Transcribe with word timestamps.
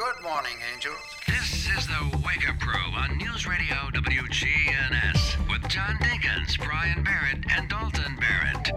Good 0.00 0.22
morning, 0.22 0.56
angels. 0.72 0.96
This 1.26 1.68
is 1.76 1.86
the 1.86 2.22
Wake 2.24 2.48
Up 2.48 2.58
Crew 2.58 2.90
on 2.94 3.18
News 3.18 3.46
Radio 3.46 3.74
WGNS 3.92 5.46
with 5.50 5.68
John 5.68 5.96
Dinkins, 5.96 6.56
Brian 6.56 7.04
Barrett, 7.04 7.44
and 7.54 7.68
Dalton 7.68 8.16
Barrett. 8.16 8.70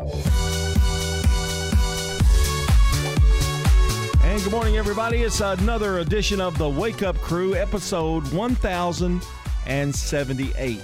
And 4.21 4.43
good 4.43 4.51
morning, 4.51 4.75
everybody. 4.75 5.23
It's 5.23 5.39
another 5.39 5.99
edition 5.99 6.41
of 6.41 6.57
the 6.57 6.67
Wake 6.67 7.03
Up 7.03 7.15
Crew, 7.19 7.55
episode 7.55 8.29
1078. 8.33 10.81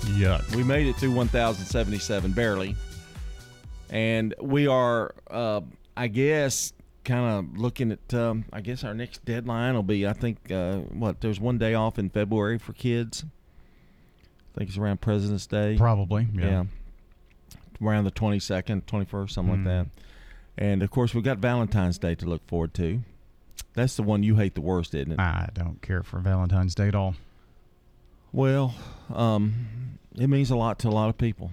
Yuck. 0.00 0.56
We 0.56 0.64
made 0.64 0.86
it 0.86 0.96
through 0.96 1.12
1077, 1.12 2.32
barely. 2.32 2.74
And 3.90 4.34
we 4.40 4.66
are, 4.66 5.14
uh, 5.30 5.60
I 5.98 6.06
guess, 6.06 6.72
kind 7.04 7.24
of 7.54 7.58
looking 7.58 7.92
at, 7.92 8.14
um, 8.14 8.44
I 8.52 8.60
guess 8.60 8.84
our 8.84 8.94
next 8.94 9.24
deadline 9.24 9.74
will 9.74 9.82
be, 9.82 10.06
I 10.06 10.12
think, 10.12 10.50
uh, 10.50 10.76
what, 10.78 11.20
there's 11.20 11.40
one 11.40 11.58
day 11.58 11.74
off 11.74 11.98
in 11.98 12.10
February 12.10 12.58
for 12.58 12.72
kids. 12.72 13.24
I 14.54 14.58
think 14.58 14.68
it's 14.68 14.78
around 14.78 15.00
President's 15.00 15.46
Day. 15.46 15.76
Probably. 15.76 16.28
Yeah. 16.34 16.44
Yeah. 16.44 16.64
Around 17.82 18.04
the 18.04 18.10
22nd, 18.10 18.84
21st, 18.84 19.30
something 19.30 19.64
like 19.64 19.64
that. 19.64 19.86
And 20.56 20.82
of 20.82 20.90
course, 20.90 21.14
we've 21.14 21.24
got 21.24 21.38
Valentine's 21.38 21.98
Day 21.98 22.14
to 22.16 22.26
look 22.26 22.46
forward 22.46 22.74
to. 22.74 23.00
That's 23.74 23.96
the 23.96 24.02
one 24.02 24.22
you 24.22 24.36
hate 24.36 24.54
the 24.54 24.60
worst, 24.60 24.94
isn't 24.94 25.12
it? 25.12 25.18
I 25.18 25.48
don't 25.54 25.80
care 25.80 26.02
for 26.02 26.20
Valentine's 26.20 26.74
Day 26.74 26.88
at 26.88 26.94
all. 26.94 27.14
Well, 28.32 28.74
um, 29.12 29.98
it 30.16 30.28
means 30.28 30.50
a 30.50 30.56
lot 30.56 30.78
to 30.80 30.88
a 30.88 30.90
lot 30.90 31.08
of 31.08 31.18
people. 31.18 31.50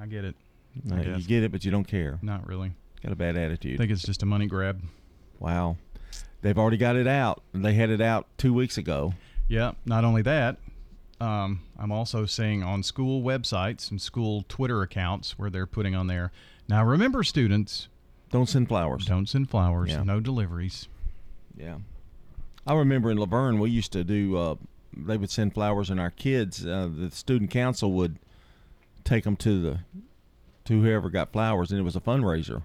I 0.00 0.06
get 0.06 0.24
it. 0.24 0.34
Uh, 0.90 0.96
I 0.96 1.02
you 1.02 1.22
get 1.22 1.44
it, 1.44 1.52
but 1.52 1.64
you 1.64 1.70
don't 1.70 1.86
care. 1.86 2.18
Not 2.20 2.46
really. 2.48 2.72
Got 3.04 3.12
a 3.12 3.16
bad 3.16 3.36
attitude. 3.36 3.74
I 3.74 3.76
think 3.76 3.92
it's 3.92 4.02
just 4.02 4.22
a 4.22 4.26
money 4.26 4.46
grab. 4.46 4.82
wow. 5.38 5.76
They've 6.42 6.58
already 6.58 6.76
got 6.76 6.96
it 6.96 7.06
out. 7.06 7.42
They 7.54 7.72
had 7.72 7.88
it 7.88 8.00
out 8.02 8.26
two 8.36 8.52
weeks 8.52 8.76
ago. 8.76 9.14
Yeah. 9.48 9.72
Not 9.86 10.04
only 10.04 10.20
that, 10.22 10.58
um, 11.18 11.60
I'm 11.78 11.90
also 11.90 12.26
seeing 12.26 12.62
on 12.62 12.82
school 12.82 13.22
websites 13.22 13.90
and 13.90 13.98
school 14.00 14.44
Twitter 14.46 14.82
accounts 14.82 15.38
where 15.38 15.48
they're 15.48 15.66
putting 15.66 15.94
on 15.94 16.06
there. 16.06 16.32
Now, 16.68 16.84
remember, 16.84 17.22
students, 17.24 17.88
Don't 18.30 18.46
send 18.46 18.68
flowers. 18.68 19.06
don't 19.06 19.26
send 19.26 19.48
flowers. 19.48 19.90
Yeah. 19.90 20.02
No 20.02 20.20
deliveries. 20.20 20.88
Yeah. 21.56 21.78
I 22.66 22.74
remember 22.74 23.10
in 23.10 23.16
La 23.16 23.26
Vergne, 23.26 23.58
we 23.58 23.70
used 23.70 23.92
to 23.92 24.04
do, 24.04 24.36
uh, 24.36 24.54
they 24.94 25.16
would 25.16 25.30
send 25.30 25.54
flowers, 25.54 25.88
and 25.88 25.98
our 26.00 26.10
kids, 26.10 26.66
uh, 26.66 26.90
the 26.94 27.10
student 27.10 27.50
council 27.50 27.92
would 27.92 28.18
take 29.02 29.24
them 29.24 29.36
to 29.36 29.60
the, 29.62 29.78
to 30.66 30.82
whoever 30.82 31.08
got 31.08 31.32
flowers, 31.32 31.70
and 31.70 31.80
it 31.80 31.84
was 31.84 31.96
a 31.96 32.00
fundraiser. 32.00 32.62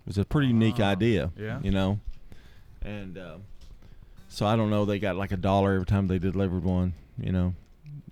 It 0.00 0.06
was 0.06 0.18
a 0.18 0.24
pretty 0.24 0.48
unique 0.48 0.80
idea. 0.80 1.30
yeah. 1.36 1.60
You 1.62 1.70
know? 1.70 2.00
And 2.82 3.18
uh, 3.18 3.36
so 4.28 4.46
I 4.46 4.56
don't 4.56 4.70
know, 4.70 4.84
they 4.84 4.98
got 4.98 5.16
like 5.16 5.32
a 5.32 5.36
dollar 5.36 5.74
every 5.74 5.86
time 5.86 6.06
they 6.06 6.18
delivered 6.18 6.64
one, 6.64 6.94
you 7.18 7.32
know? 7.32 7.54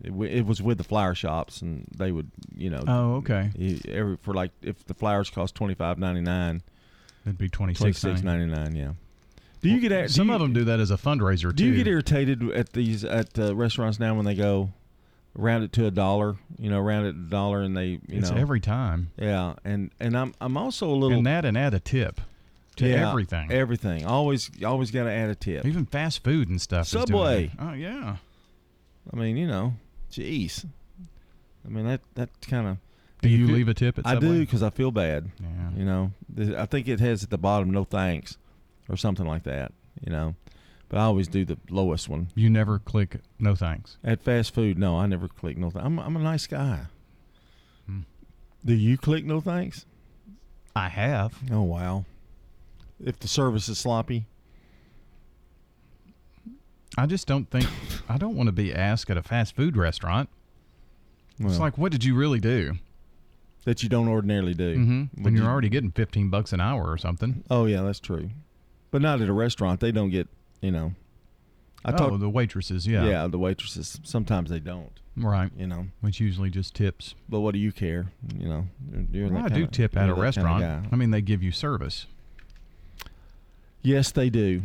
It, 0.02 0.10
w- 0.10 0.30
it 0.30 0.46
was 0.46 0.62
with 0.62 0.78
the 0.78 0.84
flower 0.84 1.14
shops, 1.14 1.60
and 1.62 1.84
they 1.96 2.12
would, 2.12 2.30
you 2.54 2.70
know, 2.70 2.84
Oh, 2.86 3.14
okay. 3.16 3.50
e- 3.58 3.80
every 3.88 4.16
for 4.18 4.32
like 4.32 4.52
if 4.62 4.84
the 4.84 4.94
flowers 4.94 5.28
cost 5.28 5.56
twenty 5.56 5.74
five 5.74 5.98
ninety 5.98 6.20
nine, 6.20 6.62
It'd 7.26 7.36
be 7.36 7.48
twenty 7.48 7.74
26 7.74 7.98
six 7.98 8.22
ninety 8.22 8.46
nine, 8.46 8.76
yeah. 8.76 8.92
Do 9.60 9.68
you 9.68 9.80
get 9.80 9.88
do 9.88 10.06
Some 10.08 10.28
you- 10.28 10.34
of 10.34 10.40
them 10.40 10.52
do 10.52 10.62
that 10.64 10.78
as 10.78 10.92
a 10.92 10.96
fundraiser, 10.96 11.52
do 11.52 11.64
too. 11.64 11.66
you 11.66 11.74
get 11.74 11.88
irritated 11.88 12.48
at 12.52 12.74
these 12.74 13.02
at 13.04 13.36
uh, 13.40 13.56
restaurants 13.56 13.98
now 13.98 14.14
when 14.14 14.24
they 14.24 14.36
go 14.36 14.70
round 15.34 15.64
it 15.64 15.72
to 15.74 15.86
a 15.86 15.90
dollar? 15.90 16.36
You 16.58 16.70
know, 16.70 16.80
round 16.80 17.06
it 17.06 17.12
to 17.12 17.18
a 17.18 17.30
dollar, 17.30 17.62
and 17.62 17.76
they 17.76 17.86
you 17.86 18.00
it's 18.18 18.30
know 18.30 18.36
every 18.36 18.60
time. 18.60 19.10
yeah, 19.16 19.54
and 19.64 19.90
and 20.00 20.16
I'm 20.16 20.34
I'm 20.40 20.56
also 20.56 20.88
a 20.88 20.94
little 20.94 21.18
And 21.18 21.26
that 21.26 21.44
and 21.44 21.56
add 21.56 21.74
a 21.74 21.80
tip 21.80 22.20
to 22.76 22.88
yeah, 22.88 23.08
everything. 23.10 23.50
Everything 23.52 24.06
always 24.06 24.50
always 24.64 24.90
got 24.90 25.04
to 25.04 25.10
add 25.10 25.30
a 25.30 25.34
tip. 25.34 25.64
Even 25.66 25.86
fast 25.86 26.22
food 26.24 26.48
and 26.48 26.60
stuff. 26.60 26.86
Subway. 26.86 27.50
Oh, 27.58 27.72
yeah. 27.72 28.16
I 29.12 29.16
mean, 29.16 29.36
you 29.36 29.46
know, 29.46 29.74
jeez. 30.12 30.64
I 31.66 31.68
mean 31.70 31.86
that 31.86 32.00
that 32.14 32.28
kind 32.42 32.66
of 32.68 32.76
Do 33.22 33.28
you 33.28 33.46
feel- 33.46 33.56
leave 33.56 33.68
a 33.68 33.74
tip 33.74 33.98
at 33.98 34.06
I 34.06 34.16
do 34.18 34.40
because 34.40 34.62
I 34.62 34.70
feel 34.70 34.90
bad. 34.90 35.30
Yeah. 35.40 35.70
You 35.78 35.84
know, 35.84 36.12
I 36.56 36.66
think 36.66 36.88
it 36.88 37.00
has 37.00 37.24
at 37.24 37.30
the 37.30 37.38
bottom 37.38 37.70
no 37.70 37.84
thanks 37.84 38.36
or 38.88 38.96
something 38.96 39.26
like 39.26 39.42
that. 39.44 39.72
You 40.04 40.12
know, 40.12 40.34
but 40.88 40.98
I 40.98 41.02
always 41.04 41.28
do 41.28 41.44
the 41.44 41.58
lowest 41.70 42.08
one. 42.08 42.28
You 42.34 42.48
never 42.50 42.78
click 42.78 43.16
no 43.38 43.54
thanks. 43.54 43.98
At 44.04 44.22
fast 44.22 44.54
food, 44.54 44.78
no, 44.78 44.98
I 44.98 45.06
never 45.06 45.28
click 45.28 45.56
no 45.58 45.70
thanks. 45.70 45.84
I'm, 45.86 45.98
I'm 45.98 46.16
a 46.16 46.20
nice 46.20 46.46
guy. 46.46 46.80
Hmm. 47.86 48.00
Do 48.64 48.74
you 48.74 48.96
click 48.96 49.24
no 49.24 49.40
thanks? 49.40 49.84
I 50.74 50.88
have. 50.88 51.34
Oh, 51.50 51.62
wow. 51.62 52.04
If 53.04 53.18
the 53.18 53.28
service 53.28 53.68
is 53.68 53.78
sloppy, 53.78 54.26
I 56.96 57.06
just 57.06 57.26
don't 57.26 57.48
think 57.50 57.66
I 58.08 58.18
don't 58.18 58.34
want 58.36 58.48
to 58.48 58.52
be 58.52 58.74
asked 58.74 59.10
at 59.10 59.16
a 59.16 59.22
fast 59.22 59.54
food 59.54 59.76
restaurant. 59.76 60.28
well, 61.38 61.48
it's 61.50 61.60
like, 61.60 61.78
what 61.78 61.92
did 61.92 62.04
you 62.04 62.14
really 62.14 62.40
do? 62.40 62.74
that 63.64 63.82
you 63.82 63.88
don't 63.90 64.08
ordinarily 64.08 64.54
do. 64.54 64.76
Mm-hmm. 64.78 65.22
When 65.22 65.34
you're 65.34 65.44
you- 65.44 65.50
already 65.50 65.68
getting 65.68 65.90
fifteen 65.90 66.30
bucks 66.30 66.54
an 66.54 66.60
hour 66.60 66.90
or 66.90 66.96
something. 66.96 67.44
Oh, 67.50 67.66
yeah, 67.66 67.82
that's 67.82 68.00
true. 68.00 68.30
But 68.90 69.02
not 69.02 69.20
at 69.20 69.28
a 69.28 69.32
restaurant. 69.32 69.80
They 69.80 69.92
don't 69.92 70.08
get, 70.08 70.26
you 70.60 70.70
know. 70.70 70.94
I 71.84 71.92
oh, 71.92 71.96
talk, 71.96 72.20
the 72.20 72.28
waitresses, 72.28 72.86
yeah. 72.86 73.04
yeah, 73.04 73.26
the 73.28 73.38
waitresses, 73.38 74.00
sometimes 74.02 74.50
they 74.50 74.58
don't, 74.58 74.90
right. 75.16 75.50
you 75.56 75.66
know. 75.66 75.86
Which 76.00 76.18
usually 76.18 76.50
just 76.50 76.74
tips. 76.74 77.14
But 77.28 77.40
what 77.40 77.52
do 77.52 77.60
you 77.60 77.70
care? 77.70 78.06
You 78.36 78.48
know, 78.48 78.66
you're, 78.92 79.06
you're 79.12 79.28
Well, 79.28 79.44
I 79.44 79.48
do 79.48 79.54
kinda- 79.54 79.70
tip 79.70 79.96
at 79.96 80.04
a 80.04 80.06
that 80.08 80.14
kinda 80.14 80.20
restaurant. 80.20 80.88
I 80.92 80.96
mean, 80.96 81.12
they 81.12 81.22
give 81.22 81.42
you 81.42 81.52
service. 81.52 82.06
Yes, 83.82 84.10
they 84.10 84.28
do. 84.28 84.62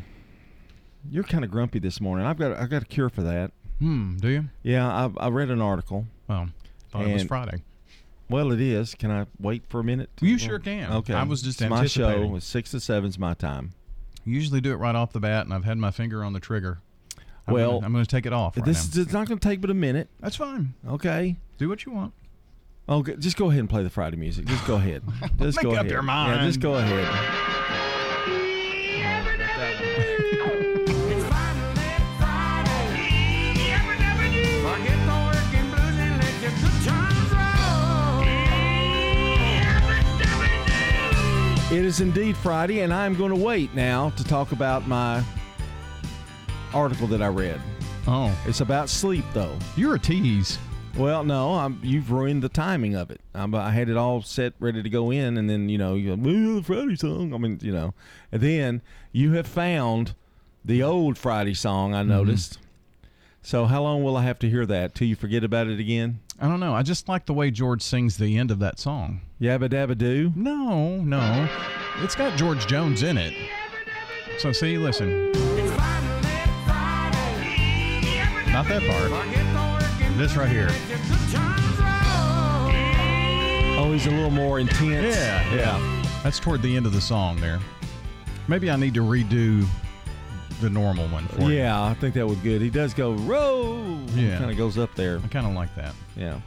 You're 1.09 1.23
kind 1.23 1.43
of 1.43 1.51
grumpy 1.51 1.79
this 1.79 2.01
morning. 2.01 2.25
I've 2.25 2.37
got 2.37 2.57
I 2.57 2.65
got 2.65 2.81
a 2.83 2.85
cure 2.85 3.09
for 3.09 3.21
that. 3.23 3.51
Hmm. 3.79 4.17
Do 4.17 4.29
you? 4.29 4.45
Yeah, 4.63 4.87
I, 4.87 5.25
I 5.25 5.29
read 5.29 5.49
an 5.49 5.61
article. 5.61 6.07
Well, 6.27 6.49
thought 6.91 7.05
it 7.05 7.13
was 7.13 7.23
Friday. 7.23 7.63
Well, 8.29 8.51
it 8.51 8.61
is. 8.61 8.95
Can 8.95 9.11
I 9.11 9.27
wait 9.39 9.63
for 9.67 9.81
a 9.81 9.83
minute? 9.83 10.09
You 10.21 10.37
sure 10.37 10.57
can. 10.57 10.91
Okay. 10.91 11.13
I 11.13 11.23
was 11.23 11.41
just 11.41 11.61
It's 11.61 11.69
my 11.69 11.85
show. 11.85 12.35
It's 12.35 12.45
six 12.45 12.71
to 12.71 12.79
seven's 12.79 13.19
my 13.19 13.33
time. 13.33 13.73
Usually 14.25 14.61
do 14.61 14.71
it 14.71 14.75
right 14.75 14.95
off 14.95 15.11
the 15.11 15.19
bat, 15.19 15.45
and 15.45 15.53
I've 15.53 15.65
had 15.65 15.77
my 15.77 15.91
finger 15.91 16.23
on 16.23 16.33
the 16.33 16.39
trigger. 16.39 16.79
I'm 17.47 17.53
Well, 17.53 17.73
gonna, 17.73 17.85
I'm 17.87 17.91
going 17.91 18.05
to 18.05 18.09
take 18.09 18.25
it 18.25 18.31
off. 18.33 18.55
Right 18.55 18.65
this 18.65 18.85
now. 18.85 18.91
is 19.01 19.05
it's 19.05 19.13
not 19.13 19.27
going 19.27 19.37
to 19.39 19.47
take 19.47 19.59
but 19.59 19.69
a 19.69 19.73
minute. 19.73 20.07
That's 20.21 20.35
fine. 20.37 20.73
Okay. 20.87 21.35
Do 21.57 21.67
what 21.67 21.85
you 21.85 21.91
want. 21.91 22.13
G- 23.05 23.15
just 23.17 23.37
go 23.37 23.47
ahead 23.49 23.59
and 23.59 23.69
play 23.69 23.83
the 23.83 23.89
Friday 23.89 24.17
music. 24.17 24.45
Just 24.45 24.65
go 24.65 24.75
ahead. 24.75 25.03
Just 25.39 25.57
Make 25.57 25.63
go 25.63 25.71
up 25.71 25.79
ahead. 25.81 25.91
your 25.91 26.03
Yeah, 26.05 26.45
just 26.45 26.59
go 26.59 26.75
ahead. 26.75 27.62
It 41.73 41.85
is 41.85 42.01
indeed 42.01 42.37
Friday, 42.37 42.81
and 42.81 42.93
I'm 42.93 43.15
going 43.15 43.31
to 43.31 43.35
wait 43.35 43.73
now 43.73 44.11
to 44.11 44.23
talk 44.23 44.51
about 44.51 44.87
my 44.87 45.23
article 46.71 47.07
that 47.07 47.19
I 47.19 47.29
read. 47.29 47.59
Oh, 48.07 48.31
It's 48.45 48.61
about 48.61 48.89
sleep, 48.89 49.25
though. 49.33 49.57
you're 49.75 49.95
a 49.95 49.99
tease. 49.99 50.59
Well, 50.95 51.23
no, 51.23 51.55
I'm, 51.55 51.79
you've 51.81 52.11
ruined 52.11 52.43
the 52.43 52.49
timing 52.49 52.93
of 52.93 53.09
it. 53.09 53.21
I'm, 53.33 53.55
I 53.55 53.71
had 53.71 53.89
it 53.89 53.97
all 53.97 54.21
set, 54.21 54.53
ready 54.59 54.83
to 54.83 54.89
go 54.89 55.09
in, 55.09 55.35
and 55.35 55.49
then 55.49 55.67
you 55.67 55.79
know, 55.79 55.95
you 55.95 56.15
go, 56.15 56.21
"Well, 56.21 56.57
the 56.57 56.63
Friday 56.63 56.95
song. 56.95 57.33
I 57.33 57.39
mean, 57.39 57.57
you 57.63 57.71
know, 57.71 57.95
and 58.31 58.43
then 58.43 58.83
you 59.11 59.33
have 59.33 59.47
found 59.47 60.13
the 60.63 60.83
old 60.83 61.17
Friday 61.17 61.55
song. 61.55 61.95
I 61.95 62.01
mm-hmm. 62.01 62.09
noticed. 62.09 62.59
So, 63.41 63.65
how 63.65 63.81
long 63.81 64.03
will 64.03 64.15
I 64.15 64.23
have 64.23 64.37
to 64.39 64.49
hear 64.49 64.67
that 64.67 64.93
till 64.93 65.07
you 65.07 65.15
forget 65.15 65.43
about 65.43 65.65
it 65.65 65.79
again? 65.79 66.19
I 66.39 66.47
don't 66.47 66.59
know. 66.59 66.75
I 66.75 66.83
just 66.83 67.09
like 67.09 67.25
the 67.25 67.33
way 67.33 67.49
George 67.49 67.81
sings 67.81 68.17
the 68.17 68.37
end 68.37 68.51
of 68.51 68.59
that 68.59 68.79
song. 68.79 69.21
Yabba 69.43 69.67
dabba 69.67 69.97
doo. 69.97 70.31
No, 70.37 71.01
no. 71.01 71.49
It's 72.01 72.15
got 72.15 72.37
George 72.37 72.65
Jones 72.65 73.03
in 73.03 73.17
it. 73.17 73.33
So 74.39 74.53
see, 74.53 74.77
listen. 74.77 75.31
It's 75.33 75.69
finally 75.75 76.29
Friday. 76.65 78.51
Not 78.53 78.69
that 78.69 78.81
part. 78.83 79.11
Forget 79.11 79.53
the 79.53 79.59
working 79.99 80.17
This 80.17 80.37
right 80.37 80.47
here. 80.47 80.67
let 80.67 80.87
your 80.87 80.97
good 80.97 81.29
times 81.33 81.77
roll. 83.75 83.85
Oh, 83.85 83.91
he's 83.91 84.07
a 84.07 84.11
little 84.11 84.31
more 84.31 84.61
intense. 84.61 85.17
Yeah, 85.17 85.53
yeah. 85.53 86.03
That's 86.23 86.39
toward 86.39 86.61
the 86.61 86.77
end 86.77 86.85
of 86.85 86.93
the 86.93 87.01
song 87.01 87.41
there. 87.41 87.59
Maybe 88.47 88.71
I 88.71 88.77
need 88.77 88.93
to 88.93 89.01
redo 89.01 89.67
the 90.61 90.69
normal 90.69 91.09
one 91.09 91.27
for 91.27 91.41
you. 91.41 91.57
Yeah, 91.57 91.83
I 91.83 91.93
think 91.95 92.13
that 92.15 92.25
would 92.25 92.41
good. 92.43 92.61
He 92.61 92.69
does 92.69 92.93
go 92.93 93.11
roll. 93.11 93.99
Yeah. 94.15 94.37
kind 94.37 94.51
of 94.51 94.55
goes 94.55 94.77
up 94.77 94.95
there. 94.95 95.19
I 95.21 95.27
kind 95.27 95.45
of 95.45 95.51
like 95.53 95.75
that. 95.75 95.93
Yeah, 96.15 96.39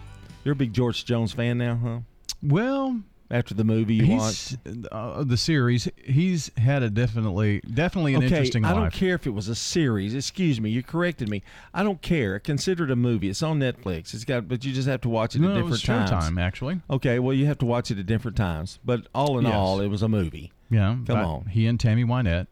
you're 0.45 0.53
a 0.55 0.57
big 0.57 0.73
George 0.73 1.05
Jones 1.05 1.33
fan 1.35 1.59
now, 1.59 1.77
huh? 1.77 1.99
Well, 2.43 3.01
After 3.31 3.55
the 3.55 3.65
movie 3.65 3.95
you 3.95 4.17
watched. 4.17 4.57
uh, 4.93 5.25
the 5.25 5.37
series. 5.37 5.89
He's 6.05 6.51
had 6.57 6.83
a 6.85 6.91
definitely, 6.91 7.61
definitely 7.75 8.15
an 8.15 8.19
okay, 8.19 8.27
interesting 8.29 8.65
I 8.65 8.73
don't 8.73 8.93
care 8.93 9.15
if 9.17 9.27
it 9.27 9.31
was 9.31 9.49
a 9.49 9.55
series. 9.57 10.15
Excuse 10.15 10.61
me, 10.61 10.71
you 10.71 10.83
corrected 10.83 11.29
me. 11.29 11.43
I 11.75 11.83
don't 11.83 12.01
care. 12.03 12.39
Consider 12.39 12.85
it 12.85 12.91
a 12.93 12.97
movie. 12.97 13.29
It's 13.29 13.43
on 13.43 13.59
Netflix. 13.59 14.15
It's 14.15 14.25
got, 14.25 14.47
but 14.49 14.65
you 14.65 14.73
just 14.73 14.87
have 14.87 15.01
to 15.01 15.09
watch 15.09 15.35
it 15.35 15.41
No, 15.41 15.51
at 15.53 15.57
it 15.57 15.65
was 15.65 15.81
different 15.81 16.09
times. 16.09 16.25
Showtime 16.27 16.41
actually. 16.41 16.81
Okay, 16.89 17.19
well 17.19 17.35
you 17.35 17.47
have 17.47 17.59
to 17.59 17.67
watch 17.67 17.91
it 17.91 17.99
at 17.99 18.07
different 18.07 18.37
times. 18.37 18.79
But 18.85 19.09
all 19.15 19.39
in 19.39 19.45
Yes. 19.47 19.55
all, 19.55 19.81
it 19.81 19.89
was 19.89 20.03
a 20.03 20.09
movie. 20.09 20.53
Yeah, 20.71 20.97
Come 21.07 21.19
on. 21.19 21.47
He 21.47 21.67
and 21.67 21.81
Tammy 21.81 22.05
Wynette. 22.05 22.47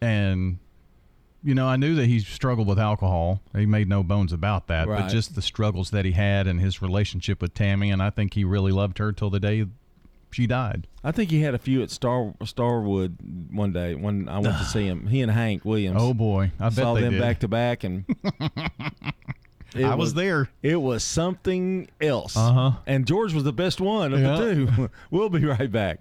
and 0.00 0.58
you 1.44 1.54
know, 1.54 1.66
I 1.66 1.76
knew 1.76 1.94
that 1.94 2.06
he 2.06 2.20
struggled 2.20 2.66
with 2.68 2.78
alcohol. 2.78 3.40
He 3.56 3.66
made 3.66 3.88
no 3.88 4.02
bones 4.02 4.32
about 4.32 4.66
that, 4.68 4.88
Right. 4.88 5.02
but 5.02 5.08
just 5.08 5.34
the 5.34 5.42
struggles 5.42 5.90
that 5.90 6.04
he 6.04 6.12
had 6.12 6.46
and 6.46 6.60
his 6.60 6.82
relationship 6.82 7.40
with 7.40 7.54
Tammy, 7.54 7.90
and 7.90 8.02
I 8.02 8.10
think 8.10 8.34
he 8.34 8.44
really 8.44 8.72
loved 8.72 8.98
her 8.98 9.12
till 9.12 9.30
the 9.30 9.40
day 9.40 9.64
she 10.30 10.46
died. 10.46 10.86
I 11.02 11.10
think 11.12 11.30
he 11.30 11.40
had 11.40 11.54
a 11.54 11.58
few 11.58 11.80
at 11.82 11.90
Star 11.90 12.34
Starwood 12.44 13.16
one 13.50 13.72
day 13.72 13.94
when 13.94 14.28
I 14.28 14.40
went 14.40 14.58
to 14.58 14.64
see 14.64 14.84
him. 14.86 15.06
He 15.06 15.22
and 15.22 15.30
Hank 15.32 15.64
Williams. 15.64 15.96
Oh 16.00 16.12
boy, 16.12 16.50
I 16.60 16.64
bet 16.68 16.74
saw 16.74 16.94
they 16.94 17.00
them 17.02 17.12
did. 17.12 17.20
back 17.22 17.40
to 17.40 17.48
back, 17.48 17.82
and 17.84 18.04
I 19.76 19.94
was 19.94 20.14
there. 20.14 20.48
It 20.62 20.76
was 20.80 21.04
something 21.04 21.88
else. 22.00 22.36
Uh-huh. 22.36 22.72
And 22.86 23.06
George 23.06 23.32
was 23.34 23.44
the 23.44 23.52
best 23.52 23.80
one 23.80 24.12
of 24.12 24.20
Yeah. 24.20 24.36
the 24.36 24.54
two. 24.76 24.90
we'll 25.10 25.28
be 25.28 25.44
right 25.44 25.70
back. 25.70 26.00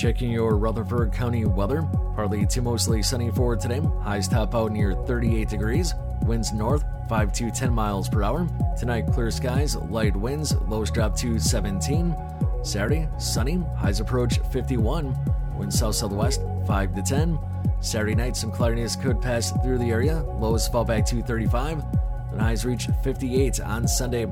Checking 0.00 0.30
your 0.30 0.56
Rutherford 0.56 1.12
County 1.12 1.44
weather. 1.44 1.82
Partly 2.14 2.46
to 2.46 2.62
mostly 2.62 3.02
sunny 3.02 3.30
for 3.30 3.54
today. 3.54 3.82
Highs 4.00 4.28
top 4.28 4.54
out 4.54 4.72
near 4.72 4.94
38 4.94 5.46
degrees. 5.48 5.94
Winds 6.22 6.54
north 6.54 6.84
5 7.10 7.32
to 7.34 7.50
10 7.50 7.70
miles 7.70 8.08
per 8.08 8.22
hour. 8.22 8.48
Tonight, 8.78 9.08
clear 9.12 9.30
skies, 9.30 9.76
light 9.76 10.16
winds, 10.16 10.54
lows 10.68 10.90
drop 10.90 11.14
to 11.18 11.38
17. 11.38 12.16
Saturday, 12.62 13.08
sunny, 13.18 13.62
highs 13.76 14.00
approach 14.00 14.38
51. 14.50 15.14
Winds 15.58 15.78
south 15.78 15.96
southwest 15.96 16.40
5 16.66 16.94
to 16.94 17.02
10. 17.02 17.38
Saturday 17.80 18.14
night, 18.14 18.36
some 18.36 18.52
cloudiness 18.52 18.96
could 18.96 19.20
pass 19.20 19.52
through 19.62 19.76
the 19.76 19.90
area. 19.90 20.22
Lows 20.38 20.66
fall 20.66 20.84
back 20.84 21.04
to 21.06 21.20
35. 21.20 21.84
Then 22.30 22.40
highs 22.40 22.64
reach 22.64 22.88
58 23.02 23.60
on 23.60 23.86
Sunday. 23.86 24.24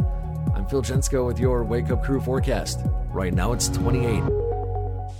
I'm 0.54 0.66
Phil 0.66 0.82
Jensko 0.82 1.26
with 1.26 1.38
your 1.38 1.62
Wake 1.62 1.90
Up 1.90 2.02
Crew 2.02 2.22
forecast. 2.22 2.80
Right 3.12 3.34
now, 3.34 3.52
it's 3.52 3.68
28. 3.68 4.47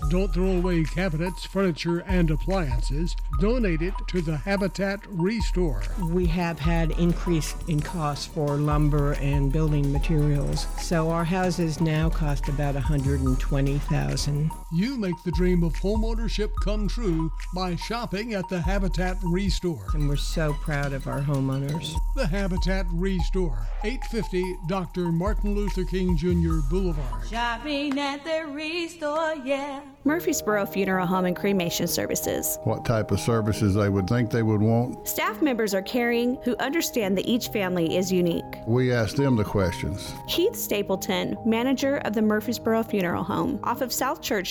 Don't 0.09 0.33
throw 0.33 0.53
away 0.53 0.85
cabinets, 0.85 1.45
furniture, 1.45 1.99
and 1.99 2.31
appliances. 2.31 3.15
Donate 3.41 3.83
it 3.83 3.93
to 4.09 4.23
the 4.23 4.39
Habitat 4.39 5.01
Restore. 5.07 5.83
We 6.11 6.25
have 6.27 6.59
had 6.59 6.93
increase 6.93 7.55
in 7.67 7.81
costs 7.81 8.25
for 8.25 8.57
lumber 8.57 9.13
and 9.15 9.53
building 9.53 9.93
materials, 9.93 10.67
so 10.81 11.11
our 11.11 11.25
houses 11.25 11.79
now 11.83 12.09
cost 12.09 12.49
about 12.49 12.75
120,000. 12.75 14.51
You 14.71 14.99
make 14.99 15.23
the 15.25 15.31
dream 15.33 15.63
of 15.63 15.73
homeownership 15.77 16.51
come 16.63 16.89
true 16.89 17.33
by 17.55 17.75
shopping 17.77 18.35
at 18.35 18.47
the 18.51 18.61
Habitat 18.61 19.17
Restore. 19.25 19.87
And 19.95 20.07
we're 20.07 20.17
so 20.17 20.53
proud 20.61 20.93
of 20.93 21.07
our 21.07 21.23
homeowners. 21.23 21.95
The 22.15 22.27
Habitat 22.27 22.85
Restore, 22.93 23.67
850 23.83 24.57
Dr. 24.69 25.11
Martin 25.11 25.55
Luther 25.55 25.85
King 25.85 26.19
Jr. 26.19 26.59
Boulevard. 26.69 27.27
Shopping 27.29 27.99
at 27.99 28.23
the 28.25 28.45
Restore, 28.53 29.37
yeah. 29.43 29.81
Murfreesboro 30.05 30.67
Funeral 30.67 31.07
Home 31.07 31.25
and 31.25 31.37
Cremation 31.37 31.87
Services. 31.87 32.59
what 32.65 32.85
type 32.85 33.11
of 33.11 33.21
services 33.21 33.75
they 33.75 33.89
would 33.89 34.07
think 34.09 34.31
they 34.31 34.43
would 34.43 34.61
want. 34.61 35.07
Staff 35.09 35.41
members 35.41 35.75
are 35.75 35.83
caring 35.83 36.37
who 36.45 36.57
understand 36.59 37.17
that 37.17 37.27
each 37.27 37.49
family 37.49 37.97
is 37.97 38.13
unique. 38.13 38.45
We 38.67 38.93
ask 38.93 39.17
them 39.17 39.37
the 39.37 39.45
questions. 39.45 40.13
Keith 40.27 40.57
Stapleton, 40.57 41.37
manager 41.47 41.99
of 41.99 42.13
the 42.15 42.23
Murfreesboro 42.23 42.83
Funeral 42.85 43.25
Home, 43.25 43.61
off 43.65 43.81
of 43.81 43.93
South 43.93 44.21
Church 44.21 44.51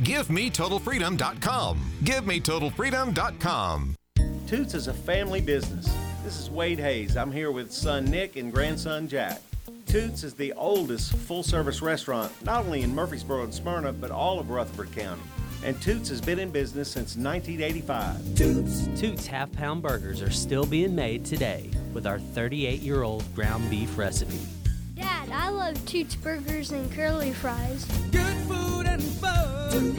GiveMeTotalFreedom.com. 0.00 1.92
GiveMeTotalFreedom.com. 2.02 3.94
Toots 4.46 4.74
is 4.74 4.88
a 4.88 4.92
family 4.92 5.40
business. 5.40 5.94
This 6.24 6.38
is 6.38 6.50
Wade 6.50 6.78
Hayes. 6.78 7.16
I'm 7.16 7.32
here 7.32 7.50
with 7.50 7.72
son 7.72 8.04
Nick 8.04 8.36
and 8.36 8.52
grandson 8.52 9.08
Jack. 9.08 9.40
Toots 9.86 10.24
is 10.24 10.34
the 10.34 10.52
oldest 10.54 11.14
full 11.16 11.42
service 11.42 11.82
restaurant, 11.82 12.32
not 12.44 12.64
only 12.64 12.82
in 12.82 12.94
Murfreesboro 12.94 13.44
and 13.44 13.52
Smyrna, 13.52 13.92
but 13.92 14.10
all 14.10 14.38
of 14.38 14.50
Rutherford 14.50 14.92
County. 14.92 15.22
And 15.64 15.80
Toots 15.80 16.08
has 16.08 16.20
been 16.20 16.38
in 16.38 16.50
business 16.50 16.90
since 16.90 17.16
1985. 17.16 18.34
Toots. 18.34 18.88
Toots 18.98 19.26
half 19.26 19.52
pound 19.52 19.82
burgers 19.82 20.20
are 20.20 20.30
still 20.30 20.66
being 20.66 20.94
made 20.94 21.24
today 21.24 21.70
with 21.92 22.06
our 22.06 22.18
38 22.18 22.80
year 22.80 23.02
old 23.02 23.24
ground 23.34 23.68
beef 23.70 23.96
recipe. 23.96 24.40
Dad, 25.02 25.30
I 25.32 25.48
love 25.48 25.84
Toots 25.84 26.14
Burgers 26.14 26.70
and 26.70 26.90
curly 26.92 27.32
fries. 27.32 27.84
Good 28.12 28.36
food 28.46 28.86
and 28.86 29.02
fun. 29.02 29.94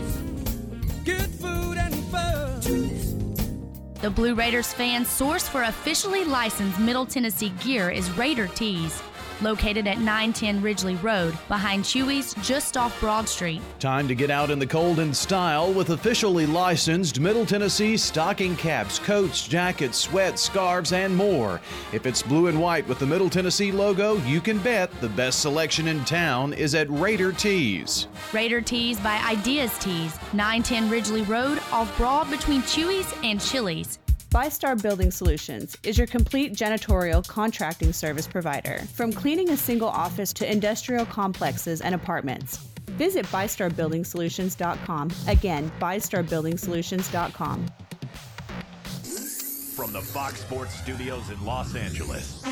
Good 1.04 1.30
food 1.30 1.78
and 1.78 1.94
fun. 2.06 3.94
The 4.02 4.10
Blue 4.10 4.34
Raiders 4.34 4.72
fan 4.72 5.04
source 5.04 5.46
for 5.48 5.64
officially 5.64 6.24
licensed 6.24 6.80
Middle 6.80 7.06
Tennessee 7.06 7.52
gear 7.62 7.90
is 7.90 8.10
Raider 8.12 8.48
Tees, 8.48 9.04
located 9.44 9.88
at 9.88 10.00
910 10.00 10.62
Ridgely 10.62 10.96
Road 10.96 11.38
behind 11.48 11.84
Chewy's 11.84 12.34
just 12.36 12.78
off 12.78 13.00
Broad 13.00 13.28
Street. 13.30 13.62
Time 13.80 14.08
to 14.08 14.16
get 14.16 14.32
out 14.32 14.50
in 14.50 14.58
the 14.58 14.66
cold 14.66 15.00
in 15.00 15.14
style 15.14 15.72
with 15.72 15.90
officially 15.90 16.46
licensed 16.46 17.20
Middle 17.20 17.46
Tennessee 17.46 17.98
stocking 17.98 18.56
caps, 18.56 18.98
coats, 19.00 19.48
jackets, 19.48 19.98
sweats, 19.98 20.42
scarves, 20.42 20.94
and 20.94 21.16
more. 21.16 21.60
If 21.92 22.06
it's 22.06 22.24
blue 22.24 22.48
and 22.48 22.60
white 22.60 22.88
with 22.88 23.00
the 23.00 23.06
Middle 23.06 23.30
Tennessee 23.30 23.72
logo, 23.72 24.16
you 24.26 24.42
can 24.42 24.60
bet 24.60 24.90
the 25.02 25.10
best 25.10 25.42
selection 25.42 25.88
in 25.88 26.04
town 26.06 26.54
is 26.54 26.74
at 26.76 26.90
Raider 26.90 27.32
Tees. 27.32 28.08
Raider 28.32 28.62
Tees 28.62 29.00
by 29.00 29.22
Ideas 29.28 29.78
Tees, 29.80 30.18
910 30.34 30.90
Ridgely 30.90 31.22
Road 31.24 31.60
off 31.72 31.96
Broad 31.98 32.30
between 32.32 32.62
Chewy's 32.62 33.14
and 33.24 33.40
Chili's. 33.40 34.00
ByStar 34.34 34.82
Building 34.82 35.12
Solutions 35.12 35.78
is 35.84 35.96
your 35.96 36.08
complete 36.08 36.54
janitorial 36.54 37.24
contracting 37.28 37.94
service 37.94 38.26
provider, 38.26 38.80
from 38.96 39.14
cleaning 39.14 39.52
a 39.52 39.58
single 39.58 39.90
office 39.90 40.34
to 40.34 40.52
industrial 40.52 41.06
complexes 41.06 41.82
and 41.82 41.94
apartments. 41.94 42.58
Visit 42.98 43.28
ByStarBuildingSolutions.com. 43.28 45.12
Again, 45.28 45.72
ByStarBuildingSolutions.com. 45.80 47.68
From 49.76 49.94
the 49.94 50.02
Fox 50.02 50.40
Sports 50.40 50.74
Studios 50.82 51.30
in 51.30 51.46
Los 51.46 51.76
Angeles, 51.76 52.44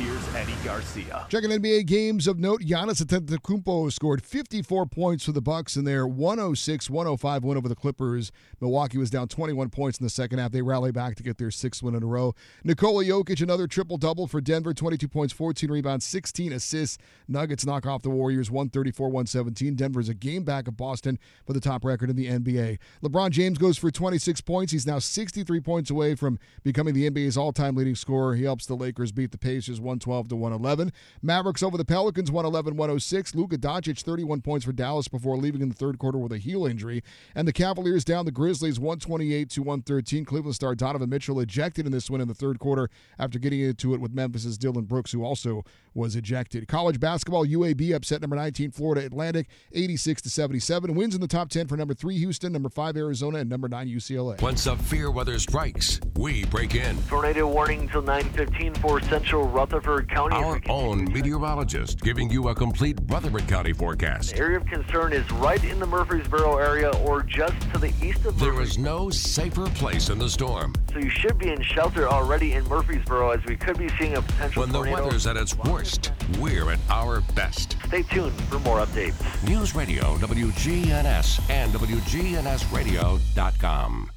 here's 0.00 0.34
Eddie 0.34 0.54
Garcia. 0.64 1.26
Checking 1.28 1.50
NBA 1.50 1.84
games 1.84 2.26
of 2.26 2.38
note, 2.38 2.62
Giannis 2.62 3.04
Antetokounmpo 3.04 3.92
scored 3.92 4.24
54 4.24 4.86
points 4.86 5.24
for 5.26 5.32
the 5.32 5.42
Bucks 5.42 5.76
in 5.76 5.84
their 5.84 6.06
106-105 6.06 7.42
win 7.42 7.58
over 7.58 7.68
the 7.68 7.74
Clippers. 7.74 8.32
Milwaukee 8.60 8.96
was 8.96 9.10
down 9.10 9.28
21 9.28 9.68
points 9.68 9.98
in 9.98 10.04
the 10.04 10.10
second 10.10 10.38
half. 10.38 10.52
They 10.52 10.62
rally 10.62 10.90
back 10.90 11.16
to 11.16 11.22
get 11.22 11.36
their 11.36 11.50
sixth 11.50 11.82
win 11.82 11.94
in 11.94 12.02
a 12.02 12.06
row. 12.06 12.34
Nikola 12.64 13.04
Jokic, 13.04 13.42
another 13.42 13.66
triple-double 13.66 14.26
for 14.26 14.40
Denver, 14.40 14.72
22 14.72 15.06
points, 15.06 15.34
14 15.34 15.70
rebounds, 15.70 16.06
16 16.06 16.52
assists. 16.52 16.96
Nuggets 17.28 17.66
knock 17.66 17.84
off 17.86 18.02
the 18.02 18.10
Warriors 18.10 18.48
134-117. 18.48 19.76
Denver's 19.76 20.08
a 20.08 20.14
game 20.14 20.44
back 20.44 20.66
of 20.66 20.76
Boston 20.76 21.18
for 21.46 21.52
the 21.52 21.60
top 21.60 21.84
record 21.84 22.08
in 22.08 22.16
the 22.16 22.26
NBA. 22.26 22.78
LeBron 23.02 23.30
James 23.30 23.58
goes 23.58 23.76
for 23.76 23.90
26 23.90 24.40
points. 24.40 24.72
He's 24.72 24.86
now 24.86 24.98
63 24.98 25.60
points 25.60 25.90
away 25.90 26.14
from 26.14 26.38
becoming 26.62 26.94
the 26.94 27.10
NBA's 27.10 27.36
all-time 27.36 27.76
leading 27.76 27.94
scorer. 27.94 28.34
He 28.34 28.44
helps 28.44 28.64
the 28.64 28.74
Lakers 28.74 29.12
beat 29.12 29.30
the 29.30 29.38
Pacers 29.38 29.80
112 29.90 30.28
to 30.28 30.36
111. 30.36 30.92
Mavericks 31.22 31.62
over 31.62 31.76
the 31.76 31.84
Pelicans 31.84 32.30
111-106. 32.30 33.34
Luka 33.34 33.58
Doncic 33.58 34.02
31 34.02 34.40
points 34.40 34.64
for 34.64 34.72
Dallas 34.72 35.08
before 35.08 35.36
leaving 35.36 35.60
in 35.60 35.68
the 35.68 35.74
third 35.74 35.98
quarter 35.98 36.18
with 36.18 36.32
a 36.32 36.38
heel 36.38 36.66
injury. 36.66 37.02
And 37.34 37.46
the 37.46 37.52
Cavaliers 37.52 38.04
down 38.04 38.24
the 38.24 38.30
Grizzlies 38.30 38.78
128 38.78 39.50
to 39.50 39.62
113. 39.62 40.24
Cleveland 40.24 40.54
star 40.54 40.74
Donovan 40.74 41.10
Mitchell 41.10 41.40
ejected 41.40 41.86
in 41.86 41.92
this 41.92 42.08
win 42.08 42.20
in 42.20 42.28
the 42.28 42.34
third 42.34 42.58
quarter 42.58 42.88
after 43.18 43.38
getting 43.38 43.60
into 43.60 43.94
it 43.94 44.00
with 44.00 44.12
Memphis's 44.12 44.56
Dillon 44.56 44.84
Brooks, 44.84 45.12
who 45.12 45.24
also 45.24 45.64
was 45.94 46.14
ejected. 46.14 46.68
College 46.68 47.00
basketball 47.00 47.44
UAB 47.44 47.94
upset 47.94 48.20
number 48.20 48.36
19 48.36 48.70
Florida 48.70 49.04
Atlantic 49.04 49.48
86 49.72 50.22
to 50.22 50.30
77. 50.30 50.94
Wins 50.94 51.14
in 51.14 51.20
the 51.20 51.26
top 51.26 51.48
10 51.50 51.66
for 51.66 51.76
number 51.76 51.94
3 51.94 52.16
Houston, 52.18 52.52
number 52.52 52.68
5 52.68 52.96
Arizona, 52.96 53.38
and 53.38 53.50
number 53.50 53.68
9 53.68 53.88
UCLA. 53.88 54.40
Once 54.40 54.66
When 54.66 54.78
severe 54.78 55.10
weather 55.10 55.38
strikes, 55.38 56.00
we 56.16 56.44
break 56.44 56.74
in. 56.74 56.96
Tornado 57.08 57.48
warning 57.48 57.80
until 57.80 58.02
9:15 58.02 58.76
for 58.76 59.00
central 59.02 59.48
Rutherford 59.48 59.79
County. 59.80 60.36
Our 60.36 60.60
own 60.68 61.10
meteorologist 61.12 62.00
giving 62.00 62.28
you 62.30 62.48
a 62.48 62.54
complete 62.54 62.98
Rutherford 63.06 63.48
County 63.48 63.72
forecast. 63.72 64.32
The 64.34 64.38
area 64.38 64.58
of 64.58 64.66
concern 64.66 65.12
is 65.14 65.28
right 65.32 65.62
in 65.64 65.78
the 65.80 65.86
Murfreesboro 65.86 66.58
area 66.58 66.90
or 66.98 67.22
just 67.22 67.58
to 67.72 67.78
the 67.78 67.90
east 68.02 68.26
of 68.26 68.38
There 68.38 68.60
is 68.60 68.76
no 68.76 69.08
safer 69.10 69.64
place 69.70 70.10
in 70.10 70.18
the 70.18 70.28
storm. 70.28 70.74
So 70.92 70.98
you 70.98 71.08
should 71.08 71.38
be 71.38 71.50
in 71.50 71.62
shelter 71.62 72.06
already 72.08 72.52
in 72.52 72.64
Murfreesboro 72.68 73.30
as 73.30 73.42
we 73.46 73.56
could 73.56 73.78
be 73.78 73.88
seeing 73.98 74.16
a 74.16 74.22
potential 74.22 74.60
When 74.62 74.70
the 74.72 74.78
tornado. 74.78 75.04
weather's 75.04 75.26
at 75.26 75.36
its 75.38 75.56
worst, 75.56 76.12
we're 76.38 76.70
at 76.70 76.78
our 76.90 77.22
best. 77.34 77.76
Stay 77.86 78.02
tuned 78.02 78.38
for 78.44 78.58
more 78.60 78.80
updates. 78.84 79.14
News 79.48 79.74
Radio 79.74 80.16
WGNS 80.18 81.40
and 81.50 81.72
WGNSradio.com. 81.72 84.10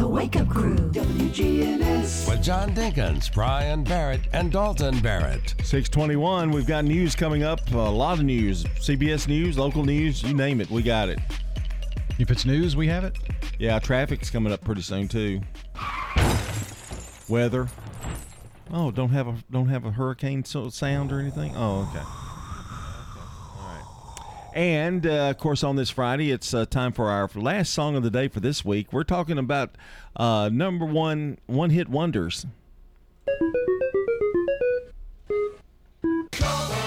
The 0.00 0.08
Wake 0.08 0.36
Up 0.36 0.48
Crew, 0.48 0.76
WGNS. 0.76 2.26
With 2.26 2.40
with 2.40 2.46
John 2.46 2.74
Dinkins, 2.74 3.30
Brian 3.34 3.84
Barrett, 3.84 4.22
and 4.32 4.50
Dalton 4.50 4.98
Barrett. 5.00 5.50
621, 5.62 6.50
we've 6.50 6.66
got 6.66 6.86
news 6.86 7.14
coming 7.14 7.42
up. 7.42 7.60
A 7.70 7.76
lot 7.76 8.18
of 8.18 8.24
news. 8.24 8.64
CBS 8.78 9.28
News, 9.28 9.58
local 9.58 9.84
news, 9.84 10.22
you 10.22 10.32
name 10.32 10.62
it, 10.62 10.70
we 10.70 10.82
got 10.82 11.10
it. 11.10 11.18
If 12.18 12.30
it's 12.30 12.46
news, 12.46 12.76
we 12.76 12.86
have 12.86 13.04
it. 13.04 13.18
Yeah, 13.58 13.78
traffic's 13.78 14.30
coming 14.30 14.54
up 14.54 14.64
pretty 14.64 14.80
soon 14.80 15.06
too. 15.06 15.42
Weather. 17.28 17.68
Oh, 18.72 18.90
don't 18.90 19.10
have 19.10 19.28
a 19.28 19.34
don't 19.50 19.68
have 19.68 19.84
a 19.84 19.90
hurricane 19.90 20.44
sound 20.46 21.12
or 21.12 21.20
anything. 21.20 21.52
Oh, 21.54 21.90
okay. 21.90 22.29
And 24.54 25.06
uh, 25.06 25.30
of 25.30 25.38
course, 25.38 25.62
on 25.62 25.76
this 25.76 25.90
Friday, 25.90 26.30
it's 26.30 26.52
uh, 26.52 26.66
time 26.66 26.92
for 26.92 27.08
our 27.08 27.30
last 27.34 27.72
song 27.72 27.96
of 27.96 28.02
the 28.02 28.10
day 28.10 28.28
for 28.28 28.40
this 28.40 28.64
week. 28.64 28.92
We're 28.92 29.04
talking 29.04 29.38
about 29.38 29.76
uh, 30.16 30.50
number 30.52 30.84
one 30.84 31.38
one 31.46 31.70
hit 31.70 31.88
wonders. 31.88 32.46
Oh, 36.42 36.80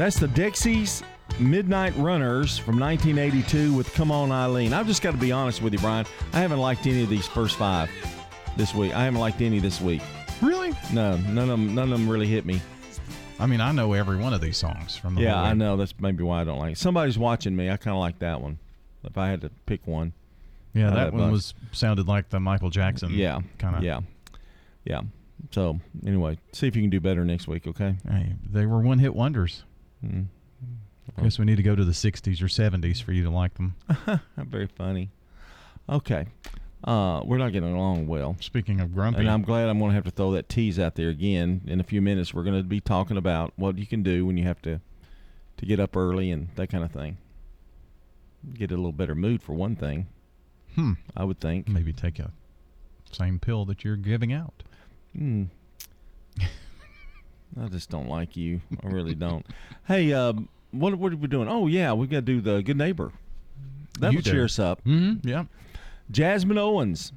That's 0.00 0.18
the 0.18 0.28
Dexys 0.28 1.02
Midnight 1.38 1.92
Runners 1.94 2.56
from 2.56 2.80
1982 2.80 3.74
with 3.74 3.92
Come 3.92 4.10
On 4.10 4.32
Eileen. 4.32 4.72
I've 4.72 4.86
just 4.86 5.02
got 5.02 5.10
to 5.10 5.18
be 5.18 5.30
honest 5.30 5.60
with 5.60 5.74
you, 5.74 5.78
Brian. 5.78 6.06
I 6.32 6.40
haven't 6.40 6.58
liked 6.58 6.86
any 6.86 7.02
of 7.02 7.10
these 7.10 7.26
first 7.26 7.58
five 7.58 7.90
this 8.56 8.74
week. 8.74 8.94
I 8.94 9.04
haven't 9.04 9.20
liked 9.20 9.42
any 9.42 9.58
this 9.58 9.78
week. 9.78 10.00
Really? 10.40 10.72
No, 10.90 11.18
none 11.18 11.36
of 11.36 11.48
them. 11.48 11.74
None 11.74 11.92
of 11.92 11.98
them 11.98 12.08
really 12.08 12.26
hit 12.26 12.46
me. 12.46 12.62
I 13.38 13.44
mean, 13.44 13.60
I 13.60 13.72
know 13.72 13.92
every 13.92 14.16
one 14.16 14.32
of 14.32 14.40
these 14.40 14.56
songs 14.56 14.96
from 14.96 15.16
the 15.16 15.20
Yeah, 15.20 15.38
I 15.38 15.52
know. 15.52 15.76
That's 15.76 15.92
maybe 16.00 16.24
why 16.24 16.40
I 16.40 16.44
don't 16.44 16.58
like. 16.58 16.72
It. 16.72 16.78
Somebody's 16.78 17.18
watching 17.18 17.54
me. 17.54 17.68
I 17.68 17.76
kind 17.76 17.94
of 17.94 18.00
like 18.00 18.20
that 18.20 18.40
one. 18.40 18.58
If 19.04 19.18
I 19.18 19.28
had 19.28 19.42
to 19.42 19.50
pick 19.66 19.86
one. 19.86 20.14
Yeah, 20.72 20.88
that 20.94 21.12
one 21.12 21.30
was 21.30 21.52
sounded 21.72 22.08
like 22.08 22.30
the 22.30 22.40
Michael 22.40 22.70
Jackson. 22.70 23.10
Yeah, 23.10 23.42
kind 23.58 23.76
of. 23.76 23.82
Yeah, 23.82 24.00
yeah. 24.82 25.02
So 25.50 25.78
anyway, 26.06 26.38
see 26.52 26.68
if 26.68 26.74
you 26.74 26.80
can 26.80 26.90
do 26.90 27.00
better 27.00 27.22
next 27.26 27.46
week. 27.46 27.66
Okay. 27.66 27.96
Hey, 28.08 28.32
they 28.50 28.64
were 28.64 28.80
one 28.80 28.98
hit 28.98 29.14
wonders. 29.14 29.64
Mm. 30.04 30.26
I 31.18 31.22
guess 31.22 31.38
we 31.38 31.44
need 31.44 31.56
to 31.56 31.62
go 31.62 31.74
to 31.74 31.84
the 31.84 31.92
60s 31.92 32.40
or 32.40 32.46
70s 32.46 33.02
for 33.02 33.12
you 33.12 33.24
to 33.24 33.30
like 33.30 33.54
them. 33.54 33.74
Very 34.36 34.66
funny. 34.66 35.10
Okay. 35.88 36.26
Uh, 36.82 37.20
we're 37.24 37.38
not 37.38 37.52
getting 37.52 37.74
along 37.74 38.06
well. 38.06 38.36
Speaking 38.40 38.80
of 38.80 38.94
grumpy, 38.94 39.20
And 39.20 39.30
I'm 39.30 39.42
glad 39.42 39.68
I'm 39.68 39.78
going 39.78 39.90
to 39.90 39.94
have 39.94 40.04
to 40.04 40.10
throw 40.10 40.30
that 40.32 40.48
tease 40.48 40.78
out 40.78 40.94
there 40.94 41.08
again 41.10 41.62
in 41.66 41.80
a 41.80 41.84
few 41.84 42.00
minutes. 42.00 42.32
We're 42.32 42.44
going 42.44 42.56
to 42.56 42.62
be 42.62 42.80
talking 42.80 43.16
about 43.16 43.52
what 43.56 43.76
you 43.76 43.86
can 43.86 44.02
do 44.02 44.24
when 44.24 44.36
you 44.36 44.44
have 44.44 44.62
to 44.62 44.80
to 45.58 45.66
get 45.66 45.78
up 45.78 45.94
early 45.94 46.30
and 46.30 46.48
that 46.54 46.70
kind 46.70 46.82
of 46.82 46.90
thing. 46.90 47.18
Get 48.54 48.70
a 48.70 48.76
little 48.76 48.92
better 48.92 49.14
mood 49.14 49.42
for 49.42 49.52
one 49.52 49.76
thing. 49.76 50.06
Hmm. 50.74 50.92
I 51.14 51.24
would 51.24 51.38
think. 51.38 51.68
Maybe 51.68 51.92
take 51.92 52.18
a 52.18 52.32
same 53.12 53.38
pill 53.38 53.66
that 53.66 53.84
you're 53.84 53.96
giving 53.96 54.32
out. 54.32 54.62
Hmm. 55.14 55.44
I 57.58 57.68
just 57.68 57.88
don't 57.90 58.08
like 58.08 58.36
you. 58.36 58.60
I 58.84 58.88
really 58.88 59.14
don't. 59.26 59.46
hey, 59.86 60.12
um, 60.12 60.48
what 60.72 60.94
what 60.96 61.12
are 61.12 61.16
we 61.16 61.26
doing? 61.28 61.48
Oh 61.48 61.66
yeah, 61.66 61.92
we 61.92 62.06
got 62.06 62.16
to 62.16 62.22
do 62.22 62.40
the 62.40 62.62
good 62.62 62.76
neighbor. 62.76 63.12
That'll 63.98 64.14
You 64.14 64.22
do. 64.22 64.30
cheer 64.30 64.44
us 64.44 64.58
up. 64.58 64.84
Mm-hmm. 64.84 65.26
Yeah. 65.28 65.44
Jasmine 66.10 66.58
Owens. 66.58 67.12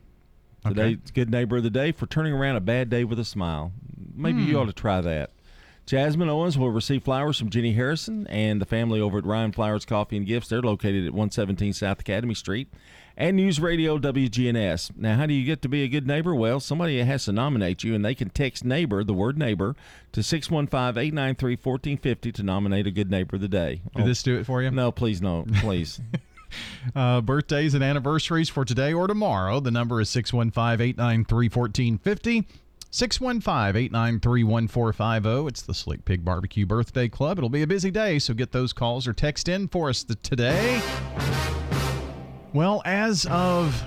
Okay. 0.65 0.73
Today's 0.75 1.11
good 1.13 1.29
neighbor 1.29 1.57
of 1.57 1.63
the 1.63 1.69
day 1.69 1.91
for 1.91 2.05
turning 2.07 2.33
around 2.33 2.55
a 2.55 2.61
bad 2.61 2.89
day 2.89 3.03
with 3.03 3.19
a 3.19 3.25
smile. 3.25 3.71
Maybe 4.15 4.41
you 4.43 4.53
Hmm. 4.53 4.61
ought 4.61 4.65
to 4.67 4.73
try 4.73 5.01
that. 5.01 5.31
Jasmine 5.85 6.29
Owens 6.29 6.57
will 6.57 6.71
receive 6.71 7.03
flowers 7.03 7.37
from 7.37 7.49
Jenny 7.49 7.73
Harrison 7.73 8.25
and 8.27 8.61
the 8.61 8.65
family 8.65 9.01
over 9.01 9.17
at 9.17 9.25
Ryan 9.25 9.51
Flowers 9.51 9.83
Coffee 9.83 10.15
and 10.15 10.25
Gifts. 10.25 10.47
They're 10.47 10.61
located 10.61 11.05
at 11.05 11.11
117 11.13 11.73
South 11.73 11.99
Academy 11.99 12.33
Street 12.33 12.69
and 13.15 13.37
News 13.37 13.59
Radio 13.59 13.97
WGNS. 13.97 14.91
Now, 14.97 15.15
how 15.15 15.25
do 15.25 15.33
you 15.33 15.45
get 15.45 15.61
to 15.61 15.69
be 15.69 15.83
a 15.83 15.87
good 15.87 16.07
neighbor? 16.07 16.33
Well, 16.33 16.59
somebody 16.59 16.99
has 16.99 17.25
to 17.25 17.31
nominate 17.31 17.83
you, 17.83 17.93
and 17.93 18.03
they 18.03 18.15
can 18.15 18.29
text 18.29 18.65
neighbor, 18.65 19.03
the 19.03 19.13
word 19.13 19.37
neighbor, 19.37 19.75
to 20.13 20.23
615 20.23 21.01
893 21.01 21.51
1450 21.53 22.31
to 22.31 22.43
nominate 22.43 22.87
a 22.87 22.91
good 22.91 23.11
neighbor 23.11 23.35
of 23.35 23.41
the 23.41 23.47
day. 23.47 23.81
Did 23.95 24.05
this 24.05 24.23
do 24.23 24.37
it 24.37 24.45
for 24.45 24.61
you? 24.61 24.71
No, 24.71 24.91
please, 24.91 25.21
no, 25.21 25.45
please. 25.55 26.01
Uh, 26.95 27.21
birthdays 27.21 27.73
and 27.73 27.83
anniversaries 27.83 28.49
for 28.49 28.63
today 28.63 28.93
or 28.93 29.07
tomorrow. 29.07 29.59
The 29.59 29.71
number 29.71 29.99
is 30.01 30.09
615 30.09 30.87
893 30.89 31.49
1450. 31.49 32.47
615 32.91 33.75
893 33.75 34.43
1450. 34.43 35.47
It's 35.47 35.63
the 35.63 35.73
Slick 35.73 36.05
Pig 36.05 36.23
Barbecue 36.23 36.67
Birthday 36.67 37.09
Club. 37.09 37.39
It'll 37.39 37.49
be 37.49 37.63
a 37.63 37.67
busy 37.67 37.89
day, 37.89 38.19
so 38.19 38.35
get 38.35 38.51
those 38.51 38.71
calls 38.71 39.07
or 39.07 39.13
text 39.13 39.49
in 39.49 39.67
for 39.67 39.89
us 39.89 40.03
today. 40.03 40.79
Well, 42.53 42.83
as 42.85 43.25
of 43.31 43.83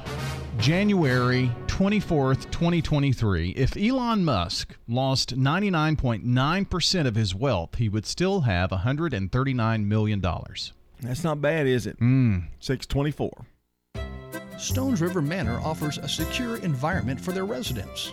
January 0.58 1.52
24th, 1.68 2.50
2023, 2.50 3.50
if 3.50 3.76
Elon 3.76 4.24
Musk 4.24 4.74
lost 4.88 5.38
99.9% 5.38 7.06
of 7.06 7.14
his 7.14 7.32
wealth, 7.32 7.76
he 7.76 7.88
would 7.88 8.04
still 8.04 8.40
have 8.40 8.70
$139 8.70 9.84
million. 9.84 10.20
That's 11.00 11.22
not 11.22 11.40
bad, 11.40 11.68
is 11.68 11.86
it? 11.86 12.00
Mm. 12.00 12.46
624. 12.58 13.46
Stones 14.58 15.00
River 15.00 15.22
Manor 15.22 15.60
offers 15.60 15.98
a 15.98 16.08
secure 16.08 16.56
environment 16.56 17.20
for 17.20 17.30
their 17.30 17.44
residents. 17.44 18.12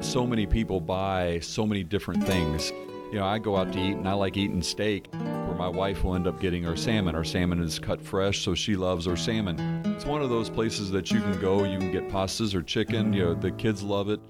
So 0.00 0.26
many 0.26 0.46
people 0.46 0.80
buy 0.80 1.40
so 1.40 1.66
many 1.66 1.82
different 1.82 2.24
things. 2.24 2.72
You 3.12 3.20
know, 3.20 3.24
I 3.24 3.38
go 3.38 3.56
out 3.56 3.72
to 3.72 3.78
eat 3.78 3.92
and 3.92 4.08
I 4.08 4.14
like 4.14 4.36
eating 4.36 4.62
steak, 4.62 5.08
where 5.12 5.54
my 5.54 5.68
wife 5.68 6.02
will 6.02 6.14
end 6.14 6.26
up 6.26 6.40
getting 6.40 6.66
our 6.66 6.76
salmon. 6.76 7.14
Our 7.14 7.24
salmon 7.24 7.62
is 7.62 7.78
cut 7.78 8.02
fresh, 8.02 8.40
so 8.40 8.54
she 8.54 8.76
loves 8.76 9.06
our 9.06 9.16
salmon. 9.16 9.82
It's 9.86 10.04
one 10.04 10.22
of 10.22 10.28
those 10.28 10.50
places 10.50 10.90
that 10.90 11.10
you 11.10 11.20
can 11.20 11.40
go, 11.40 11.64
you 11.64 11.78
can 11.78 11.92
get 11.92 12.08
pastas 12.08 12.54
or 12.54 12.62
chicken, 12.62 13.12
you 13.12 13.24
know, 13.24 13.34
the 13.34 13.52
kids 13.52 13.82
love 13.82 14.08
it. 14.08 14.20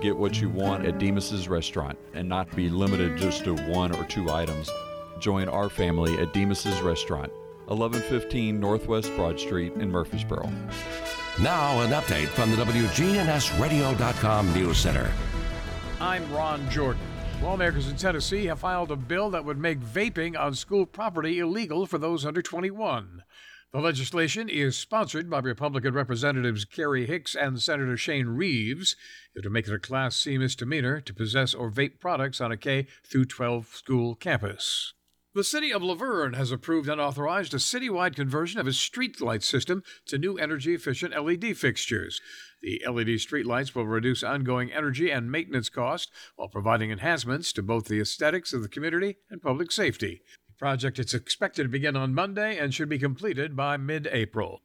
Get 0.00 0.16
what 0.16 0.40
you 0.40 0.48
want 0.48 0.86
at 0.86 0.98
Demos's 0.98 1.48
Restaurant 1.48 1.98
and 2.14 2.28
not 2.28 2.54
be 2.56 2.68
limited 2.68 3.18
just 3.18 3.44
to 3.44 3.54
one 3.54 3.94
or 3.94 4.04
two 4.04 4.30
items. 4.30 4.70
Join 5.20 5.48
our 5.48 5.68
family 5.68 6.18
at 6.18 6.32
Demos's 6.32 6.80
Restaurant, 6.80 7.30
1115 7.66 8.58
Northwest 8.58 9.14
Broad 9.14 9.38
Street 9.38 9.72
in 9.74 9.90
Murfreesboro. 9.90 10.50
Now, 11.40 11.80
an 11.80 11.90
update 11.90 12.26
from 12.26 12.50
the 12.50 12.58
WGNSradio.com 12.58 14.52
News 14.52 14.76
Center. 14.76 15.10
I'm 15.98 16.30
Ron 16.30 16.68
Jordan. 16.68 17.02
Lawmakers 17.42 17.88
in 17.88 17.96
Tennessee 17.96 18.44
have 18.46 18.58
filed 18.58 18.90
a 18.90 18.96
bill 18.96 19.30
that 19.30 19.44
would 19.44 19.56
make 19.56 19.80
vaping 19.80 20.38
on 20.38 20.54
school 20.54 20.84
property 20.84 21.38
illegal 21.38 21.86
for 21.86 21.96
those 21.96 22.26
under 22.26 22.42
21. 22.42 23.22
The 23.72 23.80
legislation 23.80 24.50
is 24.50 24.76
sponsored 24.76 25.30
by 25.30 25.38
Republican 25.38 25.94
Representatives 25.94 26.66
Gary 26.66 27.06
Hicks 27.06 27.34
and 27.34 27.62
Senator 27.62 27.96
Shane 27.96 28.26
Reeves. 28.26 28.94
It 29.34 29.44
would 29.44 29.52
make 29.52 29.66
it 29.66 29.72
a 29.74 29.78
Class 29.78 30.14
C 30.14 30.36
misdemeanor 30.36 31.00
to 31.00 31.14
possess 31.14 31.54
or 31.54 31.70
vape 31.70 31.98
products 31.98 32.42
on 32.42 32.52
a 32.52 32.58
K 32.58 32.86
through 33.02 33.24
12 33.24 33.68
school 33.68 34.14
campus. 34.16 34.92
The 35.34 35.44
city 35.44 35.72
of 35.72 35.82
La 35.82 35.94
Vergne 35.94 36.34
has 36.34 36.52
approved 36.52 36.90
and 36.90 37.00
authorized 37.00 37.54
a 37.54 37.56
citywide 37.56 38.14
conversion 38.14 38.60
of 38.60 38.68
its 38.68 38.76
streetlight 38.76 39.42
system 39.42 39.82
to 40.04 40.18
new 40.18 40.36
energy 40.36 40.74
efficient 40.74 41.18
LED 41.18 41.56
fixtures. 41.56 42.20
The 42.60 42.82
LED 42.86 43.16
streetlights 43.16 43.74
will 43.74 43.86
reduce 43.86 44.22
ongoing 44.22 44.70
energy 44.70 45.10
and 45.10 45.32
maintenance 45.32 45.70
costs 45.70 46.12
while 46.36 46.48
providing 46.48 46.90
enhancements 46.90 47.50
to 47.54 47.62
both 47.62 47.86
the 47.86 47.98
aesthetics 47.98 48.52
of 48.52 48.62
the 48.62 48.68
community 48.68 49.16
and 49.30 49.40
public 49.40 49.72
safety. 49.72 50.20
The 50.48 50.54
project 50.58 50.98
is 50.98 51.14
expected 51.14 51.62
to 51.62 51.68
begin 51.70 51.96
on 51.96 52.12
Monday 52.12 52.58
and 52.58 52.74
should 52.74 52.90
be 52.90 52.98
completed 52.98 53.56
by 53.56 53.78
mid 53.78 54.06
April. 54.12 54.60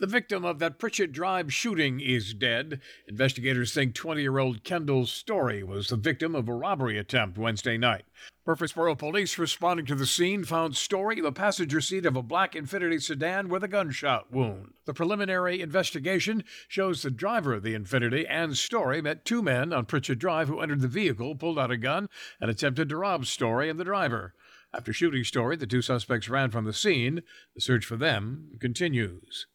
The 0.00 0.06
victim 0.06 0.46
of 0.46 0.60
that 0.60 0.78
Pritchett 0.78 1.12
Drive 1.12 1.52
shooting 1.52 2.00
is 2.00 2.32
dead. 2.32 2.80
Investigators 3.06 3.74
think 3.74 3.94
20 3.94 4.22
year 4.22 4.38
old 4.38 4.64
Kendall 4.64 5.04
Story 5.04 5.62
was 5.62 5.88
the 5.88 5.96
victim 5.96 6.34
of 6.34 6.48
a 6.48 6.54
robbery 6.54 6.96
attempt 6.96 7.36
Wednesday 7.36 7.76
night. 7.76 8.06
Murfreesboro 8.46 8.94
police 8.94 9.36
responding 9.36 9.84
to 9.84 9.94
the 9.94 10.06
scene 10.06 10.44
found 10.44 10.74
Story 10.74 11.18
in 11.18 11.24
the 11.24 11.32
passenger 11.32 11.82
seat 11.82 12.06
of 12.06 12.16
a 12.16 12.22
black 12.22 12.54
Infiniti 12.54 12.98
sedan 13.02 13.50
with 13.50 13.62
a 13.62 13.68
gunshot 13.68 14.32
wound. 14.32 14.72
The 14.86 14.94
preliminary 14.94 15.60
investigation 15.60 16.44
shows 16.66 17.02
the 17.02 17.10
driver 17.10 17.52
of 17.52 17.62
the 17.62 17.74
Infiniti 17.74 18.24
and 18.26 18.56
Story 18.56 19.02
met 19.02 19.26
two 19.26 19.42
men 19.42 19.70
on 19.70 19.84
Pritchett 19.84 20.18
Drive 20.18 20.48
who 20.48 20.60
entered 20.60 20.80
the 20.80 20.88
vehicle, 20.88 21.34
pulled 21.34 21.58
out 21.58 21.70
a 21.70 21.76
gun, 21.76 22.08
and 22.40 22.50
attempted 22.50 22.88
to 22.88 22.96
rob 22.96 23.26
Story 23.26 23.68
and 23.68 23.78
the 23.78 23.84
driver. 23.84 24.32
After 24.72 24.94
shooting 24.94 25.24
Story, 25.24 25.56
the 25.56 25.66
two 25.66 25.82
suspects 25.82 26.30
ran 26.30 26.50
from 26.50 26.64
the 26.64 26.72
scene. 26.72 27.20
The 27.54 27.60
search 27.60 27.84
for 27.84 27.98
them 27.98 28.56
continues. 28.60 29.46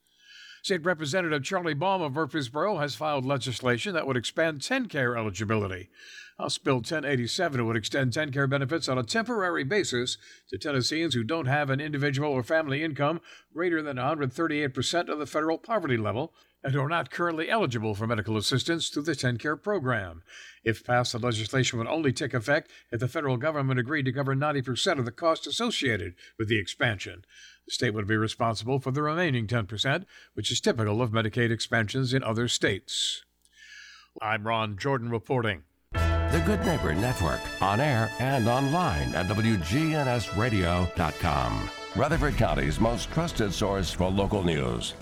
State 0.66 0.84
Representative 0.84 1.44
Charlie 1.44 1.76
Baum 1.76 2.02
of 2.02 2.14
Murfreesboro 2.14 2.78
has 2.80 2.96
filed 2.96 3.24
legislation 3.24 3.94
that 3.94 4.08
would 4.08 4.18
expand 4.18 4.62
TennCare 4.62 5.16
eligibility. 5.16 5.92
House 6.40 6.58
Bill 6.58 6.78
1087 6.78 7.68
would 7.68 7.76
extend 7.76 8.14
TennCare 8.14 8.50
benefits 8.50 8.90
on 8.90 8.98
a 8.98 9.04
temporary 9.04 9.64
basis 9.64 10.18
to 10.50 10.58
Tennesseans 10.58 11.14
who 11.14 11.24
don't 11.24 11.46
have 11.46 11.70
an 11.70 11.80
individual 11.80 12.32
or 12.32 12.42
family 12.42 12.82
income 12.82 13.22
greater 13.54 13.84
than 13.84 13.98
138% 13.98 15.08
of 15.08 15.20
the 15.20 15.28
federal 15.28 15.60
poverty 15.60 15.98
level 15.98 16.34
and 16.64 16.74
who 16.74 16.82
are 16.82 16.90
not 16.90 17.12
currently 17.12 17.48
eligible 17.48 17.94
for 17.94 18.08
medical 18.08 18.36
assistance 18.36 18.90
through 18.90 19.04
the 19.04 19.12
TennCare 19.12 19.62
program. 19.62 20.24
If 20.64 20.84
passed, 20.84 21.12
the 21.12 21.20
legislation 21.20 21.78
would 21.78 21.88
only 21.88 22.12
take 22.12 22.34
effect 22.34 22.72
if 22.92 23.00
the 23.00 23.08
federal 23.08 23.38
government 23.38 23.80
agreed 23.80 24.06
to 24.06 24.12
cover 24.12 24.36
90% 24.36 24.98
of 24.98 25.06
the 25.06 25.12
cost 25.12 25.46
associated 25.46 26.16
with 26.40 26.48
the 26.48 26.60
expansion. 26.60 27.24
The 27.66 27.72
state 27.72 27.94
would 27.96 28.08
be 28.08 28.16
responsible 28.16 28.80
for 28.80 28.92
the 28.92 29.02
remaining 29.02 29.48
10%, 29.48 30.06
which 30.34 30.52
is 30.52 30.62
typical 30.62 31.02
of 31.02 31.10
Medicaid 31.12 31.50
expansions 31.50 32.14
in 32.14 32.24
other 32.24 32.48
states. 32.48 33.24
I'm 34.22 34.48
Ron 34.48 34.78
Jordan 34.78 35.10
reporting. 35.10 35.64
The 35.94 36.44
Good 36.46 36.64
Neighbor 36.66 36.94
Network, 36.94 37.40
on 37.62 37.80
air 37.80 38.12
and 38.20 38.48
online 38.48 39.16
at 39.16 39.28
WGNSradio.com. 39.28 41.70
Rutherford 41.96 42.36
County's 42.36 42.80
most 42.80 43.12
trusted 43.12 43.54
source 43.54 43.92
for 43.92 44.10
local 44.10 44.44
news. 44.44 44.94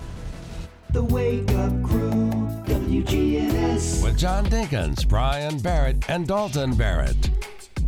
The 0.90 1.02
Wake 1.02 1.50
Up 1.50 1.82
Crew, 1.82 2.30
WGNS. 2.66 4.04
With 4.04 4.16
John 4.16 4.46
Dinkins, 4.46 5.08
Brian 5.08 5.58
Barrett, 5.58 6.08
and 6.08 6.24
Dalton 6.26 6.76
Barrett. 6.76 7.30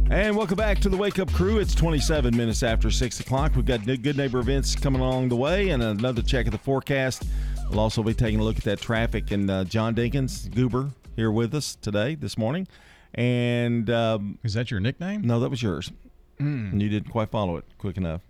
And 0.08 0.36
welcome 0.36 0.56
back 0.56 0.78
to 0.80 0.88
the 0.88 0.96
Wake 0.96 1.18
Up 1.18 1.32
Crew. 1.32 1.58
It's 1.58 1.74
27 1.74 2.36
minutes 2.36 2.62
after 2.62 2.92
6 2.92 3.18
o'clock. 3.18 3.56
We've 3.56 3.66
got 3.66 3.84
good 3.84 4.16
neighbor 4.16 4.38
events 4.38 4.76
coming 4.76 5.00
along 5.00 5.30
the 5.30 5.36
way 5.36 5.70
and 5.70 5.82
another 5.82 6.22
check 6.22 6.46
of 6.46 6.52
the 6.52 6.58
forecast. 6.58 7.24
We'll 7.70 7.80
also 7.80 8.04
be 8.04 8.14
taking 8.14 8.38
a 8.38 8.44
look 8.44 8.56
at 8.56 8.62
that 8.64 8.80
traffic. 8.80 9.32
And 9.32 9.50
uh, 9.50 9.64
John 9.64 9.96
Dinkins, 9.96 10.48
Goober, 10.54 10.90
here 11.16 11.32
with 11.32 11.52
us 11.56 11.74
today, 11.74 12.14
this 12.14 12.38
morning. 12.38 12.68
And 13.14 13.90
um, 13.90 14.38
is 14.44 14.54
that 14.54 14.70
your 14.70 14.78
nickname? 14.78 15.22
No, 15.22 15.40
that 15.40 15.50
was 15.50 15.60
yours. 15.60 15.90
Mm. 16.38 16.72
And 16.72 16.82
you 16.82 16.88
didn't 16.88 17.10
quite 17.10 17.32
follow 17.32 17.56
it 17.56 17.64
quick 17.76 17.96
enough. 17.96 18.20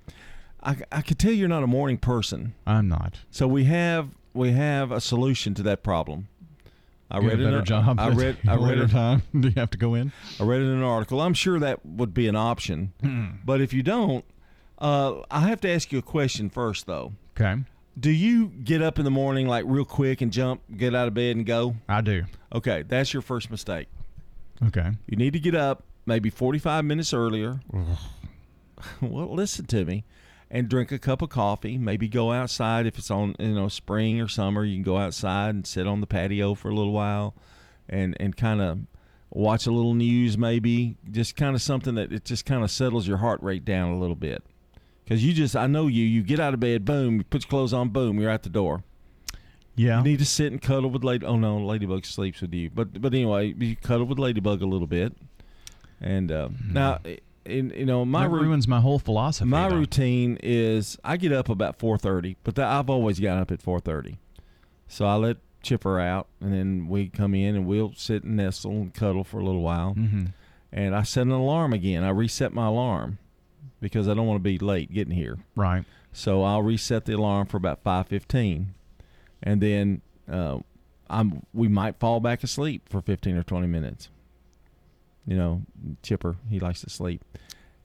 I, 0.62 0.76
I 0.90 1.02
could 1.02 1.18
tell 1.18 1.33
you're 1.33 1.47
not 1.47 1.62
a 1.62 1.68
morning 1.68 1.99
person. 1.99 2.54
I'm 2.66 2.88
not. 2.88 3.21
So 3.30 3.47
we 3.47 3.64
have 3.64 4.09
we 4.33 4.52
have 4.52 4.92
a 4.92 5.00
solution 5.00 5.54
to 5.54 5.62
that 5.64 5.83
problem. 5.83 6.28
I 7.11 7.19
read 7.19 7.39
a 7.39 7.43
it 7.43 7.45
better 7.45 7.57
in 7.57 7.63
a- 7.63 7.65
job. 7.65 8.01
I 8.01 8.09
read. 8.09 8.37
I 8.49 8.57
read 8.57 8.79
it. 8.79 8.91
time. 8.91 9.23
Do 9.41 9.49
you 9.49 9.55
have 9.57 9.71
to 9.71 9.79
go 9.79 9.95
in? 9.95 10.13
I 10.41 10.45
read 10.45 10.61
it 10.61 10.65
in 10.65 10.71
an 10.79 10.83
article. 10.83 11.21
I'm 11.21 11.35
sure 11.35 11.59
that 11.61 11.85
would 11.87 12.13
be 12.15 12.27
an 12.29 12.37
option. 12.37 12.93
Hmm. 13.01 13.27
But 13.45 13.61
if 13.61 13.73
you 13.73 13.83
don't, 13.83 14.25
uh, 14.79 15.23
I 15.31 15.41
have 15.49 15.61
to 15.63 15.69
ask 15.71 15.93
you 15.93 15.99
a 15.99 16.03
question 16.03 16.51
first, 16.51 16.87
though. 16.87 17.13
Okay. 17.39 17.63
Do 17.99 18.11
you 18.11 18.49
get 18.49 18.83
up 18.83 18.99
in 18.99 19.05
the 19.05 19.11
morning 19.11 19.47
like 19.47 19.65
real 19.67 19.85
quick 19.87 20.21
and 20.21 20.31
jump, 20.33 20.61
get 20.77 20.95
out 20.95 21.09
of 21.09 21.15
bed 21.15 21.37
and 21.37 21.47
go? 21.47 21.77
I 21.89 22.01
do. 22.03 22.25
Okay, 22.53 22.83
that's 22.83 23.13
your 23.15 23.23
first 23.23 23.51
mistake. 23.51 23.89
Okay. 24.67 24.91
You 25.07 25.17
need 25.17 25.33
to 25.33 25.41
get 25.41 25.55
up 25.55 25.85
maybe 26.07 26.29
45 26.29 26.85
minutes 26.85 27.15
earlier. 27.15 27.61
well, 29.01 29.35
listen 29.35 29.67
to 29.67 29.85
me. 29.85 30.05
And 30.49 30.69
drink 30.69 30.93
a 30.93 30.99
cup 30.99 31.23
of 31.23 31.29
coffee. 31.29 31.76
Maybe 31.76 32.07
go 32.09 32.31
outside 32.31 32.87
if 32.87 32.99
it's 32.99 33.11
on, 33.11 33.35
you 33.38 33.55
know, 33.55 33.69
spring 33.69 34.21
or 34.21 34.29
summer. 34.29 34.65
You 34.65 34.76
can 34.76 34.85
go 34.85 34.97
outside 34.97 35.55
and 35.57 35.67
sit 35.67 35.88
on 35.88 36.00
the 36.00 36.07
patio 36.07 36.55
for 36.55 36.69
a 36.69 36.75
little 36.75 36.93
while, 36.93 37.35
and 37.88 38.17
and 38.21 38.37
kind 38.37 38.61
of 38.61 38.79
watch 39.31 39.67
a 39.67 39.73
little 39.73 39.95
news. 39.95 40.38
Maybe 40.38 40.97
just 41.11 41.35
kind 41.35 41.56
of 41.56 41.63
something 41.63 41.97
that 41.97 42.13
it 42.13 42.25
just 42.25 42.47
kind 42.47 42.63
of 42.63 42.71
settles 42.71 43.09
your 43.09 43.17
heart 43.17 43.43
rate 43.43 43.65
down 43.65 43.93
a 43.93 43.99
little 43.99 44.15
bit. 44.15 44.45
Because 45.02 45.25
you 45.25 45.32
just, 45.32 45.54
I 45.54 45.67
know 45.67 45.87
you. 45.87 46.04
You 46.04 46.23
get 46.23 46.41
out 46.41 46.54
of 46.54 46.61
bed, 46.61 46.85
boom. 46.85 47.19
You 47.19 47.25
put 47.25 47.45
your 47.45 47.49
clothes 47.49 47.73
on, 47.73 47.91
boom. 47.91 48.21
You're 48.21 48.30
out 48.30 48.43
the 48.43 48.49
door. 48.49 48.82
Yeah. 49.76 49.99
You 49.99 50.04
need 50.04 50.19
to 50.19 50.25
sit 50.25 50.50
and 50.50 50.61
cuddle 50.61 50.91
with 50.91 51.04
lady. 51.04 51.26
Oh 51.26 51.37
no, 51.37 51.59
Ladybug 51.59 52.06
sleeps 52.06 52.41
with 52.41 52.54
you. 52.54 52.71
But 52.71 53.00
but 53.00 53.13
anyway, 53.13 53.54
you 53.59 53.76
cuddle 53.76 54.06
with 54.06 54.19
Ladybug 54.19 54.63
a 54.63 54.67
little 54.67 54.87
bit. 54.87 55.13
And 56.00 56.32
uh, 56.32 56.49
now, 56.69 57.00
in 57.47 57.71
you 57.76 57.87
know 57.87 58.04
my. 58.04 58.23
That 58.25 58.30
ruins 58.30 58.67
my 58.69 58.80
whole 58.80 58.99
philosophy. 58.99 59.49
my 59.49 59.69
though. 59.69 59.76
routine 59.76 60.39
is 60.43 60.99
I 61.04 61.17
get 61.17 61.32
up 61.32 61.49
about 61.49 61.78
four 61.78 61.99
thirty, 61.99 62.37
but 62.45 62.54
that, 62.56 62.67
I've 62.69 62.91
always 62.91 63.19
gotten 63.21 63.41
up 63.43 63.50
at 63.50 63.63
four 63.63 63.80
thirty. 63.80 64.19
So 64.89 65.04
I 65.06 65.15
let 65.15 65.39
Chipper 65.63 65.99
out, 65.99 66.28
and 66.41 66.52
then 66.52 66.89
we 66.89 67.09
come 67.09 67.35
in 67.35 67.56
and 67.56 67.67
we'll 67.67 67.93
sit 67.97 68.23
and 68.25 68.37
nestle 68.37 68.71
and 68.73 68.95
cuddle 68.95 69.25
for 69.25 69.39
a 69.41 69.45
little 69.45 69.63
while. 69.63 69.95
Mhm. 69.95 70.32
And 70.73 70.95
I 70.95 71.02
set 71.02 71.23
an 71.23 71.30
alarm 71.32 71.73
again. 71.73 72.04
I 72.04 72.11
reset 72.11 72.52
my 72.52 72.67
alarm 72.67 73.19
because 73.80 74.09
I 74.09 74.15
don't 74.15 74.26
want 74.26 74.39
to 74.39 74.43
be 74.43 74.59
late 74.59 74.93
getting 74.93 75.15
here. 75.15 75.39
Right. 75.54 75.85
So 76.13 76.43
I'll 76.43 76.63
reset 76.63 77.04
the 77.04 77.15
alarm 77.15 77.47
for 77.47 77.56
about 77.56 77.82
five 77.82 78.06
fifteen, 78.09 78.75
and 79.43 79.61
then 79.61 80.02
uh, 80.30 80.59
I'm 81.11 81.43
we 81.52 81.69
might 81.69 81.99
fall 81.99 82.21
back 82.21 82.43
asleep 82.43 82.89
for 82.89 83.00
fifteen 83.00 83.37
or 83.37 83.43
twenty 83.43 83.67
minutes. 83.67 84.09
You 85.26 85.36
know, 85.36 85.62
Chipper 86.02 86.36
he 86.49 86.60
likes 86.60 86.80
to 86.82 86.91
sleep, 86.91 87.25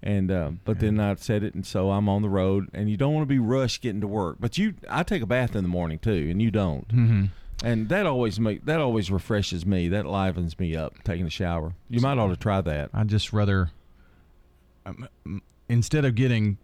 and 0.03 0.29
uh, 0.31 0.51
but 0.63 0.79
then 0.79 0.99
I 0.99 1.15
said 1.15 1.43
it, 1.43 1.53
and 1.55 1.65
so 1.65 1.89
I'm 1.91 2.07
on 2.07 2.21
the 2.21 2.29
road, 2.29 2.69
and 2.73 2.89
you 2.89 2.97
don't 2.97 3.13
want 3.13 3.23
to 3.23 3.33
be 3.33 3.39
rushed 3.39 3.81
getting 3.81 4.01
to 4.01 4.07
work. 4.07 4.37
But 4.39 4.57
you, 4.57 4.75
I 4.89 5.03
take 5.03 5.23
a 5.23 5.25
bath 5.25 5.55
in 5.55 5.63
the 5.63 5.69
morning 5.69 5.97
too, 5.99 6.27
and 6.29 6.39
you 6.41 6.51
don't, 6.51 6.87
Mhm. 6.89 7.29
and 7.63 7.89
that 7.89 8.05
always 8.05 8.39
make 8.39 8.65
that 8.65 8.79
always 8.79 9.09
refreshes 9.09 9.65
me. 9.65 9.87
That 9.87 10.05
livens 10.05 10.59
me 10.59 10.75
up. 10.75 11.03
Taking 11.03 11.25
a 11.25 11.29
shower, 11.31 11.73
you 11.89 11.99
might 11.99 12.17
ought 12.19 12.27
to 12.29 12.37
try 12.37 12.61
that. 12.61 12.91
I'd 12.93 13.07
just 13.07 13.33
rather, 13.33 13.71
um, 14.85 15.07
instead 15.67 16.05
of 16.05 16.13
getting 16.15 16.57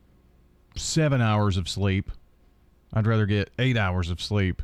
seven 0.76 1.22
hours 1.22 1.58
of 1.58 1.68
sleep, 1.68 2.12
I'd 2.94 3.08
rather 3.08 3.26
get 3.26 3.50
eight 3.58 3.78
hours 3.78 4.10
of 4.12 4.22
sleep 4.22 4.62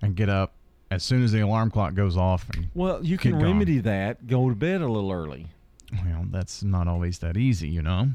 and 0.00 0.14
get 0.14 0.28
up 0.28 0.52
as 0.90 1.02
soon 1.02 1.24
as 1.24 1.32
the 1.32 1.40
alarm 1.40 1.70
clock 1.72 1.94
goes 1.94 2.16
off. 2.16 2.48
And 2.54 2.68
Well, 2.74 3.04
you 3.04 3.18
can 3.18 3.36
remedy 3.40 3.78
that. 3.80 4.28
Go 4.28 4.48
to 4.48 4.54
bed 4.54 4.80
a 4.80 4.86
little 4.88 5.10
early. 5.10 5.48
Well, 5.92 6.26
that's 6.30 6.62
not 6.62 6.88
always 6.88 7.18
that 7.20 7.36
easy, 7.36 7.68
you 7.68 7.82
know. 7.82 8.10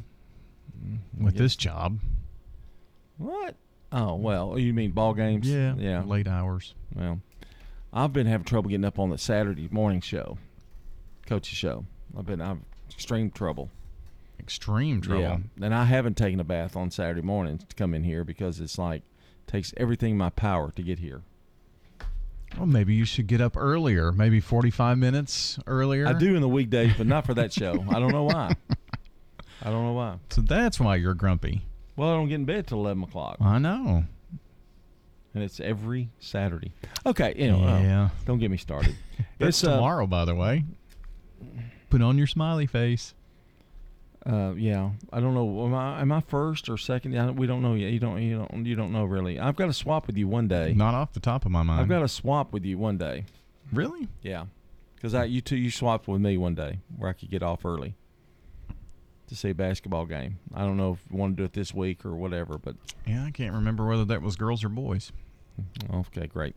Mm, 0.78 1.00
with 1.18 1.36
this 1.38 1.56
job, 1.56 2.00
What? 3.18 3.56
Oh 3.92 4.16
well, 4.16 4.52
oh, 4.54 4.58
you 4.58 4.74
mean 4.74 4.92
ball 4.92 5.14
games? 5.14 5.50
Yeah, 5.50 5.76
yeah, 5.78 6.04
late 6.04 6.28
hours. 6.28 6.74
Well, 6.96 7.22
I've 7.94 8.14
been 8.14 8.26
having 8.28 8.46
trouble 8.46 8.70
getting 8.70 8.86
up 8.86 9.00
on 9.00 9.10
the 9.10 9.18
Saturday 9.18 9.68
morning 9.70 10.00
show, 10.02 10.38
coach's 11.26 11.58
show. 11.58 11.86
I've 12.18 12.26
been 12.26 12.42
I've 12.42 12.60
extreme 12.90 13.32
trouble. 13.32 13.70
extreme 14.40 15.02
trouble. 15.02 15.22
Yeah, 15.22 15.38
and 15.62 15.76
I 15.76 15.86
haven't 15.86 16.16
taken 16.18 16.40
a 16.40 16.44
bath 16.46 16.76
on 16.76 16.90
Saturday 16.90 17.22
mornings 17.22 17.64
to 17.66 17.76
come 17.76 17.94
in 17.94 18.04
here 18.04 18.24
because 18.24 18.60
it's 18.60 18.78
like 18.78 19.04
takes 19.46 19.74
everything 19.78 20.12
in 20.12 20.18
my 20.18 20.30
power 20.30 20.72
to 20.72 20.82
get 20.82 21.00
here. 21.00 21.22
Well, 22.58 22.66
maybe 22.68 22.94
you 22.94 23.06
should 23.06 23.28
get 23.28 23.42
up 23.42 23.56
earlier, 23.58 24.12
maybe 24.12 24.40
45 24.40 24.98
minutes 24.98 25.58
earlier. 25.68 26.08
I 26.08 26.14
do 26.14 26.36
in 26.36 26.42
the 26.42 26.50
weekdays, 26.50 26.94
but 26.98 27.08
not 27.08 27.26
for 27.26 27.34
that 27.36 27.52
show. 27.54 27.84
I 27.90 28.00
don't 28.00 28.12
know 28.12 28.24
why. 28.26 28.56
I 29.64 29.70
don't 29.70 29.84
know 29.86 29.94
why. 29.94 30.18
So 30.30 30.42
that's 30.42 30.80
why 30.80 30.96
you're 30.98 31.14
grumpy. 31.14 31.62
Well, 31.96 32.10
I 32.10 32.14
don't 32.14 32.28
get 32.30 32.36
in 32.36 32.46
bed 32.46 32.68
till 32.68 32.80
eleven 32.80 33.04
o'clock, 33.04 33.38
I 33.40 33.58
know. 33.60 34.04
and 35.34 35.44
it's 35.44 35.60
every 35.60 36.10
Saturday. 36.20 36.74
Okay, 37.06 37.34
you 37.38 37.52
know, 37.52 37.60
Yeah. 37.60 38.10
oh, 38.12 38.18
don't 38.26 38.40
get 38.40 38.52
me 38.52 38.58
started. 38.58 38.96
It's 39.40 39.64
uh, 39.64 39.74
tomorrow, 39.76 40.06
by 40.06 40.26
the 40.26 40.36
way. 40.36 40.66
Put 41.90 42.02
on 42.04 42.18
your 42.18 42.28
smiley 42.28 42.68
face. 42.68 43.16
Uh, 44.26 44.54
yeah, 44.56 44.92
I 45.12 45.20
don't 45.20 45.34
know. 45.34 45.66
Am 45.66 45.74
I 45.74 46.00
am 46.02 46.12
I 46.12 46.22
first 46.22 46.70
or 46.70 46.78
second? 46.78 47.12
Yeah, 47.14 47.32
we 47.32 47.48
don't 47.48 47.62
know 47.64 47.74
yet. 47.74 47.92
You 47.92 48.00
don't 48.00 48.22
you 48.22 48.38
don't 48.50 48.66
you 48.66 48.76
don't 48.76 48.92
know 48.92 49.04
really. 49.06 49.40
I've 49.40 49.56
got 49.56 49.66
to 49.66 49.74
swap 49.74 50.06
with 50.08 50.16
you 50.18 50.28
one 50.28 50.48
day. 50.48 50.74
Not 50.76 50.94
off 50.94 51.14
the 51.14 51.20
top 51.20 51.44
of 51.46 51.52
my 51.52 51.64
mind. 51.64 51.82
I've 51.82 51.90
got 51.90 52.00
to 52.02 52.08
swap 52.08 52.54
with 52.54 52.64
you 52.64 52.78
one 52.78 52.98
day. 52.98 53.26
Really? 53.74 54.08
Yeah, 54.22 54.46
because 54.96 55.16
I 55.16 55.24
you 55.24 55.42
two 55.42 55.56
you 55.58 55.72
swapped 55.72 56.08
with 56.08 56.22
me 56.22 56.38
one 56.38 56.54
day 56.54 56.80
where 56.98 57.10
I 57.10 57.14
could 57.14 57.32
get 57.32 57.42
off 57.42 57.66
early 57.66 57.96
to 59.28 59.36
see 59.36 59.50
a 59.50 59.56
basketball 59.56 60.06
game. 60.06 60.38
I 60.54 60.62
don't 60.66 60.78
know 60.78 60.94
if 60.94 61.00
you 61.10 61.18
want 61.18 61.36
to 61.38 61.42
do 61.42 61.46
it 61.46 61.54
this 61.54 61.74
week 61.74 62.06
or 62.06 62.16
whatever, 62.16 62.58
but 62.60 62.76
Yeah, 63.08 63.24
I 63.26 63.32
can't 63.32 63.54
remember 63.56 63.88
whether 63.88 64.06
that 64.06 64.22
was 64.22 64.36
girls 64.36 64.64
or 64.64 64.70
boys. 64.70 65.12
okay, 65.94 66.28
great. 66.28 66.56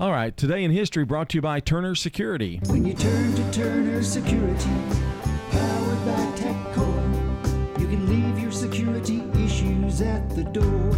All 0.00 0.10
right, 0.10 0.36
today 0.36 0.64
in 0.64 0.70
history 0.72 1.04
brought 1.04 1.28
to 1.30 1.38
you 1.38 1.42
by 1.42 1.60
Turner 1.60 1.94
Security. 1.94 2.60
When 2.66 2.84
you 2.86 2.94
turn 2.94 3.34
to 3.34 3.50
Turner 3.52 4.02
Security, 4.02 4.70
the 10.42 10.50
door. 10.60 10.92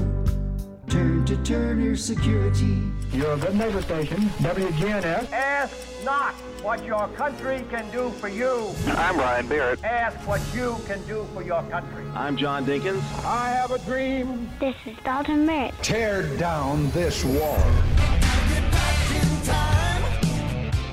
Turn 0.88 1.24
to 1.24 1.36
Turner 1.44 1.96
Security. 1.96 2.82
Your 3.12 3.38
good 3.38 3.54
neighbor 3.54 3.80
station, 3.80 4.18
WGNS. 4.42 5.32
Ask 5.32 5.74
not 6.04 6.34
what 6.62 6.84
your 6.84 7.08
country 7.08 7.64
can 7.70 7.90
do 7.90 8.10
for 8.10 8.28
you. 8.28 8.70
I'm 8.88 9.16
Ryan 9.16 9.48
Barrett. 9.48 9.82
Ask 9.82 10.16
what 10.28 10.42
you 10.54 10.76
can 10.86 11.02
do 11.06 11.26
for 11.32 11.42
your 11.42 11.62
country. 11.70 12.04
I'm 12.14 12.36
John 12.36 12.66
Dinkins. 12.66 13.02
I 13.24 13.48
have 13.50 13.70
a 13.70 13.78
dream. 13.78 14.50
This 14.60 14.76
is 14.84 14.96
Dalton 15.04 15.46
Merritt. 15.46 15.74
Tear 15.82 16.22
down 16.36 16.90
this 16.90 17.24
wall. 17.24 17.62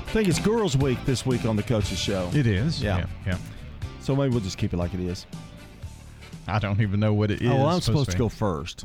I 0.00 0.10
think 0.10 0.26
it's 0.28 0.38
Girls 0.38 0.74
Week 0.74 0.98
this 1.04 1.26
week 1.26 1.44
on 1.44 1.56
the 1.56 1.62
Coaches 1.62 1.98
Show. 1.98 2.30
It 2.34 2.46
is. 2.46 2.82
Yeah. 2.82 2.98
Yeah. 2.98 3.06
yeah. 3.26 3.38
So 4.00 4.16
maybe 4.16 4.30
we'll 4.30 4.40
just 4.40 4.56
keep 4.56 4.72
it 4.72 4.78
like 4.78 4.94
it 4.94 5.00
is. 5.00 5.26
I 6.48 6.58
don't 6.58 6.80
even 6.80 7.00
know 7.00 7.12
what 7.14 7.30
it 7.30 7.42
is. 7.42 7.50
Oh, 7.50 7.56
well, 7.56 7.66
I'm 7.68 7.80
supposed 7.80 8.10
to 8.10 8.16
be. 8.16 8.18
go 8.18 8.28
first. 8.28 8.84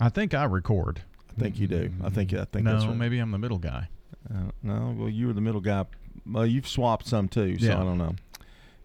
I 0.00 0.08
think 0.08 0.34
I 0.34 0.44
record. 0.44 1.02
I 1.36 1.40
think 1.40 1.58
you 1.58 1.66
do. 1.66 1.90
I 2.02 2.10
think 2.10 2.32
I 2.32 2.44
think 2.44 2.64
no, 2.64 2.72
that's 2.72 2.86
right. 2.86 2.96
maybe 2.96 3.18
I'm 3.18 3.30
the 3.30 3.38
middle 3.38 3.58
guy. 3.58 3.88
Uh, 4.32 4.50
no, 4.62 4.94
well, 4.96 5.08
you 5.08 5.26
were 5.26 5.32
the 5.32 5.40
middle 5.40 5.60
guy. 5.60 5.84
Well, 6.26 6.46
you've 6.46 6.68
swapped 6.68 7.06
some 7.06 7.28
too, 7.28 7.58
so 7.58 7.66
Yeah. 7.66 7.80
I 7.80 7.84
don't 7.84 7.98
know. 7.98 8.14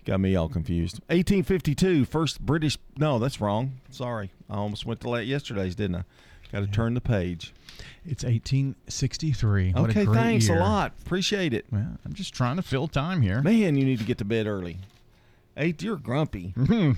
Got 0.05 0.19
me 0.19 0.35
all 0.35 0.49
confused. 0.49 0.95
1852, 1.07 2.05
first 2.05 2.41
British. 2.41 2.77
No, 2.97 3.19
that's 3.19 3.39
wrong. 3.39 3.79
Sorry, 3.91 4.31
I 4.49 4.55
almost 4.55 4.85
went 4.85 5.01
to 5.01 5.09
la- 5.09 5.17
yesterday's, 5.17 5.75
didn't 5.75 5.97
I? 5.97 6.03
Got 6.51 6.61
to 6.61 6.67
turn 6.67 6.95
the 6.95 7.01
page. 7.01 7.53
It's 8.05 8.23
1863. 8.23 9.71
What 9.73 9.81
a 9.81 9.83
okay, 9.91 10.05
great 10.05 10.15
thanks 10.15 10.47
year. 10.47 10.57
a 10.57 10.61
lot. 10.61 10.93
Appreciate 11.05 11.53
it. 11.53 11.65
Well, 11.71 11.97
I'm 12.03 12.13
just 12.13 12.33
trying 12.33 12.55
to 12.55 12.61
fill 12.63 12.87
time 12.87 13.21
here. 13.21 13.41
Man, 13.41 13.75
you 13.75 13.85
need 13.85 13.99
to 13.99 14.05
get 14.05 14.17
to 14.17 14.25
bed 14.25 14.47
early. 14.47 14.77
Eight, 15.59 15.83
you're 15.83 15.97
grumpy. 15.97 16.53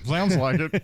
Sounds 0.06 0.38
like 0.38 0.60
it. 0.60 0.84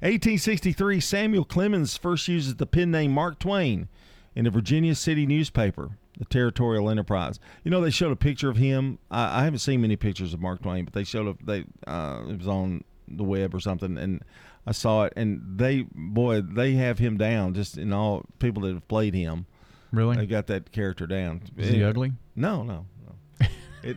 1863, 0.00 1.00
Samuel 1.00 1.44
Clemens 1.44 1.96
first 1.96 2.28
uses 2.28 2.56
the 2.56 2.66
pen 2.66 2.90
name 2.90 3.12
Mark 3.12 3.38
Twain 3.38 3.88
in 4.34 4.44
the 4.44 4.50
Virginia 4.50 4.94
City 4.94 5.24
newspaper, 5.26 5.96
the 6.18 6.26
Territorial 6.26 6.90
Enterprise. 6.90 7.40
You 7.64 7.70
know, 7.70 7.80
they 7.80 7.90
showed 7.90 8.12
a 8.12 8.16
picture 8.16 8.50
of 8.50 8.58
him. 8.58 8.98
I, 9.10 9.40
I 9.40 9.44
haven't 9.44 9.60
seen 9.60 9.80
many 9.80 9.96
pictures 9.96 10.34
of 10.34 10.40
Mark 10.40 10.62
Twain, 10.62 10.84
but 10.84 10.92
they 10.92 11.04
showed 11.04 11.28
a, 11.28 11.36
they 11.44 11.64
uh, 11.86 12.24
it 12.28 12.38
was 12.38 12.48
on 12.48 12.84
the 13.08 13.24
web 13.24 13.54
or 13.54 13.60
something, 13.60 13.96
and 13.96 14.22
I 14.66 14.72
saw 14.72 15.04
it. 15.04 15.14
And 15.16 15.40
they, 15.56 15.86
boy, 15.94 16.42
they 16.42 16.72
have 16.72 16.98
him 16.98 17.16
down. 17.16 17.54
Just 17.54 17.78
in 17.78 17.94
all 17.94 18.26
people 18.38 18.62
that 18.64 18.74
have 18.74 18.86
played 18.88 19.14
him, 19.14 19.46
Really? 19.92 20.16
they 20.16 20.26
got 20.26 20.46
that 20.48 20.72
character 20.72 21.06
down. 21.06 21.40
Is 21.56 21.70
he 21.70 21.82
ugly? 21.82 22.12
No, 22.34 22.62
no, 22.62 22.84
no. 23.06 23.46
It. 23.82 23.96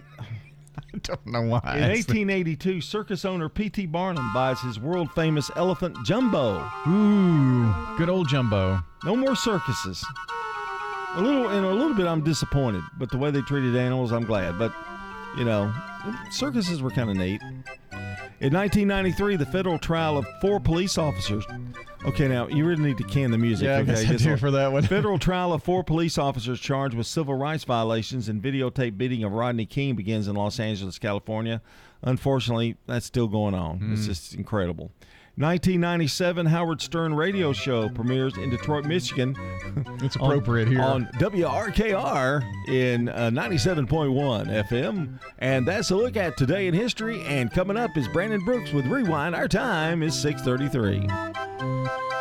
I 0.94 0.98
don't 1.00 1.26
know 1.26 1.42
why. 1.42 1.78
In 1.78 1.90
1882, 1.90 2.82
circus 2.82 3.26
owner 3.26 3.50
P.T. 3.50 3.86
Barnum 3.88 4.34
buys 4.34 4.60
his 4.62 4.80
world 4.80 5.12
famous 5.12 5.50
elephant 5.56 5.98
Jumbo. 6.06 6.70
Ooh, 6.88 7.74
good 7.98 8.10
old 8.10 8.28
Jumbo. 8.28 8.80
No 9.04 9.16
more 9.16 9.36
circuses. 9.36 10.06
A 11.16 11.22
little, 11.22 11.50
in 11.50 11.64
a 11.64 11.72
little 11.72 11.96
bit, 11.96 12.06
I'm 12.06 12.24
disappointed, 12.24 12.84
but 12.98 13.10
the 13.10 13.18
way 13.18 13.32
they 13.32 13.42
treated 13.42 13.76
animals, 13.76 14.12
I'm 14.12 14.26
glad. 14.26 14.60
But 14.60 14.74
you 15.38 15.46
know, 15.46 15.74
circuses 16.32 16.82
were 16.82 16.92
kind 16.92 17.10
of 17.10 17.16
neat. 17.18 17.42
In 18.42 18.54
1993, 18.54 19.36
the 19.36 19.46
federal 19.46 19.78
trial 19.78 20.18
of 20.18 20.26
four 20.42 20.60
police 20.60 20.98
officers. 20.98 21.46
Okay, 22.06 22.30
now 22.30 22.48
you 22.48 22.66
really 22.66 22.82
need 22.84 22.98
to 22.98 23.04
can 23.04 23.30
the 23.32 23.38
music. 23.38 23.66
Yeah, 23.66 23.78
I 23.78 23.80
okay, 23.82 24.06
guess 24.06 24.10
I 24.10 24.16
do 24.16 24.38
for 24.38 24.52
that 24.52 24.72
one. 24.72 24.84
federal 24.88 25.20
trial 25.20 25.52
of 25.52 25.62
four 25.64 25.84
police 25.84 26.18
officers 26.18 26.60
charged 26.60 26.96
with 26.96 27.06
civil 27.08 27.34
rights 27.36 27.66
violations 27.66 28.30
and 28.30 28.42
videotape 28.42 28.98
beating 28.98 29.24
of 29.26 29.34
Rodney 29.34 29.66
King 29.66 29.96
begins 29.96 30.28
in 30.30 30.36
Los 30.36 30.60
Angeles, 30.62 30.98
California. 30.98 31.62
Unfortunately, 32.02 32.78
that's 32.88 33.06
still 33.06 33.28
going 33.28 33.54
on. 33.54 33.90
It's 33.92 34.04
Mm. 34.04 34.06
just 34.06 34.34
incredible. 34.36 34.92
1997 35.36 36.46
Howard 36.48 36.82
Stern 36.82 37.14
radio 37.14 37.54
show 37.54 37.90
premieres 37.90 38.36
in 38.38 38.50
Detroit, 38.50 38.86
Michigan. 38.86 39.36
It's 40.02 40.16
appropriate 40.16 40.68
here. 40.70 40.82
on 40.82 41.06
WRKR 41.20 42.44
in 42.70 43.10
uh, 43.10 43.30
97.1 43.30 44.48
FM. 44.70 45.20
And 45.40 45.68
that's 45.68 45.92
a 45.92 45.96
look 45.96 46.16
at 46.18 46.38
today 46.38 46.68
in 46.68 46.74
history. 46.74 47.22
And 47.26 47.52
coming 47.52 47.78
up 47.78 47.96
is 47.98 48.08
Brandon 48.08 48.44
Brooks 48.44 48.72
with 48.72 48.86
Rewind. 48.88 49.36
Our 49.36 49.48
time 49.48 50.02
is 50.02 50.18
633. 50.20 52.19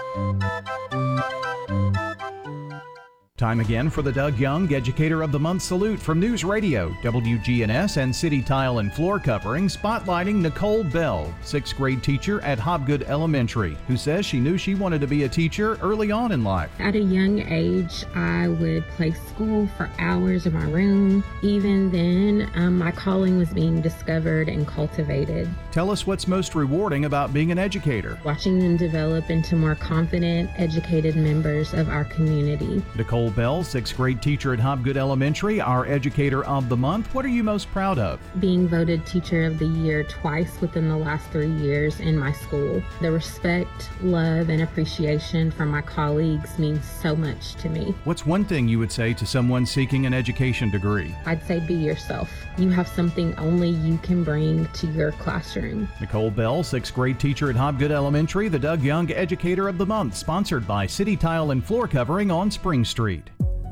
Time 3.38 3.60
again 3.60 3.88
for 3.88 4.02
the 4.02 4.10
Doug 4.10 4.36
Young 4.36 4.74
Educator 4.74 5.22
of 5.22 5.30
the 5.30 5.38
Month 5.38 5.62
salute 5.62 6.00
from 6.00 6.18
News 6.18 6.42
Radio, 6.42 6.88
WGNS, 7.04 7.98
and 7.98 8.14
City 8.14 8.42
Tile 8.42 8.80
and 8.80 8.92
Floor 8.92 9.20
Covering, 9.20 9.68
spotlighting 9.68 10.40
Nicole 10.40 10.82
Bell, 10.82 11.32
sixth 11.42 11.76
grade 11.76 12.02
teacher 12.02 12.40
at 12.40 12.58
Hobgood 12.58 13.04
Elementary, 13.04 13.76
who 13.86 13.96
says 13.96 14.26
she 14.26 14.40
knew 14.40 14.58
she 14.58 14.74
wanted 14.74 15.00
to 15.02 15.06
be 15.06 15.22
a 15.22 15.28
teacher 15.28 15.78
early 15.80 16.10
on 16.10 16.32
in 16.32 16.42
life. 16.42 16.68
At 16.80 16.96
a 16.96 16.98
young 16.98 17.38
age, 17.42 18.04
I 18.16 18.48
would 18.48 18.84
play 18.88 19.12
school 19.12 19.68
for 19.76 19.88
hours 20.00 20.46
in 20.46 20.54
my 20.54 20.64
room. 20.64 21.22
Even 21.40 21.92
then, 21.92 22.50
um, 22.56 22.76
my 22.76 22.90
calling 22.90 23.38
was 23.38 23.50
being 23.50 23.80
discovered 23.80 24.48
and 24.48 24.66
cultivated. 24.66 25.48
Tell 25.70 25.92
us 25.92 26.08
what's 26.08 26.26
most 26.26 26.56
rewarding 26.56 27.04
about 27.04 27.32
being 27.32 27.52
an 27.52 27.58
educator. 27.60 28.18
Watching 28.24 28.58
them 28.58 28.76
develop 28.76 29.30
into 29.30 29.54
more 29.54 29.76
confident, 29.76 30.50
educated 30.56 31.14
members 31.14 31.72
of 31.72 31.88
our 31.88 32.04
community. 32.04 32.82
Nicole 32.96 33.27
Bell, 33.30 33.62
sixth 33.64 33.96
grade 33.96 34.20
teacher 34.20 34.52
at 34.52 34.58
Hobgood 34.58 34.96
Elementary, 34.96 35.60
our 35.60 35.86
Educator 35.86 36.44
of 36.44 36.68
the 36.68 36.76
Month. 36.76 37.12
What 37.14 37.24
are 37.24 37.28
you 37.28 37.42
most 37.42 37.70
proud 37.70 37.98
of? 37.98 38.20
Being 38.40 38.68
voted 38.68 39.06
Teacher 39.06 39.44
of 39.44 39.58
the 39.58 39.66
Year 39.66 40.04
twice 40.04 40.60
within 40.60 40.88
the 40.88 40.96
last 40.96 41.28
three 41.30 41.50
years 41.50 42.00
in 42.00 42.18
my 42.18 42.32
school. 42.32 42.82
The 43.00 43.10
respect, 43.12 43.90
love, 44.02 44.48
and 44.48 44.62
appreciation 44.62 45.50
from 45.50 45.70
my 45.70 45.82
colleagues 45.82 46.58
means 46.58 46.84
so 46.84 47.16
much 47.16 47.54
to 47.56 47.68
me. 47.68 47.94
What's 48.04 48.26
one 48.26 48.44
thing 48.44 48.68
you 48.68 48.78
would 48.78 48.92
say 48.92 49.14
to 49.14 49.26
someone 49.26 49.66
seeking 49.66 50.06
an 50.06 50.14
education 50.14 50.70
degree? 50.70 51.14
I'd 51.26 51.46
say 51.46 51.60
be 51.60 51.74
yourself. 51.74 52.30
You 52.56 52.70
have 52.70 52.88
something 52.88 53.34
only 53.38 53.70
you 53.70 53.98
can 53.98 54.24
bring 54.24 54.66
to 54.66 54.86
your 54.88 55.12
classroom. 55.12 55.88
Nicole 56.00 56.30
Bell, 56.30 56.62
sixth 56.62 56.94
grade 56.94 57.20
teacher 57.20 57.50
at 57.50 57.56
Hobgood 57.56 57.90
Elementary, 57.90 58.48
the 58.48 58.58
Doug 58.58 58.82
Young 58.82 59.10
Educator 59.12 59.68
of 59.68 59.78
the 59.78 59.86
Month, 59.86 60.16
sponsored 60.16 60.66
by 60.66 60.86
City 60.86 61.16
Tile 61.16 61.52
and 61.52 61.64
Floor 61.64 61.86
Covering 61.86 62.30
on 62.30 62.50
Spring 62.50 62.84
Street. 62.84 63.17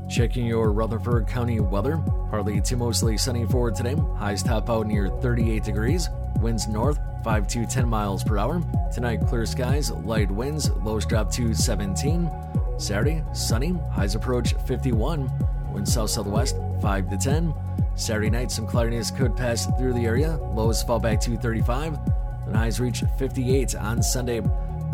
Checking 0.09 0.45
your 0.45 0.71
Rutherford 0.71 1.27
County 1.27 1.59
weather. 1.59 1.97
Partly 2.29 2.61
to 2.61 2.77
mostly 2.77 3.17
sunny 3.17 3.45
for 3.45 3.71
today. 3.71 3.95
Highs 4.17 4.41
top 4.41 4.69
out 4.69 4.87
near 4.87 5.09
38 5.09 5.63
degrees. 5.63 6.09
Winds 6.39 6.67
north 6.67 6.99
5 7.23 7.47
to 7.47 7.65
10 7.65 7.87
miles 7.87 8.23
per 8.23 8.37
hour. 8.37 8.61
Tonight, 8.93 9.27
clear 9.27 9.45
skies, 9.45 9.91
light 9.91 10.31
winds, 10.31 10.69
lows 10.71 11.05
drop 11.05 11.31
to 11.33 11.53
17. 11.53 12.29
Saturday, 12.77 13.23
sunny, 13.33 13.75
highs 13.91 14.15
approach 14.15 14.53
51. 14.65 15.29
Winds 15.73 15.93
south 15.93 16.09
southwest 16.09 16.55
5 16.81 17.09
to 17.09 17.17
10. 17.17 17.53
Saturday 17.95 18.29
night, 18.29 18.51
some 18.51 18.67
cloudiness 18.67 19.11
could 19.11 19.35
pass 19.35 19.65
through 19.77 19.93
the 19.93 20.05
area. 20.05 20.37
Lows 20.53 20.83
fall 20.83 20.99
back 20.99 21.19
to 21.21 21.35
35. 21.35 21.99
Then 22.45 22.55
highs 22.55 22.79
reach 22.79 23.03
58 23.17 23.75
on 23.75 24.01
Sunday. 24.01 24.41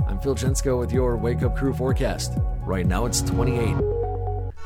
I'm 0.07 0.19
Phil 0.19 0.35
Jensko 0.35 0.79
with 0.79 0.91
your 0.91 1.17
Wake 1.17 1.43
Up 1.43 1.55
Crew 1.55 1.73
forecast. 1.73 2.33
Right 2.65 2.85
now, 2.85 3.05
it's 3.05 3.21
28. 3.21 4.02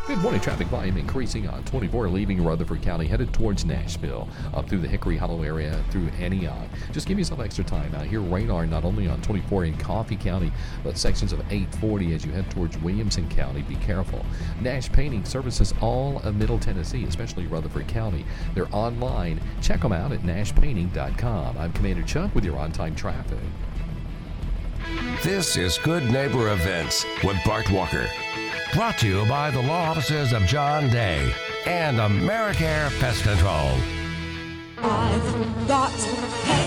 Good 0.08 0.20
morning. 0.20 0.40
Traffic 0.40 0.68
volume 0.68 0.96
increasing 0.96 1.50
on 1.50 1.66
24 1.66 2.08
leaving 2.08 2.42
Rutherford 2.42 2.82
County, 2.82 3.08
headed 3.08 3.34
towards 3.34 3.66
Nashville, 3.66 4.30
up 4.54 4.70
through 4.70 4.80
the 4.80 4.88
Hickory 4.88 5.18
Hollow 5.18 5.44
area 5.44 5.84
through 5.92 6.08
Antioch. 6.18 6.70
Just 6.94 7.10
give 7.10 7.20
yourself 7.20 7.42
extra 7.42 7.66
time. 7.66 7.94
Out 7.94 8.06
here, 8.06 8.22
radar 8.22 8.66
not 8.66 8.86
only 8.86 9.10
on 9.10 9.22
24 9.22 9.66
in 9.66 9.78
Coffee 9.78 10.16
County, 10.16 10.54
but 10.82 10.98
sections 10.98 11.34
of 11.34 11.42
840 11.52 12.14
as 12.14 12.26
you 12.26 12.32
head 12.32 12.50
towards 12.50 12.78
Williamson 12.78 13.28
County. 13.28 13.64
Be 13.64 13.76
careful. 13.76 14.26
Nash 14.62 14.90
Painting 14.90 15.26
services 15.26 15.74
all 15.82 16.20
of 16.20 16.38
Middle 16.38 16.58
Tennessee, 16.58 17.04
especially 17.04 17.46
Rutherford 17.46 17.90
County. 17.90 18.26
They're 18.56 18.74
online. 18.74 19.42
Check 19.62 19.82
them 19.82 19.92
out 19.92 20.14
at 20.14 20.22
nashpainting.com. 20.22 21.58
I'm 21.58 21.74
Commander 21.74 22.04
Chuck 22.04 22.34
with 22.34 22.46
your 22.46 22.58
on 22.58 22.72
time 22.72 22.96
traffic. 22.96 23.40
This 25.22 25.58
is 25.58 25.78
Good 25.80 26.10
Neighbor 26.10 26.54
Events 26.54 27.06
with 27.26 27.36
Bart 27.44 27.70
Walker. 27.70 28.08
Brought 28.74 28.98
to 29.00 29.08
you 29.08 29.26
by 29.26 29.52
the 29.52 29.62
law 29.62 29.90
offices 29.90 30.34
of 30.34 30.46
John 30.46 30.90
Day 30.90 31.34
and 31.66 31.98
Americare 31.98 32.90
Pest 33.00 33.24
Control. 33.24 33.78
I've 34.78 35.68
got. 35.68 36.67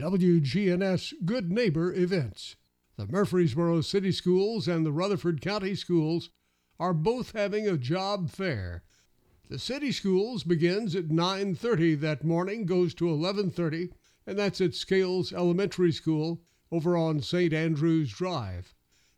WGNS 0.00 1.12
Good 1.26 1.52
Neighbor 1.52 1.92
events. 1.92 2.56
The 2.96 3.06
Murfreesboro 3.06 3.82
City 3.82 4.12
Schools 4.12 4.66
and 4.66 4.86
the 4.86 4.92
Rutherford 4.92 5.42
County 5.42 5.74
Schools 5.74 6.30
are 6.78 6.94
both 6.94 7.32
having 7.32 7.68
a 7.68 7.76
job 7.76 8.30
fair. 8.30 8.82
The 9.50 9.58
city 9.58 9.92
schools 9.92 10.42
begins 10.42 10.96
at 10.96 11.10
9:30 11.10 11.96
that 11.96 12.24
morning, 12.24 12.64
goes 12.64 12.94
to 12.94 13.10
11:30, 13.10 13.90
and 14.26 14.38
that's 14.38 14.62
at 14.62 14.74
Scales 14.74 15.34
Elementary 15.34 15.92
School 15.92 16.40
over 16.72 16.96
on 16.96 17.20
St. 17.20 17.52
Andrews 17.52 18.10
Drive. 18.10 18.74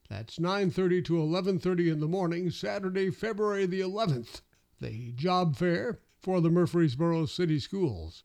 That's 0.08 0.40
9:30 0.40 1.00
to 1.02 1.20
11:30 1.20 1.90
in 1.90 2.00
the 2.00 2.08
morning, 2.08 2.50
Saturday, 2.50 3.12
February 3.12 3.66
the 3.66 3.82
11th. 3.82 4.42
The 4.80 5.12
job 5.12 5.54
fair 5.54 6.00
for 6.18 6.40
the 6.40 6.50
Murfreesboro 6.50 7.26
City 7.26 7.60
Schools. 7.60 8.24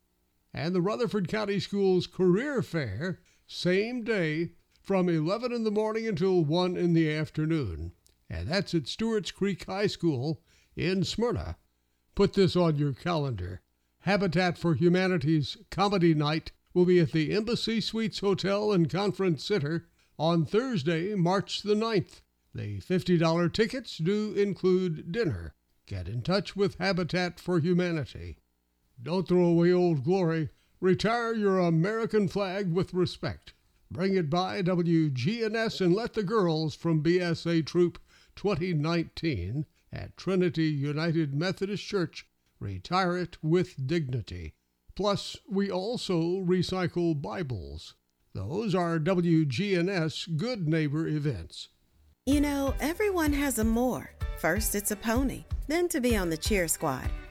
And 0.54 0.74
the 0.74 0.80
Rutherford 0.80 1.28
County 1.28 1.60
Schools 1.60 2.06
Career 2.06 2.62
Fair, 2.62 3.20
same 3.46 4.02
day 4.02 4.52
from 4.82 5.08
11 5.08 5.52
in 5.52 5.64
the 5.64 5.70
morning 5.70 6.06
until 6.06 6.42
1 6.44 6.76
in 6.76 6.94
the 6.94 7.12
afternoon. 7.12 7.92
And 8.30 8.48
that's 8.48 8.74
at 8.74 8.88
Stewart's 8.88 9.30
Creek 9.30 9.64
High 9.66 9.86
School 9.86 10.42
in 10.74 11.04
Smyrna. 11.04 11.58
Put 12.14 12.32
this 12.32 12.56
on 12.56 12.76
your 12.76 12.94
calendar. 12.94 13.60
Habitat 14.00 14.56
for 14.56 14.74
Humanity's 14.74 15.58
Comedy 15.70 16.14
Night 16.14 16.52
will 16.72 16.86
be 16.86 17.00
at 17.00 17.12
the 17.12 17.32
Embassy 17.32 17.80
Suites 17.80 18.20
Hotel 18.20 18.72
and 18.72 18.88
Conference 18.88 19.44
Center 19.44 19.88
on 20.18 20.46
Thursday, 20.46 21.14
March 21.14 21.62
the 21.62 21.74
9th. 21.74 22.22
The 22.54 22.80
$50 22.80 23.52
tickets 23.52 23.98
do 23.98 24.32
include 24.32 25.12
dinner. 25.12 25.54
Get 25.86 26.08
in 26.08 26.22
touch 26.22 26.56
with 26.56 26.78
Habitat 26.78 27.38
for 27.38 27.58
Humanity. 27.60 28.38
Don't 29.02 29.28
throw 29.28 29.44
away 29.44 29.72
old 29.72 30.04
glory. 30.04 30.50
Retire 30.80 31.34
your 31.34 31.58
American 31.58 32.28
flag 32.28 32.72
with 32.72 32.94
respect. 32.94 33.52
Bring 33.90 34.16
it 34.16 34.28
by 34.28 34.62
WGNS 34.62 35.80
and 35.80 35.94
let 35.94 36.14
the 36.14 36.22
girls 36.22 36.74
from 36.74 37.02
BSA 37.02 37.64
Troop 37.64 37.98
2019 38.36 39.66
at 39.92 40.16
Trinity 40.16 40.66
United 40.66 41.34
Methodist 41.34 41.84
Church 41.84 42.26
retire 42.60 43.16
it 43.16 43.38
with 43.42 43.86
dignity. 43.86 44.54
Plus, 44.94 45.36
we 45.48 45.70
also 45.70 46.40
recycle 46.40 47.20
Bibles. 47.20 47.94
Those 48.34 48.74
are 48.74 48.98
WGNS 48.98 50.36
Good 50.36 50.68
Neighbor 50.68 51.06
events. 51.06 51.68
You 52.26 52.40
know, 52.40 52.74
everyone 52.78 53.32
has 53.32 53.58
a 53.58 53.64
more. 53.64 54.10
First, 54.38 54.74
it's 54.74 54.90
a 54.90 54.96
pony, 54.96 55.44
then 55.66 55.88
to 55.88 56.00
be 56.00 56.16
on 56.16 56.28
the 56.28 56.36
cheer 56.36 56.68
squad. 56.68 57.08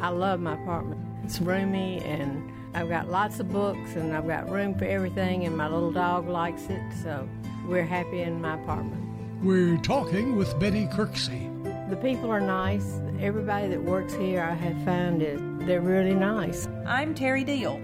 I 0.00 0.08
love 0.08 0.40
my 0.40 0.54
apartment. 0.54 1.00
It's 1.24 1.40
roomy 1.40 1.98
and 2.04 2.50
I've 2.74 2.88
got 2.88 3.10
lots 3.10 3.38
of 3.40 3.52
books 3.52 3.96
and 3.96 4.16
I've 4.16 4.26
got 4.26 4.48
room 4.50 4.74
for 4.74 4.84
everything 4.86 5.44
and 5.44 5.56
my 5.56 5.68
little 5.68 5.92
dog 5.92 6.28
likes 6.28 6.62
it, 6.70 6.82
so 7.02 7.28
we're 7.66 7.84
happy 7.84 8.22
in 8.22 8.40
my 8.40 8.54
apartment. 8.54 9.02
We're 9.42 9.76
talking 9.78 10.36
with 10.36 10.58
Betty 10.58 10.86
Kirksey. 10.86 11.48
The 11.90 11.96
people 11.96 12.30
are 12.30 12.40
nice. 12.40 13.00
Everybody 13.20 13.68
that 13.68 13.82
works 13.82 14.14
here 14.14 14.42
I 14.42 14.54
have 14.54 14.84
found 14.84 15.22
is 15.22 15.40
they're 15.66 15.80
really 15.80 16.14
nice. 16.14 16.66
I'm 16.86 17.14
Terry 17.14 17.44
Deal. 17.44 17.80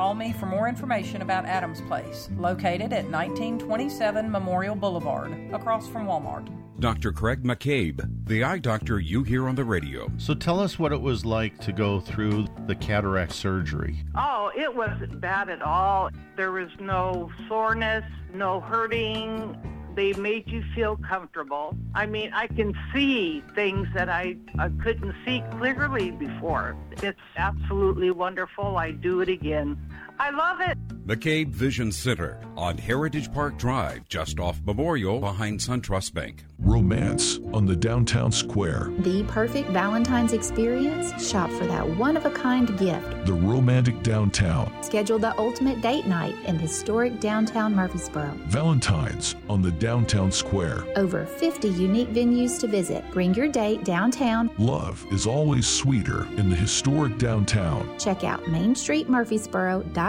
Call 0.00 0.14
me 0.14 0.32
for 0.32 0.46
more 0.46 0.66
information 0.66 1.20
about 1.20 1.44
Adams 1.44 1.82
Place, 1.82 2.30
located 2.38 2.94
at 2.94 3.04
1927 3.10 4.30
Memorial 4.30 4.74
Boulevard, 4.74 5.30
across 5.52 5.86
from 5.88 6.06
Walmart. 6.06 6.48
Dr. 6.80 7.12
Craig 7.12 7.42
McCabe, 7.44 8.08
the 8.24 8.42
eye 8.42 8.60
doctor 8.60 8.98
you 8.98 9.24
hear 9.24 9.46
on 9.46 9.56
the 9.56 9.64
radio. 9.64 10.10
So 10.16 10.32
tell 10.32 10.58
us 10.58 10.78
what 10.78 10.92
it 10.92 11.00
was 11.02 11.26
like 11.26 11.58
to 11.58 11.72
go 11.72 12.00
through 12.00 12.46
the 12.66 12.74
cataract 12.76 13.32
surgery. 13.32 14.02
Oh, 14.14 14.50
it 14.56 14.74
wasn't 14.74 15.20
bad 15.20 15.50
at 15.50 15.60
all. 15.60 16.08
There 16.34 16.52
was 16.52 16.70
no 16.80 17.30
soreness, 17.46 18.04
no 18.32 18.58
hurting. 18.58 19.54
They 19.94 20.12
made 20.14 20.48
you 20.48 20.62
feel 20.74 20.96
comfortable. 20.96 21.76
I 21.94 22.06
mean, 22.06 22.32
I 22.32 22.46
can 22.46 22.74
see 22.92 23.42
things 23.54 23.88
that 23.94 24.08
I, 24.08 24.36
I 24.58 24.68
couldn't 24.82 25.14
see 25.24 25.42
clearly 25.58 26.10
before. 26.12 26.76
It's 27.02 27.18
absolutely 27.36 28.10
wonderful. 28.10 28.76
I 28.76 28.92
do 28.92 29.20
it 29.20 29.28
again. 29.28 29.76
I 30.20 30.28
love 30.28 30.60
it. 30.60 30.76
McCabe 31.06 31.48
Vision 31.48 31.90
Center 31.90 32.38
on 32.56 32.76
Heritage 32.76 33.32
Park 33.32 33.56
Drive, 33.58 34.06
just 34.08 34.38
off 34.38 34.60
Memorial 34.64 35.18
behind 35.18 35.58
SunTrust 35.58 36.12
Bank. 36.12 36.44
Romance 36.58 37.38
on 37.54 37.64
the 37.64 37.74
downtown 37.74 38.30
square. 38.30 38.92
The 38.98 39.24
perfect 39.24 39.70
Valentine's 39.70 40.34
experience? 40.34 41.26
Shop 41.26 41.50
for 41.50 41.66
that 41.66 41.88
one 41.96 42.18
of 42.18 42.26
a 42.26 42.30
kind 42.30 42.78
gift. 42.78 43.24
The 43.24 43.32
romantic 43.32 44.02
downtown. 44.02 44.70
Schedule 44.82 45.18
the 45.18 45.36
ultimate 45.38 45.80
date 45.80 46.06
night 46.06 46.36
in 46.44 46.58
historic 46.58 47.18
downtown 47.18 47.74
Murfreesboro. 47.74 48.32
Valentine's 48.44 49.36
on 49.48 49.62
the 49.62 49.72
downtown 49.72 50.30
square. 50.30 50.84
Over 50.96 51.24
50 51.24 51.70
unique 51.70 52.10
venues 52.10 52.60
to 52.60 52.66
visit. 52.66 53.10
Bring 53.10 53.34
your 53.34 53.48
date 53.48 53.84
downtown. 53.84 54.50
Love 54.58 55.04
is 55.10 55.26
always 55.26 55.66
sweeter 55.66 56.26
in 56.36 56.50
the 56.50 56.56
historic 56.56 57.16
downtown. 57.16 57.98
Check 57.98 58.22
out 58.22 58.46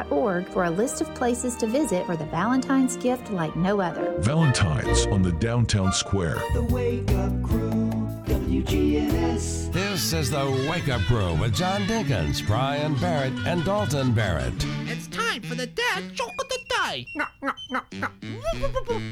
mainstreetmurfreesboro.org 0.02 0.48
for 0.50 0.66
a 0.66 0.70
list 0.70 1.02
of 1.02 1.14
places 1.16 1.56
to 1.58 1.68
visit 1.68 2.06
for 2.06 2.16
the 2.16 2.26
Valentine's 2.26 2.98
gift 2.98 3.32
like 3.32 3.56
no 3.56 3.82
other. 3.82 4.16
Valentine's 4.20 5.06
on 5.08 5.22
the 5.22 5.32
downtown 5.34 5.92
square. 5.92 6.36
The 6.54 6.64
Wake 6.64 7.10
Up 7.12 7.44
Crew, 7.44 7.90
WGNS. 8.26 9.72
This 9.72 10.14
is 10.14 10.30
the 10.30 10.68
Wake 10.70 10.90
Up 10.90 11.02
Crew 11.02 11.34
with 11.36 11.56
John 11.56 11.82
Dinkins, 11.84 12.46
Brian 12.46 12.96
Barrett, 12.96 13.34
and 13.46 13.64
Dalton 13.64 14.14
Barrett. 14.14 14.54
It's 14.86 15.08
time 15.08 15.42
for 15.42 15.56
the 15.56 15.68
dad 15.68 16.14
joke 16.14 16.34
of 16.40 16.50
the 16.50 16.60
day. 16.70 17.06
No, 17.16 17.26
no, 17.42 17.54
no, 17.70 17.82
no. 17.94 18.08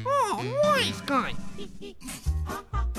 Oh, 0.06 0.60
nice 0.64 1.00
guy. 1.02 1.34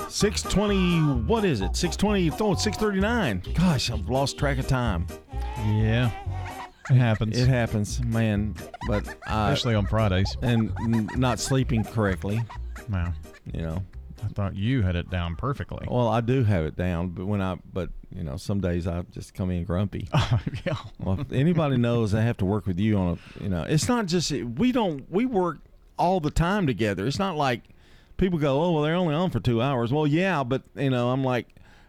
620, 0.08 1.22
what 1.26 1.44
is 1.44 1.60
it? 1.60 1.76
620, 1.76 2.30
oh, 2.40 2.52
it's 2.52 2.64
639. 2.64 3.54
Gosh, 3.54 3.90
I've 3.90 4.08
lost 4.08 4.38
track 4.38 4.58
of 4.58 4.66
time. 4.66 5.06
Yeah. 5.64 6.10
It 6.92 6.98
happens. 6.98 7.38
It 7.38 7.48
happens, 7.48 8.02
man. 8.04 8.54
But 8.86 9.06
I, 9.26 9.50
Especially 9.52 9.74
on 9.74 9.86
Fridays. 9.86 10.36
and 10.42 10.72
n- 10.82 11.08
not 11.16 11.40
sleeping 11.40 11.84
correctly. 11.84 12.40
Wow. 12.90 13.12
You 13.52 13.62
know. 13.62 13.82
I 14.24 14.28
thought 14.28 14.54
you 14.54 14.82
had 14.82 14.94
it 14.94 15.10
down 15.10 15.34
perfectly. 15.34 15.84
Well, 15.90 16.06
I 16.06 16.20
do 16.20 16.44
have 16.44 16.64
it 16.64 16.76
down, 16.76 17.08
but 17.08 17.26
when 17.26 17.42
I, 17.42 17.56
but 17.72 17.90
you 18.14 18.22
know, 18.22 18.36
some 18.36 18.60
days 18.60 18.86
I 18.86 19.02
just 19.10 19.34
come 19.34 19.50
in 19.50 19.64
grumpy. 19.64 20.08
Oh, 20.14 20.40
yeah. 20.64 20.76
Well, 21.00 21.20
if 21.20 21.32
anybody 21.32 21.76
knows, 21.76 22.14
I 22.14 22.20
have 22.22 22.36
to 22.36 22.44
work 22.44 22.66
with 22.66 22.78
you 22.78 22.96
on 22.96 23.18
a, 23.18 23.42
you 23.42 23.48
know, 23.48 23.64
it's 23.64 23.88
not 23.88 24.06
just 24.06 24.30
we 24.30 24.70
don't 24.70 25.10
we 25.10 25.26
work 25.26 25.58
all 25.98 26.20
the 26.20 26.30
time 26.30 26.68
together. 26.68 27.04
It's 27.06 27.18
not 27.18 27.36
like 27.36 27.62
people 28.16 28.38
go, 28.38 28.62
oh 28.62 28.70
well, 28.72 28.82
they're 28.84 28.94
only 28.94 29.14
on 29.14 29.30
for 29.30 29.40
two 29.40 29.60
hours. 29.60 29.92
Well, 29.92 30.06
yeah, 30.06 30.44
but 30.44 30.62
you 30.76 30.90
know, 30.90 31.10
I'm 31.10 31.24
like 31.24 31.48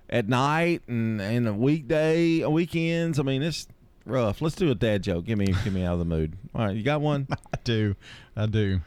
at 0.10 0.28
night 0.28 0.82
and 0.88 1.22
and 1.22 1.48
a 1.48 1.54
weekday, 1.54 2.44
weekends. 2.46 3.20
I 3.20 3.24
mean, 3.24 3.44
it's 3.44 3.68
rough. 4.06 4.42
Let's 4.42 4.56
do 4.56 4.70
a 4.72 4.76
dad 4.76 5.04
joke. 5.04 5.26
Give 5.26 5.38
me 5.38 5.48
get 5.64 5.74
me 5.74 5.84
out 5.84 5.94
of 5.94 6.00
the 6.00 6.06
mood. 6.06 6.34
All 6.56 6.66
right, 6.66 6.76
you 6.76 6.84
got 6.84 7.02
one? 7.02 7.28
I 7.32 7.58
do. 7.64 7.96
I 8.36 8.46
do. 8.46 8.80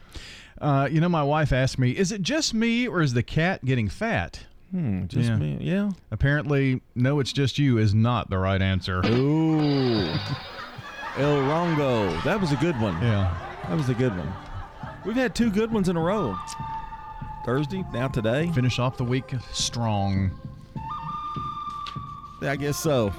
Uh, 0.61 0.89
you 0.91 1.01
know, 1.01 1.09
my 1.09 1.23
wife 1.23 1.53
asked 1.53 1.79
me, 1.79 1.91
"Is 1.91 2.13
it 2.13 2.23
just 2.23 2.55
me, 2.55 2.89
or 2.89 3.03
is 3.03 3.13
the 3.13 3.23
cat 3.23 3.65
getting 3.65 3.89
fat?" 3.89 4.41
Hmm, 4.71 5.07
just 5.07 5.29
Yeah. 5.29 5.37
me. 5.37 5.59
Yeah. 5.61 5.91
Apparently, 6.11 6.81
no, 6.95 7.21
it's 7.21 7.33
just 7.33 7.59
you 7.59 7.79
is 7.79 7.95
not 7.95 8.31
the 8.31 8.39
right 8.39 8.61
answer. 8.61 9.01
Ooh. 9.07 10.09
El 11.19 11.37
Rongo. 11.39 12.23
That 12.25 12.41
was 12.41 12.53
a 12.53 12.57
good 12.57 12.79
one. 12.81 12.95
Yeah. 13.01 13.33
That 13.69 13.77
was 13.77 13.89
a 13.89 13.95
good 13.95 14.17
one. 14.17 14.33
We've 15.05 15.15
had 15.17 15.35
two 15.35 15.51
good 15.51 15.73
ones 15.73 15.89
in 15.89 15.97
a 15.97 16.01
row. 16.01 16.37
Thursday, 17.45 17.85
now 17.93 18.09
today. 18.09 18.51
Finish 18.53 18.79
off 18.81 18.97
the 18.97 19.05
week 19.05 19.33
strong. 19.53 20.33
I 22.43 22.57
guess 22.57 22.79
so. 22.79 23.13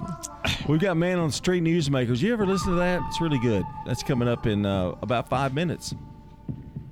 We've 0.67 0.79
got 0.79 0.97
Man 0.97 1.17
on 1.17 1.27
the 1.27 1.33
Street 1.33 1.63
Newsmakers. 1.63 2.21
You 2.21 2.33
ever 2.33 2.45
listen 2.45 2.69
to 2.71 2.75
that? 2.75 3.01
It's 3.07 3.19
really 3.19 3.39
good. 3.39 3.63
That's 3.85 4.03
coming 4.03 4.27
up 4.27 4.45
in 4.45 4.65
uh, 4.65 4.95
about 5.01 5.29
five 5.29 5.53
minutes. 5.53 5.93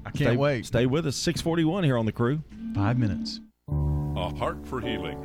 I 0.06 0.12
can't 0.12 0.30
stay, 0.30 0.36
wait. 0.36 0.66
Stay 0.66 0.86
with 0.86 1.06
us. 1.08 1.16
641 1.18 1.84
here 1.84 1.98
on 1.98 2.06
the 2.06 2.12
crew. 2.12 2.42
Five 2.74 2.98
minutes. 2.98 3.40
A 3.70 4.36
Heart 4.36 4.66
for 4.66 4.82
Healing. 4.82 5.18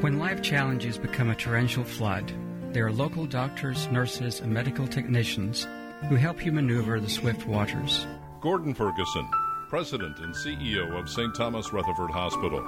When 0.00 0.18
life 0.18 0.42
challenges 0.42 0.98
become 0.98 1.30
a 1.30 1.34
torrential 1.34 1.84
flood, 1.84 2.32
there 2.72 2.86
are 2.86 2.92
local 2.92 3.26
doctors, 3.26 3.86
nurses, 3.88 4.40
and 4.40 4.52
medical 4.52 4.86
technicians 4.86 5.66
who 6.08 6.16
help 6.16 6.44
you 6.44 6.52
maneuver 6.52 7.00
the 7.00 7.08
swift 7.08 7.46
waters. 7.46 8.06
Gordon 8.40 8.74
Ferguson, 8.74 9.28
President 9.68 10.18
and 10.18 10.34
CEO 10.34 10.98
of 10.98 11.08
St. 11.08 11.34
Thomas 11.34 11.72
Rutherford 11.72 12.10
Hospital. 12.10 12.62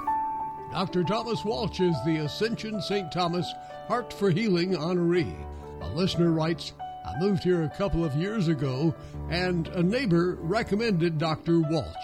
Dr. 0.71 1.03
Thomas 1.03 1.43
Walsh 1.45 1.79
is 1.79 1.95
the 2.05 2.17
Ascension 2.17 2.81
St. 2.81 3.11
Thomas 3.11 3.51
Heart 3.87 4.11
for 4.13 4.29
Healing 4.29 4.73
honoree. 4.73 5.35
A 5.81 5.89
listener 5.95 6.31
writes, 6.31 6.73
I 7.05 7.17
moved 7.19 7.43
here 7.43 7.63
a 7.63 7.77
couple 7.77 8.03
of 8.03 8.15
years 8.15 8.47
ago 8.49 8.93
and 9.29 9.67
a 9.69 9.81
neighbor 9.81 10.37
recommended 10.41 11.17
Dr. 11.17 11.61
Walsh. 11.61 11.95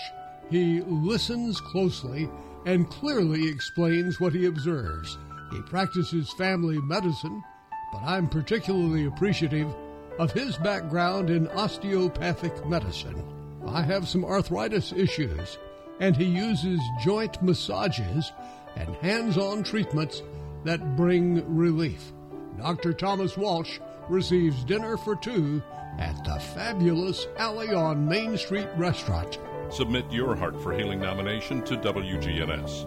He 0.50 0.82
listens 0.82 1.60
closely 1.60 2.30
and 2.66 2.90
clearly 2.90 3.50
explains 3.50 4.20
what 4.20 4.34
he 4.34 4.46
observes. 4.46 5.18
He 5.52 5.62
practices 5.64 6.32
family 6.34 6.80
medicine, 6.80 7.44
but 7.92 8.02
I'm 8.04 8.30
particularly 8.30 9.06
appreciative 9.06 9.74
of 10.20 10.32
his 10.32 10.58
background 10.58 11.30
in 11.30 11.50
osteopathic 11.50 12.66
medicine. 12.66 13.22
I 13.68 13.82
have 13.82 14.08
some 14.08 14.24
arthritis 14.24 14.94
issues, 14.94 15.58
and 16.04 16.16
he 16.18 16.26
uses 16.26 16.82
joint 17.00 17.42
massages 17.42 18.34
and 18.76 18.94
hands 18.98 19.38
on 19.38 19.64
treatments 19.64 20.22
that 20.66 20.98
bring 20.98 21.42
relief. 21.56 22.12
Dr. 22.58 22.92
Thomas 22.92 23.38
Walsh 23.38 23.80
receives 24.10 24.66
dinner 24.66 24.98
for 24.98 25.16
two 25.16 25.64
at 25.98 26.22
the 26.26 26.38
fabulous 26.42 27.26
Alley 27.38 27.74
on 27.74 28.06
Main 28.06 28.38
Street 28.38 28.68
restaurant. 28.76 29.40
Submit 29.70 30.12
your 30.12 30.36
Heart 30.36 30.62
for 30.62 30.74
Healing 30.74 31.00
nomination 31.00 31.64
to 31.64 31.78
WGNS. 31.78 32.86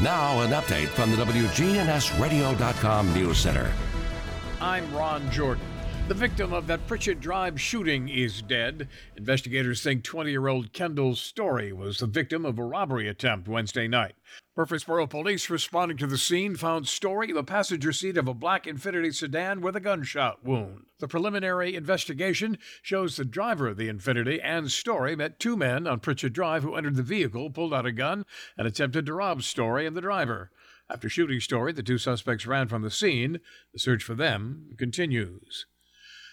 Now, 0.00 0.40
an 0.40 0.52
update 0.52 0.88
from 0.88 1.10
the 1.10 1.18
WGNSradio.com 1.18 3.12
News 3.12 3.36
Center. 3.36 3.70
I'm 4.62 4.90
Ron 4.94 5.30
Jordan. 5.30 5.75
The 6.08 6.14
victim 6.14 6.52
of 6.52 6.68
that 6.68 6.86
Pritchett 6.86 7.18
Drive 7.18 7.60
shooting 7.60 8.08
is 8.08 8.40
dead. 8.40 8.86
Investigators 9.16 9.82
think 9.82 10.04
20 10.04 10.30
year 10.30 10.46
old 10.46 10.72
Kendall 10.72 11.16
Story 11.16 11.72
was 11.72 11.98
the 11.98 12.06
victim 12.06 12.46
of 12.46 12.60
a 12.60 12.62
robbery 12.62 13.08
attempt 13.08 13.48
Wednesday 13.48 13.88
night. 13.88 14.14
Murfreesboro 14.56 15.08
police 15.08 15.50
responding 15.50 15.96
to 15.96 16.06
the 16.06 16.16
scene 16.16 16.54
found 16.54 16.86
Story 16.86 17.30
in 17.30 17.34
the 17.34 17.42
passenger 17.42 17.92
seat 17.92 18.16
of 18.16 18.28
a 18.28 18.34
black 18.34 18.66
Infiniti 18.66 19.12
sedan 19.12 19.60
with 19.60 19.74
a 19.74 19.80
gunshot 19.80 20.44
wound. 20.44 20.86
The 21.00 21.08
preliminary 21.08 21.74
investigation 21.74 22.58
shows 22.82 23.16
the 23.16 23.24
driver 23.24 23.66
of 23.66 23.76
the 23.76 23.88
Infiniti 23.88 24.38
and 24.44 24.70
Story 24.70 25.16
met 25.16 25.40
two 25.40 25.56
men 25.56 25.88
on 25.88 25.98
Pritchett 25.98 26.32
Drive 26.32 26.62
who 26.62 26.76
entered 26.76 26.94
the 26.94 27.02
vehicle, 27.02 27.50
pulled 27.50 27.74
out 27.74 27.84
a 27.84 27.90
gun, 27.90 28.24
and 28.56 28.68
attempted 28.68 29.06
to 29.06 29.12
rob 29.12 29.42
Story 29.42 29.86
and 29.86 29.96
the 29.96 30.00
driver. 30.00 30.52
After 30.88 31.08
shooting 31.08 31.40
Story, 31.40 31.72
the 31.72 31.82
two 31.82 31.98
suspects 31.98 32.46
ran 32.46 32.68
from 32.68 32.82
the 32.82 32.92
scene. 32.92 33.40
The 33.72 33.80
search 33.80 34.04
for 34.04 34.14
them 34.14 34.68
continues. 34.78 35.66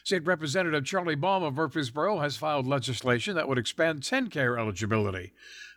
State 0.04 0.26
Representative 0.26 0.84
Charlie 0.84 1.16
Baum 1.16 1.44
of 1.44 1.56
Murfreesboro 1.56 2.20
has 2.20 2.36
filed 2.36 2.68
legislation 2.68 3.36
that 3.36 3.48
would 3.48 3.58
expand 3.58 4.02
TennCare 4.02 4.60
eligibility. 4.60 5.32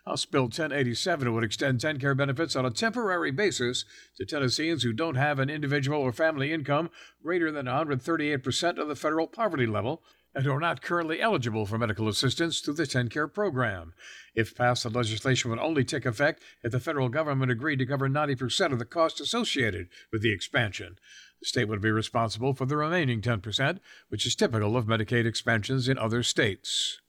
House 0.05 0.25
Bill 0.25 0.43
1087 0.43 1.33
would 1.33 1.45
extend 1.45 1.79
TennCare 1.79 2.15
benefits 2.15 2.53
on 2.53 2.65
a 2.65 2.69
temporary 2.69 3.31
basis 3.31 3.85
to 4.17 4.25
Tennesseans 4.25 4.83
who 4.83 4.91
don't 4.91 5.15
have 5.15 5.39
an 5.39 5.49
individual 5.49 6.01
or 6.01 6.11
family 6.11 6.51
income 6.51 6.89
greater 7.23 7.53
than 7.53 7.67
138% 7.67 8.77
of 8.77 8.89
the 8.89 8.97
federal 8.97 9.27
poverty 9.27 9.65
level 9.65 10.03
and 10.35 10.45
who 10.45 10.51
are 10.51 10.59
not 10.59 10.81
currently 10.81 11.21
eligible 11.21 11.65
for 11.65 11.77
medical 11.77 12.09
assistance 12.09 12.59
through 12.59 12.73
the 12.73 12.83
TennCare 12.83 13.33
program. 13.33 13.93
If 14.35 14.55
passed, 14.55 14.83
the 14.83 14.89
legislation 14.89 15.49
would 15.49 15.59
only 15.59 15.85
take 15.85 16.05
effect 16.05 16.43
if 16.63 16.73
the 16.73 16.81
federal 16.81 17.07
government 17.07 17.51
agreed 17.51 17.79
to 17.79 17.85
cover 17.85 18.09
90% 18.09 18.73
of 18.73 18.77
the 18.77 18.85
cost 18.85 19.21
associated 19.21 19.87
with 20.11 20.21
the 20.21 20.33
expansion. 20.33 20.99
The 21.39 21.45
state 21.45 21.67
would 21.67 21.81
be 21.81 21.91
responsible 21.91 22.53
for 22.53 22.65
the 22.65 22.77
remaining 22.77 23.21
10%, 23.21 23.79
which 24.09 24.25
is 24.25 24.35
typical 24.35 24.75
of 24.75 24.85
Medicaid 24.85 25.25
expansions 25.25 25.87
in 25.87 25.97
other 25.97 26.23
states. 26.23 26.99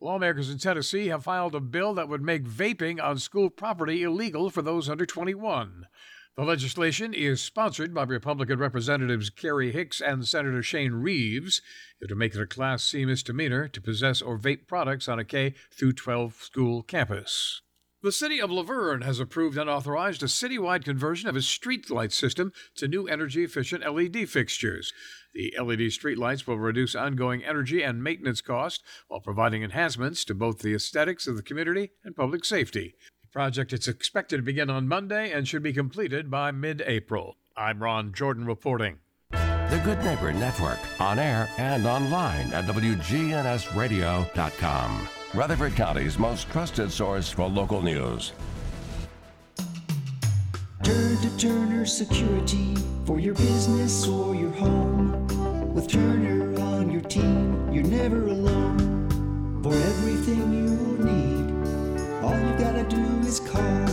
Lawmakers 0.00 0.50
in 0.50 0.58
Tennessee 0.58 1.06
have 1.08 1.24
filed 1.24 1.54
a 1.54 1.60
bill 1.60 1.94
that 1.94 2.08
would 2.08 2.22
make 2.22 2.44
vaping 2.44 3.02
on 3.02 3.18
school 3.18 3.48
property 3.48 4.02
illegal 4.02 4.50
for 4.50 4.62
those 4.62 4.90
under 4.90 5.06
21. 5.06 5.86
The 6.36 6.44
legislation 6.44 7.14
is 7.14 7.40
sponsored 7.40 7.94
by 7.94 8.02
Republican 8.02 8.58
Representatives 8.58 9.30
Gary 9.30 9.72
Hicks 9.72 10.02
and 10.02 10.28
Senator 10.28 10.62
Shane 10.62 10.92
Reeves. 10.92 11.62
It 11.98 12.10
would 12.10 12.18
make 12.18 12.34
it 12.34 12.42
a 12.42 12.46
Class 12.46 12.84
C 12.84 13.06
misdemeanor 13.06 13.68
to 13.68 13.80
possess 13.80 14.20
or 14.20 14.38
vape 14.38 14.66
products 14.66 15.08
on 15.08 15.18
a 15.18 15.24
K 15.24 15.54
through 15.70 15.94
12 15.94 16.34
school 16.34 16.82
campus. 16.82 17.62
The 18.02 18.12
city 18.12 18.38
of 18.40 18.50
La 18.50 18.62
Vergne 18.62 19.00
has 19.02 19.20
approved 19.20 19.56
and 19.56 19.70
authorized 19.70 20.22
a 20.22 20.26
citywide 20.26 20.84
conversion 20.84 21.30
of 21.30 21.36
its 21.36 21.46
street 21.46 21.90
light 21.90 22.12
system 22.12 22.52
to 22.76 22.86
new 22.86 23.08
energy 23.08 23.42
efficient 23.42 23.90
LED 23.90 24.28
fixtures. 24.28 24.92
The 25.32 25.54
LED 25.58 25.88
streetlights 25.90 26.46
will 26.46 26.58
reduce 26.58 26.94
ongoing 26.94 27.42
energy 27.42 27.82
and 27.82 28.04
maintenance 28.04 28.42
costs 28.42 28.84
while 29.08 29.20
providing 29.20 29.62
enhancements 29.62 30.26
to 30.26 30.34
both 30.34 30.58
the 30.58 30.74
aesthetics 30.74 31.26
of 31.26 31.36
the 31.36 31.42
community 31.42 31.92
and 32.04 32.14
public 32.14 32.44
safety. 32.44 32.96
The 33.22 33.28
project 33.28 33.72
is 33.72 33.88
expected 33.88 34.36
to 34.36 34.42
begin 34.42 34.68
on 34.68 34.88
Monday 34.88 35.32
and 35.32 35.48
should 35.48 35.62
be 35.62 35.72
completed 35.72 36.30
by 36.30 36.50
mid 36.50 36.82
April. 36.86 37.38
I'm 37.56 37.82
Ron 37.82 38.12
Jordan 38.12 38.44
reporting. 38.44 38.98
The 39.30 39.80
Good 39.84 40.04
Neighbor 40.04 40.34
Network, 40.34 40.80
on 41.00 41.18
air 41.18 41.48
and 41.56 41.86
online 41.86 42.52
at 42.52 42.66
WGNSradio.com. 42.66 45.08
Rutherford 45.36 45.74
County's 45.76 46.18
most 46.18 46.48
trusted 46.48 46.90
source 46.90 47.28
for 47.28 47.46
local 47.46 47.82
news. 47.82 48.32
Turn 50.82 51.16
to 51.18 51.36
Turner 51.36 51.84
Security 51.84 52.74
for 53.04 53.20
your 53.20 53.34
business 53.34 54.08
or 54.08 54.34
your 54.34 54.50
home. 54.52 55.74
With 55.74 55.88
Turner 55.88 56.58
on 56.62 56.90
your 56.90 57.02
team, 57.02 57.70
you're 57.70 57.84
never 57.84 58.28
alone. 58.28 59.60
For 59.62 59.74
everything 59.74 60.54
you 60.54 60.70
need, 61.04 62.24
all 62.24 62.40
you 62.40 62.58
gotta 62.58 62.84
do 62.88 63.28
is 63.28 63.38
call. 63.40 63.86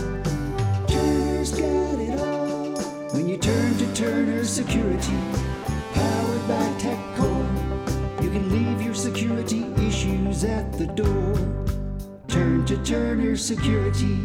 Turner's 0.87 1.51
got 1.51 1.99
it 1.99 2.21
all. 2.21 2.71
When 3.11 3.27
you 3.27 3.37
turn 3.37 3.77
to 3.79 3.93
Turner 3.93 4.45
Security, 4.45 5.19
powered 5.93 6.47
by 6.47 6.63
TechCore, 6.79 7.12
security 9.03 9.65
issues 9.85 10.45
at 10.45 10.71
the 10.77 10.87
door. 10.87 11.35
Turn 12.29 12.65
to 12.65 12.81
Turner 12.85 13.35
Security. 13.35 14.17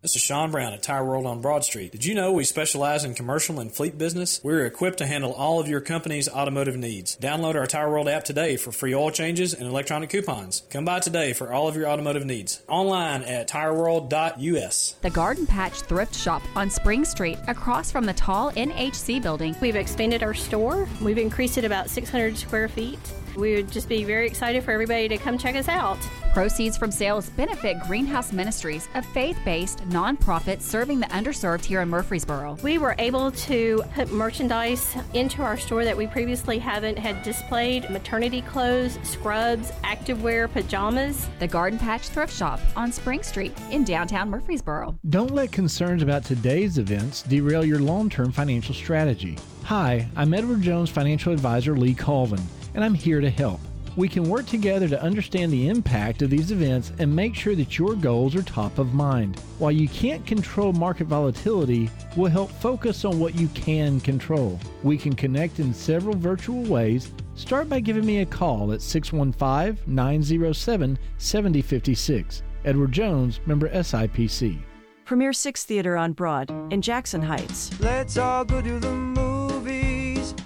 This 0.00 0.16
is 0.16 0.22
Sean 0.22 0.50
Brown 0.50 0.72
at 0.72 0.82
Tire 0.82 1.04
World 1.04 1.26
on 1.26 1.42
Broad 1.42 1.64
Street. 1.64 1.92
Did 1.92 2.06
you 2.06 2.14
know 2.14 2.32
we 2.32 2.44
specialize 2.44 3.04
in 3.04 3.14
commercial 3.14 3.60
and 3.60 3.70
fleet 3.70 3.98
business? 3.98 4.40
We're 4.42 4.64
equipped 4.64 4.96
to 4.98 5.06
handle 5.06 5.34
all 5.34 5.60
of 5.60 5.68
your 5.68 5.82
company's 5.82 6.30
automotive 6.30 6.78
needs. 6.78 7.14
Download 7.18 7.56
our 7.56 7.66
Tire 7.66 7.90
World 7.90 8.08
app 8.08 8.24
today 8.24 8.56
for 8.56 8.72
free 8.72 8.94
oil 8.94 9.10
changes 9.10 9.52
and 9.52 9.68
electronic 9.68 10.08
coupons. 10.08 10.62
Come 10.70 10.86
by 10.86 11.00
today 11.00 11.34
for 11.34 11.52
all 11.52 11.68
of 11.68 11.76
your 11.76 11.88
automotive 11.88 12.24
needs. 12.24 12.62
Online 12.68 13.22
at 13.24 13.50
tireworld.us. 13.50 14.94
The 15.02 15.10
Garden 15.10 15.46
Patch 15.46 15.82
Thrift 15.82 16.14
Shop 16.14 16.40
on 16.56 16.70
Spring 16.70 17.04
Street, 17.04 17.38
across 17.48 17.92
from 17.92 18.06
the 18.06 18.14
tall 18.14 18.50
NHC 18.52 19.20
building. 19.20 19.54
We've 19.60 19.76
expanded 19.76 20.22
our 20.22 20.32
store. 20.32 20.88
We've 21.02 21.18
increased 21.18 21.58
it 21.58 21.66
about 21.66 21.90
600 21.90 22.38
square 22.38 22.68
feet. 22.68 22.98
We 23.38 23.54
would 23.54 23.70
just 23.70 23.88
be 23.88 24.02
very 24.02 24.26
excited 24.26 24.64
for 24.64 24.72
everybody 24.72 25.06
to 25.08 25.16
come 25.16 25.38
check 25.38 25.54
us 25.54 25.68
out. 25.68 25.98
Proceeds 26.34 26.76
from 26.76 26.90
sales 26.90 27.30
benefit 27.30 27.78
Greenhouse 27.86 28.32
Ministries, 28.32 28.88
a 28.94 29.02
faith 29.02 29.38
based 29.44 29.78
nonprofit 29.88 30.60
serving 30.60 30.98
the 30.98 31.06
underserved 31.06 31.64
here 31.64 31.80
in 31.80 31.88
Murfreesboro. 31.88 32.58
We 32.64 32.78
were 32.78 32.96
able 32.98 33.30
to 33.30 33.84
put 33.94 34.10
merchandise 34.10 34.96
into 35.14 35.42
our 35.42 35.56
store 35.56 35.84
that 35.84 35.96
we 35.96 36.08
previously 36.08 36.58
haven't 36.58 36.98
had 36.98 37.22
displayed 37.22 37.88
maternity 37.90 38.42
clothes, 38.42 38.98
scrubs, 39.04 39.70
activewear, 39.84 40.52
pajamas. 40.52 41.28
The 41.38 41.46
Garden 41.46 41.78
Patch 41.78 42.08
Thrift 42.08 42.34
Shop 42.34 42.58
on 42.74 42.90
Spring 42.90 43.22
Street 43.22 43.52
in 43.70 43.84
downtown 43.84 44.30
Murfreesboro. 44.30 44.98
Don't 45.10 45.30
let 45.30 45.52
concerns 45.52 46.02
about 46.02 46.24
today's 46.24 46.78
events 46.78 47.22
derail 47.22 47.64
your 47.64 47.78
long 47.78 48.10
term 48.10 48.32
financial 48.32 48.74
strategy. 48.74 49.38
Hi, 49.64 50.08
I'm 50.16 50.34
Edward 50.34 50.62
Jones 50.62 50.88
financial 50.90 51.32
advisor 51.32 51.76
Lee 51.76 51.94
Colvin, 51.94 52.40
and 52.78 52.84
I'm 52.84 52.94
here 52.94 53.20
to 53.20 53.28
help. 53.28 53.58
We 53.96 54.08
can 54.08 54.28
work 54.28 54.46
together 54.46 54.86
to 54.86 55.02
understand 55.02 55.52
the 55.52 55.66
impact 55.66 56.22
of 56.22 56.30
these 56.30 56.52
events 56.52 56.92
and 57.00 57.12
make 57.12 57.34
sure 57.34 57.56
that 57.56 57.76
your 57.76 57.96
goals 57.96 58.36
are 58.36 58.42
top 58.42 58.78
of 58.78 58.94
mind. 58.94 59.40
While 59.58 59.72
you 59.72 59.88
can't 59.88 60.24
control 60.24 60.72
market 60.72 61.08
volatility, 61.08 61.90
we'll 62.16 62.30
help 62.30 62.52
focus 62.52 63.04
on 63.04 63.18
what 63.18 63.34
you 63.34 63.48
can 63.48 63.98
control. 63.98 64.60
We 64.84 64.96
can 64.96 65.16
connect 65.16 65.58
in 65.58 65.74
several 65.74 66.14
virtual 66.14 66.62
ways. 66.62 67.12
Start 67.34 67.68
by 67.68 67.80
giving 67.80 68.06
me 68.06 68.20
a 68.20 68.26
call 68.26 68.72
at 68.72 68.80
615 68.80 69.82
907 69.92 70.98
7056. 71.18 72.42
Edward 72.64 72.92
Jones, 72.92 73.40
member 73.44 73.68
SIPC. 73.70 74.56
Premier 75.04 75.32
6 75.32 75.64
Theater 75.64 75.96
on 75.96 76.12
Broad 76.12 76.52
in 76.72 76.80
Jackson 76.80 77.22
Heights. 77.22 77.72
Let's 77.80 78.16
all 78.16 78.44
go 78.44 78.62
to 78.62 78.78
the 78.78 78.92
movies. 78.92 79.37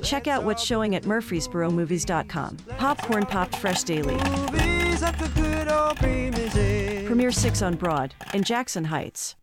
Check 0.03 0.27
out 0.27 0.45
what's 0.45 0.63
showing 0.65 0.95
at 0.95 1.05
murfreesboromovies.com. 1.05 2.57
Popcorn 2.77 3.27
popped 3.27 3.57
fresh 3.57 3.83
daily. 3.85 4.15
Movies 4.15 5.03
like 5.03 5.19
the 5.19 5.29
good 5.35 5.69
old 5.69 5.99
famous 5.99 6.55
days. 6.55 7.07
Premier 7.07 7.31
6 7.33 7.63
on 7.63 7.77
Broad 7.77 8.15
in 8.35 8.43
Jackson 8.43 8.85
Heights. 8.85 9.37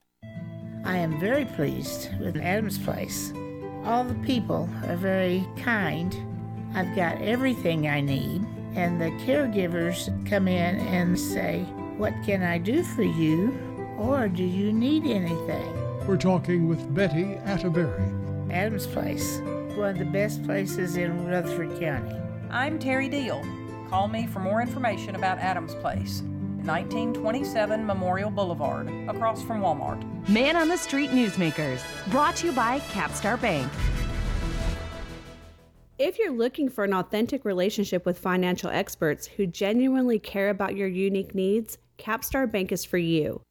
I 0.86 0.98
am 0.98 1.20
very 1.20 1.46
pleased 1.46 2.10
with 2.20 2.38
Adams 2.38 2.78
Place. 2.80 3.34
All 3.86 4.04
the 4.04 4.16
people 4.26 4.70
are 4.88 4.96
very 4.96 5.48
kind. 5.58 6.16
I've 6.76 6.96
got 6.96 7.22
everything 7.22 7.88
I 7.88 8.02
need, 8.02 8.46
and 8.76 9.00
the 9.02 9.10
caregivers 9.26 10.08
come 10.30 10.48
in 10.48 10.80
and 10.80 11.20
say, 11.20 11.64
What 11.98 12.14
can 12.26 12.44
I 12.44 12.58
do 12.58 12.84
for 12.84 13.04
you? 13.04 13.58
Or 13.98 14.28
do 14.28 14.44
you 14.44 14.72
need 14.72 15.06
anything? 15.06 16.08
We're 16.08 16.18
talking 16.18 16.68
with 16.68 16.94
Betty 16.94 17.36
Atterbury. 17.46 18.04
Adams 18.52 18.88
Place, 18.88 19.42
one 19.80 19.92
of 19.92 19.98
the 19.98 20.04
best 20.04 20.44
places 20.44 20.98
in 20.98 21.26
Rutherford 21.26 21.80
County. 21.80 22.14
I'm 22.50 22.80
Terry 22.80 23.08
Deal. 23.08 23.42
Call 23.90 24.10
me 24.10 24.28
for 24.28 24.40
more 24.40 24.62
information 24.62 25.16
about 25.16 25.38
Adams 25.38 25.74
Place, 25.76 26.22
1927 26.66 27.86
Memorial 27.86 28.30
Boulevard, 28.30 28.90
across 29.08 29.42
from 29.42 29.62
Walmart. 29.62 30.04
Man 30.28 30.58
on 30.58 30.68
the 30.68 30.76
Street 30.76 31.12
Newsmakers, 31.12 31.82
brought 32.12 32.36
to 32.38 32.48
you 32.48 32.52
by 32.52 32.82
Capstar 32.92 33.40
Bank. 33.40 33.72
If 35.98 36.20
you're 36.20 36.34
looking 36.34 36.68
for 36.68 36.84
an 36.84 36.94
authentic 36.94 37.46
relationship 37.46 38.06
with 38.06 38.20
financial 38.20 38.70
experts 38.70 39.28
who 39.28 39.48
genuinely 39.48 40.20
care 40.20 40.50
about 40.50 40.76
your 40.76 40.90
unique 40.90 41.34
needs, 41.34 41.78
Capstar 41.98 42.52
Bank 42.52 42.74
is 42.74 42.84
for 42.84 42.98
you. 42.98 43.42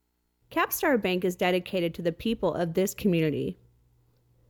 Capstar 0.50 1.00
Bank 1.00 1.24
is 1.24 1.36
dedicated 1.36 1.94
to 1.94 2.02
the 2.02 2.12
people 2.12 2.52
of 2.52 2.74
this 2.74 2.92
community. 2.92 3.56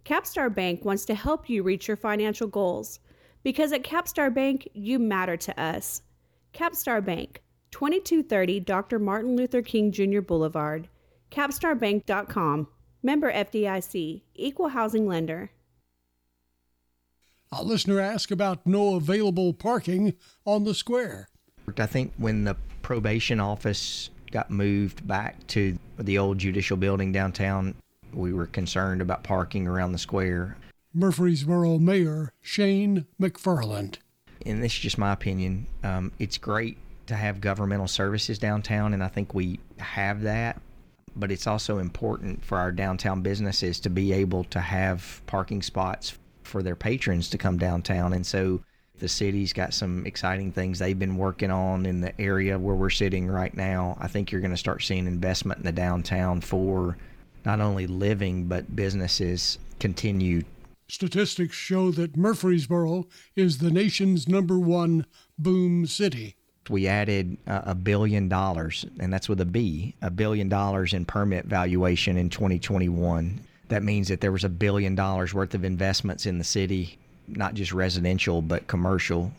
Capstar 0.09 0.53
Bank 0.53 0.87
wants 0.87 1.05
to 1.05 1.15
help 1.15 1.51
you 1.51 1.63
reach 1.63 1.87
your 1.87 1.97
financial 1.99 2.49
goals 2.49 2.99
because 3.43 3.73
at 3.73 3.83
Capstar 3.83 4.33
Bank, 4.33 4.67
you 4.73 4.99
matter 4.99 5.37
to 5.37 5.61
us. 5.61 6.01
Capstar 6.55 7.05
Bank, 7.05 7.43
2230 7.73 8.61
Dr. 8.61 8.99
Martin 8.99 9.37
Luther 9.37 9.61
King 9.61 9.93
Jr. 9.93 10.23
Boulevard, 10.23 10.89
capstarbank.com. 11.31 12.69
Member 13.03 13.31
FDIC, 13.31 14.23
Equal 14.35 14.69
Housing 14.69 15.07
Lender. 15.07 15.51
A 17.53 17.63
listener 17.63 18.01
asked 18.01 18.33
about 18.33 18.67
no 18.67 18.95
available 18.97 19.53
parking 19.53 20.15
on 20.47 20.65
the 20.65 20.75
square. 20.75 21.29
I 21.77 21.85
think 21.85 22.15
when 22.17 22.45
the 22.45 22.57
probation 22.81 23.41
office 23.41 24.09
got 24.33 24.51
moved 24.51 25.07
back 25.07 25.47
to 25.49 25.79
the 25.99 26.17
old 26.17 26.39
judicial 26.39 26.79
building 26.79 27.13
downtown, 27.13 27.75
we 28.15 28.33
were 28.33 28.47
concerned 28.47 29.01
about 29.01 29.23
parking 29.23 29.67
around 29.67 29.93
the 29.93 29.99
square. 29.99 30.57
Murfreesboro 30.95 31.79
Mayor 31.79 32.33
Shane 32.41 33.07
McFarland. 33.21 33.97
And 34.47 34.63
this 34.63 34.73
is 34.73 34.79
just 34.79 34.99
my 34.99 35.13
opinion. 35.13 35.67
Um, 35.83 36.13
it's 36.19 36.39
great 36.39 36.79
to 37.07 37.15
have 37.17 37.41
governmental 37.41 37.89
services 37.89 38.39
downtown, 38.39 38.95
and 38.95 39.03
I 39.03 39.09
think 39.09 39.35
we 39.35 39.61
have 39.79 40.23
that. 40.23 40.61
But 41.17 41.33
it's 41.33 41.47
also 41.47 41.79
important 41.79 42.45
for 42.45 42.59
our 42.59 42.71
downtown 42.71 43.23
businesses 43.23 43.81
to 43.81 43.91
be 43.91 44.13
able 44.13 44.45
to 44.45 44.61
have 44.61 45.21
parking 45.27 45.63
spots 45.63 46.17
for 46.45 46.63
their 46.63 46.77
patrons 46.77 47.29
to 47.31 47.39
come 47.39 47.59
downtown. 47.59 48.13
And 48.13 48.27
so 48.27 48.61
the 48.99 49.09
city's 49.09 49.53
got 49.53 49.75
some 49.75 50.07
exciting 50.07 50.53
things 50.53 50.79
they've 50.79 50.99
been 50.99 51.17
working 51.17 51.51
on 51.51 51.87
in 51.87 52.01
the 52.01 52.19
area 52.21 52.59
where 52.59 52.75
we're 52.75 52.91
sitting 52.91 53.27
right 53.27 53.55
now. 53.57 53.97
I 54.01 54.09
think 54.09 54.31
you're 54.31 54.41
going 54.41 54.53
to 54.53 54.57
start 54.57 54.83
seeing 54.83 55.07
investment 55.07 55.59
in 55.59 55.65
the 55.65 55.73
downtown 55.73 56.41
for 56.41 56.97
not 57.45 57.61
only 57.61 57.87
living 57.87 58.47
but 58.47 58.75
businesses 58.75 59.59
continue. 59.79 60.43
Statistics 60.89 61.55
show 61.55 61.91
that 61.93 62.17
Murfreesboro 62.17 63.07
is 63.37 63.59
the 63.59 63.71
nation's 63.71 64.27
number 64.27 64.59
one 64.59 65.05
boom 65.39 65.87
city. 65.87 66.35
We 66.71 66.87
added 66.87 67.37
uh, 67.47 67.63
a 67.65 67.75
billion 67.75 68.29
dollars, 68.29 68.85
and 68.99 69.13
that's 69.13 69.29
with 69.29 69.41
a 69.41 69.47
B, 69.47 69.95
a 70.03 70.11
billion 70.11 70.49
dollars 70.49 70.93
in 70.93 71.05
permit 71.05 71.47
valuation 71.47 72.17
in 72.17 72.29
2021. 72.29 73.41
That 73.69 73.83
means 73.83 74.09
that 74.09 74.21
there 74.21 74.33
was 74.33 74.45
a 74.45 74.49
billion 74.49 74.95
dollars 74.95 75.35
worth 75.35 75.55
of 75.55 75.65
investments 75.65 76.27
in 76.27 76.39
the 76.39 76.45
city, 76.45 76.99
not 77.27 77.55
just 77.55 77.73
residential, 77.73 78.43
but 78.43 78.67
commercial. 78.67 79.31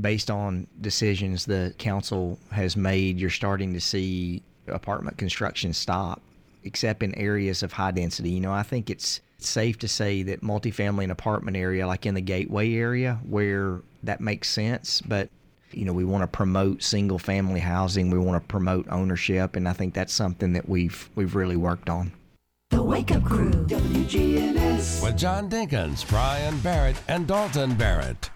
Based 0.00 0.30
on 0.30 0.66
decisions 0.80 1.44
the 1.44 1.74
council 1.78 2.38
has 2.50 2.76
made, 2.76 3.18
you're 3.18 3.30
starting 3.30 3.72
to 3.74 3.80
see 3.80 4.42
apartment 4.68 5.18
construction 5.18 5.72
stop, 5.72 6.22
except 6.64 7.02
in 7.02 7.14
areas 7.16 7.62
of 7.62 7.72
high 7.72 7.90
density. 7.90 8.30
You 8.30 8.40
know, 8.40 8.52
I 8.52 8.62
think 8.62 8.90
it's 8.90 9.20
safe 9.38 9.78
to 9.80 9.88
say 9.88 10.22
that 10.22 10.42
multifamily 10.42 11.04
and 11.04 11.12
apartment 11.12 11.56
area, 11.56 11.86
like 11.86 12.06
in 12.06 12.14
the 12.14 12.20
gateway 12.20 12.74
area, 12.74 13.20
where 13.24 13.80
that 14.02 14.20
makes 14.20 14.48
sense, 14.48 15.00
but 15.00 15.28
you 15.72 15.84
know, 15.84 15.92
we 15.92 16.04
want 16.04 16.22
to 16.22 16.26
promote 16.26 16.82
single 16.82 17.18
family 17.18 17.60
housing, 17.60 18.10
we 18.10 18.18
want 18.18 18.42
to 18.42 18.46
promote 18.46 18.86
ownership, 18.90 19.56
and 19.56 19.68
I 19.68 19.72
think 19.72 19.94
that's 19.94 20.12
something 20.12 20.52
that 20.52 20.68
we've 20.68 21.08
we've 21.14 21.34
really 21.34 21.56
worked 21.56 21.88
on. 21.88 22.12
The 22.70 22.82
Wake 22.82 23.10
Up 23.10 23.24
Crew, 23.24 23.50
WGNS. 23.50 25.02
With 25.02 25.16
John 25.16 25.50
Dinkins, 25.50 26.08
Brian 26.08 26.58
Barrett, 26.60 26.96
and 27.08 27.26
Dalton 27.26 27.74
Barrett. 27.74 28.30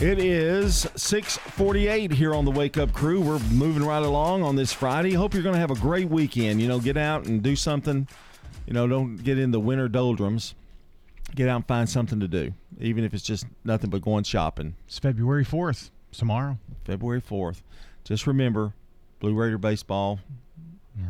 It 0.00 0.20
is 0.20 0.86
648 0.94 2.12
here 2.12 2.32
on 2.32 2.44
the 2.44 2.52
Wake 2.52 2.76
Up 2.76 2.92
Crew. 2.92 3.20
We're 3.20 3.40
moving 3.50 3.82
right 3.82 4.04
along 4.04 4.44
on 4.44 4.54
this 4.54 4.72
Friday. 4.72 5.12
Hope 5.14 5.34
you're 5.34 5.42
going 5.42 5.56
to 5.56 5.60
have 5.60 5.72
a 5.72 5.74
great 5.74 6.08
weekend. 6.08 6.62
You 6.62 6.68
know, 6.68 6.78
get 6.78 6.96
out 6.96 7.24
and 7.24 7.42
do 7.42 7.56
something. 7.56 8.06
You 8.64 8.74
know, 8.74 8.86
don't 8.86 9.16
get 9.16 9.40
in 9.40 9.50
the 9.50 9.58
winter 9.58 9.88
doldrums. 9.88 10.54
Get 11.34 11.48
out 11.48 11.56
and 11.56 11.66
find 11.66 11.90
something 11.90 12.20
to 12.20 12.28
do, 12.28 12.52
even 12.78 13.02
if 13.02 13.12
it's 13.12 13.24
just 13.24 13.44
nothing 13.64 13.90
but 13.90 14.00
going 14.00 14.22
shopping. 14.22 14.76
It's 14.86 15.00
February 15.00 15.44
4th, 15.44 15.90
tomorrow. 16.12 16.58
February 16.84 17.20
4th. 17.20 17.62
Just 18.04 18.28
remember, 18.28 18.74
Blue 19.18 19.34
Raider 19.34 19.58
baseball 19.58 20.20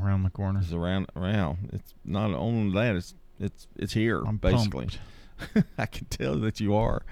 around 0.02 0.22
the 0.22 0.30
corner. 0.30 0.60
It's 0.60 0.72
around 0.72 1.08
around. 1.14 1.68
It's 1.74 1.92
not 2.06 2.32
only 2.32 2.72
that. 2.72 2.96
It's 2.96 3.14
it's 3.38 3.66
it's 3.76 3.92
here 3.92 4.22
I'm 4.24 4.38
basically. 4.38 4.88
I 5.78 5.84
can 5.84 6.06
tell 6.06 6.36
that 6.36 6.58
you 6.58 6.74
are. 6.74 7.02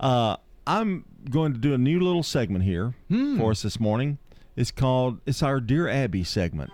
Uh, 0.00 0.36
I'm 0.66 1.04
going 1.30 1.52
to 1.52 1.58
do 1.58 1.74
a 1.74 1.78
new 1.78 2.00
little 2.00 2.22
segment 2.22 2.64
here 2.64 2.94
Hmm. 3.08 3.38
for 3.38 3.50
us 3.50 3.62
this 3.62 3.80
morning. 3.80 4.18
It's 4.56 4.70
called 4.70 5.18
it's 5.26 5.42
our 5.42 5.60
Dear 5.60 5.88
Abby 5.88 6.24
segment. 6.24 6.70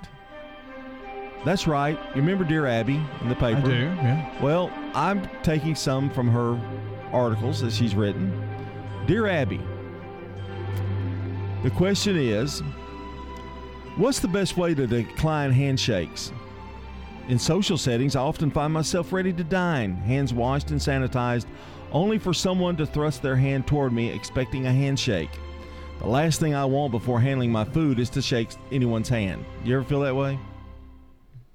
That's 1.44 1.66
right. 1.66 1.98
You 2.14 2.20
remember 2.20 2.44
Dear 2.44 2.66
Abby 2.66 3.00
in 3.22 3.28
the 3.28 3.34
paper? 3.36 3.60
I 3.60 3.62
do, 3.62 3.70
yeah. 3.70 4.42
Well, 4.42 4.70
I'm 4.94 5.28
taking 5.42 5.74
some 5.74 6.10
from 6.10 6.28
her 6.28 6.60
articles 7.12 7.60
that 7.60 7.72
she's 7.72 7.94
written. 7.94 8.32
Dear 9.06 9.26
Abby, 9.28 9.60
the 11.62 11.70
question 11.70 12.16
is 12.16 12.60
What's 13.96 14.20
the 14.20 14.28
best 14.28 14.56
way 14.56 14.74
to 14.74 14.86
decline 14.86 15.50
handshakes? 15.50 16.30
In 17.28 17.36
social 17.38 17.76
settings, 17.76 18.14
I 18.16 18.20
often 18.20 18.48
find 18.50 18.72
myself 18.72 19.12
ready 19.12 19.32
to 19.32 19.42
dine, 19.44 19.96
hands 19.96 20.32
washed 20.32 20.70
and 20.70 20.80
sanitized, 20.80 21.46
only 21.92 22.18
for 22.18 22.34
someone 22.34 22.76
to 22.76 22.86
thrust 22.86 23.22
their 23.22 23.36
hand 23.36 23.66
toward 23.66 23.92
me 23.92 24.10
expecting 24.10 24.66
a 24.66 24.72
handshake. 24.72 25.30
The 26.00 26.06
last 26.06 26.38
thing 26.38 26.54
I 26.54 26.64
want 26.64 26.92
before 26.92 27.20
handling 27.20 27.50
my 27.50 27.64
food 27.64 27.98
is 27.98 28.10
to 28.10 28.22
shake 28.22 28.50
anyone's 28.70 29.08
hand. 29.08 29.44
You 29.64 29.76
ever 29.76 29.84
feel 29.84 30.00
that 30.00 30.14
way? 30.14 30.38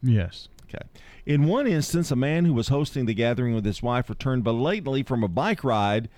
Yes. 0.02 0.50
Okay. 0.66 0.86
In 1.26 1.46
one 1.46 1.66
instance, 1.66 2.12
a 2.12 2.16
man 2.16 2.44
who 2.44 2.54
was 2.54 2.68
hosting 2.68 3.06
the 3.06 3.14
gathering 3.14 3.56
with 3.56 3.66
his 3.66 3.82
wife 3.82 4.10
returned 4.10 4.44
belatedly 4.44 5.04
from 5.04 5.24
a 5.24 5.30
bike 5.30 5.64
ride 5.64 6.10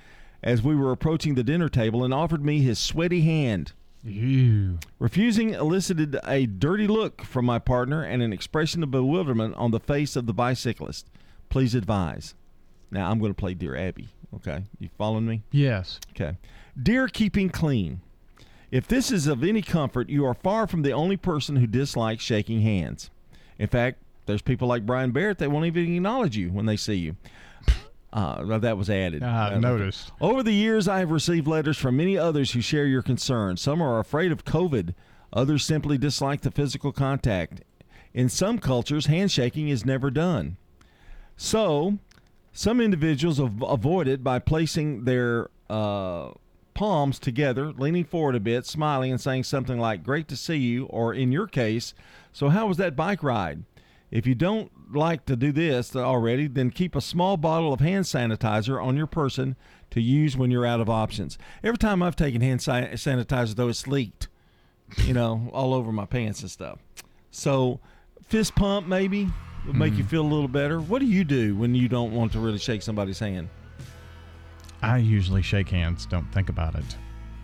as 0.41 0.63
we 0.63 0.75
were 0.75 0.91
approaching 0.91 1.35
the 1.35 1.43
dinner 1.43 1.69
table 1.69 2.03
and 2.03 2.13
offered 2.13 2.43
me 2.43 2.61
his 2.61 2.79
sweaty 2.79 3.21
hand. 3.21 3.73
Ew. 4.03 4.79
Refusing 4.99 5.51
elicited 5.51 6.17
a 6.23 6.45
dirty 6.45 6.87
look 6.87 7.23
from 7.23 7.45
my 7.45 7.59
partner 7.59 8.03
and 8.03 8.21
an 8.21 8.33
expression 8.33 8.83
of 8.83 8.91
bewilderment 8.91 9.55
on 9.55 9.71
the 9.71 9.79
face 9.79 10.15
of 10.15 10.27
the 10.27 10.33
bicyclist. 10.33 11.09
Please 11.49 11.73
advise. 11.73 12.35
Now 12.95 13.11
I'm 13.11 13.19
going 13.19 13.31
to 13.33 13.37
play 13.39 13.53
Dear 13.53 13.75
Abby. 13.75 14.07
Okay. 14.37 14.63
You 14.79 14.89
following 14.97 15.25
me? 15.27 15.43
Yes. 15.51 15.99
Okay. 16.11 16.37
Dear 16.81 17.09
Keeping 17.09 17.49
Clean. 17.49 17.99
If 18.71 18.87
this 18.87 19.11
is 19.11 19.27
of 19.27 19.43
any 19.43 19.61
comfort, 19.61 20.09
you 20.09 20.25
are 20.25 20.33
far 20.33 20.65
from 20.65 20.81
the 20.81 20.91
only 20.93 21.17
person 21.17 21.57
who 21.57 21.67
dislikes 21.67 22.23
shaking 22.23 22.61
hands. 22.61 23.09
In 23.59 23.67
fact, 23.67 23.99
there's 24.27 24.41
people 24.41 24.67
like 24.69 24.85
Brian 24.85 25.11
Barrett 25.11 25.37
that 25.39 25.51
won't 25.51 25.65
even 25.65 25.93
acknowledge 25.93 26.37
you 26.37 26.49
when 26.51 26.65
they 26.65 26.77
see 26.77 26.95
you. 26.95 27.15
Uh, 28.13 28.57
that 28.59 28.77
was 28.77 28.89
added. 28.89 29.21
Ah, 29.25 29.51
Uh, 29.51 29.59
noticed. 29.59 30.11
Over 30.21 30.41
the 30.41 30.53
years, 30.53 30.87
I 30.87 30.99
have 30.99 31.11
received 31.11 31.47
letters 31.47 31.77
from 31.77 31.97
many 31.97 32.17
others 32.17 32.51
who 32.53 32.61
share 32.61 32.85
your 32.85 33.01
concern. 33.01 33.57
Some 33.57 33.81
are 33.81 33.99
afraid 33.99 34.31
of 34.31 34.45
COVID, 34.45 34.93
others 35.33 35.65
simply 35.65 35.97
dislike 35.97 36.41
the 36.41 36.51
physical 36.51 36.93
contact. 36.93 37.61
In 38.13 38.29
some 38.29 38.57
cultures, 38.59 39.07
handshaking 39.07 39.67
is 39.67 39.85
never 39.85 40.09
done. 40.09 40.55
So, 41.35 41.99
some 42.55 42.79
individuals 42.79 43.39
av- 43.39 43.61
avoid 43.61 44.07
it 44.07 44.23
by 44.23 44.39
placing 44.39 45.03
their 45.03 45.49
uh, 45.69 46.31
palms 46.73 47.19
together, 47.19 47.73
leaning 47.73 48.05
forward 48.05 48.33
a 48.33 48.39
bit, 48.39 48.65
smiling, 48.65 49.11
and 49.11 49.19
saying 49.19 49.43
something 49.43 49.77
like, 49.77 50.03
Great 50.03 50.29
to 50.29 50.37
see 50.37 50.55
you, 50.55 50.85
or 50.85 51.13
in 51.13 51.31
your 51.31 51.47
case, 51.47 51.93
So, 52.31 52.49
how 52.49 52.67
was 52.67 52.77
that 52.77 52.95
bike 52.95 53.21
ride? 53.21 53.63
If 54.09 54.25
you 54.25 54.35
don't 54.35 54.71
like 54.95 55.25
to 55.25 55.35
do 55.35 55.51
this 55.51 55.95
already, 55.95 56.47
then 56.47 56.69
keep 56.69 56.95
a 56.95 57.01
small 57.01 57.35
bottle 57.35 57.73
of 57.73 57.81
hand 57.81 58.05
sanitizer 58.05 58.81
on 58.81 58.95
your 58.95 59.07
person 59.07 59.57
to 59.91 59.99
use 60.01 60.37
when 60.37 60.49
you're 60.49 60.65
out 60.65 60.79
of 60.79 60.89
options. 60.89 61.37
Every 61.61 61.77
time 61.77 62.01
I've 62.01 62.15
taken 62.15 62.39
hand 62.39 62.61
sa- 62.61 62.93
sanitizer, 62.93 63.55
though, 63.55 63.67
it's 63.67 63.85
leaked, 63.85 64.29
you 65.03 65.13
know, 65.13 65.49
all 65.51 65.73
over 65.73 65.91
my 65.91 66.05
pants 66.05 66.41
and 66.41 66.49
stuff. 66.49 66.79
So, 67.31 67.81
fist 68.23 68.55
pump 68.55 68.87
maybe 68.87 69.27
make 69.73 69.95
you 69.95 70.03
mm. 70.03 70.09
feel 70.09 70.21
a 70.21 70.23
little 70.23 70.47
better. 70.47 70.79
What 70.79 70.99
do 70.99 71.05
you 71.05 71.23
do 71.23 71.55
when 71.55 71.75
you 71.75 71.87
don't 71.87 72.13
want 72.13 72.31
to 72.33 72.39
really 72.39 72.59
shake 72.59 72.81
somebody's 72.81 73.19
hand? 73.19 73.49
I 74.81 74.97
usually 74.97 75.41
shake 75.41 75.69
hands, 75.69 76.05
don't 76.05 76.31
think 76.31 76.49
about 76.49 76.75
it. 76.75 76.97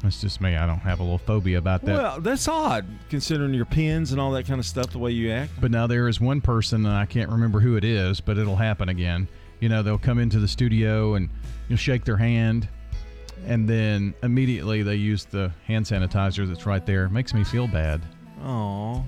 That's 0.03 0.19
just 0.19 0.41
me. 0.41 0.55
I 0.55 0.65
don't 0.65 0.79
have 0.79 0.99
a 0.99 1.03
little 1.03 1.19
phobia 1.19 1.59
about 1.59 1.85
that. 1.85 1.95
Well, 1.95 2.21
that's 2.21 2.47
odd 2.47 2.85
considering 3.09 3.53
your 3.53 3.65
pins 3.65 4.11
and 4.11 4.19
all 4.19 4.31
that 4.31 4.47
kind 4.47 4.59
of 4.59 4.65
stuff, 4.65 4.91
the 4.91 4.99
way 4.99 5.11
you 5.11 5.31
act. 5.31 5.51
But 5.61 5.71
now 5.71 5.85
there 5.85 6.07
is 6.07 6.19
one 6.19 6.41
person, 6.41 6.85
and 6.85 6.95
I 6.95 7.05
can't 7.05 7.29
remember 7.29 7.59
who 7.59 7.75
it 7.75 7.83
is, 7.83 8.19
but 8.19 8.37
it'll 8.37 8.55
happen 8.55 8.89
again. 8.89 9.27
You 9.59 9.69
know, 9.69 9.83
they'll 9.83 9.99
come 9.99 10.17
into 10.17 10.39
the 10.39 10.47
studio 10.47 11.13
and 11.13 11.29
you'll 11.69 11.77
shake 11.77 12.03
their 12.03 12.17
hand, 12.17 12.67
and 13.45 13.69
then 13.69 14.15
immediately 14.23 14.81
they 14.81 14.95
use 14.95 15.25
the 15.25 15.51
hand 15.67 15.85
sanitizer 15.85 16.47
that's 16.47 16.65
right 16.65 16.85
there. 16.85 17.05
It 17.05 17.11
makes 17.11 17.33
me 17.33 17.43
feel 17.43 17.67
bad. 17.67 18.01
Oh, 18.43 19.05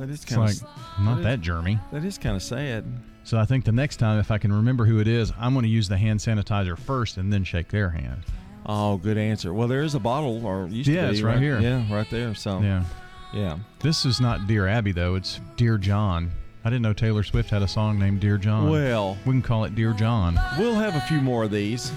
that 0.00 0.10
is 0.10 0.22
It's 0.22 0.34
kind 0.34 0.40
like, 0.42 0.56
of 0.56 0.68
I'm 0.98 1.04
not 1.04 1.22
that 1.22 1.40
germy. 1.40 1.78
That 1.92 2.04
is 2.04 2.18
kind 2.18 2.34
of 2.34 2.42
sad. 2.42 2.84
So 3.22 3.38
I 3.38 3.44
think 3.44 3.64
the 3.64 3.72
next 3.72 3.98
time, 3.98 4.18
if 4.18 4.30
I 4.30 4.38
can 4.38 4.52
remember 4.52 4.86
who 4.86 4.98
it 4.98 5.06
is, 5.06 5.32
I'm 5.38 5.52
going 5.52 5.62
to 5.64 5.68
use 5.68 5.88
the 5.88 5.96
hand 5.98 6.20
sanitizer 6.20 6.76
first 6.78 7.16
and 7.18 7.32
then 7.32 7.44
shake 7.44 7.68
their 7.68 7.90
hand. 7.90 8.22
Oh, 8.66 8.96
good 8.96 9.18
answer. 9.18 9.52
Well, 9.54 9.68
there 9.68 9.82
is 9.82 9.94
a 9.94 10.00
bottle, 10.00 10.44
or 10.44 10.66
used 10.68 10.88
Yeah, 10.88 11.02
to 11.02 11.08
be, 11.08 11.12
it's 11.14 11.22
right 11.22 11.38
here. 11.40 11.60
Yeah, 11.60 11.84
right 11.94 12.08
there. 12.10 12.34
So 12.34 12.60
Yeah. 12.60 12.84
yeah. 13.32 13.58
This 13.80 14.04
is 14.06 14.20
not 14.20 14.46
Dear 14.46 14.66
Abby, 14.68 14.92
though. 14.92 15.14
It's 15.16 15.40
Dear 15.56 15.76
John. 15.78 16.30
I 16.64 16.68
didn't 16.70 16.82
know 16.82 16.92
Taylor 16.92 17.22
Swift 17.22 17.50
had 17.50 17.62
a 17.62 17.68
song 17.68 17.98
named 17.98 18.20
Dear 18.20 18.36
John. 18.38 18.68
Well- 18.70 19.16
we 19.26 19.32
can 19.32 19.42
call 19.42 19.64
it 19.64 19.74
Dear 19.74 19.92
John. 19.92 20.38
We'll 20.58 20.74
have 20.74 20.94
a 20.96 21.00
few 21.02 21.20
more 21.20 21.44
of 21.44 21.50
these 21.50 21.92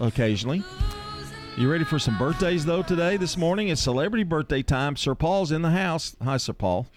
occasionally. 0.00 0.62
You 1.56 1.70
ready 1.70 1.84
for 1.84 1.98
some 2.00 2.18
birthdays 2.18 2.64
though 2.64 2.82
today? 2.82 3.16
This 3.16 3.36
morning 3.36 3.68
it's 3.68 3.80
celebrity 3.80 4.24
birthday 4.24 4.62
time. 4.62 4.96
Sir 4.96 5.14
Paul's 5.14 5.52
in 5.52 5.62
the 5.62 5.70
house. 5.70 6.16
Hi, 6.22 6.36
Sir 6.36 6.52
Paul. 6.52 6.88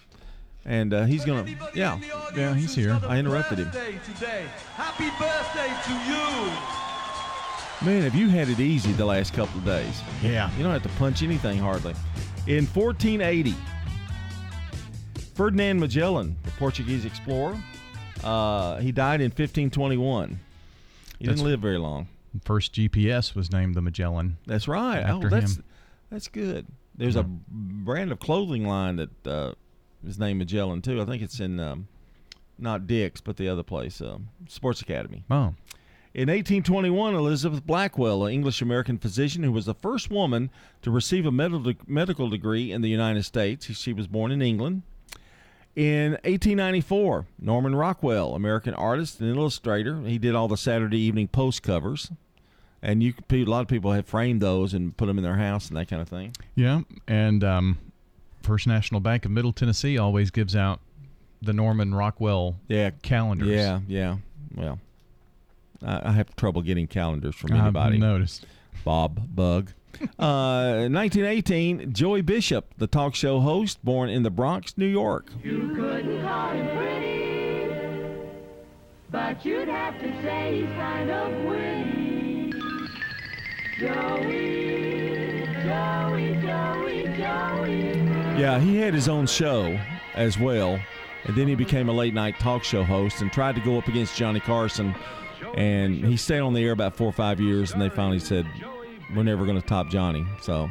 And 0.68 0.94
uh, 0.94 1.06
he's 1.06 1.24
gonna, 1.24 1.46
yeah, 1.74 1.98
yeah, 2.36 2.54
he's 2.54 2.76
here. 2.76 3.00
I 3.08 3.18
interrupted 3.18 3.60
him. 3.60 3.72
Today. 3.72 4.46
Happy 4.76 5.10
birthday 5.18 5.74
to 5.86 5.94
you. 6.10 7.88
Man, 7.90 8.04
have 8.04 8.16
you 8.16 8.28
had 8.28 8.50
it 8.50 8.60
easy 8.60 8.92
the 8.92 9.06
last 9.06 9.34
couple 9.34 9.60
of 9.60 9.66
days? 9.66 10.02
Yeah. 10.22 10.52
You 10.58 10.64
don't 10.64 10.74
have 10.74 10.84
to 10.84 10.90
punch 10.98 11.24
anything 11.24 11.58
hardly. 11.58 11.94
In 12.48 12.66
1480, 12.66 13.56
Ferdinand 15.36 15.80
Magellan, 15.80 16.36
the 16.44 16.52
Portuguese 16.52 17.06
explorer, 17.06 17.58
uh, 18.24 18.78
he 18.78 18.92
died 18.92 19.22
in 19.22 19.28
1521. 19.28 20.30
He 21.20 21.26
That's- 21.26 21.38
didn't 21.38 21.50
live 21.50 21.60
very 21.62 21.78
long. 21.78 22.08
First 22.44 22.74
GPS 22.74 23.36
was 23.36 23.52
named 23.52 23.76
the 23.76 23.82
Magellan. 23.82 24.38
That's 24.46 24.68
right. 24.68 25.00
After 25.00 25.28
oh, 25.28 25.30
that's 25.30 25.56
him. 25.58 25.64
that's 26.12 26.28
good. 26.28 26.68
There's 26.96 27.16
a 27.16 27.24
brand 27.24 28.12
of 28.12 28.20
clothing 28.20 28.68
line 28.68 28.98
that 28.98 29.28
uh, 29.28 29.54
is 30.06 30.20
name 30.20 30.38
Magellan 30.38 30.82
too. 30.82 31.02
I 31.02 31.06
think 31.06 31.22
it's 31.22 31.40
in 31.40 31.60
um, 31.60 31.88
not 32.58 32.88
Dick's, 32.88 33.22
but 33.22 33.38
the 33.38 33.50
other 33.50 33.64
place, 33.64 34.02
um, 34.02 34.30
Sports 34.48 34.82
Academy. 34.82 35.24
Oh. 35.30 35.54
In 36.14 36.30
1821, 36.30 37.14
Elizabeth 37.14 37.66
Blackwell, 37.66 38.26
an 38.26 38.34
English 38.34 38.62
American 38.62 38.98
physician 38.98 39.44
who 39.44 39.52
was 39.52 39.66
the 39.66 39.76
first 39.76 40.10
woman 40.10 40.50
to 40.82 40.90
receive 40.90 41.28
a 41.28 41.32
medical 41.32 41.74
medical 41.86 42.28
degree 42.30 42.72
in 42.72 42.82
the 42.82 42.90
United 42.90 43.24
States. 43.24 43.72
She 43.78 43.94
was 43.94 44.08
born 44.08 44.32
in 44.32 44.42
England. 44.42 44.82
In 45.76 46.14
1894, 46.24 47.28
Norman 47.40 47.76
Rockwell, 47.76 48.34
American 48.34 48.74
artist 48.74 49.20
and 49.20 49.30
illustrator, 49.38 50.02
he 50.02 50.18
did 50.18 50.34
all 50.34 50.48
the 50.48 50.58
Saturday 50.58 50.98
Evening 50.98 51.28
Post 51.28 51.62
covers, 51.62 52.10
and 52.82 53.04
you 53.04 53.14
a 53.30 53.44
lot 53.44 53.62
of 53.62 53.68
people 53.68 53.92
have 53.92 54.08
framed 54.08 54.42
those 54.42 54.74
and 54.74 54.98
put 54.98 55.06
them 55.06 55.20
in 55.20 55.24
their 55.24 55.38
house 55.38 55.68
and 55.68 55.78
that 55.78 55.88
kind 55.88 56.02
of 56.02 56.10
thing. 56.10 56.34
Yeah, 56.56 56.82
and 57.08 57.44
um, 57.44 57.78
First 58.48 58.66
National 58.66 59.02
Bank 59.02 59.26
of 59.26 59.32
Middle 59.32 59.52
Tennessee 59.52 59.98
always 59.98 60.32
gives 60.32 60.56
out 60.56 60.80
the 61.42 61.52
Norman 61.52 61.94
Rockwell 61.94 62.56
yeah 62.70 62.92
calendars. 63.02 63.50
Yeah, 63.50 63.82
yeah. 63.90 64.18
Well, 64.56 64.80
I, 65.86 66.10
I 66.10 66.12
have 66.14 66.34
trouble 66.38 66.62
getting 66.62 66.88
calendars 66.88 67.36
from 67.36 67.52
I've 67.52 67.60
anybody. 67.60 67.98
noticed. 67.98 68.46
Bob 68.86 69.36
Bug. 69.36 69.74
uh, 70.18 70.88
1918, 70.90 71.92
Joey 71.92 72.22
Bishop, 72.22 72.74
the 72.78 72.88
talk 72.88 73.16
show 73.16 73.42
host, 73.42 73.84
born 73.84 74.10
in 74.10 74.24
the 74.24 74.30
Bronx, 74.30 74.78
New 74.78 74.86
York. 74.86 75.30
You 75.44 75.74
couldn't 75.76 76.22
call 76.22 76.52
him 76.52 76.78
pretty, 76.78 78.30
but 79.12 79.44
you'd 79.44 79.68
have 79.68 80.00
to 80.00 80.22
say 80.22 80.62
he's 80.62 80.70
kind 80.78 81.12
of 81.12 81.34
witty. 81.46 82.54
Joey, 83.78 85.48
Joey, 85.66 86.42
Joey, 86.42 86.42
Joey. 86.42 86.47
Yeah, 88.38 88.60
he 88.60 88.78
had 88.78 88.94
his 88.94 89.10
own 89.10 89.26
show 89.26 89.80
as 90.14 90.38
well, 90.38 90.80
and 91.24 91.36
then 91.36 91.48
he 91.48 91.56
became 91.56 91.90
a 91.90 91.92
late 91.94 92.14
night 92.14 92.40
talk 92.40 92.64
show 92.64 92.84
host 92.84 93.22
and 93.22 93.32
tried 93.32 93.56
to 93.56 93.62
go 93.62 93.78
up 93.78 93.88
against 93.88 94.16
Johnny 94.16 94.40
Carson, 94.40 94.94
and 95.56 95.96
he 96.06 96.16
stayed 96.18 96.42
on 96.42 96.54
the 96.54 96.64
air 96.64 96.72
about 96.72 96.96
four 96.96 97.08
or 97.08 97.14
five 97.14 97.40
years, 97.40 97.72
and 97.74 97.82
they 97.82 97.90
finally 97.90 98.20
said, 98.20 98.46
"We're 99.16 99.24
never 99.24 99.46
going 99.46 99.60
to 99.60 99.66
top 99.68 99.90
Johnny." 99.90 100.24
So, 100.42 100.70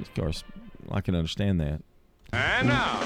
of 0.00 0.14
course, 0.14 0.42
I 0.90 1.02
can 1.02 1.14
understand 1.14 1.60
that. 1.60 1.82
And 2.32 2.68
now, 2.68 3.00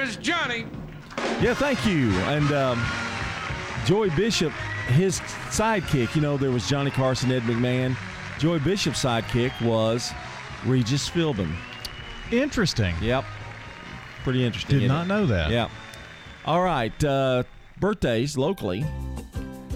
here's 0.00 0.16
Johnny. 0.18 0.66
Yeah, 1.40 1.54
thank 1.54 1.84
you. 1.86 2.12
And 2.28 2.52
um, 2.52 2.80
Joey 3.84 4.10
Bishop, 4.10 4.52
his 4.88 5.18
sidekick, 5.20 6.14
you 6.14 6.20
know, 6.20 6.36
there 6.36 6.50
was 6.50 6.68
Johnny 6.68 6.90
Carson, 6.90 7.32
Ed 7.32 7.42
McMahon. 7.42 7.96
Joey 8.40 8.58
Bishop's 8.58 9.04
sidekick 9.04 9.52
was 9.60 10.12
Regis 10.64 11.10
Philbin. 11.10 11.52
Interesting. 12.32 12.94
Yep. 13.02 13.26
Pretty 14.24 14.42
interesting. 14.46 14.78
Did 14.78 14.84
isn't 14.86 14.96
it? 14.96 15.06
know 15.08 15.26
that. 15.26 15.50
Yep. 15.50 15.70
All 16.46 16.62
right. 16.62 17.04
Uh, 17.04 17.42
birthdays 17.80 18.38
locally. 18.38 18.82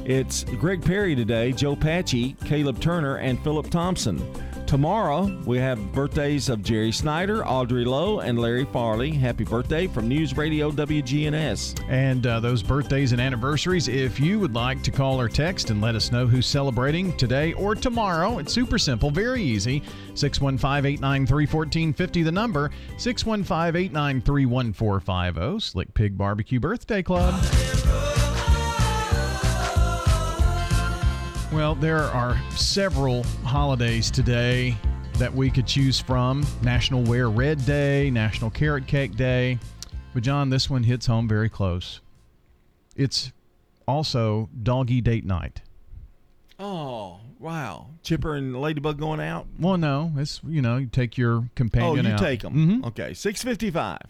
It's 0.07 0.45
Greg 0.45 0.83
Perry 0.83 1.15
today, 1.15 1.53
Joe 1.53 1.77
Patchy, 1.77 2.37
Caleb 2.47 2.81
Turner, 2.81 3.17
and 3.17 3.39
Philip 3.45 3.69
Thompson. 3.69 4.17
Tomorrow, 4.67 5.31
we 5.45 5.59
have 5.59 5.93
birthdays 5.93 6.49
of 6.49 6.63
Jerry 6.63 6.91
Snyder, 6.91 7.47
Audrey 7.47 7.85
Lowe, 7.85 8.21
and 8.21 8.39
Larry 8.39 8.65
Farley. 8.65 9.11
Happy 9.11 9.45
birthday 9.45 9.87
from 9.87 10.09
News 10.09 10.37
Radio 10.37 10.71
WGNS. 10.71 11.85
And 11.89 12.27
uh, 12.27 12.41
those 12.41 12.63
birthdays 12.63 13.13
and 13.13 13.21
anniversaries, 13.21 13.89
if 13.89 14.19
you 14.19 14.41
would 14.41 14.55
like 14.55 14.83
to 14.83 14.91
call 14.91 15.21
or 15.21 15.29
text 15.29 15.71
and 15.71 15.81
let 15.81 15.95
us 15.95 16.11
know 16.11 16.27
who's 16.27 16.47
celebrating 16.47 17.17
today 17.17 17.53
or 17.53 17.75
tomorrow, 17.75 18.39
it's 18.39 18.53
super 18.53 18.79
simple, 18.79 19.11
very 19.11 19.43
easy. 19.43 19.83
615 20.15 20.87
893 20.87 21.47
1450, 21.47 22.23
the 22.23 22.33
number 22.33 22.71
615 22.97 23.77
893 23.77 24.47
1450, 24.47 25.61
Slick 25.61 25.95
Pig 25.95 26.17
Barbecue 26.17 26.59
Birthday 26.59 27.03
Club. 27.03 27.35
Well, 31.55 31.77
there 31.77 32.01
are 32.03 32.37
several 32.51 33.23
holidays 33.45 34.11
today 34.11 34.77
that 35.19 35.33
we 35.33 35.51
could 35.51 35.69
choose 35.69 36.01
from 36.01 36.45
National 36.63 37.03
Wear 37.05 37.31
Red 37.31 37.65
Day, 37.65 38.11
National 38.11 38.51
Carrot 38.51 38.89
Cake 38.89 39.15
Day. 39.15 39.61
But, 40.13 40.25
John, 40.25 40.51
this 40.51 40.69
one 40.69 40.83
hits 40.83 41.07
home 41.07 41.29
very 41.29 41.49
close. 41.49 42.01
It's 42.97 43.31
also 43.87 44.49
Doggy 44.65 45.01
Date 45.01 45.25
Night. 45.25 45.63
Oh, 46.59 47.21
wow. 47.39 47.87
Chipper 48.03 48.35
and 48.35 48.61
Ladybug 48.61 48.99
going 48.99 49.21
out? 49.21 49.47
Well, 49.59 49.77
no, 49.79 50.11
it's, 50.17 50.41
you 50.45 50.61
know, 50.61 50.79
you 50.79 50.87
take 50.87 51.17
your 51.17 51.49
companion 51.55 52.05
Oh, 52.05 52.09
you 52.09 52.15
out. 52.15 52.19
take 52.19 52.41
them. 52.43 52.55
Mm-hmm. 52.55 52.85
Okay, 52.87 53.15
655. 53.15 54.01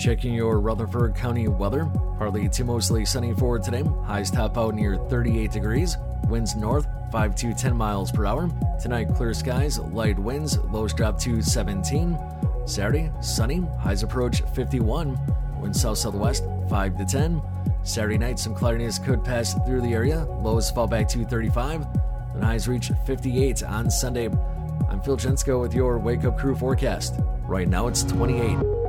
Checking 0.00 0.32
your 0.32 0.60
Rutherford 0.60 1.14
County 1.14 1.46
weather. 1.46 1.84
Partly 2.16 2.48
to 2.48 2.64
mostly 2.64 3.04
sunny 3.04 3.34
for 3.34 3.58
today. 3.58 3.84
Highs 4.06 4.30
top 4.30 4.56
out 4.56 4.74
near 4.74 4.96
38 4.96 5.52
degrees. 5.52 5.98
Winds 6.26 6.56
north 6.56 6.86
5 7.12 7.34
to 7.34 7.52
10 7.52 7.76
miles 7.76 8.10
per 8.10 8.24
hour. 8.24 8.48
Tonight, 8.80 9.14
clear 9.14 9.34
skies, 9.34 9.78
light 9.78 10.18
winds, 10.18 10.56
lows 10.70 10.94
drop 10.94 11.18
to 11.18 11.42
17. 11.42 12.18
Saturday, 12.64 13.12
sunny, 13.20 13.62
highs 13.78 14.02
approach 14.02 14.40
51. 14.54 15.18
Winds 15.60 15.82
south 15.82 15.98
southwest 15.98 16.44
5 16.70 16.96
to 16.96 17.04
10. 17.04 17.42
Saturday 17.82 18.16
night, 18.16 18.38
some 18.38 18.54
cloudiness 18.54 18.98
could 18.98 19.22
pass 19.22 19.52
through 19.66 19.82
the 19.82 19.92
area. 19.92 20.24
Lows 20.40 20.70
fall 20.70 20.86
back 20.86 21.08
to 21.08 21.26
35. 21.26 21.86
And 22.36 22.42
highs 22.42 22.66
reach 22.68 22.90
58 23.04 23.62
on 23.64 23.90
Sunday. 23.90 24.30
I'm 24.88 25.02
Phil 25.02 25.18
Jensko 25.18 25.60
with 25.60 25.74
your 25.74 25.98
Wake 25.98 26.24
Up 26.24 26.38
Crew 26.38 26.56
forecast. 26.56 27.16
Right 27.46 27.68
now, 27.68 27.86
it's 27.86 28.02
28. 28.02 28.79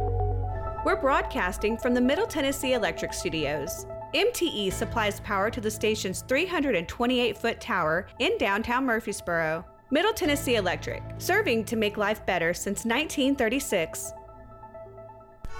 We're 0.83 0.95
broadcasting 0.95 1.77
from 1.77 1.93
the 1.93 2.01
Middle 2.01 2.25
Tennessee 2.25 2.73
Electric 2.73 3.13
Studios. 3.13 3.85
MTE 4.15 4.73
supplies 4.73 5.19
power 5.19 5.51
to 5.51 5.61
the 5.61 5.69
station's 5.69 6.23
328 6.27 7.37
foot 7.37 7.61
tower 7.61 8.07
in 8.17 8.35
downtown 8.39 8.87
Murfreesboro. 8.87 9.63
Middle 9.91 10.11
Tennessee 10.11 10.55
Electric, 10.55 11.03
serving 11.19 11.65
to 11.65 11.75
make 11.75 11.97
life 11.97 12.25
better 12.25 12.51
since 12.51 12.83
1936. 12.83 14.11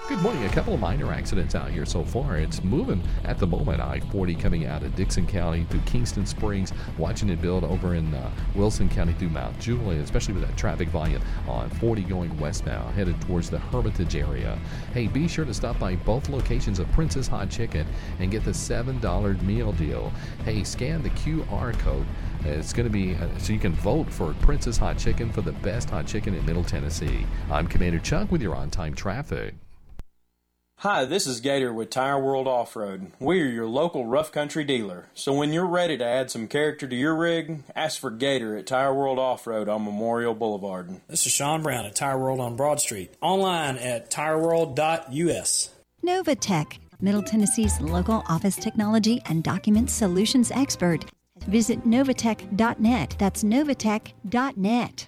Good 0.08 0.20
morning. 0.24 0.44
A 0.44 0.50
couple 0.50 0.74
of 0.74 0.80
minor 0.80 1.14
accidents 1.14 1.56
out 1.56 1.70
here 1.70 1.86
so 1.86 2.04
far. 2.04 2.38
It's 2.38 2.64
moving 2.64 3.02
at 3.24 3.38
the 3.38 3.48
moment. 3.48 3.80
I 3.80 4.00
40 4.00 4.36
coming 4.36 4.66
out 4.66 4.84
of 4.84 4.94
Dickson 4.96 5.26
County 5.26 5.64
through 5.70 5.82
Kingston 5.82 6.26
Springs, 6.26 6.74
watching 6.98 7.30
it 7.30 7.42
build 7.42 7.64
over 7.64 7.94
in 7.96 8.14
uh, 8.14 8.32
Wilson 8.56 8.90
County 8.90 9.14
through 9.14 9.30
Mount 9.30 9.58
Juliet, 9.60 10.04
especially 10.04 10.34
with 10.34 10.46
that 10.46 10.58
traffic 10.58 10.90
volume 10.90 11.22
on 11.48 11.70
40 11.70 12.02
going 12.04 12.38
westbound, 12.40 12.94
headed 12.96 13.22
towards 13.22 13.50
the 13.50 13.60
Hermitage 13.60 14.16
area. 14.16 14.60
Hey, 14.94 15.08
be 15.08 15.28
sure 15.28 15.46
to 15.46 15.54
stop 15.54 15.80
by 15.80 15.96
both 15.96 16.28
locations 16.30 16.80
of 16.80 16.92
Princess 16.92 17.28
Hot 17.28 17.50
Chicken 17.50 17.86
and 18.20 18.32
get 18.32 18.44
the 18.44 18.52
$7 18.52 19.42
meal 19.44 19.72
deal. 19.74 20.12
Hey, 20.44 20.64
scan 20.64 21.04
the 21.04 21.12
QR 21.12 21.78
code 21.80 22.08
It's 22.44 22.74
going 22.74 22.88
to 22.88 22.92
be 22.92 23.14
uh, 23.16 23.28
so 23.38 23.54
you 23.54 23.60
can 23.60 23.74
vote 23.74 24.12
for 24.12 24.34
Princess 24.42 24.78
Hot 24.78 24.98
Chicken 24.98 25.32
for 25.32 25.42
the 25.42 25.54
best 25.54 25.90
hot 25.90 26.08
chicken 26.08 26.34
in 26.34 26.46
Middle 26.46 26.66
Tennessee. 26.66 27.26
I'm 27.50 27.68
Commander 27.68 28.00
Chuck 28.00 28.32
with 28.32 28.42
your 28.42 28.56
on 28.56 28.72
time 28.72 28.94
traffic. 28.94 29.54
Hi, 30.82 31.06
this 31.06 31.28
is 31.28 31.42
Gator 31.42 31.72
with 31.72 31.92
Tire 31.92 32.18
World 32.20 32.48
Off 32.48 32.76
Road. 32.76 33.12
We 33.20 33.40
are 33.44 33.46
your 33.46 33.68
local 33.68 34.08
rough 34.08 34.32
country 34.32 34.64
dealer. 34.64 35.06
So 35.14 35.32
when 35.32 35.54
you're 35.54 35.68
ready 35.68 35.96
to 35.96 36.04
add 36.04 36.32
some 36.32 36.48
character 36.48 36.88
to 36.88 36.96
your 36.96 37.16
rig, 37.16 37.62
ask 37.76 38.02
for 38.02 38.10
Gator 38.10 38.58
at 38.58 38.66
Tire 38.66 38.92
World 38.92 39.20
Off 39.20 39.46
Road 39.46 39.70
on 39.70 39.86
Memorial 39.86 40.34
Boulevard. 40.34 41.00
This 41.08 41.28
is 41.28 41.34
Sean 41.34 41.62
Brown 41.62 41.86
at 41.86 41.94
Tire 41.94 42.18
World 42.18 42.40
on 42.40 42.56
Broad 42.56 42.80
Street. 42.80 43.14
Online 43.22 43.78
at 43.78 44.10
tireworld.us. 44.10 45.70
Novatech, 46.04 46.78
Middle 47.00 47.22
Tennessee's 47.22 47.80
local 47.80 48.24
office 48.28 48.56
technology 48.56 49.22
and 49.28 49.44
document 49.44 49.92
solutions 49.92 50.50
expert. 50.50 51.06
Visit 51.42 51.86
novatech.net. 51.86 53.16
That's 53.20 53.44
novatech.net. 53.44 55.08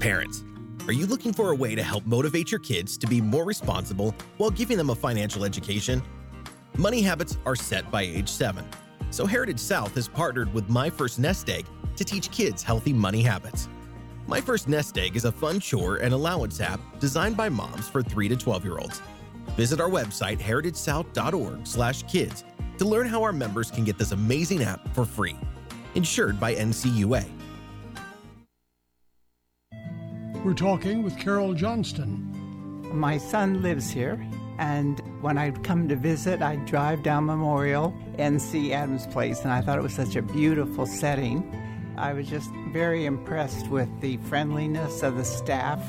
Parents, 0.00 0.42
are 0.86 0.92
you 0.92 1.06
looking 1.06 1.32
for 1.32 1.52
a 1.52 1.54
way 1.54 1.74
to 1.74 1.82
help 1.82 2.04
motivate 2.04 2.50
your 2.50 2.60
kids 2.60 2.98
to 2.98 3.06
be 3.06 3.22
more 3.22 3.44
responsible 3.44 4.14
while 4.36 4.50
giving 4.50 4.76
them 4.76 4.90
a 4.90 4.94
financial 4.94 5.42
education? 5.42 6.02
Money 6.76 7.00
habits 7.00 7.38
are 7.46 7.56
set 7.56 7.90
by 7.90 8.02
age 8.02 8.28
7. 8.28 8.62
So 9.10 9.24
Heritage 9.24 9.58
South 9.58 9.94
has 9.94 10.06
partnered 10.06 10.52
with 10.52 10.68
My 10.68 10.90
First 10.90 11.18
Nest 11.18 11.48
Egg 11.48 11.64
to 11.96 12.04
teach 12.04 12.30
kids 12.30 12.62
healthy 12.62 12.92
money 12.92 13.22
habits. 13.22 13.70
My 14.26 14.38
First 14.38 14.68
Nest 14.68 14.98
Egg 14.98 15.16
is 15.16 15.24
a 15.24 15.32
fun 15.32 15.60
chore 15.60 15.96
and 15.96 16.12
allowance 16.12 16.60
app 16.60 16.78
designed 17.00 17.38
by 17.38 17.48
moms 17.48 17.88
for 17.88 18.02
3 18.02 18.28
to 18.28 18.36
12-year-olds. 18.36 19.00
Visit 19.56 19.80
our 19.80 19.88
website 19.88 20.38
heritagesouth.org/kids 20.38 22.44
to 22.76 22.84
learn 22.84 23.06
how 23.06 23.22
our 23.22 23.32
members 23.32 23.70
can 23.70 23.84
get 23.84 23.96
this 23.96 24.12
amazing 24.12 24.62
app 24.62 24.94
for 24.94 25.06
free. 25.06 25.36
Insured 25.94 26.38
by 26.38 26.54
NCUA. 26.54 27.24
We're 30.46 30.54
talking 30.54 31.02
with 31.02 31.18
Carol 31.18 31.54
Johnston. 31.54 32.30
My 32.96 33.18
son 33.18 33.62
lives 33.62 33.90
here, 33.90 34.24
and 34.60 35.02
when 35.20 35.38
I'd 35.38 35.64
come 35.64 35.88
to 35.88 35.96
visit, 35.96 36.40
I'd 36.40 36.66
drive 36.66 37.02
down 37.02 37.26
Memorial 37.26 37.92
and 38.16 38.40
see 38.40 38.72
Adams 38.72 39.08
Place, 39.08 39.40
and 39.40 39.50
I 39.50 39.60
thought 39.60 39.76
it 39.76 39.82
was 39.82 39.92
such 39.92 40.14
a 40.14 40.22
beautiful 40.22 40.86
setting. 40.86 41.52
I 41.98 42.12
was 42.12 42.28
just 42.28 42.48
very 42.68 43.06
impressed 43.06 43.66
with 43.70 43.88
the 44.00 44.18
friendliness 44.18 45.02
of 45.02 45.16
the 45.16 45.24
staff. 45.24 45.84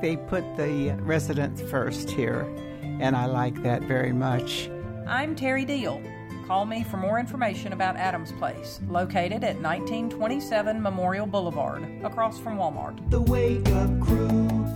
They 0.00 0.16
put 0.16 0.56
the 0.56 0.96
residents 1.02 1.60
first 1.70 2.10
here, 2.10 2.50
and 2.80 3.14
I 3.14 3.26
like 3.26 3.62
that 3.64 3.82
very 3.82 4.14
much. 4.14 4.70
I'm 5.06 5.36
Terry 5.36 5.66
Deal. 5.66 6.00
Call 6.46 6.66
me 6.66 6.84
for 6.84 6.98
more 6.98 7.18
information 7.18 7.72
about 7.72 7.96
Adams 7.96 8.30
Place, 8.32 8.78
located 8.86 9.42
at 9.44 9.56
1927 9.62 10.80
Memorial 10.80 11.26
Boulevard, 11.26 11.88
across 12.04 12.38
from 12.38 12.58
Walmart. 12.58 12.98
The 13.08 13.22
Wake 13.22 13.66
Up 13.70 13.88
Crew, 13.98 14.28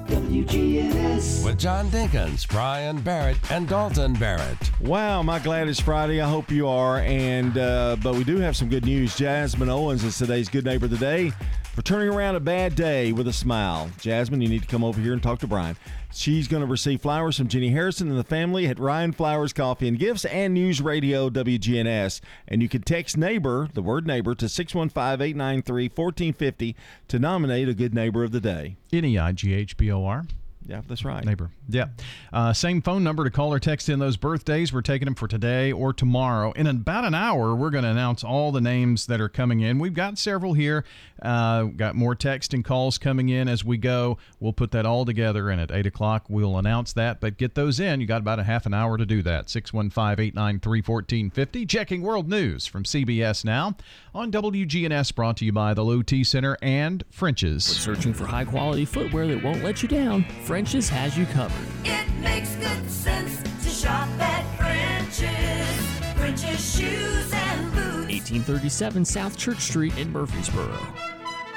WGNS. 0.06 1.44
With 1.44 1.58
John 1.58 1.90
Dinkins, 1.90 2.48
Brian 2.48 3.02
Barrett, 3.02 3.36
and 3.50 3.68
Dalton 3.68 4.14
Barrett. 4.14 4.70
Wow, 4.80 5.22
my 5.22 5.38
glad 5.40 5.68
it's 5.68 5.78
Friday. 5.78 6.22
I 6.22 6.28
hope 6.28 6.50
you 6.50 6.66
are. 6.66 7.00
And 7.00 7.58
uh, 7.58 7.96
but 8.02 8.14
we 8.14 8.24
do 8.24 8.38
have 8.38 8.56
some 8.56 8.70
good 8.70 8.86
news. 8.86 9.14
Jasmine 9.14 9.68
Owens 9.68 10.04
is 10.04 10.16
today's 10.16 10.48
good 10.48 10.64
neighbor 10.64 10.86
of 10.86 10.90
the 10.90 10.96
day 10.96 11.34
for 11.78 11.84
turning 11.84 12.08
around 12.08 12.34
a 12.34 12.40
bad 12.40 12.74
day 12.74 13.12
with 13.12 13.28
a 13.28 13.32
smile. 13.32 13.88
Jasmine, 14.00 14.40
you 14.40 14.48
need 14.48 14.62
to 14.62 14.66
come 14.66 14.82
over 14.82 15.00
here 15.00 15.12
and 15.12 15.22
talk 15.22 15.38
to 15.38 15.46
Brian. 15.46 15.76
She's 16.12 16.48
going 16.48 16.60
to 16.62 16.66
receive 16.66 17.00
flowers 17.00 17.36
from 17.36 17.46
Jenny 17.46 17.70
Harrison 17.70 18.10
and 18.10 18.18
the 18.18 18.24
family 18.24 18.66
at 18.66 18.80
Ryan 18.80 19.12
Flowers 19.12 19.52
Coffee 19.52 19.86
and 19.86 19.96
Gifts 19.96 20.24
and 20.24 20.54
News 20.54 20.82
Radio 20.82 21.30
WGNS. 21.30 22.20
And 22.48 22.62
you 22.62 22.68
can 22.68 22.82
text 22.82 23.16
neighbor, 23.16 23.68
the 23.74 23.82
word 23.82 24.08
neighbor, 24.08 24.34
to 24.34 24.48
615 24.48 25.24
893 25.24 25.84
1450 25.84 26.74
to 27.06 27.18
nominate 27.20 27.68
a 27.68 27.74
good 27.74 27.94
neighbor 27.94 28.24
of 28.24 28.32
the 28.32 28.40
day. 28.40 28.74
N 28.92 29.04
E 29.04 29.16
I 29.16 29.30
G 29.30 29.54
H 29.54 29.76
B 29.76 29.88
O 29.92 30.04
R. 30.04 30.24
Yeah, 30.68 30.82
that's 30.86 31.02
right. 31.02 31.24
Neighbor. 31.24 31.50
Yeah. 31.66 31.86
Uh, 32.30 32.52
same 32.52 32.82
phone 32.82 33.02
number 33.02 33.24
to 33.24 33.30
call 33.30 33.54
or 33.54 33.58
text 33.58 33.88
in 33.88 33.98
those 33.98 34.18
birthdays. 34.18 34.70
We're 34.70 34.82
taking 34.82 35.06
them 35.06 35.14
for 35.14 35.26
today 35.26 35.72
or 35.72 35.94
tomorrow. 35.94 36.52
In 36.52 36.66
about 36.66 37.06
an 37.06 37.14
hour, 37.14 37.54
we're 37.54 37.70
going 37.70 37.84
to 37.84 37.90
announce 37.90 38.22
all 38.22 38.52
the 38.52 38.60
names 38.60 39.06
that 39.06 39.18
are 39.18 39.30
coming 39.30 39.60
in. 39.60 39.78
We've 39.78 39.94
got 39.94 40.18
several 40.18 40.52
here. 40.52 40.84
Uh, 41.22 41.64
got 41.64 41.94
more 41.94 42.14
text 42.14 42.52
and 42.52 42.62
calls 42.62 42.98
coming 42.98 43.30
in 43.30 43.48
as 43.48 43.64
we 43.64 43.78
go. 43.78 44.18
We'll 44.40 44.52
put 44.52 44.70
that 44.72 44.84
all 44.84 45.06
together, 45.06 45.48
and 45.48 45.60
at 45.60 45.72
8 45.72 45.86
o'clock, 45.86 46.26
we'll 46.28 46.58
announce 46.58 46.92
that. 46.92 47.18
But 47.18 47.38
get 47.38 47.54
those 47.54 47.80
in. 47.80 48.02
You 48.02 48.06
got 48.06 48.20
about 48.20 48.38
a 48.38 48.44
half 48.44 48.66
an 48.66 48.74
hour 48.74 48.98
to 48.98 49.06
do 49.06 49.22
that. 49.22 49.48
615 49.48 50.22
893 50.22 50.78
1450. 50.80 51.66
Checking 51.66 52.02
world 52.02 52.28
news 52.28 52.66
from 52.66 52.84
CBS 52.84 53.42
Now 53.44 53.74
on 54.14 54.30
WGNS, 54.30 55.14
brought 55.14 55.36
to 55.38 55.44
you 55.44 55.52
by 55.52 55.74
the 55.74 55.84
Low 55.84 56.02
T 56.02 56.24
Center 56.24 56.56
and 56.60 57.04
French's. 57.10 57.64
Searching 57.64 58.12
for 58.12 58.26
high 58.26 58.44
quality 58.44 58.84
footwear 58.84 59.26
that 59.28 59.42
won't 59.42 59.62
let 59.62 59.82
you 59.82 59.88
down? 59.88 60.24
French's 60.58 60.88
has 60.88 61.16
you 61.16 61.24
covered. 61.26 61.68
It 61.84 62.10
makes 62.14 62.56
good 62.56 62.90
sense 62.90 63.40
to 63.62 63.70
shop 63.70 64.08
at 64.18 64.42
French's. 64.56 66.18
French's 66.18 66.74
shoes 66.76 67.32
and 67.32 67.70
boots. 67.70 68.10
1837 68.10 69.04
South 69.04 69.36
Church 69.36 69.60
Street 69.60 69.96
in 69.96 70.10
Murfreesboro. 70.10 70.76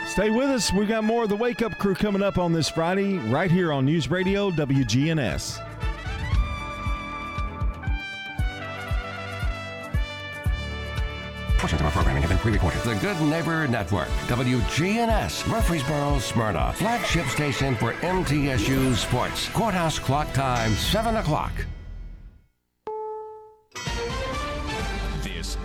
Stay 0.05 0.29
with 0.29 0.51
us. 0.51 0.71
We've 0.71 0.87
got 0.87 1.03
more 1.03 1.23
of 1.23 1.29
the 1.29 1.35
Wake 1.35 1.63
Up 1.63 1.75
Crew 1.79 1.95
coming 1.95 2.21
up 2.21 2.37
on 2.37 2.53
this 2.53 2.69
Friday, 2.69 3.17
right 3.17 3.49
here 3.49 3.73
on 3.73 3.85
News 3.85 4.11
Radio 4.11 4.51
WGNS. 4.51 5.70
Pre-recorded. 12.41 12.81
The 12.81 12.95
Good 12.95 13.21
Neighbor 13.21 13.67
Network, 13.67 14.09
WGNS, 14.27 15.47
Murfreesboro, 15.47 16.19
Smyrna, 16.19 16.73
flagship 16.73 17.27
station 17.27 17.75
for 17.75 17.93
MTSU 17.93 18.95
Sports. 18.95 19.47
Courthouse 19.49 19.99
clock 19.99 20.31
time, 20.33 20.71
7 20.73 21.17
o'clock. 21.17 21.51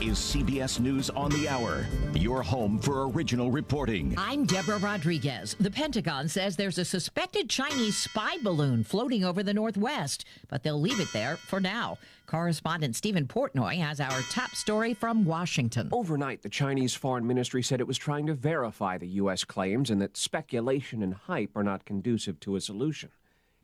Is 0.06 0.18
CBS 0.18 0.78
News 0.78 1.10
on 1.10 1.32
the 1.32 1.48
Hour, 1.48 1.84
your 2.14 2.40
home 2.40 2.78
for 2.78 3.08
original 3.08 3.50
reporting. 3.50 4.14
I'm 4.16 4.44
Deborah 4.44 4.78
Rodriguez. 4.78 5.56
The 5.58 5.70
Pentagon 5.70 6.28
says 6.28 6.54
there's 6.54 6.78
a 6.78 6.84
suspected 6.84 7.50
Chinese 7.50 7.96
spy 7.96 8.36
balloon 8.40 8.84
floating 8.84 9.24
over 9.24 9.42
the 9.42 9.52
Northwest, 9.52 10.24
but 10.48 10.62
they'll 10.62 10.80
leave 10.80 11.00
it 11.00 11.12
there 11.12 11.36
for 11.36 11.58
now. 11.58 11.98
Correspondent 12.26 12.94
Stephen 12.94 13.26
Portnoy 13.26 13.78
has 13.80 13.98
our 13.98 14.20
top 14.30 14.50
story 14.54 14.94
from 14.94 15.24
Washington. 15.24 15.88
Overnight, 15.90 16.42
the 16.42 16.48
Chinese 16.48 16.94
Foreign 16.94 17.26
Ministry 17.26 17.62
said 17.62 17.80
it 17.80 17.88
was 17.88 17.98
trying 17.98 18.26
to 18.26 18.34
verify 18.34 18.98
the 18.98 19.08
U.S. 19.08 19.42
claims 19.42 19.90
and 19.90 20.00
that 20.00 20.16
speculation 20.16 21.02
and 21.02 21.14
hype 21.14 21.50
are 21.56 21.64
not 21.64 21.84
conducive 21.84 22.38
to 22.40 22.54
a 22.54 22.60
solution. 22.60 23.10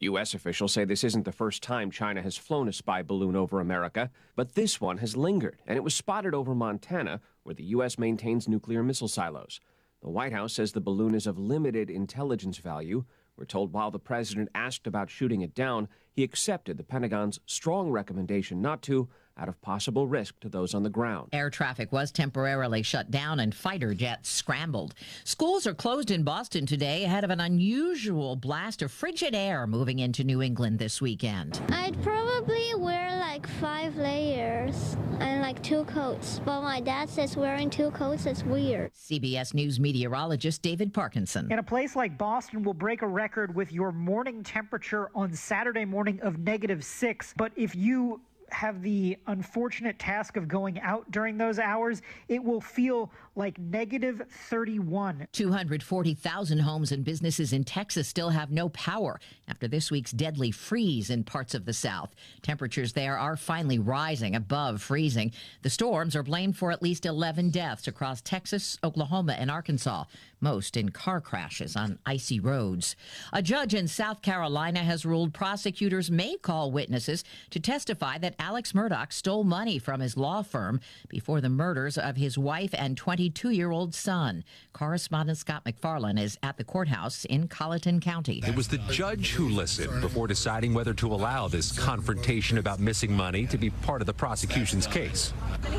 U.S. 0.02 0.34
officials 0.34 0.72
say 0.72 0.84
this 0.84 1.04
isn't 1.04 1.24
the 1.24 1.32
first 1.32 1.62
time 1.62 1.90
China 1.90 2.22
has 2.22 2.36
flown 2.36 2.68
a 2.68 2.72
spy 2.72 3.02
balloon 3.02 3.36
over 3.36 3.60
America, 3.60 4.10
but 4.34 4.54
this 4.54 4.80
one 4.80 4.98
has 4.98 5.16
lingered, 5.16 5.60
and 5.66 5.76
it 5.76 5.84
was 5.84 5.94
spotted 5.94 6.34
over 6.34 6.54
Montana, 6.54 7.20
where 7.44 7.54
the 7.54 7.64
U.S. 7.64 7.98
maintains 7.98 8.48
nuclear 8.48 8.82
missile 8.82 9.08
silos. 9.08 9.60
The 10.02 10.10
White 10.10 10.32
House 10.32 10.54
says 10.54 10.72
the 10.72 10.80
balloon 10.80 11.14
is 11.14 11.28
of 11.28 11.38
limited 11.38 11.88
intelligence 11.88 12.58
value. 12.58 13.04
We're 13.36 13.44
told 13.44 13.72
while 13.72 13.92
the 13.92 14.00
president 14.00 14.48
asked 14.54 14.86
about 14.88 15.08
shooting 15.08 15.40
it 15.40 15.54
down, 15.54 15.88
he 16.10 16.24
accepted 16.24 16.76
the 16.76 16.84
Pentagon's 16.84 17.38
strong 17.46 17.90
recommendation 17.90 18.60
not 18.60 18.82
to, 18.82 19.08
out 19.38 19.48
of 19.48 19.60
possible 19.62 20.06
risk 20.06 20.38
to 20.40 20.48
those 20.48 20.74
on 20.74 20.82
the 20.82 20.90
ground. 20.90 21.28
Air 21.32 21.50
traffic 21.50 21.92
was 21.92 22.10
temporarily 22.10 22.82
shut 22.82 23.10
down 23.10 23.40
and 23.40 23.54
fighter 23.54 23.94
jets 23.94 24.28
scrambled. 24.28 24.94
Schools 25.24 25.66
are 25.66 25.74
closed 25.74 26.10
in 26.10 26.22
Boston 26.22 26.66
today 26.66 27.04
ahead 27.04 27.24
of 27.24 27.30
an 27.30 27.40
unusual 27.40 28.36
blast 28.36 28.82
of 28.82 28.92
frigid 28.92 29.34
air 29.34 29.66
moving 29.66 29.98
into 29.98 30.24
New 30.24 30.42
England 30.42 30.78
this 30.78 31.00
weekend. 31.00 31.60
I'd 31.70 32.00
probably 32.02 32.74
wear 32.76 33.16
like 33.16 33.46
five 33.46 33.96
layers 33.96 34.96
and 35.20 35.40
like 35.40 35.62
two 35.62 35.84
coats. 35.84 36.40
But 36.44 36.62
my 36.62 36.80
dad 36.80 37.08
says 37.08 37.36
wearing 37.36 37.70
two 37.70 37.90
coats 37.92 38.26
is 38.26 38.44
weird. 38.44 38.92
CBS 38.92 39.54
News 39.54 39.80
meteorologist 39.80 40.62
David 40.62 40.92
Parkinson. 40.92 41.50
In 41.50 41.58
a 41.58 41.62
place 41.62 41.96
like 41.96 42.18
Boston 42.18 42.62
we'll 42.62 42.74
break 42.74 43.02
a 43.02 43.06
record 43.06 43.54
with 43.54 43.72
your 43.72 43.92
morning 43.92 44.42
temperature 44.42 45.10
on 45.14 45.32
Saturday 45.32 45.84
morning 45.84 46.20
of 46.22 46.38
negative 46.38 46.84
six. 46.84 47.32
But 47.36 47.52
if 47.56 47.74
you 47.74 48.20
have 48.52 48.82
the 48.82 49.18
unfortunate 49.26 49.98
task 49.98 50.36
of 50.36 50.48
going 50.48 50.80
out 50.80 51.10
during 51.10 51.36
those 51.38 51.58
hours, 51.58 52.02
it 52.28 52.42
will 52.42 52.60
feel 52.60 53.10
like 53.34 53.58
negative 53.58 54.22
31. 54.48 55.28
240,000 55.32 56.58
homes 56.58 56.92
and 56.92 57.04
businesses 57.04 57.52
in 57.52 57.64
Texas 57.64 58.08
still 58.08 58.30
have 58.30 58.50
no 58.50 58.68
power 58.70 59.20
after 59.48 59.66
this 59.66 59.90
week's 59.90 60.12
deadly 60.12 60.50
freeze 60.50 61.10
in 61.10 61.24
parts 61.24 61.54
of 61.54 61.64
the 61.64 61.72
South. 61.72 62.14
Temperatures 62.42 62.92
there 62.92 63.18
are 63.18 63.36
finally 63.36 63.78
rising 63.78 64.36
above 64.36 64.82
freezing. 64.82 65.32
The 65.62 65.70
storms 65.70 66.14
are 66.14 66.22
blamed 66.22 66.56
for 66.56 66.72
at 66.72 66.82
least 66.82 67.06
11 67.06 67.50
deaths 67.50 67.88
across 67.88 68.20
Texas, 68.20 68.78
Oklahoma, 68.84 69.32
and 69.32 69.50
Arkansas, 69.50 70.04
most 70.40 70.76
in 70.76 70.90
car 70.90 71.20
crashes 71.20 71.76
on 71.76 71.98
icy 72.04 72.40
roads. 72.40 72.96
A 73.32 73.40
judge 73.40 73.74
in 73.74 73.88
South 73.88 74.22
Carolina 74.22 74.80
has 74.80 75.06
ruled 75.06 75.32
prosecutors 75.32 76.10
may 76.10 76.36
call 76.36 76.70
witnesses 76.70 77.24
to 77.50 77.60
testify 77.60 78.18
that 78.18 78.34
Alex 78.38 78.72
Murdaugh 78.72 79.12
stole 79.12 79.44
money 79.44 79.78
from 79.78 80.00
his 80.00 80.16
law 80.16 80.42
firm 80.42 80.80
before 81.08 81.40
the 81.40 81.48
murders 81.48 81.96
of 81.96 82.16
his 82.16 82.36
wife 82.36 82.74
and 82.76 82.96
22 83.22 83.50
year 83.50 83.70
old 83.70 83.94
son. 83.94 84.42
Correspondent 84.72 85.38
Scott 85.38 85.62
MacFarlane 85.64 86.18
is 86.18 86.36
at 86.42 86.56
the 86.56 86.64
courthouse 86.64 87.24
in 87.26 87.46
Colleton 87.46 88.00
County. 88.00 88.42
It 88.44 88.56
was 88.56 88.66
the 88.66 88.78
judge 88.90 89.32
who 89.32 89.48
listened 89.48 90.00
before 90.00 90.26
deciding 90.26 90.74
whether 90.74 90.94
to 90.94 91.12
allow 91.12 91.46
this 91.46 91.78
confrontation 91.78 92.58
about 92.58 92.80
missing 92.80 93.12
money 93.12 93.46
to 93.46 93.58
be 93.58 93.70
part 93.70 94.02
of 94.02 94.06
the 94.06 94.14
prosecution's 94.14 94.86
case. 94.86 95.32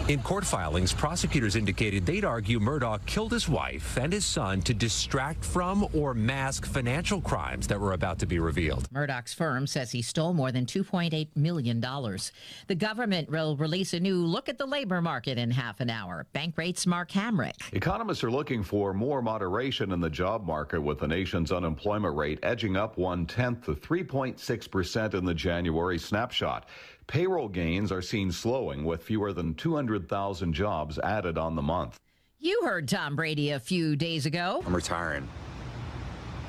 In 0.08 0.22
court 0.22 0.46
filings, 0.46 0.94
prosecutors 0.94 1.56
indicated 1.56 2.06
they'd 2.06 2.24
argue 2.24 2.60
Murdaugh 2.60 3.06
killed 3.06 3.32
his 3.32 3.50
wife 3.50 3.98
and 3.98 4.14
his 4.14 4.26
son 4.26 4.62
to 4.62 4.74
distract 4.74 5.44
from 5.44 5.88
or 5.94 6.14
mask 6.14 6.66
financial 6.66 7.20
crimes 7.20 7.68
that 7.68 7.80
were 7.80 7.94
about 7.94 8.20
to 8.20 8.26
be 8.26 8.40
revealed. 8.40 8.88
Murdaugh's 8.94 9.34
firm 9.34 9.68
says 9.68 9.92
he 9.92 10.02
stole 10.02 10.34
more 10.34 10.52
than 10.52 10.66
$2.8 10.66 11.28
million. 11.36 11.82
The 11.82 12.76
government 12.76 13.30
will 13.30 13.58
release 13.58 13.94
a 13.94 14.00
new 14.00 14.26
look 14.26 14.48
at 14.48 14.58
the 14.58 14.66
labor 14.66 15.02
market 15.02 15.38
in 15.38 15.52
half 15.52 15.82
an 15.82 15.90
hour. 15.90 16.26
Bankrate's 16.32 16.86
Mark 16.86 17.12
Hamrick. 17.34 17.74
Economists 17.74 18.24
are 18.24 18.32
looking 18.32 18.64
for 18.64 18.94
more 18.94 19.22
moderation 19.22 19.92
in 19.92 20.00
the 20.00 20.10
job 20.10 20.46
market 20.46 20.82
with 20.82 21.00
the 21.00 21.08
nation's 21.08 21.52
unemployment 21.52 22.16
rate 22.16 22.40
edging 22.44 22.78
up 22.78 22.98
one 22.98 23.26
tenth 23.26 23.66
to 23.66 23.74
3.6% 23.74 25.14
in 25.14 25.26
the 25.26 25.34
January 25.34 25.98
snapshot. 25.98 26.68
Payroll 27.08 27.50
gains 27.50 27.92
are 27.92 28.02
seen 28.02 28.32
slowing 28.32 28.86
with 28.86 29.04
fewer 29.04 29.34
than 29.34 29.56
200,000 29.56 30.54
jobs 30.54 31.00
added 31.00 31.38
on 31.38 31.56
the 31.56 31.62
month. 31.62 32.00
You 32.40 32.62
heard 32.64 32.88
Tom 32.88 33.16
Brady 33.16 33.52
a 33.52 33.60
few 33.60 33.96
days 33.96 34.26
ago. 34.26 34.64
I'm 34.66 34.76
retiring 34.76 35.28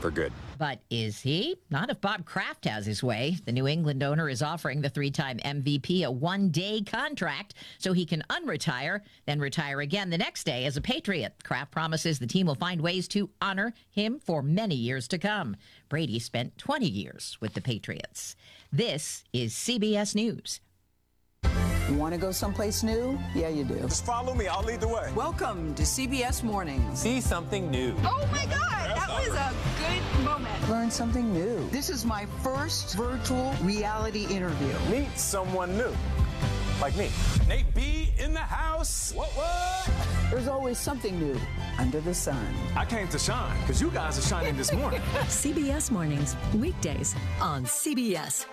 for 0.00 0.10
good. 0.10 0.32
But 0.58 0.80
is 0.90 1.20
he? 1.20 1.56
Not 1.70 1.90
if 1.90 2.00
Bob 2.00 2.24
Kraft 2.24 2.64
has 2.66 2.86
his 2.86 3.02
way. 3.02 3.36
The 3.44 3.52
New 3.52 3.66
England 3.66 4.02
owner 4.02 4.28
is 4.28 4.42
offering 4.42 4.80
the 4.80 4.88
three 4.88 5.10
time 5.10 5.38
MVP 5.38 6.04
a 6.04 6.10
one 6.10 6.50
day 6.50 6.82
contract 6.82 7.54
so 7.78 7.92
he 7.92 8.06
can 8.06 8.22
unretire, 8.30 9.00
then 9.26 9.40
retire 9.40 9.80
again 9.80 10.10
the 10.10 10.18
next 10.18 10.44
day 10.44 10.64
as 10.66 10.76
a 10.76 10.80
Patriot. 10.80 11.34
Kraft 11.44 11.70
promises 11.70 12.18
the 12.18 12.26
team 12.26 12.46
will 12.46 12.54
find 12.54 12.80
ways 12.80 13.08
to 13.08 13.30
honor 13.40 13.74
him 13.90 14.18
for 14.18 14.42
many 14.42 14.74
years 14.74 15.08
to 15.08 15.18
come. 15.18 15.56
Brady 15.88 16.18
spent 16.18 16.56
20 16.58 16.86
years 16.86 17.36
with 17.40 17.54
the 17.54 17.60
Patriots. 17.60 18.36
This 18.72 19.24
is 19.32 19.54
CBS 19.54 20.14
News. 20.14 20.60
Want 21.90 22.14
to 22.14 22.20
go 22.20 22.32
someplace 22.32 22.82
new? 22.82 23.18
Yeah, 23.34 23.48
you 23.48 23.62
do. 23.62 23.78
Just 23.80 24.06
follow 24.06 24.34
me. 24.34 24.48
I'll 24.48 24.64
lead 24.64 24.80
the 24.80 24.88
way. 24.88 25.12
Welcome 25.14 25.74
to 25.74 25.82
CBS 25.82 26.42
Mornings. 26.42 26.98
See 26.98 27.20
something 27.20 27.70
new. 27.70 27.94
Oh 28.04 28.26
my 28.32 28.46
God, 28.46 28.96
that 28.96 29.08
was 29.08 29.28
a 29.28 29.30
good 29.30 29.34
moment. 29.34 29.63
Learn 30.74 30.90
something 30.90 31.32
new. 31.32 31.68
This 31.70 31.88
is 31.88 32.04
my 32.04 32.26
first 32.42 32.96
virtual 32.96 33.54
reality 33.62 34.24
interview. 34.24 34.74
Meet 34.90 35.16
someone 35.16 35.78
new. 35.78 35.94
Like 36.80 36.96
me. 36.96 37.10
Nate 37.46 37.72
B 37.76 38.12
in 38.18 38.34
the 38.34 38.40
house. 38.40 39.12
What, 39.14 39.28
what? 39.36 39.88
There's 40.32 40.48
always 40.48 40.76
something 40.76 41.16
new 41.16 41.38
under 41.78 42.00
the 42.00 42.12
sun. 42.12 42.44
I 42.74 42.84
came 42.86 43.06
to 43.06 43.20
shine 43.20 43.56
because 43.60 43.80
you 43.80 43.88
guys 43.92 44.18
are 44.18 44.22
shining 44.22 44.56
this 44.56 44.72
morning. 44.72 45.00
CBS 45.28 45.92
Mornings, 45.92 46.34
weekdays 46.56 47.14
on 47.40 47.64
CBS. 47.66 48.46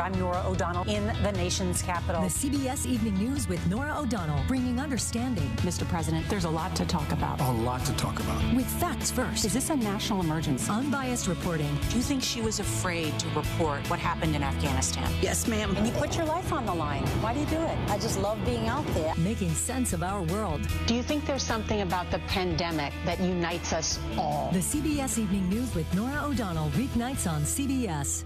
I'm 0.00 0.12
Norah 0.18 0.42
O'Donnell 0.44 0.82
in 0.88 1.06
the 1.22 1.30
nation's 1.32 1.80
capital. 1.80 2.22
The 2.22 2.28
CBS 2.28 2.84
Evening 2.84 3.14
News 3.14 3.48
with 3.48 3.64
Norah 3.68 3.96
O'Donnell, 3.96 4.42
bringing 4.48 4.80
understanding. 4.80 5.48
Mr. 5.58 5.88
President, 5.88 6.28
there's 6.28 6.46
a 6.46 6.50
lot 6.50 6.74
to 6.76 6.84
talk 6.84 7.12
about. 7.12 7.40
A 7.40 7.50
lot 7.50 7.84
to 7.84 7.92
talk 7.92 8.18
about. 8.18 8.42
With 8.56 8.66
facts 8.66 9.12
first. 9.12 9.44
Is 9.44 9.52
this 9.52 9.70
a 9.70 9.76
national 9.76 10.20
emergency? 10.20 10.68
Unbiased 10.70 11.28
reporting. 11.28 11.78
Do 11.90 11.96
you 11.96 12.02
think 12.02 12.24
she 12.24 12.40
was 12.40 12.58
afraid 12.58 13.16
to 13.20 13.28
report 13.28 13.88
what 13.88 14.00
happened 14.00 14.34
in 14.34 14.42
Afghanistan? 14.42 15.08
Yes, 15.22 15.46
ma'am. 15.46 15.76
And 15.76 15.86
you 15.86 15.92
put 15.92 16.16
your 16.16 16.26
life 16.26 16.52
on 16.52 16.66
the 16.66 16.74
line. 16.74 17.06
Why 17.22 17.32
do 17.32 17.40
you 17.40 17.46
do 17.46 17.60
it? 17.60 17.78
I 17.88 17.96
just 17.98 18.18
love 18.18 18.44
being 18.44 18.66
out 18.66 18.86
there. 18.94 19.14
Making 19.16 19.54
sense 19.54 19.92
of 19.92 20.02
our 20.02 20.22
world. 20.22 20.66
Do 20.86 20.94
you 20.94 21.04
think 21.04 21.24
there's 21.24 21.44
something 21.44 21.82
about 21.82 22.10
the 22.10 22.18
pandemic 22.20 22.92
that 23.04 23.20
unites 23.20 23.72
us 23.72 24.00
all? 24.18 24.50
The 24.52 24.58
CBS 24.58 25.18
Evening 25.18 25.48
News 25.48 25.72
with 25.74 25.92
Norah 25.94 26.24
O'Donnell, 26.24 26.70
weeknights 26.70 27.30
on 27.30 27.42
CBS. 27.42 28.24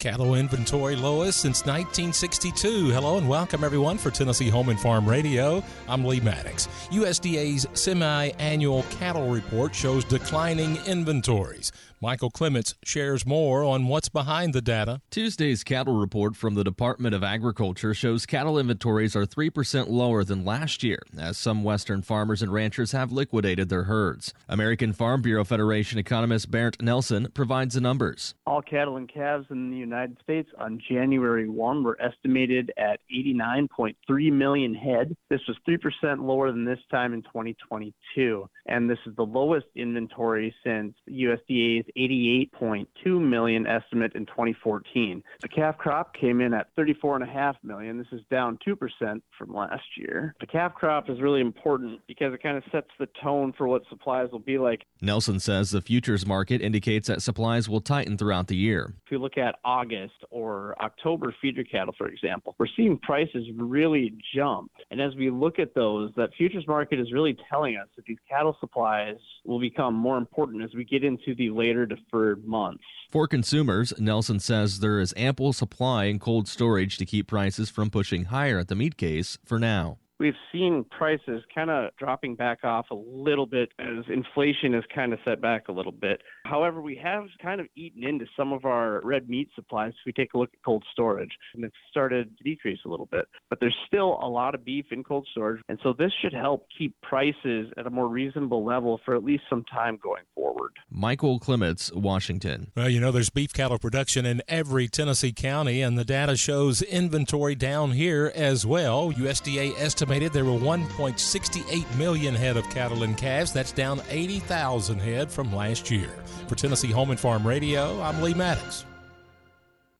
Cattle 0.00 0.34
inventory 0.34 0.96
lowest 0.96 1.40
since 1.40 1.66
1962. 1.66 2.88
Hello 2.88 3.18
and 3.18 3.28
welcome 3.28 3.62
everyone 3.62 3.98
for 3.98 4.10
Tennessee 4.10 4.48
Home 4.48 4.70
and 4.70 4.80
Farm 4.80 5.06
Radio. 5.06 5.62
I'm 5.86 6.06
Lee 6.06 6.20
Maddox. 6.20 6.68
USDA's 6.90 7.66
semi-annual 7.74 8.84
cattle 8.84 9.28
report 9.28 9.74
shows 9.74 10.06
declining 10.06 10.78
inventories. 10.86 11.70
Michael 12.02 12.30
Clements 12.30 12.76
shares 12.82 13.26
more 13.26 13.62
on 13.62 13.86
what's 13.86 14.08
behind 14.08 14.54
the 14.54 14.62
data. 14.62 15.02
Tuesday's 15.10 15.62
cattle 15.62 16.00
report 16.00 16.34
from 16.34 16.54
the 16.54 16.64
Department 16.64 17.14
of 17.14 17.22
Agriculture 17.22 17.92
shows 17.92 18.24
cattle 18.24 18.58
inventories 18.58 19.14
are 19.14 19.26
3% 19.26 19.90
lower 19.90 20.24
than 20.24 20.42
last 20.42 20.82
year, 20.82 21.00
as 21.18 21.36
some 21.36 21.62
Western 21.62 22.00
farmers 22.00 22.40
and 22.40 22.54
ranchers 22.54 22.92
have 22.92 23.12
liquidated 23.12 23.68
their 23.68 23.82
herds. 23.82 24.32
American 24.48 24.94
Farm 24.94 25.20
Bureau 25.20 25.44
Federation 25.44 25.98
economist 25.98 26.50
Bernt 26.50 26.80
Nelson 26.80 27.28
provides 27.34 27.74
the 27.74 27.82
numbers. 27.82 28.34
All 28.46 28.62
cattle 28.62 28.96
and 28.96 29.06
calves 29.06 29.48
in 29.50 29.70
the 29.70 29.76
United 29.76 30.16
States 30.22 30.48
on 30.58 30.80
January 30.88 31.50
1 31.50 31.84
were 31.84 32.00
estimated 32.00 32.72
at 32.78 33.00
89.3 33.14 34.32
million 34.32 34.74
head. 34.74 35.14
This 35.28 35.42
was 35.46 35.58
3% 35.68 36.26
lower 36.26 36.50
than 36.50 36.64
this 36.64 36.80
time 36.90 37.12
in 37.12 37.20
2022, 37.24 38.48
and 38.64 38.88
this 38.88 38.98
is 39.04 39.14
the 39.16 39.22
lowest 39.22 39.66
inventory 39.76 40.54
since 40.64 40.94
USDA's 41.06 41.89
88.2 41.96 42.86
million 43.20 43.66
estimate 43.66 44.14
in 44.14 44.26
2014. 44.26 45.22
The 45.42 45.48
calf 45.48 45.78
crop 45.78 46.14
came 46.14 46.40
in 46.40 46.54
at 46.54 46.74
34.5 46.76 47.54
million. 47.62 47.98
This 47.98 48.06
is 48.12 48.20
down 48.30 48.58
2% 48.66 49.20
from 49.38 49.54
last 49.54 49.82
year. 49.96 50.34
The 50.40 50.46
calf 50.46 50.74
crop 50.74 51.08
is 51.08 51.20
really 51.20 51.40
important 51.40 52.00
because 52.06 52.34
it 52.34 52.42
kind 52.42 52.56
of 52.56 52.64
sets 52.72 52.88
the 52.98 53.08
tone 53.22 53.52
for 53.56 53.66
what 53.68 53.82
supplies 53.88 54.28
will 54.32 54.38
be 54.38 54.58
like. 54.58 54.84
Nelson 55.00 55.40
says 55.40 55.70
the 55.70 55.80
futures 55.80 56.26
market 56.26 56.60
indicates 56.60 57.08
that 57.08 57.22
supplies 57.22 57.68
will 57.68 57.80
tighten 57.80 58.16
throughout 58.16 58.48
the 58.48 58.56
year. 58.56 58.94
If 59.06 59.12
you 59.12 59.18
look 59.18 59.38
at 59.38 59.56
August 59.64 60.14
or 60.30 60.74
October 60.82 61.34
feeder 61.40 61.64
cattle, 61.64 61.94
for 61.96 62.08
example, 62.08 62.54
we're 62.58 62.66
seeing 62.76 62.98
prices 62.98 63.46
really 63.56 64.14
jump. 64.34 64.70
And 64.90 65.00
as 65.00 65.14
we 65.14 65.30
look 65.30 65.58
at 65.58 65.74
those, 65.74 66.12
that 66.16 66.30
futures 66.36 66.66
market 66.66 67.00
is 67.00 67.12
really 67.12 67.36
telling 67.50 67.76
us 67.76 67.88
that 67.96 68.04
these 68.04 68.18
cattle 68.28 68.56
supplies 68.60 69.16
will 69.44 69.60
become 69.60 69.94
more 69.94 70.18
important 70.18 70.62
as 70.62 70.70
we 70.74 70.84
get 70.84 71.04
into 71.04 71.34
the 71.34 71.50
later 71.50 71.79
deferred 71.86 72.46
months. 72.46 72.84
For 73.10 73.26
consumers, 73.26 73.92
Nelson 73.98 74.38
says 74.38 74.78
there 74.78 75.00
is 75.00 75.14
ample 75.16 75.52
supply 75.52 76.04
in 76.04 76.18
cold 76.18 76.46
storage 76.46 76.96
to 76.98 77.06
keep 77.06 77.26
prices 77.26 77.68
from 77.68 77.90
pushing 77.90 78.26
higher 78.26 78.58
at 78.58 78.68
the 78.68 78.76
meat 78.76 78.96
case 78.96 79.38
for 79.44 79.58
now. 79.58 79.98
We've 80.20 80.34
seen 80.52 80.84
prices 80.90 81.42
kind 81.54 81.70
of 81.70 81.96
dropping 81.98 82.34
back 82.36 82.62
off 82.62 82.84
a 82.90 82.94
little 82.94 83.46
bit 83.46 83.70
as 83.78 84.04
inflation 84.12 84.74
has 84.74 84.84
kind 84.94 85.14
of 85.14 85.18
set 85.24 85.40
back 85.40 85.68
a 85.68 85.72
little 85.72 85.92
bit. 85.92 86.20
However, 86.44 86.82
we 86.82 87.00
have 87.02 87.24
kind 87.42 87.58
of 87.58 87.66
eaten 87.74 88.04
into 88.04 88.26
some 88.36 88.52
of 88.52 88.66
our 88.66 89.00
red 89.02 89.30
meat 89.30 89.48
supplies. 89.54 89.92
If 89.92 90.04
we 90.04 90.12
take 90.12 90.34
a 90.34 90.38
look 90.38 90.50
at 90.52 90.62
cold 90.62 90.84
storage, 90.92 91.30
and 91.54 91.64
it's 91.64 91.74
started 91.90 92.36
to 92.36 92.44
decrease 92.44 92.80
a 92.84 92.88
little 92.90 93.06
bit. 93.06 93.24
But 93.48 93.60
there's 93.60 93.76
still 93.86 94.18
a 94.22 94.28
lot 94.28 94.54
of 94.54 94.62
beef 94.62 94.84
in 94.90 95.02
cold 95.04 95.26
storage, 95.30 95.62
and 95.70 95.78
so 95.82 95.94
this 95.98 96.12
should 96.20 96.34
help 96.34 96.66
keep 96.76 96.94
prices 97.00 97.72
at 97.78 97.86
a 97.86 97.90
more 97.90 98.08
reasonable 98.08 98.62
level 98.62 99.00
for 99.06 99.16
at 99.16 99.24
least 99.24 99.44
some 99.48 99.64
time 99.72 99.98
going 100.02 100.24
forward. 100.34 100.72
Michael 100.90 101.38
Clements, 101.38 101.90
Washington. 101.94 102.72
Well, 102.76 102.90
you 102.90 103.00
know, 103.00 103.10
there's 103.10 103.30
beef 103.30 103.54
cattle 103.54 103.78
production 103.78 104.26
in 104.26 104.42
every 104.48 104.86
Tennessee 104.86 105.32
county, 105.32 105.80
and 105.80 105.96
the 105.96 106.04
data 106.04 106.36
shows 106.36 106.82
inventory 106.82 107.54
down 107.54 107.92
here 107.92 108.30
as 108.34 108.66
well. 108.66 109.10
USDA 109.12 109.78
estimated 110.10 110.32
there 110.32 110.44
were 110.44 110.58
1.68 110.58 111.96
million 111.96 112.34
head 112.34 112.56
of 112.56 112.68
cattle 112.68 113.04
and 113.04 113.16
calves. 113.16 113.52
That's 113.52 113.70
down 113.70 114.02
80,000 114.10 114.98
head 114.98 115.30
from 115.30 115.54
last 115.54 115.88
year. 115.88 116.10
For 116.48 116.56
Tennessee 116.56 116.90
Home 116.90 117.10
and 117.10 117.20
Farm 117.20 117.46
Radio, 117.46 118.00
I'm 118.02 118.20
Lee 118.20 118.34
Maddox. 118.34 118.84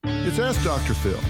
It's 0.03 0.41
Ask 0.41 0.65
Dr. 0.65 0.95
Phil. 0.95 1.21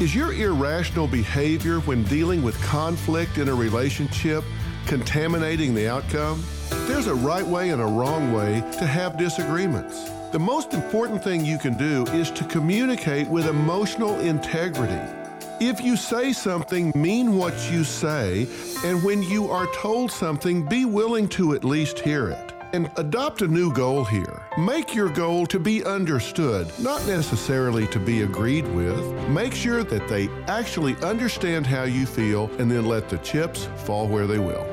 Is 0.00 0.14
your 0.14 0.32
irrational 0.32 1.06
behavior 1.06 1.80
when 1.80 2.02
dealing 2.04 2.42
with 2.42 2.58
conflict 2.62 3.36
in 3.36 3.50
a 3.50 3.54
relationship 3.54 4.42
contaminating 4.86 5.74
the 5.74 5.86
outcome? 5.86 6.42
There's 6.86 7.08
a 7.08 7.14
right 7.14 7.46
way 7.46 7.68
and 7.68 7.82
a 7.82 7.86
wrong 7.86 8.32
way 8.32 8.62
to 8.78 8.86
have 8.86 9.18
disagreements. 9.18 10.08
The 10.32 10.38
most 10.38 10.72
important 10.72 11.22
thing 11.22 11.44
you 11.44 11.58
can 11.58 11.76
do 11.76 12.06
is 12.14 12.30
to 12.30 12.44
communicate 12.44 13.28
with 13.28 13.46
emotional 13.46 14.18
integrity. 14.20 15.19
If 15.62 15.82
you 15.82 15.94
say 15.94 16.32
something, 16.32 16.90
mean 16.94 17.36
what 17.36 17.70
you 17.70 17.84
say, 17.84 18.48
and 18.82 19.04
when 19.04 19.22
you 19.22 19.50
are 19.50 19.66
told 19.74 20.10
something, 20.10 20.64
be 20.64 20.86
willing 20.86 21.28
to 21.30 21.52
at 21.52 21.64
least 21.64 21.98
hear 21.98 22.30
it. 22.30 22.54
And 22.72 22.90
adopt 22.96 23.42
a 23.42 23.46
new 23.46 23.70
goal 23.70 24.02
here. 24.02 24.42
Make 24.56 24.94
your 24.94 25.10
goal 25.10 25.46
to 25.48 25.58
be 25.58 25.84
understood, 25.84 26.72
not 26.78 27.06
necessarily 27.06 27.86
to 27.88 27.98
be 27.98 28.22
agreed 28.22 28.66
with. 28.68 29.04
Make 29.28 29.52
sure 29.52 29.84
that 29.84 30.08
they 30.08 30.30
actually 30.46 30.96
understand 31.02 31.66
how 31.66 31.82
you 31.82 32.06
feel 32.06 32.50
and 32.58 32.70
then 32.70 32.86
let 32.86 33.10
the 33.10 33.18
chips 33.18 33.68
fall 33.84 34.08
where 34.08 34.26
they 34.26 34.38
will. 34.38 34.64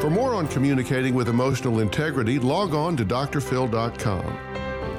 For 0.00 0.10
more 0.10 0.36
on 0.36 0.46
communicating 0.46 1.12
with 1.12 1.28
emotional 1.28 1.80
integrity, 1.80 2.38
log 2.38 2.72
on 2.72 2.96
to 2.98 3.04
drphil.com. 3.04 4.38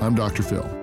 I'm 0.01 0.13
Dr. 0.13 0.43
Phil. 0.43 0.80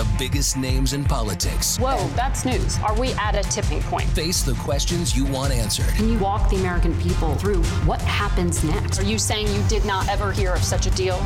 The 0.00 0.08
biggest 0.18 0.56
names 0.56 0.94
in 0.94 1.04
politics 1.04 1.76
Whoa, 1.76 2.08
that's 2.16 2.46
news. 2.46 2.78
Are 2.78 2.98
we 2.98 3.12
at 3.12 3.34
a 3.34 3.42
tipping 3.50 3.82
point? 3.82 4.08
face 4.08 4.42
the 4.42 4.54
questions 4.54 5.14
you 5.14 5.26
want 5.26 5.52
answered. 5.52 5.88
Can 5.88 6.08
you 6.08 6.18
walk 6.18 6.48
the 6.48 6.56
American 6.56 6.98
people 7.02 7.34
through 7.34 7.62
what 7.84 8.00
happens 8.00 8.64
next? 8.64 8.98
Are 8.98 9.04
you 9.04 9.18
saying 9.18 9.48
you 9.48 9.62
did 9.68 9.84
not 9.84 10.08
ever 10.08 10.32
hear 10.32 10.54
of 10.54 10.64
such 10.64 10.86
a 10.86 10.90
deal? 10.92 11.18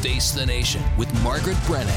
Face 0.00 0.32
the 0.32 0.46
Nation 0.46 0.82
with 0.96 1.12
Margaret 1.22 1.58
Brennan. 1.66 1.92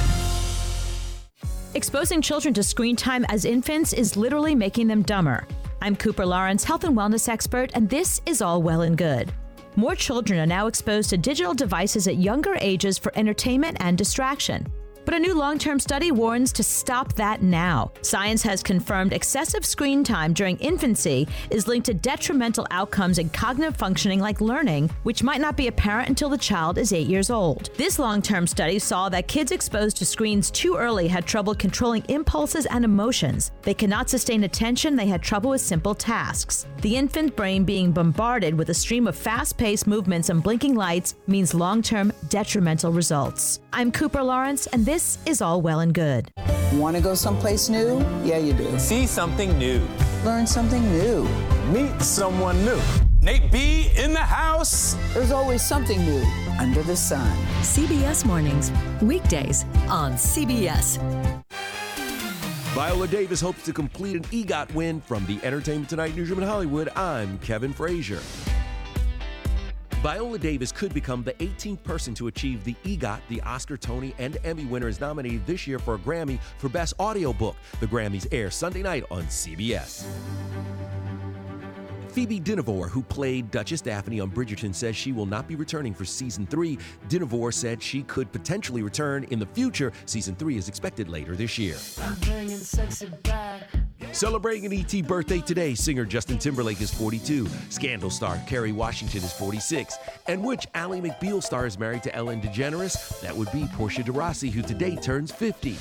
Exposing 1.75 2.21
children 2.21 2.53
to 2.55 2.61
screen 2.61 2.97
time 2.97 3.23
as 3.30 3.45
infants 3.45 3.93
is 3.93 4.17
literally 4.17 4.53
making 4.53 4.88
them 4.88 5.03
dumber. 5.03 5.47
I'm 5.82 5.95
Cooper 5.95 6.25
Lawrence, 6.25 6.65
health 6.65 6.84
and 6.84 6.97
wellness 6.97 7.30
expert, 7.30 7.71
and 7.73 7.89
this 7.89 8.19
is 8.25 8.41
all 8.41 8.61
well 8.61 8.82
and 8.82 8.97
good. 8.97 9.32
More 9.78 9.95
children 9.95 10.41
are 10.41 10.45
now 10.45 10.67
exposed 10.67 11.09
to 11.11 11.17
digital 11.17 11.53
devices 11.53 12.05
at 12.05 12.17
younger 12.17 12.57
ages 12.59 12.97
for 12.97 13.17
entertainment 13.17 13.78
and 13.80 13.97
distraction. 13.97 14.67
But 15.08 15.14
a 15.14 15.20
new 15.20 15.36
long 15.36 15.58
term 15.58 15.80
study 15.80 16.12
warns 16.12 16.51
to 16.51 16.64
stop 16.64 17.14
that 17.14 17.41
now. 17.41 17.93
Science 18.01 18.43
has 18.43 18.62
confirmed 18.62 19.14
excessive 19.14 19.66
screen 19.66 20.03
time 20.03 20.34
during 20.34 20.58
infancy 20.58 21.30
is 21.49 21.66
linked 21.66 21.86
to 21.86 21.93
detrimental 21.93 22.68
outcomes 22.72 23.18
in 23.18 23.30
cognitive 23.30 23.78
functioning 23.78 24.20
like 24.20 24.41
learning, 24.41 24.89
which 25.03 25.24
might 25.24 25.39
not 25.39 25.55
be 25.55 25.68
apparent 25.68 26.10
until 26.10 26.28
the 26.28 26.38
child 26.38 26.78
is 26.78 26.91
eight 26.91 27.08
years 27.08 27.30
old. 27.30 27.70
This 27.78 27.99
long 27.99 28.22
term 28.22 28.45
study 28.45 28.80
saw 28.80 29.08
that 29.08 29.30
kids 29.30 29.53
exposed 29.53 29.95
to 29.95 30.05
screens 30.05 30.51
too 30.51 30.76
early 30.76 31.08
had 31.08 31.26
trouble 31.26 31.55
controlling 31.55 32.03
impulses 32.10 32.66
and 32.66 32.84
emotions. 32.84 33.53
They 33.62 33.74
could 33.74 33.89
not 33.89 34.10
sustain 34.10 34.43
attention, 34.43 34.97
they 34.97 35.08
had 35.08 35.24
trouble 35.24 35.51
with 35.51 35.62
simple 35.62 35.95
tasks. 35.95 36.66
The 36.82 36.97
infant 36.97 37.34
brain 37.38 37.64
being 37.64 37.93
bombarded 37.93 38.55
with 38.55 38.72
a 38.72 38.74
stream 38.74 39.08
of 39.08 39.16
fast 39.16 39.58
paced 39.58 39.88
movements 39.88 40.28
and 40.28 40.43
blinking 40.43 40.76
lights 40.76 41.16
means 41.28 41.53
long 41.53 41.82
term 41.82 42.12
detrimental 42.28 42.91
results. 42.91 43.62
I'm 43.72 43.91
Cooper 43.91 44.24
Lawrence, 44.24 44.68
and 44.68 44.86
this 44.98 45.20
is 45.28 45.43
all 45.43 45.62
well 45.62 45.82
and 45.82 45.93
good. 45.93 46.32
Want 46.74 46.95
to 46.95 47.04
go 47.04 47.14
someplace 47.14 47.70
new? 47.70 48.00
Yeah, 48.24 48.39
you 48.39 48.52
do. 48.52 48.80
See 48.80 49.06
something 49.06 49.56
new. 49.56 49.88
Learn 50.26 50.48
something 50.48 50.82
new. 50.91 51.24
Meet 51.72 52.02
someone 52.02 52.58
new. 52.66 52.82
Nate 53.22 53.52
B 53.52 53.91
in 53.95 54.12
the 54.12 54.20
house. 54.20 54.95
There's 55.14 55.30
always 55.32 55.62
something 55.62 56.04
new 56.04 56.24
under 56.58 56.82
the 56.82 56.95
sun. 56.95 57.30
CBS 57.62 58.26
Mornings, 58.26 58.72
weekdays 59.00 59.66
on 59.88 60.14
CBS. 60.14 60.98
Viola 62.74 63.08
Davis 63.08 63.39
hopes 63.39 63.64
to 63.66 63.74
complete 63.74 64.16
an 64.16 64.24
EGOT 64.24 64.74
win 64.74 65.00
from 65.02 65.24
the 65.28 65.39
Entertainment 65.43 65.89
Tonight 65.91 66.16
newsroom 66.16 66.39
in 66.39 66.48
Hollywood. 66.48 66.89
I'm 66.95 67.38
Kevin 67.38 67.72
Frazier. 67.72 68.22
Viola 70.02 70.38
Davis 70.38 70.72
could 70.72 70.93
become 70.93 71.24
the 71.24 71.34
18th 71.34 71.82
person 71.84 72.14
to 72.14 72.28
achieve 72.28 72.64
the 72.64 72.76
EGOT. 72.86 73.20
The 73.30 73.41
Oscar, 73.41 73.78
Tony, 73.78 74.14
and 74.20 74.38
Emmy 74.43 74.66
winner 74.66 74.88
is 74.88 75.00
nominated 75.00 75.45
this 75.48 75.66
year 75.66 75.80
for 75.80 75.95
a 75.95 75.98
Grammy 75.98 76.39
for 76.60 76.70
Best 76.70 76.93
Audiobook. 77.00 77.56
The 77.80 77.88
Grammys 77.88 78.28
air 78.32 78.52
Sunday 78.52 78.84
night 78.84 79.06
on 79.10 79.24
CBS. 79.24 80.06
Phoebe 82.10 82.39
Dynevor, 82.39 82.89
who 82.89 83.02
played 83.04 83.50
Duchess 83.52 83.82
Daphne 83.82 84.20
on 84.20 84.32
Bridgerton, 84.32 84.74
says 84.74 84.95
she 84.95 85.12
will 85.12 85.26
not 85.26 85.48
be 85.48 85.56
returning 85.56 85.93
for 85.93 86.06
season 86.06 86.45
three. 86.45 86.78
Dynevor 87.10 87.52
said 87.54 87.82
she 87.82 88.04
could 88.04 88.32
potentially 88.32 88.84
return 88.84 89.24
in 89.26 89.39
the 89.39 89.45
future. 89.48 89.91
Season 90.06 90.36
three 90.36 90.58
is 90.58 90.68
expected 90.68 91.10
later 91.10 91.36
this 91.36 91.58
year. 91.58 91.76
Celebrating 94.12 94.66
an 94.66 94.74
ET 94.74 95.08
birthday 95.08 95.39
today, 95.39 95.76
singer 95.76 96.05
Justin 96.05 96.38
Timberlake 96.38 96.82
is 96.82 96.93
42, 96.93 97.47
Scandal 97.70 98.10
star 98.10 98.41
Kerry 98.47 98.72
Washington 98.72 99.24
is 99.24 99.34
46, 99.34 99.95
and 100.28 100.43
which 100.43 100.68
Ally 100.74 100.99
McBeal 100.99 101.43
star 101.43 101.66
is 101.66 101.78
married 101.78 102.03
to 102.03 102.16
Ellen 102.16 102.41
DeGeneres? 102.41 103.20
That 103.22 103.36
would 103.36 103.51
be 103.51 103.68
Portia 103.74 104.03
de 104.03 104.12
Rossi, 104.12 104.49
who 104.49 104.62
today 104.62 104.95
turns 104.95 105.32
50. 105.32 105.78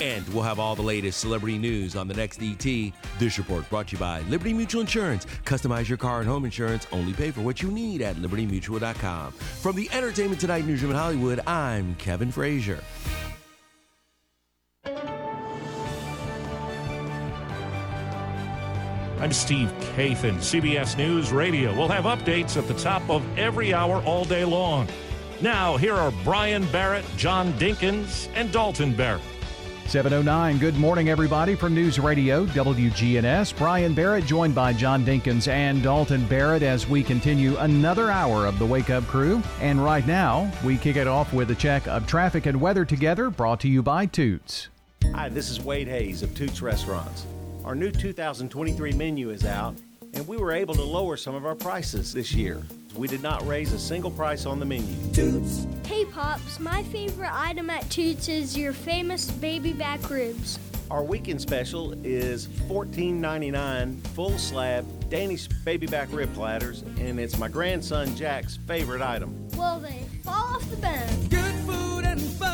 And 0.00 0.28
we'll 0.30 0.42
have 0.42 0.58
all 0.58 0.74
the 0.74 0.82
latest 0.82 1.20
celebrity 1.20 1.56
news 1.56 1.94
on 1.94 2.08
the 2.08 2.14
next 2.14 2.42
ET. 2.42 2.92
This 3.18 3.38
report 3.38 3.68
brought 3.70 3.88
to 3.88 3.92
you 3.92 3.98
by 3.98 4.20
Liberty 4.22 4.52
Mutual 4.52 4.80
Insurance. 4.80 5.24
Customize 5.44 5.88
your 5.88 5.98
car 5.98 6.18
and 6.18 6.28
home 6.28 6.44
insurance. 6.44 6.86
Only 6.90 7.12
pay 7.12 7.30
for 7.30 7.42
what 7.42 7.62
you 7.62 7.70
need 7.70 8.02
at 8.02 8.16
libertymutual.com. 8.16 9.32
From 9.32 9.76
the 9.76 9.88
Entertainment 9.92 10.40
Tonight 10.40 10.66
newsroom 10.66 10.90
in 10.90 10.96
Hollywood, 10.96 11.40
I'm 11.46 11.94
Kevin 11.94 12.32
Frazier. 12.32 12.82
I'm 19.20 19.32
Steve 19.32 19.72
Kathan, 19.94 20.36
CBS 20.38 20.98
News 20.98 21.32
Radio. 21.32 21.72
We'll 21.72 21.88
have 21.88 22.04
updates 22.04 22.56
at 22.56 22.66
the 22.66 22.74
top 22.74 23.08
of 23.08 23.22
every 23.38 23.72
hour 23.72 24.02
all 24.02 24.24
day 24.24 24.44
long. 24.44 24.88
Now, 25.40 25.76
here 25.76 25.94
are 25.94 26.12
Brian 26.24 26.66
Barrett, 26.72 27.04
John 27.16 27.52
Dinkins, 27.54 28.28
and 28.34 28.52
Dalton 28.52 28.94
Barrett. 28.94 29.22
709. 29.86 30.58
Good 30.58 30.76
morning, 30.76 31.10
everybody, 31.10 31.54
from 31.54 31.74
News 31.74 31.98
Radio 31.98 32.44
WGNS. 32.46 33.56
Brian 33.56 33.94
Barrett 33.94 34.26
joined 34.26 34.54
by 34.54 34.72
John 34.72 35.04
Dinkins 35.04 35.46
and 35.46 35.82
Dalton 35.82 36.26
Barrett 36.26 36.62
as 36.62 36.88
we 36.88 37.02
continue 37.02 37.56
another 37.58 38.10
hour 38.10 38.46
of 38.46 38.58
the 38.58 38.66
Wake 38.66 38.90
Up 38.90 39.04
Crew. 39.06 39.42
And 39.60 39.82
right 39.82 40.06
now, 40.06 40.50
we 40.64 40.76
kick 40.76 40.96
it 40.96 41.06
off 41.06 41.32
with 41.32 41.50
a 41.50 41.54
check 41.54 41.86
of 41.86 42.06
traffic 42.06 42.46
and 42.46 42.60
weather 42.60 42.84
together, 42.84 43.30
brought 43.30 43.60
to 43.60 43.68
you 43.68 43.82
by 43.82 44.06
Toots. 44.06 44.68
Hi, 45.14 45.28
this 45.28 45.50
is 45.50 45.60
Wade 45.60 45.88
Hayes 45.88 46.22
of 46.22 46.34
Toots 46.34 46.60
Restaurants. 46.60 47.26
Our 47.64 47.74
new 47.74 47.90
2023 47.90 48.92
menu 48.92 49.30
is 49.30 49.46
out, 49.46 49.74
and 50.12 50.28
we 50.28 50.36
were 50.36 50.52
able 50.52 50.74
to 50.74 50.82
lower 50.82 51.16
some 51.16 51.34
of 51.34 51.46
our 51.46 51.54
prices 51.54 52.12
this 52.12 52.34
year. 52.34 52.62
We 52.94 53.08
did 53.08 53.22
not 53.22 53.46
raise 53.46 53.72
a 53.72 53.78
single 53.78 54.10
price 54.10 54.44
on 54.44 54.60
the 54.60 54.66
menu. 54.66 54.94
Toots. 55.14 55.66
Hey 55.86 56.04
Pops, 56.04 56.60
my 56.60 56.82
favorite 56.82 57.32
item 57.32 57.70
at 57.70 57.88
Toots 57.88 58.28
is 58.28 58.54
your 58.54 58.74
famous 58.74 59.30
baby 59.30 59.72
back 59.72 60.10
ribs. 60.10 60.58
Our 60.90 61.02
weekend 61.02 61.40
special 61.40 61.94
is 62.04 62.48
$14.99 62.68 63.98
full 64.08 64.36
slab 64.36 64.84
Danish 65.08 65.48
baby 65.64 65.86
back 65.86 66.08
rib 66.12 66.34
platters, 66.34 66.82
and 67.00 67.18
it's 67.18 67.38
my 67.38 67.48
grandson 67.48 68.14
Jack's 68.14 68.58
favorite 68.66 69.00
item. 69.00 69.34
Well, 69.56 69.80
they 69.80 70.04
fall 70.22 70.54
off 70.54 70.68
the 70.68 70.76
bone. 70.76 71.28
Good 71.30 71.54
food 71.64 72.04
and 72.04 72.20
fun. 72.20 72.53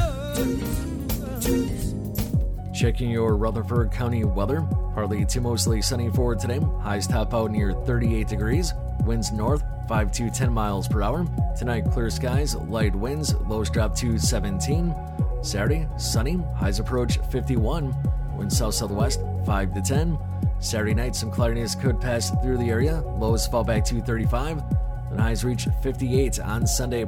Checking 2.81 3.11
your 3.11 3.37
Rutherford 3.37 3.93
County 3.93 4.24
weather. 4.24 4.66
Partly 4.95 5.26
to 5.26 5.43
mostly 5.43 5.83
sunny 5.83 6.09
for 6.09 6.35
today. 6.35 6.61
Highs 6.81 7.07
top 7.07 7.35
out 7.35 7.51
near 7.51 7.74
38 7.74 8.26
degrees. 8.26 8.72
Winds 9.05 9.33
north 9.33 9.62
5 9.87 10.11
to 10.12 10.31
10 10.31 10.51
miles 10.51 10.89
per 10.89 11.03
hour. 11.03 11.26
Tonight, 11.59 11.91
clear 11.93 12.09
skies, 12.09 12.55
light 12.55 12.95
winds, 12.95 13.35
lows 13.35 13.68
drop 13.68 13.95
to 13.97 14.18
17. 14.18 14.95
Saturday, 15.43 15.87
sunny, 15.99 16.43
highs 16.57 16.78
approach 16.78 17.18
51. 17.31 17.95
Winds 18.39 18.57
south 18.57 18.72
southwest 18.72 19.20
5 19.45 19.74
to 19.74 19.83
10. 19.83 20.18
Saturday 20.59 20.95
night, 20.95 21.14
some 21.14 21.31
cloudiness 21.31 21.74
could 21.74 22.01
pass 22.01 22.31
through 22.43 22.57
the 22.57 22.70
area. 22.70 23.03
Lows 23.18 23.47
fall 23.47 23.62
back 23.62 23.85
to 23.85 24.01
35. 24.01 24.62
Then 25.11 25.18
highs 25.18 25.45
reach 25.45 25.68
58 25.83 26.41
on 26.41 26.66
Sunday. 26.66 27.05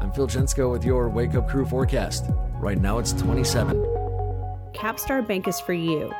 I'm 0.00 0.10
Phil 0.12 0.26
Jensko 0.26 0.72
with 0.72 0.84
your 0.84 1.08
Wake 1.08 1.36
Up 1.36 1.48
Crew 1.48 1.64
forecast. 1.64 2.24
Right 2.58 2.80
now, 2.80 2.98
it's 2.98 3.12
27. 3.12 3.93
Capstar 4.74 5.26
Bank 5.26 5.46
is 5.46 5.60
for 5.60 5.72
you. 5.72 6.12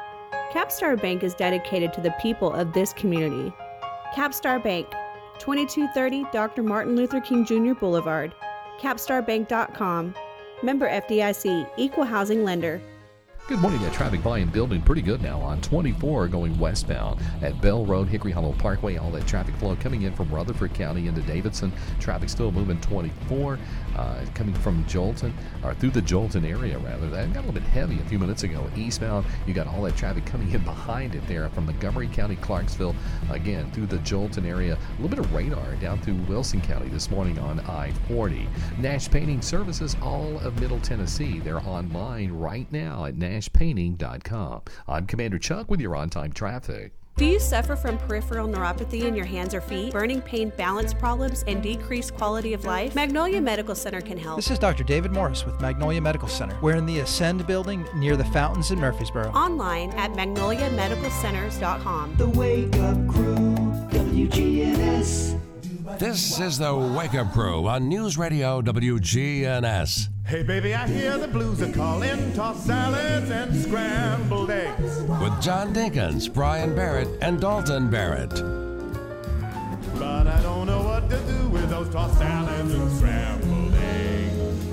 Capstar 0.53 1.01
Bank 1.01 1.25
is 1.25 1.35
dedicated 1.35 1.93
to 1.93 2.01
the 2.01 2.15
people 2.23 2.53
of 2.53 2.73
this 2.73 2.93
community. 2.93 3.53
Capstar 4.15 4.63
Bank, 4.63 4.87
2230 5.41 6.25
Dr. 6.33 6.63
Martin 6.63 6.95
Luther 6.95 7.21
King 7.21 7.45
Jr. 7.45 7.75
Boulevard, 7.75 8.33
capstarbank.com. 8.81 10.15
Member 10.63 10.89
FDIC, 10.89 11.69
Equal 11.77 12.05
Housing 12.05 12.45
Lender. 12.45 12.81
Good 13.47 13.59
morning. 13.59 13.83
That 13.83 13.93
traffic 13.93 14.21
volume 14.21 14.49
building 14.49 14.81
pretty 14.81 15.03
good 15.03 15.21
now 15.21 15.39
on 15.39 15.61
24 15.61 16.29
going 16.29 16.59
westbound 16.59 17.21
at 17.43 17.61
Bell 17.61 17.85
Road, 17.85 18.09
Hickory 18.09 18.33
Hollow 18.33 18.53
Parkway. 18.53 18.97
All 18.97 19.11
that 19.11 19.27
traffic 19.27 19.55
flow 19.57 19.77
coming 19.77 20.01
in 20.03 20.15
from 20.15 20.31
Rutherford 20.31 20.73
County 20.73 21.09
into 21.09 21.21
Davidson. 21.21 21.71
Traffic 22.01 22.31
still 22.31 22.51
moving 22.51 22.81
24. 22.81 23.59
Uh, 23.97 24.25
coming 24.35 24.55
from 24.55 24.85
Joelton, 24.87 25.33
or 25.63 25.73
through 25.75 25.91
the 25.91 26.03
Joelton 26.03 26.45
area 26.49 26.79
rather. 26.79 27.09
That 27.09 27.33
got 27.33 27.45
a 27.45 27.47
little 27.47 27.53
bit 27.53 27.63
heavy 27.63 28.01
a 28.01 28.05
few 28.05 28.19
minutes 28.19 28.43
ago. 28.43 28.69
Eastbound, 28.77 29.25
you 29.47 29.55
got 29.55 29.69
all 29.69 29.83
that 29.83 29.97
traffic 29.97 30.27
coming 30.27 30.51
in 30.51 30.65
behind 30.65 31.15
it 31.15 31.25
there 31.29 31.49
from 31.51 31.67
Montgomery 31.67 32.09
County, 32.09 32.37
Clarksville, 32.37 32.97
again 33.31 33.71
through 33.71 33.87
the 33.87 33.99
Joelton 33.99 34.47
area. 34.47 34.75
A 34.75 34.93
little 35.01 35.09
bit 35.09 35.19
of 35.21 35.33
radar 35.33 35.77
down 35.77 36.01
through 36.01 36.17
Wilson 36.29 36.61
County 36.61 36.89
this 36.89 37.09
morning 37.11 37.39
on 37.39 37.61
I-40. 37.61 38.49
Nash 38.79 39.09
Painting 39.09 39.41
Services, 39.41 39.97
all 40.03 40.39
of 40.39 40.61
Middle 40.61 40.81
Tennessee. 40.81 41.39
They're 41.39 41.61
online 41.61 42.33
right 42.33 42.71
now 42.73 43.05
at 43.05 43.15
nashpainting.com. 43.15 44.63
I'm 44.89 45.07
Commander 45.07 45.39
Chuck 45.39 45.71
with 45.71 45.81
your 45.81 45.95
on-time 45.95 46.33
traffic. 46.33 46.93
Do 47.17 47.27
you 47.27 47.39
suffer 47.39 47.77
from 47.77 47.97
peripheral 47.97 48.49
neuropathy 48.49 49.03
in 49.03 49.15
your 49.15 49.25
hands 49.25 49.55
or 49.55 49.61
feet, 49.61 49.93
burning 49.93 50.21
pain, 50.21 50.51
balance 50.57 50.93
problems, 50.93 51.45
and 51.47 51.63
decreased 51.63 52.17
quality 52.17 52.55
of 52.55 52.65
life? 52.65 52.97
Magnolia 52.97 53.41
Medical 53.41 53.77
Center 53.77 54.01
can 54.01 54.19
help. 54.19 54.35
This 54.35 54.51
is 54.51 54.59
Dr. 54.59 54.83
David 54.83 55.13
Morris 55.13 55.47
with 55.47 55.61
Magnolia 55.61 56.01
Medical 56.01 56.27
Center. 56.27 56.59
We're 56.61 56.75
in 56.75 56.87
the 56.87 56.99
Ascend 56.99 57.47
building 57.47 57.87
near 57.95 58.17
the 58.17 58.25
fountains 58.25 58.73
in 58.73 58.81
Murfreesboro. 58.81 59.31
Online 59.31 59.93
at 59.93 60.13
magnoliamedicalcenters.com. 60.15 62.17
The 62.17 62.31
Wake 62.31 62.75
Up 62.79 63.07
Crew, 63.07 63.55
WGNS. 63.91 65.39
This 66.01 66.41
is 66.41 66.59
the 66.59 66.75
Wake 66.75 67.15
Up 67.15 67.33
Crew 67.33 67.69
on 67.69 67.89
News 67.89 68.19
Radio 68.19 68.61
WGNS. 68.61 70.09
Hey 70.27 70.43
baby, 70.43 70.75
I 70.75 70.89
hear 70.89 71.19
the 71.19 71.29
blues 71.29 71.61
are 71.61 71.71
calling, 71.71 72.33
tossed 72.33 72.65
salads 72.65 73.31
and 73.31 73.55
scrambled 73.55 74.51
eggs. 74.51 75.03
With 75.21 75.39
John 75.43 75.75
Dinkins, 75.75 76.33
Brian 76.33 76.75
Barrett, 76.75 77.09
and 77.21 77.39
Dalton 77.39 77.91
Barrett. 77.91 78.31
But 79.99 80.27
I 80.27 80.41
don't 80.43 80.67
know 80.67 80.83
what 80.83 81.11
to 81.11 81.19
do 81.19 81.49
with 81.51 81.69
those 81.69 81.91
tossed 81.91 82.17
salads 82.17 82.73
and 82.73 82.91
scrambled 82.97 83.75
eggs. 83.75 84.65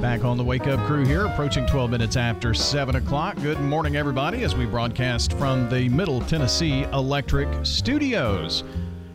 Back 0.00 0.24
on 0.24 0.36
the 0.36 0.44
Wake 0.44 0.68
Up 0.68 0.78
Crew 0.86 1.04
here, 1.04 1.26
approaching 1.26 1.66
12 1.66 1.90
minutes 1.90 2.16
after 2.16 2.54
7 2.54 2.94
o'clock. 2.94 3.34
Good 3.42 3.60
morning, 3.60 3.96
everybody, 3.96 4.44
as 4.44 4.54
we 4.54 4.64
broadcast 4.64 5.32
from 5.32 5.68
the 5.68 5.88
Middle 5.88 6.20
Tennessee 6.20 6.84
Electric 6.92 7.48
Studios. 7.66 8.62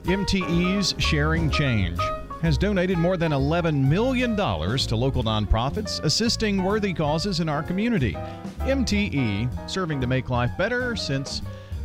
MTE's 0.04 0.94
Sharing 0.98 1.50
Change 1.50 1.98
has 2.44 2.58
donated 2.58 2.98
more 2.98 3.16
than 3.16 3.32
$11 3.32 3.88
million 3.88 4.36
to 4.36 4.96
local 4.96 5.24
nonprofits 5.24 6.04
assisting 6.04 6.62
worthy 6.62 6.94
causes 6.94 7.40
in 7.40 7.48
our 7.48 7.64
community. 7.64 8.14
MTE, 8.60 9.70
serving 9.70 10.02
to 10.02 10.08
make 10.08 10.30
life 10.30 10.52
better 10.58 10.96
since 10.96 11.42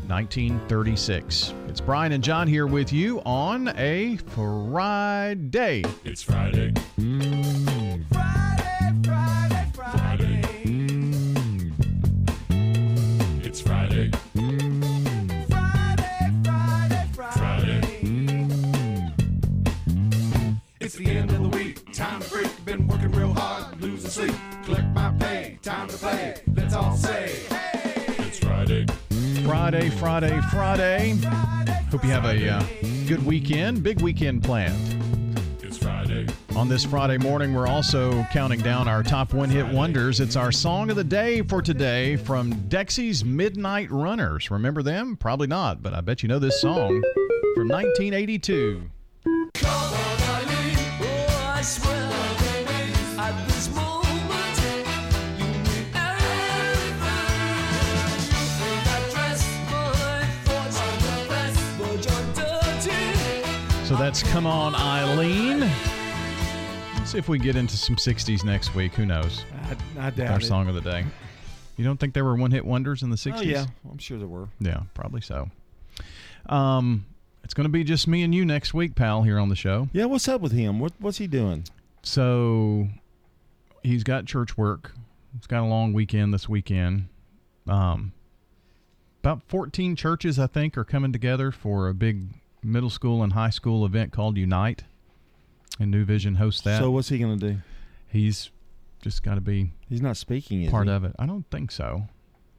1936. 0.08 1.54
It's 1.68 1.80
Brian 1.80 2.12
and 2.12 2.24
John 2.24 2.48
here 2.48 2.66
with 2.66 2.92
you 2.92 3.20
on 3.20 3.68
a 3.76 4.16
Friday. 4.16 5.84
It's 6.04 6.22
Friday. 6.22 6.72
Friday, 6.96 7.77
Time 21.98 22.20
to 22.20 22.30
break. 22.30 22.64
Been 22.64 22.86
working 22.86 23.10
real 23.10 23.32
hard, 23.32 23.82
losing 23.82 24.08
sleep. 24.08 24.34
Collect 24.62 24.86
my 24.94 25.12
pay. 25.18 25.58
Time 25.62 25.88
to 25.88 25.96
play. 25.96 26.40
Let's 26.54 26.72
all 26.72 26.96
say, 26.96 27.40
hey, 27.48 28.04
it's 28.18 28.38
Friday. 28.38 28.86
Friday, 29.42 29.90
Friday, 29.90 30.40
Friday. 30.42 31.18
Hope 31.90 32.04
you 32.04 32.10
have 32.10 32.24
a 32.24 32.50
uh, 32.50 32.62
good 33.08 33.26
weekend, 33.26 33.82
big 33.82 34.00
weekend 34.00 34.44
planned. 34.44 34.78
It's 35.60 35.76
Friday. 35.76 36.28
On 36.54 36.68
this 36.68 36.84
Friday 36.84 37.18
morning, 37.18 37.52
we're 37.52 37.66
also 37.66 38.24
counting 38.30 38.60
down 38.60 38.86
our 38.86 39.02
top 39.02 39.34
one 39.34 39.50
hit 39.50 39.66
wonders. 39.66 40.20
It's 40.20 40.36
our 40.36 40.52
song 40.52 40.90
of 40.90 40.96
the 40.96 41.02
day 41.02 41.42
for 41.42 41.60
today 41.60 42.14
from 42.14 42.52
Dexys 42.68 43.24
Midnight 43.24 43.90
Runners. 43.90 44.52
Remember 44.52 44.84
them? 44.84 45.16
Probably 45.16 45.48
not, 45.48 45.82
but 45.82 45.94
I 45.94 46.00
bet 46.02 46.22
you 46.22 46.28
know 46.28 46.38
this 46.38 46.60
song 46.60 47.02
from 47.56 47.66
1982. 47.66 48.88
That's 64.08 64.22
Come 64.22 64.46
On 64.46 64.74
Eileen. 64.74 65.60
Let's 65.60 67.12
see 67.12 67.18
if 67.18 67.28
we 67.28 67.38
get 67.38 67.56
into 67.56 67.76
some 67.76 67.94
60s 67.94 68.42
next 68.42 68.74
week. 68.74 68.94
Who 68.94 69.04
knows? 69.04 69.44
I, 69.98 70.06
I 70.06 70.08
doubt 70.08 70.30
Our 70.30 70.38
it. 70.38 70.44
song 70.44 70.66
of 70.66 70.74
the 70.74 70.80
day. 70.80 71.04
You 71.76 71.84
don't 71.84 72.00
think 72.00 72.14
there 72.14 72.24
were 72.24 72.34
one 72.34 72.50
hit 72.50 72.64
wonders 72.64 73.02
in 73.02 73.10
the 73.10 73.16
60s? 73.16 73.36
Oh 73.36 73.42
yeah, 73.42 73.66
I'm 73.90 73.98
sure 73.98 74.16
there 74.16 74.26
were. 74.26 74.48
Yeah, 74.60 74.80
probably 74.94 75.20
so. 75.20 75.50
Um, 76.46 77.04
it's 77.44 77.52
going 77.52 77.66
to 77.66 77.68
be 77.68 77.84
just 77.84 78.08
me 78.08 78.22
and 78.22 78.34
you 78.34 78.46
next 78.46 78.72
week, 78.72 78.94
pal, 78.94 79.24
here 79.24 79.38
on 79.38 79.50
the 79.50 79.54
show. 79.54 79.90
Yeah, 79.92 80.06
what's 80.06 80.26
up 80.26 80.40
with 80.40 80.52
him? 80.52 80.80
What, 80.80 80.94
what's 80.98 81.18
he 81.18 81.26
doing? 81.26 81.64
So 82.02 82.88
he's 83.82 84.04
got 84.04 84.24
church 84.24 84.56
work. 84.56 84.94
He's 85.36 85.46
got 85.46 85.62
a 85.62 85.66
long 85.66 85.92
weekend 85.92 86.32
this 86.32 86.48
weekend. 86.48 87.08
Um, 87.66 88.12
about 89.22 89.42
14 89.48 89.96
churches, 89.96 90.38
I 90.38 90.46
think, 90.46 90.78
are 90.78 90.84
coming 90.84 91.12
together 91.12 91.52
for 91.52 91.88
a 91.88 91.94
big 91.94 92.28
middle 92.68 92.90
school 92.90 93.22
and 93.22 93.32
high 93.32 93.50
school 93.50 93.84
event 93.84 94.12
called 94.12 94.36
Unite. 94.36 94.84
And 95.80 95.90
New 95.92 96.04
Vision 96.04 96.36
hosts 96.36 96.60
that. 96.62 96.80
So 96.80 96.90
what's 96.90 97.08
he 97.08 97.18
going 97.18 97.38
to 97.38 97.52
do? 97.52 97.58
He's 98.08 98.50
just 99.00 99.22
got 99.22 99.36
to 99.36 99.40
be 99.40 99.72
He's 99.88 100.02
not 100.02 100.16
speaking, 100.16 100.68
part 100.70 100.88
he? 100.88 100.92
of 100.92 101.04
it. 101.04 101.12
I 101.18 101.26
don't 101.26 101.48
think 101.50 101.70
so, 101.70 102.08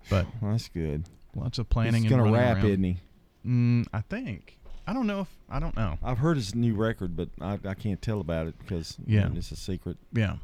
but 0.10 0.26
Well, 0.41 0.51
that's 0.53 0.70
good. 0.70 1.03
lots 1.36 1.60
of 1.60 1.68
planning. 1.70 2.03
He's 2.03 2.10
gonna 2.10 2.24
running 2.24 2.39
rap, 2.39 2.57
around. 2.57 2.66
isn't 2.68 2.84
he? 2.84 2.97
Mm, 3.45 3.88
I 3.93 4.01
think. 4.01 4.57
I 4.88 4.93
don't 4.93 5.05
know 5.05 5.22
if 5.22 5.28
I 5.49 5.60
don't 5.60 5.76
know. 5.76 5.97
I've 6.01 6.20
heard 6.20 6.38
his 6.38 6.55
new 6.55 6.76
record, 6.76 7.16
but 7.18 7.30
I, 7.41 7.60
I 7.66 7.74
can't 7.74 8.01
tell 8.01 8.22
about 8.22 8.47
it 8.47 8.57
because 8.60 8.97
Yeah. 9.05 9.30
it's 9.36 9.51
a 9.51 9.55
secret. 9.57 9.97
Yeah, 10.14 10.38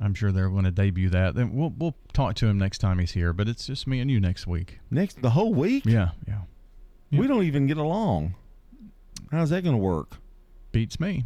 I'm 0.00 0.12
sure 0.14 0.32
they're 0.32 0.50
going 0.50 0.64
to 0.64 0.70
debut 0.70 1.08
that. 1.10 1.34
Then 1.34 1.54
we'll 1.54 1.72
we'll 1.78 1.96
talk 2.12 2.34
to 2.36 2.46
him 2.46 2.58
next 2.58 2.78
time 2.78 2.98
he's 2.98 3.12
here. 3.12 3.32
But 3.32 3.48
it's 3.48 3.66
just 3.66 3.86
me 3.86 4.00
and 4.00 4.10
you 4.10 4.20
next 4.20 4.46
week. 4.46 4.80
Next, 4.90 5.22
the 5.22 5.30
whole 5.30 5.54
week. 5.54 5.84
Yeah, 5.86 6.10
yeah. 6.28 6.40
We 7.10 7.26
don't 7.26 7.44
even 7.44 7.66
get 7.66 7.78
along. 7.78 8.34
How's 9.30 9.50
that 9.50 9.62
going 9.62 9.74
to 9.74 9.82
work? 9.82 10.16
Beats 10.72 11.00
me. 11.00 11.24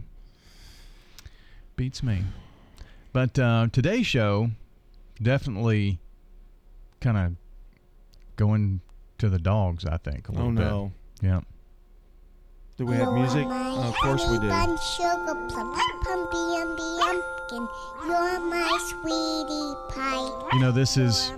Beats 1.77 2.03
me. 2.03 2.23
But 3.13 3.39
uh, 3.39 3.69
today's 3.73 4.07
show 4.07 4.51
definitely 5.21 5.99
kind 7.01 7.17
of 7.17 7.33
going 8.37 8.81
to 9.19 9.29
the 9.29 9.39
dogs. 9.39 9.85
I 9.85 9.97
think 9.97 10.29
a 10.29 10.33
little 10.33 10.49
Oh, 10.49 10.53
bit. 10.53 10.61
no. 10.61 10.93
Yeah. 11.23 11.41
Do 12.79 12.87
we 12.87 12.95
have 12.95 13.13
music? 13.13 13.47
Oh, 13.47 13.89
of 13.89 13.95
course 13.97 14.27
we 14.31 14.39
do. 14.39 14.49
Bun, 14.49 14.79
sugar 14.79 15.35
plum, 15.49 15.75
pumpy 16.05 16.45
umby 16.63 17.01
umpkin. 17.11 17.69
You're 18.07 18.41
my 18.41 18.79
sweetie 18.89 19.75
pie. 19.95 20.49
You 20.55 20.61
know 20.61 20.73
this 20.73 20.97
is 20.97 21.33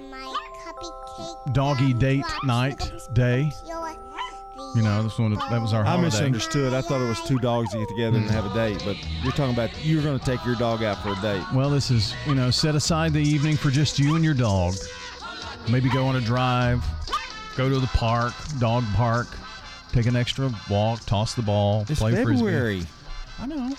Cupcake. 0.64 1.52
doggy 1.54 1.94
date 1.94 2.24
night 2.44 2.80
day. 3.14 3.50
You 4.74 4.80
know 4.80 5.02
this 5.02 5.18
one 5.18 5.34
that 5.34 5.60
was 5.60 5.74
our 5.74 5.82
I 5.82 5.88
holiday. 5.90 6.04
misunderstood. 6.06 6.72
I 6.72 6.80
thought 6.80 7.02
it 7.02 7.08
was 7.08 7.20
two 7.22 7.38
dogs 7.38 7.70
to 7.72 7.78
get 7.78 7.88
together 7.88 8.16
and 8.16 8.30
have 8.30 8.50
a 8.50 8.54
date, 8.54 8.82
but 8.86 8.96
you're 9.22 9.32
talking 9.32 9.52
about 9.52 9.70
you're 9.84 10.02
going 10.02 10.18
to 10.18 10.24
take 10.24 10.42
your 10.46 10.54
dog 10.54 10.82
out 10.82 11.02
for 11.02 11.10
a 11.10 11.20
date. 11.20 11.44
Well, 11.54 11.68
this 11.68 11.90
is, 11.90 12.14
you 12.26 12.34
know, 12.34 12.50
set 12.50 12.74
aside 12.74 13.12
the 13.12 13.20
evening 13.22 13.56
for 13.58 13.70
just 13.70 13.98
you 13.98 14.14
and 14.14 14.24
your 14.24 14.32
dog. 14.32 14.74
Maybe 15.68 15.90
go 15.90 16.06
on 16.06 16.16
a 16.16 16.22
drive, 16.22 16.82
go 17.54 17.68
to 17.68 17.78
the 17.78 17.86
park, 17.88 18.32
dog 18.60 18.84
park, 18.94 19.26
take 19.92 20.06
an 20.06 20.16
extra 20.16 20.50
walk, 20.70 21.04
toss 21.04 21.34
the 21.34 21.42
ball, 21.42 21.84
It's 21.90 22.00
play 22.00 22.12
February. 22.14 22.80
frisbee. 22.80 22.92
I 23.40 23.46
know. 23.46 23.76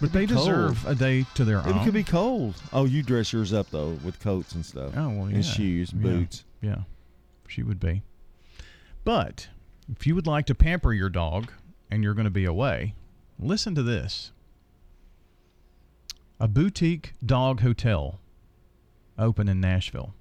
But 0.00 0.12
they 0.14 0.24
deserve 0.24 0.82
cold. 0.84 0.96
a 0.96 0.98
day 0.98 1.26
to 1.34 1.44
their 1.44 1.58
own. 1.58 1.76
It 1.76 1.84
could 1.84 1.92
be 1.94 2.02
cold. 2.02 2.54
Oh, 2.72 2.86
you 2.86 3.02
dress 3.02 3.30
yours 3.32 3.52
up 3.52 3.70
though 3.70 3.90
with 4.02 4.18
coats 4.20 4.54
and 4.54 4.64
stuff. 4.64 4.94
Oh 4.96 5.10
well, 5.10 5.28
yeah. 5.28 5.36
and 5.36 5.44
shoes, 5.44 5.92
Yeah. 5.94 6.02
boots. 6.02 6.44
Yeah, 6.62 6.78
she 7.46 7.62
would 7.62 7.78
be. 7.78 8.02
But 9.04 9.48
if 9.90 10.06
you 10.06 10.14
would 10.14 10.26
like 10.26 10.46
to 10.46 10.54
pamper 10.54 10.92
your 10.92 11.08
dog 11.08 11.50
and 11.90 12.02
you're 12.02 12.14
going 12.14 12.24
to 12.24 12.30
be 12.30 12.44
away, 12.44 12.94
listen 13.38 13.74
to 13.74 13.82
this. 13.82 14.32
A 16.38 16.48
boutique 16.48 17.14
dog 17.24 17.60
hotel 17.60 18.18
open 19.18 19.48
in 19.48 19.60
Nashville. 19.60 20.14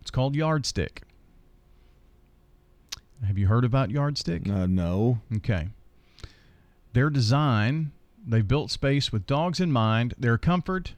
It's 0.00 0.10
called 0.10 0.34
Yardstick. 0.34 1.02
Have 3.26 3.38
you 3.38 3.46
heard 3.46 3.64
about 3.64 3.90
Yardstick? 3.90 4.48
Uh, 4.48 4.66
no. 4.66 5.20
Okay. 5.36 5.68
Their 6.92 7.08
design, 7.08 7.92
they've 8.26 8.46
built 8.46 8.70
space 8.70 9.12
with 9.12 9.26
dogs 9.26 9.60
in 9.60 9.72
mind, 9.72 10.14
their 10.18 10.38
comfort, 10.38 10.94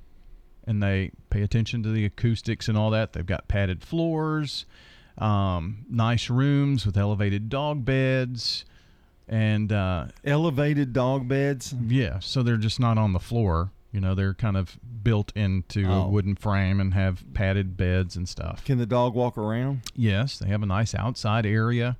and 0.66 0.82
they 0.82 1.10
pay 1.30 1.42
attention 1.42 1.82
to 1.82 1.90
the 1.90 2.04
acoustics 2.04 2.68
and 2.68 2.76
all 2.76 2.90
that. 2.90 3.12
They've 3.12 3.26
got 3.26 3.48
padded 3.48 3.82
floors, 3.82 4.64
um, 5.18 5.84
nice 5.88 6.28
rooms 6.30 6.84
with 6.86 6.96
elevated 6.96 7.48
dog 7.48 7.84
beds, 7.84 8.64
and 9.28 9.72
uh, 9.72 10.06
elevated 10.24 10.92
dog 10.92 11.28
beds. 11.28 11.74
Yeah, 11.86 12.18
so 12.18 12.42
they're 12.42 12.56
just 12.56 12.80
not 12.80 12.98
on 12.98 13.12
the 13.12 13.20
floor. 13.20 13.70
You 13.92 14.00
know, 14.00 14.14
they're 14.14 14.34
kind 14.34 14.56
of 14.56 14.76
built 15.04 15.32
into 15.36 15.88
a 15.88 16.02
Oh. 16.04 16.08
wooden 16.08 16.34
frame 16.34 16.80
and 16.80 16.94
have 16.94 17.22
padded 17.32 17.76
beds 17.76 18.16
and 18.16 18.28
stuff. 18.28 18.64
Can 18.64 18.78
the 18.78 18.86
dog 18.86 19.14
walk 19.14 19.38
around? 19.38 19.82
Yes, 19.94 20.38
they 20.38 20.48
have 20.48 20.62
a 20.62 20.66
nice 20.66 20.94
outside 20.96 21.46
area. 21.46 21.96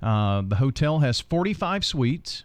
Uh, 0.00 0.42
the 0.46 0.56
hotel 0.56 1.00
has 1.00 1.20
45 1.20 1.84
suites 1.84 2.44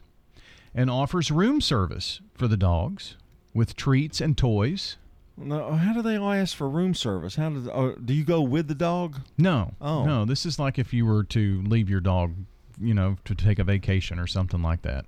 and 0.74 0.90
offers 0.90 1.30
room 1.30 1.62
service 1.62 2.22
for 2.34 2.48
the 2.48 2.58
dogs 2.58 3.18
with 3.54 3.76
treats 3.76 4.20
and 4.20 4.36
toys. 4.38 4.98
No, 5.44 5.74
how 5.74 5.94
do 5.94 6.02
they 6.02 6.16
all 6.16 6.32
ask 6.32 6.56
for 6.56 6.70
room 6.70 6.94
service? 6.94 7.36
How 7.36 7.50
does 7.50 7.68
oh, 7.68 7.96
do 7.96 8.14
you 8.14 8.24
go 8.24 8.42
with 8.42 8.68
the 8.68 8.76
dog? 8.76 9.20
No, 9.38 9.74
Oh. 9.82 10.06
no, 10.06 10.26
this 10.26 10.46
is 10.46 10.60
like 10.60 10.80
if 10.80 10.94
you 10.94 11.06
were 11.06 11.24
to 11.26 11.62
leave 11.64 11.90
your 11.90 12.00
dog, 12.00 12.34
you 12.80 12.94
know, 12.94 13.18
to 13.26 13.36
take 13.36 13.60
a 13.60 13.64
vacation 13.64 14.20
or 14.20 14.28
something 14.28 14.62
like 14.62 14.82
that. 14.84 15.06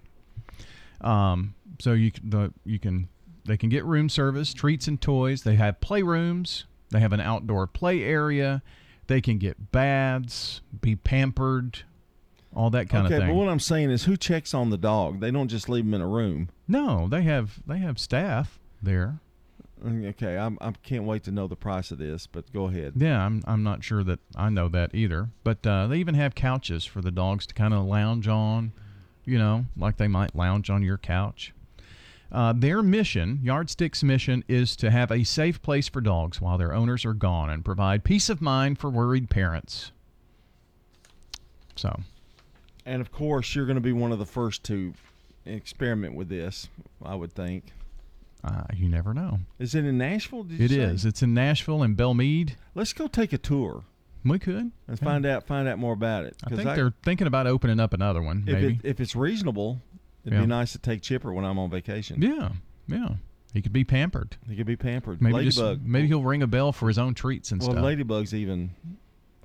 Um, 1.01 1.55
so 1.79 1.93
you 1.93 2.11
the 2.23 2.53
you 2.65 2.79
can 2.79 3.09
they 3.45 3.57
can 3.57 3.69
get 3.69 3.83
room 3.85 4.09
service, 4.09 4.53
treats 4.53 4.87
and 4.87 4.99
toys. 4.99 5.43
They 5.43 5.55
have 5.55 5.79
playrooms. 5.79 6.63
They 6.91 6.99
have 6.99 7.13
an 7.13 7.19
outdoor 7.19 7.67
play 7.67 8.03
area. 8.03 8.61
They 9.07 9.19
can 9.19 9.37
get 9.37 9.71
baths, 9.71 10.61
be 10.81 10.95
pampered, 10.95 11.79
all 12.55 12.69
that 12.69 12.87
kind 12.87 13.05
okay, 13.05 13.15
of 13.15 13.19
thing. 13.19 13.29
Okay, 13.29 13.33
but 13.33 13.37
what 13.37 13.49
I'm 13.49 13.59
saying 13.59 13.91
is, 13.91 14.05
who 14.05 14.15
checks 14.15 14.53
on 14.53 14.69
the 14.69 14.77
dog? 14.77 15.19
They 15.19 15.31
don't 15.31 15.49
just 15.49 15.67
leave 15.67 15.83
him 15.83 15.93
in 15.93 16.01
a 16.01 16.07
room. 16.07 16.49
No, 16.67 17.07
they 17.09 17.23
have 17.23 17.59
they 17.67 17.79
have 17.79 17.99
staff 17.99 18.59
there. 18.81 19.19
Okay, 19.85 20.37
I'm, 20.37 20.57
I 20.61 20.71
can't 20.71 21.03
wait 21.03 21.23
to 21.23 21.31
know 21.31 21.47
the 21.47 21.57
price 21.57 21.91
of 21.91 21.97
this, 21.97 22.25
but 22.25 22.51
go 22.53 22.65
ahead. 22.65 22.93
Yeah, 22.95 23.25
I'm 23.25 23.43
I'm 23.45 23.63
not 23.63 23.83
sure 23.83 24.03
that 24.03 24.19
I 24.35 24.49
know 24.49 24.69
that 24.69 24.95
either. 24.95 25.29
But 25.43 25.65
uh, 25.67 25.87
they 25.87 25.97
even 25.97 26.15
have 26.15 26.35
couches 26.35 26.85
for 26.85 27.01
the 27.01 27.11
dogs 27.11 27.45
to 27.47 27.53
kind 27.53 27.73
of 27.73 27.83
lounge 27.85 28.27
on, 28.27 28.71
you 29.25 29.37
know, 29.37 29.65
like 29.75 29.97
they 29.97 30.07
might 30.07 30.35
lounge 30.35 30.69
on 30.69 30.83
your 30.83 30.97
couch. 30.97 31.53
Uh, 32.31 32.53
their 32.53 32.81
mission, 32.81 33.39
Yardstick's 33.43 34.03
mission, 34.03 34.43
is 34.47 34.75
to 34.77 34.89
have 34.89 35.11
a 35.11 35.23
safe 35.23 35.61
place 35.61 35.87
for 35.87 36.01
dogs 36.01 36.41
while 36.41 36.57
their 36.57 36.73
owners 36.73 37.05
are 37.05 37.13
gone 37.13 37.49
and 37.49 37.63
provide 37.63 38.03
peace 38.03 38.29
of 38.29 38.41
mind 38.41 38.79
for 38.79 38.89
worried 38.89 39.29
parents. 39.29 39.91
So, 41.75 41.99
And 42.85 43.01
of 43.01 43.11
course, 43.11 43.53
you're 43.53 43.65
going 43.65 43.75
to 43.75 43.81
be 43.81 43.93
one 43.93 44.11
of 44.11 44.19
the 44.19 44.25
first 44.25 44.63
to 44.65 44.93
experiment 45.45 46.15
with 46.15 46.29
this. 46.29 46.69
I 47.03 47.15
would 47.15 47.33
think. 47.33 47.65
Uh, 48.43 48.63
you 48.75 48.89
never 48.89 49.13
know. 49.13 49.39
Is 49.59 49.73
it 49.73 49.85
in 49.85 49.97
Nashville? 49.97 50.45
It 50.49 50.69
say? 50.71 50.75
is. 50.77 51.05
It's 51.05 51.21
in 51.21 51.33
Nashville 51.33 51.81
and 51.81 51.95
Belle 51.95 52.13
Meade. 52.13 52.57
Let's 52.75 52.91
go 52.93 53.07
take 53.07 53.31
a 53.31 53.37
tour 53.37 53.83
We 54.25 54.37
could. 54.39 54.71
and 54.87 54.99
find 54.99 55.25
out 55.25 55.47
find 55.47 55.67
out 55.67 55.79
more 55.79 55.93
about 55.93 56.25
it. 56.25 56.35
I 56.45 56.49
think 56.49 56.63
they're 56.75 56.93
thinking 57.03 57.27
about 57.27 57.47
opening 57.47 57.79
up 57.79 57.93
another 57.93 58.21
one. 58.21 58.43
if 58.45 58.53
Maybe. 58.53 58.73
it, 58.75 58.79
if 58.83 58.99
it's 58.99 59.15
reasonable, 59.15 59.81
it'd 60.25 60.33
Yeah. 60.33 60.41
be 60.41 60.47
nice 60.47 60.73
to 60.73 60.77
take 60.79 61.01
Chipper 61.01 61.31
when 61.31 61.45
I'm 61.45 61.57
on 61.57 61.69
vacation. 61.69 62.21
yeah, 62.21 62.49
yeah. 62.87 63.09
He 63.53 63.61
could 63.61 63.71
be 63.71 63.83
pampered. 63.83 64.35
He 64.49 64.55
could 64.55 64.65
be 64.65 64.75
pampered. 64.75 65.21
Maybe 65.21 65.45
just, 65.49 65.61
maybe 65.81 66.07
he'll 66.07 66.23
ring 66.23 66.41
a 66.41 66.47
bell 66.47 66.71
for 66.71 66.87
his 66.87 66.97
own 66.97 67.13
treats 67.13 67.51
and 67.51 67.61
well, 67.61 67.69
stuff. 67.71 67.75
Well, 67.75 67.85
Ladybug's 67.85 68.33
even 68.33 68.71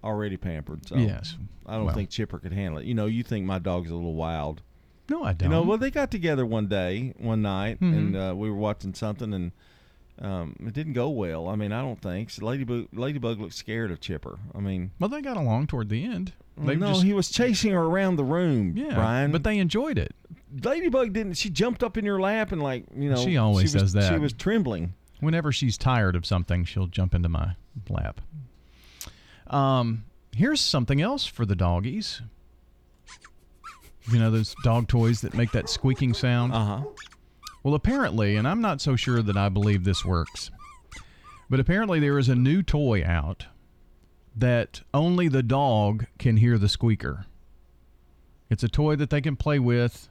already 0.03 0.37
pampered. 0.39 0.87
So 0.89 0.97
Yes. 0.97 1.37
I 1.67 1.75
don't 1.77 1.85
Well. 1.87 1.95
think 1.95 2.09
Chipper 2.11 2.39
could 2.39 2.53
handle 2.55 2.81
it. 2.81 2.87
You 2.87 2.95
know, 2.95 3.05
you 3.07 3.23
think 3.23 3.45
my 3.45 3.59
dog's 3.59 3.91
a 3.91 3.95
little 3.95 4.15
wild. 4.15 4.63
No, 5.11 5.23
I 5.25 5.33
don't. 5.33 5.51
You 5.51 5.57
know, 5.57 5.63
well, 5.63 5.79
they 5.79 5.91
got 5.91 6.11
together 6.11 6.45
one 6.47 6.67
day, 6.67 7.15
one 7.19 7.43
night, 7.43 7.81
Mhm. 7.81 7.97
and 7.97 8.17
uh, 8.17 8.35
we 8.37 8.51
were 8.51 8.57
watching 8.57 8.95
something, 8.95 9.33
and 9.33 9.53
um, 10.21 10.57
it 10.67 10.75
didn't 10.75 10.93
go 10.95 11.09
well. 11.11 11.49
I 11.49 11.57
mean, 11.57 11.73
I 11.73 11.81
don't 11.81 12.01
think 12.01 12.31
so 12.31 12.45
Ladybug. 12.45 12.89
Ladybug 12.93 13.39
looked 13.41 13.55
scared 13.55 13.91
of 13.91 14.01
Chipper. 14.01 14.39
I 14.55 14.59
mean, 14.61 14.91
well, 14.99 15.09
they 15.09 15.21
got 15.23 15.37
along 15.37 15.69
toward 15.69 15.89
the 15.89 16.05
end. 16.05 16.33
They 16.57 16.75
no, 16.75 16.89
just, 16.89 17.05
he 17.05 17.13
was 17.13 17.31
chasing 17.31 17.71
her 17.73 17.83
around 17.83 18.17
the 18.17 18.25
room. 18.25 18.77
yeah, 18.77 18.95
Brian. 18.95 19.31
but 19.31 19.45
they 19.45 19.59
enjoyed 19.59 19.97
it. 19.97 20.13
Ladybug 20.65 21.13
didn't. 21.13 21.35
She 21.35 21.51
jumped 21.51 21.85
up 21.85 21.97
in 21.97 22.05
your 22.05 22.21
lap 22.21 22.51
and 22.53 22.61
like 22.63 22.85
you 22.97 23.11
know. 23.11 23.25
She 23.25 23.37
always 23.37 23.75
was, 23.75 23.83
does 23.83 23.93
that. 23.93 24.13
She 24.13 24.19
was 24.19 24.33
trembling. 24.33 24.95
Whenever 25.21 25.53
she's 25.53 25.77
tired 25.79 26.17
of 26.17 26.25
something, 26.27 26.65
she'll 26.65 26.87
jump 26.87 27.15
into 27.15 27.29
my 27.29 27.55
lap. 27.89 28.21
Um, 29.49 30.05
here's 30.37 30.61
something 30.61 31.01
else 31.01 31.27
for 31.27 31.45
the 31.47 31.57
doggies. 31.57 32.23
You 34.13 34.19
know 34.19 34.31
those 34.31 34.55
dog 34.65 34.89
toys 34.89 35.21
that 35.21 35.35
make 35.35 35.53
that 35.53 35.69
squeaking 35.69 36.15
sound. 36.15 36.53
Uh 36.53 36.65
huh. 36.65 36.83
Well, 37.63 37.75
apparently, 37.75 38.37
and 38.37 38.47
I'm 38.47 38.61
not 38.61 38.81
so 38.81 38.97
sure 38.97 39.21
that 39.23 39.37
I 39.37 39.49
believe 39.49 39.85
this 39.85 40.05
works, 40.05 40.51
but 41.51 41.61
apparently 41.61 42.01
there 42.01 42.19
is 42.19 42.29
a 42.29 42.35
new 42.35 42.63
toy 42.63 43.05
out 43.05 43.47
that 44.37 44.83
only 44.95 45.29
the 45.29 45.43
dog 45.43 46.07
can 46.19 46.37
hear 46.37 46.57
the 46.59 46.69
squeaker. 46.69 47.27
It's 48.49 48.63
a 48.63 48.69
toy 48.69 48.97
that 48.97 49.11
they 49.11 49.21
can 49.21 49.37
play 49.37 49.59
with. 49.59 50.09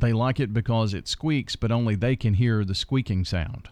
They 0.00 0.12
like 0.12 0.40
it 0.40 0.52
because 0.52 0.94
it 0.94 1.06
squeaks, 1.06 1.56
but 1.56 1.70
only 1.70 1.94
they 1.94 2.16
can 2.16 2.34
hear 2.34 2.64
the 2.64 2.74
squeaking 2.74 3.24
sound. 3.24 3.68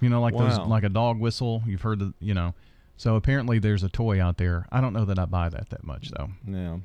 You 0.00 0.10
know, 0.10 0.20
like 0.20 0.36
those, 0.36 0.58
like 0.58 0.84
a 0.84 0.88
dog 0.90 1.18
whistle. 1.18 1.62
You've 1.66 1.82
heard 1.82 2.00
the, 2.00 2.12
you 2.20 2.34
know. 2.34 2.54
So 2.98 3.16
apparently, 3.16 3.58
there's 3.58 3.82
a 3.82 3.88
toy 3.88 4.22
out 4.22 4.36
there. 4.36 4.66
I 4.70 4.80
don't 4.80 4.92
know 4.92 5.06
that 5.06 5.18
I 5.18 5.24
buy 5.24 5.48
that 5.48 5.70
that 5.70 5.84
much 5.84 6.10
though. 6.10 6.28
Yeah. 6.46 6.76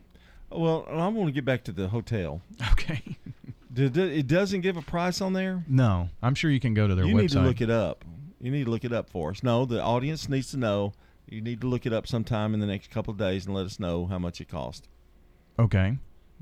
Well, 0.51 0.85
I 0.89 1.07
want 1.07 1.27
to 1.27 1.31
get 1.31 1.45
back 1.45 1.63
to 1.65 1.71
the 1.71 1.87
hotel. 1.87 2.41
Okay. 2.73 3.17
Did 3.73 3.97
it 3.97 4.11
it 4.11 4.27
doesn't 4.27 4.61
give 4.61 4.75
a 4.75 4.81
price 4.81 5.21
on 5.21 5.33
there? 5.33 5.63
No, 5.67 6.09
I'm 6.21 6.35
sure 6.35 6.51
you 6.51 6.59
can 6.59 6.73
go 6.73 6.87
to 6.87 6.95
their 6.95 7.05
you 7.05 7.15
website. 7.15 7.21
need 7.21 7.29
to 7.31 7.41
look 7.41 7.61
it 7.61 7.69
up. 7.69 8.03
You 8.41 8.51
need 8.51 8.65
to 8.65 8.69
look 8.69 8.83
it 8.83 8.91
up 8.91 9.09
for 9.09 9.31
us. 9.31 9.43
No, 9.43 9.65
the 9.65 9.81
audience 9.81 10.27
needs 10.27 10.51
to 10.51 10.57
know. 10.57 10.93
You 11.29 11.41
need 11.41 11.61
to 11.61 11.67
look 11.67 11.85
it 11.85 11.93
up 11.93 12.07
sometime 12.07 12.53
in 12.53 12.59
the 12.59 12.65
next 12.65 12.91
couple 12.91 13.11
of 13.11 13.17
days 13.17 13.45
and 13.45 13.55
let 13.55 13.65
us 13.65 13.79
know 13.79 14.07
how 14.07 14.19
much 14.19 14.41
it 14.41 14.49
cost. 14.49 14.89
Okay. 15.57 15.97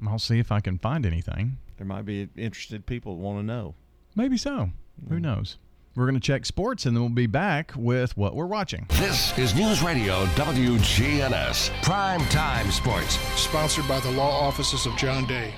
I'll 0.08 0.18
see 0.18 0.40
if 0.40 0.52
I 0.52 0.62
can 0.62 0.80
find 0.80 1.06
anything. 1.06 1.58
There 1.78 1.86
might 1.86 2.06
be 2.06 2.30
interested 2.36 2.86
people 2.86 3.18
want 3.18 3.40
to 3.40 3.44
know. 3.44 3.76
Maybe 4.16 4.38
so. 4.38 4.72
Who 5.08 5.16
mm. 5.16 5.22
knows? 5.22 5.58
We're 5.96 6.06
going 6.06 6.16
to 6.16 6.20
check 6.20 6.46
sports 6.46 6.86
and 6.86 6.96
then 6.96 7.02
we'll 7.04 7.10
be 7.10 7.28
back 7.28 7.74
with 7.76 8.16
what 8.16 8.36
we're 8.36 8.46
watching. 8.46 8.86
This 8.90 9.38
is 9.38 9.56
News 9.56 9.82
Radio 9.82 10.26
WGNS 10.28 11.82
Prime 11.84 12.24
Time 12.30 12.70
Sports. 12.72 13.18
Sponsored 13.40 13.88
by 13.88 14.00
the 14.00 14.12
law 14.12 14.30
offices 14.48 14.86
of 14.86 14.96
John 14.98 15.26
Day. 15.26 15.54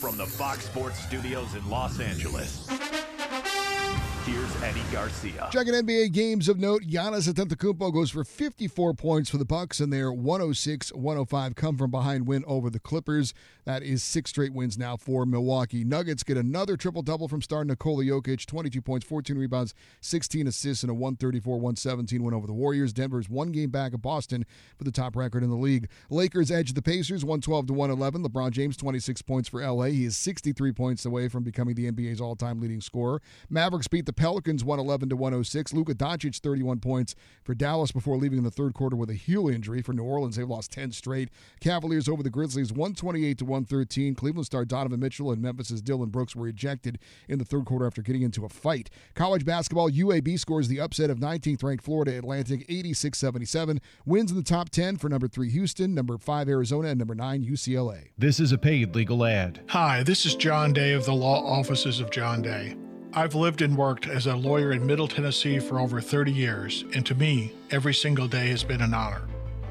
From 0.00 0.16
the 0.16 0.26
Fox 0.26 0.64
Sports 0.64 0.98
Studios 1.00 1.54
in 1.54 1.68
Los 1.68 2.00
Angeles, 2.00 2.66
here's 4.30 4.62
Eddie 4.62 4.82
Garcia. 4.92 5.48
Checking 5.50 5.74
NBA 5.74 6.12
games 6.12 6.48
of 6.48 6.58
note, 6.58 6.82
Giannis 6.82 7.28
Antetokounmpo 7.28 7.92
goes 7.92 8.10
for 8.10 8.22
54 8.22 8.94
points 8.94 9.28
for 9.28 9.38
the 9.38 9.44
Bucks 9.44 9.80
in 9.80 9.90
their 9.90 10.12
106-105 10.12 11.56
come 11.56 11.76
from 11.76 11.90
behind 11.90 12.26
win 12.26 12.44
over 12.46 12.70
the 12.70 12.78
Clippers. 12.78 13.34
That 13.64 13.82
is 13.82 14.02
six 14.02 14.30
straight 14.30 14.52
wins 14.52 14.78
now 14.78 14.96
for 14.96 15.26
Milwaukee. 15.26 15.84
Nuggets 15.84 16.22
get 16.22 16.36
another 16.36 16.76
triple 16.76 17.02
double 17.02 17.28
from 17.28 17.42
star 17.42 17.64
Nikola 17.64 18.04
Jokic, 18.04 18.46
22 18.46 18.80
points, 18.80 19.06
14 19.06 19.36
rebounds, 19.36 19.74
16 20.00 20.46
assists, 20.46 20.82
and 20.82 20.92
a 20.92 20.94
134-117 20.94 22.20
win 22.20 22.34
over 22.34 22.46
the 22.46 22.52
Warriors. 22.52 22.92
Denver's 22.92 23.28
one 23.28 23.50
game 23.52 23.70
back 23.70 23.92
of 23.94 24.02
Boston 24.02 24.46
for 24.78 24.84
the 24.84 24.92
top 24.92 25.16
record 25.16 25.42
in 25.42 25.50
the 25.50 25.56
league. 25.56 25.88
Lakers 26.08 26.50
edge 26.50 26.72
the 26.72 26.82
Pacers 26.82 27.24
112 27.24 27.66
to 27.68 27.72
111. 27.72 28.24
LeBron 28.24 28.50
James 28.52 28.76
26 28.76 29.22
points 29.22 29.48
for 29.48 29.60
LA. 29.60 29.86
He 29.86 30.04
is 30.04 30.16
63 30.16 30.72
points 30.72 31.04
away 31.04 31.28
from 31.28 31.42
becoming 31.42 31.74
the 31.74 31.90
NBA's 31.90 32.20
all-time 32.20 32.60
leading 32.60 32.80
scorer. 32.80 33.20
Mavericks 33.48 33.88
beat 33.88 34.06
the 34.06 34.12
Pelicans 34.20 34.62
111 34.62 35.08
to 35.08 35.16
106. 35.16 35.72
Luka 35.72 35.94
Doncic 35.94 36.40
31 36.40 36.80
points 36.80 37.14
for 37.42 37.54
Dallas 37.54 37.90
before 37.90 38.18
leaving 38.18 38.36
in 38.36 38.44
the 38.44 38.50
third 38.50 38.74
quarter 38.74 38.94
with 38.94 39.08
a 39.08 39.14
heel 39.14 39.48
injury. 39.48 39.80
For 39.80 39.94
New 39.94 40.02
Orleans, 40.02 40.36
they've 40.36 40.46
lost 40.46 40.70
10 40.72 40.92
straight. 40.92 41.30
Cavaliers 41.60 42.06
over 42.06 42.22
the 42.22 42.28
Grizzlies 42.28 42.70
128 42.70 43.38
to 43.38 43.44
113. 43.46 44.14
Cleveland 44.14 44.44
star 44.44 44.66
Donovan 44.66 45.00
Mitchell 45.00 45.32
and 45.32 45.40
Memphis's 45.40 45.80
Dillon 45.80 46.10
Brooks 46.10 46.36
were 46.36 46.46
ejected 46.46 46.98
in 47.30 47.38
the 47.38 47.46
third 47.46 47.64
quarter 47.64 47.86
after 47.86 48.02
getting 48.02 48.20
into 48.20 48.44
a 48.44 48.50
fight. 48.50 48.90
College 49.14 49.46
basketball, 49.46 49.90
UAB 49.90 50.38
scores 50.38 50.68
the 50.68 50.80
upset 50.80 51.08
of 51.08 51.18
19th 51.18 51.62
ranked 51.62 51.82
Florida 51.82 52.18
Atlantic 52.18 52.66
86 52.68 53.16
77. 53.16 53.80
Wins 54.04 54.30
in 54.30 54.36
the 54.36 54.42
top 54.42 54.68
10 54.68 54.98
for 54.98 55.08
number 55.08 55.28
3 55.28 55.48
Houston, 55.48 55.94
number 55.94 56.18
5 56.18 56.46
Arizona, 56.46 56.88
and 56.88 56.98
number 56.98 57.14
9 57.14 57.42
UCLA. 57.42 58.08
This 58.18 58.38
is 58.38 58.52
a 58.52 58.58
paid 58.58 58.94
legal 58.94 59.24
ad. 59.24 59.62
Hi, 59.68 60.02
this 60.02 60.26
is 60.26 60.34
John 60.34 60.74
Day 60.74 60.92
of 60.92 61.06
the 61.06 61.14
law 61.14 61.42
offices 61.42 62.00
of 62.00 62.10
John 62.10 62.42
Day. 62.42 62.76
I've 63.12 63.34
lived 63.34 63.60
and 63.60 63.76
worked 63.76 64.06
as 64.06 64.28
a 64.28 64.36
lawyer 64.36 64.70
in 64.70 64.86
Middle 64.86 65.08
Tennessee 65.08 65.58
for 65.58 65.80
over 65.80 66.00
30 66.00 66.30
years, 66.30 66.84
and 66.94 67.04
to 67.06 67.14
me, 67.16 67.52
every 67.72 67.92
single 67.92 68.28
day 68.28 68.48
has 68.50 68.62
been 68.62 68.80
an 68.80 68.94
honor. 68.94 69.22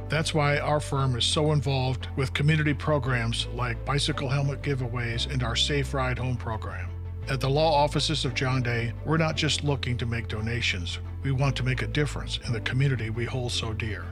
That's 0.09 0.33
why 0.33 0.57
our 0.57 0.81
firm 0.81 1.15
is 1.15 1.23
so 1.23 1.53
involved 1.53 2.09
with 2.17 2.33
community 2.33 2.73
programs 2.73 3.47
like 3.53 3.85
bicycle 3.85 4.27
helmet 4.27 4.61
giveaways 4.61 5.31
and 5.31 5.41
our 5.41 5.55
Safe 5.55 5.93
Ride 5.93 6.19
Home 6.19 6.35
program. 6.35 6.89
At 7.29 7.39
the 7.39 7.49
law 7.49 7.73
offices 7.73 8.25
of 8.25 8.33
John 8.33 8.61
Day, 8.61 8.91
we're 9.05 9.15
not 9.15 9.37
just 9.37 9.63
looking 9.63 9.95
to 9.99 10.05
make 10.05 10.27
donations, 10.27 10.99
we 11.23 11.31
want 11.31 11.55
to 11.57 11.63
make 11.63 11.81
a 11.81 11.87
difference 11.87 12.39
in 12.45 12.51
the 12.51 12.61
community 12.61 13.09
we 13.09 13.23
hold 13.23 13.53
so 13.53 13.71
dear. 13.71 14.03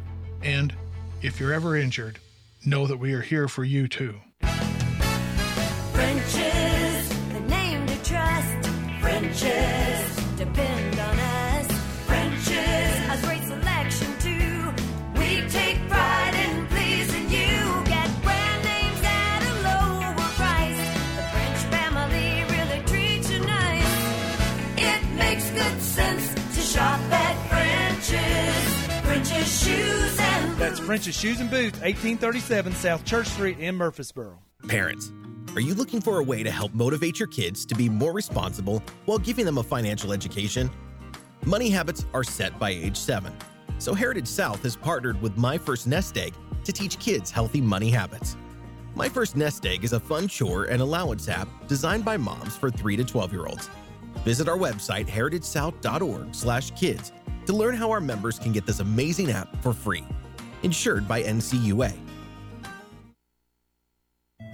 And 0.42 0.74
if 1.22 1.38
you're 1.38 1.54
ever 1.54 1.76
injured, 1.76 2.20
know 2.66 2.88
that 2.88 2.98
we 2.98 3.12
are 3.14 3.22
here 3.22 3.50
for 3.50 3.66
you 3.66 3.90
too. 3.90 4.22
French's, 5.92 6.47
Frenches 9.38 10.36
depend 10.36 11.00
on 11.00 11.20
us. 11.20 11.68
Frenches 12.08 12.98
a 13.12 13.20
great 13.24 13.44
selection 13.44 14.08
too. 14.18 14.74
We 15.20 15.48
take 15.48 15.78
pride 15.88 16.34
in 16.34 16.66
pleasing 16.66 17.30
you. 17.30 17.84
Get 17.86 18.24
brand 18.24 18.64
names 18.64 19.02
at 19.04 19.44
a 19.44 19.54
lower 19.62 20.16
price. 20.42 20.82
The 21.18 21.24
French 21.30 21.60
family 21.70 22.46
really 22.50 22.84
treats 22.88 23.30
you 23.30 23.40
nice. 23.42 23.94
It 24.78 25.04
makes 25.16 25.48
good 25.52 25.82
sense 25.84 26.34
to 26.56 26.62
shop 26.62 27.00
at 27.12 27.38
French's. 27.48 29.06
French's 29.06 29.64
shoes 29.64 30.20
and 30.20 30.50
boots. 30.50 30.60
That's 30.60 30.80
French's 30.80 31.16
shoes 31.16 31.40
and 31.40 31.52
boots, 31.52 31.80
1837 31.82 32.74
South 32.74 33.06
Church 33.06 33.28
Street 33.28 33.60
in 33.60 33.76
Murfreesboro. 33.76 34.40
Parents 34.68 35.12
are 35.58 35.60
you 35.60 35.74
looking 35.74 36.00
for 36.00 36.20
a 36.20 36.24
way 36.24 36.44
to 36.44 36.52
help 36.52 36.72
motivate 36.76 37.18
your 37.18 37.26
kids 37.26 37.66
to 37.66 37.74
be 37.74 37.90
more 37.90 38.14
responsible 38.14 38.84
while 39.06 39.18
giving 39.18 39.44
them 39.44 39.58
a 39.58 39.64
financial 39.64 40.14
education? 40.14 40.70
Money 41.48 41.68
habits 41.68 42.06
are 42.14 42.24
set 42.24 42.60
by 42.60 42.70
age 42.70 42.96
seven. 42.96 43.36
So 43.80 43.96
Heritage 43.96 44.28
South 44.28 44.62
has 44.62 44.76
partnered 44.76 45.20
with 45.20 45.36
My 45.36 45.58
First 45.58 45.88
Nest 45.88 46.16
Egg 46.16 46.36
to 46.64 46.72
teach 46.72 47.00
kids 47.00 47.32
healthy 47.32 47.60
money 47.60 47.90
habits. 47.90 48.38
My 48.94 49.10
First 49.10 49.36
Nest 49.36 49.66
Egg 49.66 49.84
is 49.84 49.94
a 49.94 50.00
fun 50.00 50.28
chore 50.28 50.66
and 50.66 50.80
allowance 50.80 51.28
app 51.28 51.48
designed 51.68 52.06
by 52.06 52.18
moms 52.18 52.56
for 52.56 52.70
3 52.70 52.96
to 52.96 53.04
12 53.04 53.34
year 53.34 53.48
olds. 53.48 53.72
Visit 54.18 54.48
our 54.48 54.60
website 54.60 55.08
heritagesouth.org/kids 55.08 57.12
to 57.48 57.54
learn 57.54 57.74
how 57.74 57.90
our 57.90 58.02
members 58.02 58.38
can 58.38 58.52
get 58.52 58.68
this 58.68 58.80
amazing 58.80 59.32
app 59.32 59.60
for 59.64 59.74
free. 59.74 60.06
Insured 60.62 61.08
by 61.08 61.24
NCUA. 61.24 62.07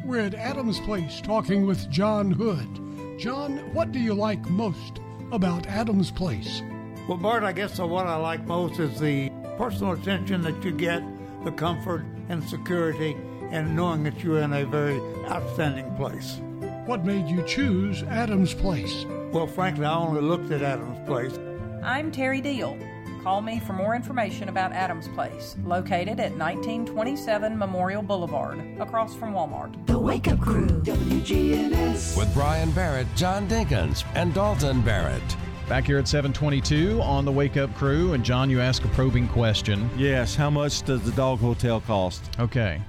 We're 0.05 0.19
at 0.19 0.35
Adams 0.35 0.81
Place 0.81 1.21
talking 1.21 1.65
with 1.65 1.89
John 1.89 2.29
Hood. 2.29 3.17
John, 3.17 3.59
what 3.73 3.93
do 3.93 3.99
you 3.99 4.13
like 4.13 4.49
most 4.49 4.99
about 5.31 5.65
Adams 5.67 6.11
Place? 6.11 6.61
Well, 7.07 7.17
Bart, 7.17 7.43
I 7.43 7.53
guess 7.53 7.79
what 7.79 8.05
I 8.05 8.17
like 8.17 8.45
most 8.45 8.81
is 8.81 8.99
the 8.99 9.29
personal 9.57 9.93
attention 9.93 10.41
that 10.41 10.61
you 10.61 10.73
get, 10.73 11.01
the 11.45 11.53
comfort 11.53 12.03
and 12.27 12.43
security, 12.43 13.15
and 13.49 13.77
knowing 13.77 14.03
that 14.03 14.21
you're 14.21 14.41
in 14.41 14.51
a 14.51 14.65
very 14.65 14.99
outstanding 15.29 15.95
place. 15.95 16.41
What 16.85 17.05
made 17.05 17.29
you 17.29 17.41
choose 17.47 18.03
Adams 18.03 18.53
Place? 18.53 19.05
Well, 19.31 19.47
frankly, 19.47 19.85
I 19.85 19.95
only 19.95 20.21
looked 20.21 20.51
at 20.51 20.61
Adams 20.61 20.99
Place. 21.07 21.39
I'm 21.81 22.11
Terry 22.11 22.41
Deal. 22.41 22.77
Call 23.23 23.41
me 23.41 23.57
for 23.61 23.71
more 23.71 23.95
information 23.95 24.49
about 24.49 24.73
Adams 24.73 25.07
Place, 25.07 25.55
located 25.63 26.19
at 26.19 26.33
1927 26.33 27.57
Memorial 27.57 28.03
Boulevard, 28.03 28.59
across 28.81 29.15
from 29.15 29.33
Walmart. 29.33 29.73
The 29.87 29.97
Wake 29.97 30.27
Up 30.27 30.41
Crew, 30.41 30.67
WGNS. 30.67 32.17
With 32.17 32.33
Brian 32.33 32.71
Barrett, 32.71 33.07
John 33.15 33.47
Dinkins, 33.47 34.03
and 34.15 34.33
Dalton 34.33 34.81
Barrett. 34.81 35.23
Back 35.69 35.85
here 35.85 35.99
at 35.99 36.07
722 36.09 37.01
on 37.01 37.23
the 37.23 37.31
Wake 37.31 37.55
Up 37.55 37.73
Crew. 37.75 38.11
And 38.11 38.25
John, 38.25 38.49
you 38.49 38.59
ask 38.59 38.83
a 38.83 38.89
probing 38.89 39.29
question. 39.29 39.89
Yes. 39.95 40.35
How 40.35 40.49
much 40.49 40.83
does 40.83 41.01
the 41.03 41.11
dog 41.13 41.39
hotel 41.39 41.79
cost? 41.79 42.29
Okay. 42.41 42.81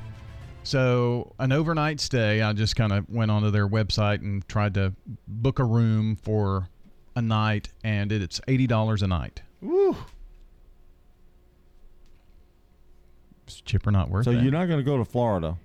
So, 0.64 1.32
an 1.38 1.52
overnight 1.52 2.00
stay, 2.00 2.42
I 2.42 2.52
just 2.54 2.74
kind 2.74 2.92
of 2.92 3.08
went 3.08 3.30
onto 3.30 3.52
their 3.52 3.68
website 3.68 4.22
and 4.22 4.46
tried 4.48 4.74
to 4.74 4.94
book 5.28 5.60
a 5.60 5.64
room 5.64 6.16
for 6.16 6.70
a 7.14 7.22
night, 7.22 7.68
and 7.84 8.10
it's 8.10 8.40
$80 8.48 9.02
a 9.02 9.06
night. 9.06 9.42
Woo. 9.60 9.96
It's 13.46 13.60
cheaper, 13.60 13.90
not 13.90 14.08
worth 14.10 14.24
So 14.24 14.30
you're 14.30 14.52
not 14.52 14.66
going 14.66 14.78
to 14.78 14.84
go 14.84 14.96
to 14.96 15.04
Florida? 15.04 15.56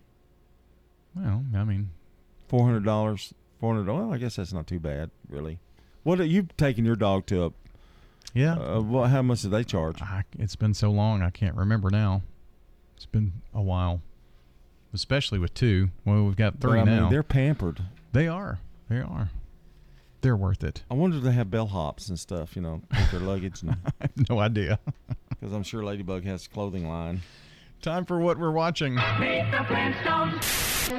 Well, 1.16 1.44
I 1.56 1.64
mean, 1.64 1.90
four 2.48 2.66
hundred 2.66 2.84
dollars. 2.86 3.34
Four 3.60 3.74
hundred. 3.76 3.92
Well, 3.92 4.14
I 4.14 4.18
guess 4.18 4.36
that's 4.36 4.54
not 4.54 4.68
too 4.68 4.80
bad, 4.80 5.10
really. 5.30 5.60
What 6.04 6.20
are 6.20 6.26
you 6.26 6.48
taking 6.58 6.86
your 6.86 6.96
dog 6.96 7.26
to? 7.28 7.46
A, 7.46 7.52
Yeah. 8.34 8.54
Uh, 8.56 8.82
what? 8.82 9.10
How 9.10 9.22
much 9.22 9.42
do 9.42 9.50
they 9.50 9.64
charge? 9.64 10.02
I, 10.02 10.24
it's 10.38 10.56
been 10.56 10.74
so 10.74 10.92
long, 10.92 11.22
I 11.22 11.30
can't 11.30 11.56
remember 11.56 11.90
now. 11.90 12.22
It's 12.96 13.06
been 13.06 13.34
a 13.54 13.62
while, 13.62 14.02
especially 14.94 15.40
with 15.40 15.54
two. 15.54 15.90
Well, 16.06 16.24
we've 16.26 16.36
got 16.36 16.60
But, 16.60 16.70
three 16.70 16.84
mean, 16.84 16.96
now. 16.96 17.10
they're 17.10 17.24
pampered. 17.24 17.82
They 18.12 18.28
are. 18.28 18.60
They 18.90 19.00
are. 19.00 19.30
They're 20.22 20.36
worth 20.36 20.64
it. 20.66 20.84
I 20.92 20.96
wonder 20.96 21.18
if 21.18 21.24
they 21.24 21.32
have 21.32 21.48
bellhops 21.48 22.10
and 22.10 22.20
stuff. 22.20 22.56
You 22.56 22.62
know, 22.62 22.82
with 22.92 23.12
their 23.12 23.22
luggage. 23.22 23.62
And, 23.62 23.72
I 23.72 23.92
have 24.02 24.30
no 24.30 24.40
idea. 24.40 24.80
Because 25.40 25.56
I'm 25.56 25.64
sure 25.64 25.82
Ladybug 25.86 26.26
has 26.26 26.48
a 26.48 26.50
clothing 26.50 26.86
line. 26.90 27.22
Time 27.82 28.04
for 28.04 28.20
what 28.20 28.38
we're 28.38 28.52
watching. 28.52 28.96
Meet 28.96 29.48
the 29.52 29.64
Flintstones. 29.64 30.90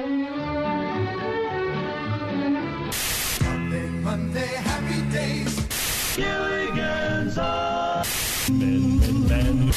Monday, 3.43 3.87
Monday, 3.87 4.47
happy 4.47 5.11
days. 5.11 6.15
Gilligan's 6.15 7.37
Island. 7.37 8.07
Ben, 8.49 9.27
Ben, 9.27 9.71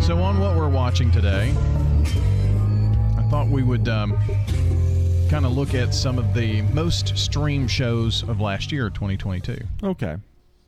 So, 0.00 0.18
on 0.22 0.40
what 0.40 0.56
we're 0.56 0.70
watching 0.70 1.10
today, 1.10 1.50
I 3.18 3.22
thought 3.28 3.48
we 3.48 3.62
would 3.62 3.86
um, 3.88 4.16
kind 5.28 5.44
of 5.44 5.52
look 5.52 5.74
at 5.74 5.92
some 5.94 6.18
of 6.18 6.32
the 6.32 6.62
most 6.72 7.18
streamed 7.18 7.70
shows 7.70 8.22
of 8.22 8.40
last 8.40 8.72
year, 8.72 8.88
2022. 8.88 9.58
Okay. 9.84 10.16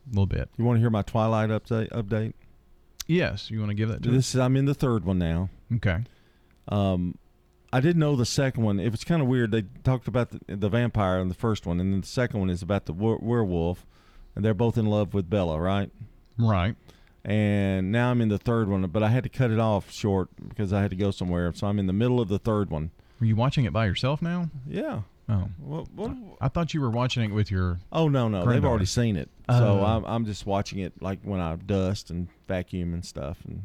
A 0.05 0.09
little 0.09 0.25
bit. 0.25 0.49
You 0.57 0.65
want 0.65 0.77
to 0.77 0.79
hear 0.81 0.89
my 0.89 1.01
Twilight 1.01 1.49
update? 1.49 1.89
Update. 1.91 2.33
Yes. 3.07 3.49
You 3.51 3.59
want 3.59 3.69
to 3.69 3.75
give 3.75 3.89
that 3.89 4.01
to 4.03 4.09
This 4.11 4.33
is 4.33 4.39
I'm 4.39 4.55
in 4.55 4.65
the 4.65 4.73
third 4.73 5.05
one 5.05 5.17
now. 5.17 5.49
Okay. 5.75 5.99
Um, 6.67 7.17
I 7.73 7.79
didn't 7.79 7.99
know 7.99 8.15
the 8.15 8.25
second 8.25 8.63
one. 8.63 8.79
It 8.79 8.91
was 8.91 9.03
kind 9.03 9.21
of 9.21 9.27
weird. 9.27 9.51
They 9.51 9.63
talked 9.83 10.07
about 10.07 10.29
the, 10.31 10.55
the 10.55 10.69
vampire 10.69 11.19
in 11.19 11.29
the 11.29 11.33
first 11.33 11.65
one, 11.65 11.79
and 11.79 11.93
then 11.93 12.01
the 12.01 12.07
second 12.07 12.39
one 12.39 12.49
is 12.49 12.61
about 12.61 12.85
the 12.85 12.93
were- 12.93 13.17
werewolf, 13.17 13.85
and 14.35 14.43
they're 14.43 14.53
both 14.53 14.77
in 14.77 14.85
love 14.85 15.13
with 15.13 15.29
Bella, 15.29 15.59
right? 15.59 15.89
Right. 16.37 16.75
And 17.23 17.91
now 17.91 18.09
I'm 18.11 18.19
in 18.21 18.29
the 18.29 18.37
third 18.37 18.67
one, 18.67 18.81
but 18.87 19.03
I 19.03 19.09
had 19.09 19.23
to 19.23 19.29
cut 19.29 19.51
it 19.51 19.59
off 19.59 19.91
short 19.91 20.29
because 20.49 20.73
I 20.73 20.81
had 20.81 20.89
to 20.89 20.97
go 20.97 21.11
somewhere. 21.11 21.51
So 21.53 21.67
I'm 21.67 21.79
in 21.79 21.87
the 21.87 21.93
middle 21.93 22.19
of 22.19 22.29
the 22.29 22.39
third 22.39 22.69
one. 22.69 22.91
Are 23.21 23.25
you 23.25 23.35
watching 23.35 23.65
it 23.65 23.71
by 23.73 23.85
yourself 23.85 24.21
now? 24.21 24.49
Yeah. 24.67 25.01
Oh. 25.29 25.47
What, 25.59 25.91
what, 25.93 26.11
I 26.41 26.47
thought 26.49 26.73
you 26.73 26.81
were 26.81 26.89
watching 26.89 27.23
it 27.23 27.33
with 27.33 27.49
your. 27.51 27.79
Oh 27.91 28.07
no, 28.07 28.27
no, 28.27 28.45
they've 28.45 28.65
already 28.65 28.85
seen 28.85 29.15
it. 29.15 29.29
So 29.49 29.79
Oh. 29.81 29.85
I'm 29.85 30.05
I'm 30.05 30.25
just 30.25 30.45
watching 30.45 30.79
it 30.79 30.93
like 31.01 31.19
when 31.23 31.39
I 31.39 31.55
dust 31.55 32.09
and 32.09 32.27
vacuum 32.47 32.93
and 32.93 33.05
stuff, 33.05 33.37
and 33.47 33.63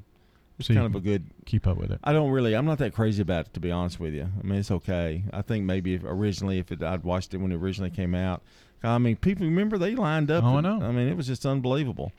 it's 0.59 0.69
So 0.69 0.73
you 0.75 0.79
kind 0.81 0.87
of 0.87 0.95
a 0.95 1.03
can 1.03 1.13
good 1.13 1.25
keep 1.45 1.67
up 1.67 1.77
with 1.77 1.91
it. 1.91 2.01
I 2.05 2.13
don't 2.13 2.31
really. 2.31 2.55
I'm 2.55 2.67
not 2.67 2.79
that 2.79 2.95
crazy 2.95 3.23
about 3.23 3.47
it 3.47 3.55
to 3.55 3.61
be 3.61 3.71
honest 3.71 3.99
with 3.99 4.15
you. 4.15 4.29
I 4.39 4.47
mean, 4.47 4.59
it's 4.59 4.71
okay. 4.71 5.25
I 5.33 5.43
think 5.43 5.65
maybe 5.65 5.95
if 5.95 6.05
originally 6.05 6.59
if 6.59 6.71
it, 6.71 6.83
I'd 6.83 7.03
watched 7.05 7.35
it 7.35 7.39
when 7.39 7.51
it 7.53 7.57
originally 7.57 7.91
came 7.91 8.15
out. 8.15 8.43
I 8.83 8.99
mean, 8.99 9.17
people 9.17 9.47
remember 9.47 9.79
they 9.79 9.95
lined 9.97 10.31
up. 10.31 10.45
Oh, 10.45 10.59
I 10.59 10.61
know. 10.61 10.81
I 10.83 10.93
mean, 10.93 11.09
it 11.09 11.17
was 11.17 11.27
just 11.27 11.45
unbelievable. 11.47 12.13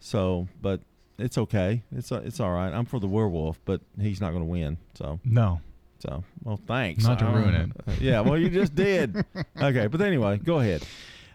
So, 0.00 0.48
but 0.62 0.80
it's 1.18 1.36
okay. 1.38 1.82
It's 1.94 2.10
it's 2.12 2.40
all 2.40 2.52
right. 2.52 2.72
I'm 2.72 2.84
for 2.86 3.00
the 3.00 3.08
werewolf, 3.08 3.60
but 3.64 3.80
he's 4.00 4.20
not 4.20 4.30
going 4.30 4.42
to 4.42 4.48
win. 4.50 4.78
So 4.94 5.20
No. 5.24 5.60
So 6.04 6.22
well, 6.42 6.60
thanks. 6.66 7.04
Not 7.04 7.18
to 7.20 7.24
ruin 7.26 7.54
it. 7.54 7.70
Uh, 7.86 7.92
yeah. 8.00 8.20
Well, 8.20 8.38
you 8.38 8.50
just 8.50 8.74
did. 8.74 9.24
okay, 9.60 9.86
but 9.86 10.00
anyway, 10.02 10.36
go 10.38 10.58
ahead. 10.60 10.82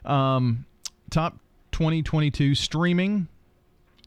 Um, 0.06 0.66
top 1.10 1.38
2022 1.72 2.54
streaming 2.56 3.28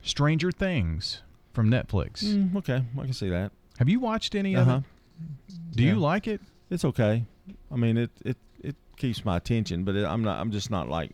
Stranger 0.02 0.52
Things 0.52 1.22
from 1.52 1.68
Netflix. 1.70 2.22
Mm, 2.24 2.54
okay, 2.56 2.84
I 2.98 3.02
can 3.02 3.12
see 3.12 3.28
that. 3.30 3.50
Have 3.78 3.88
you 3.88 3.98
watched 4.00 4.34
any 4.34 4.54
Uh-huh. 4.54 4.70
of 4.70 4.84
it? 4.84 5.76
Do 5.76 5.82
you 5.82 5.96
like 5.96 6.26
it? 6.28 6.40
It's 6.70 6.84
okay. 6.84 7.24
I 7.70 7.76
mean, 7.76 7.96
it 7.96 8.10
it 8.24 8.36
it 8.62 8.76
keeps 8.96 9.24
my 9.24 9.36
attention, 9.36 9.82
but 9.84 9.96
it, 9.96 10.04
I'm 10.04 10.22
not. 10.22 10.38
I'm 10.38 10.52
just 10.52 10.70
not 10.70 10.88
like. 10.88 11.10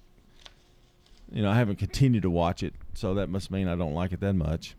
You 1.33 1.43
know, 1.43 1.51
I 1.51 1.55
haven't 1.57 1.77
continued 1.77 2.23
to 2.23 2.31
watch 2.31 2.63
it, 2.63 2.75
so 2.95 3.15
that 3.15 3.29
must 3.29 3.51
mean 3.51 3.69
I 3.69 3.77
don't 3.77 3.93
like 3.95 4.13
it 4.13 4.21
that 4.21 4.33
much. 4.35 4.77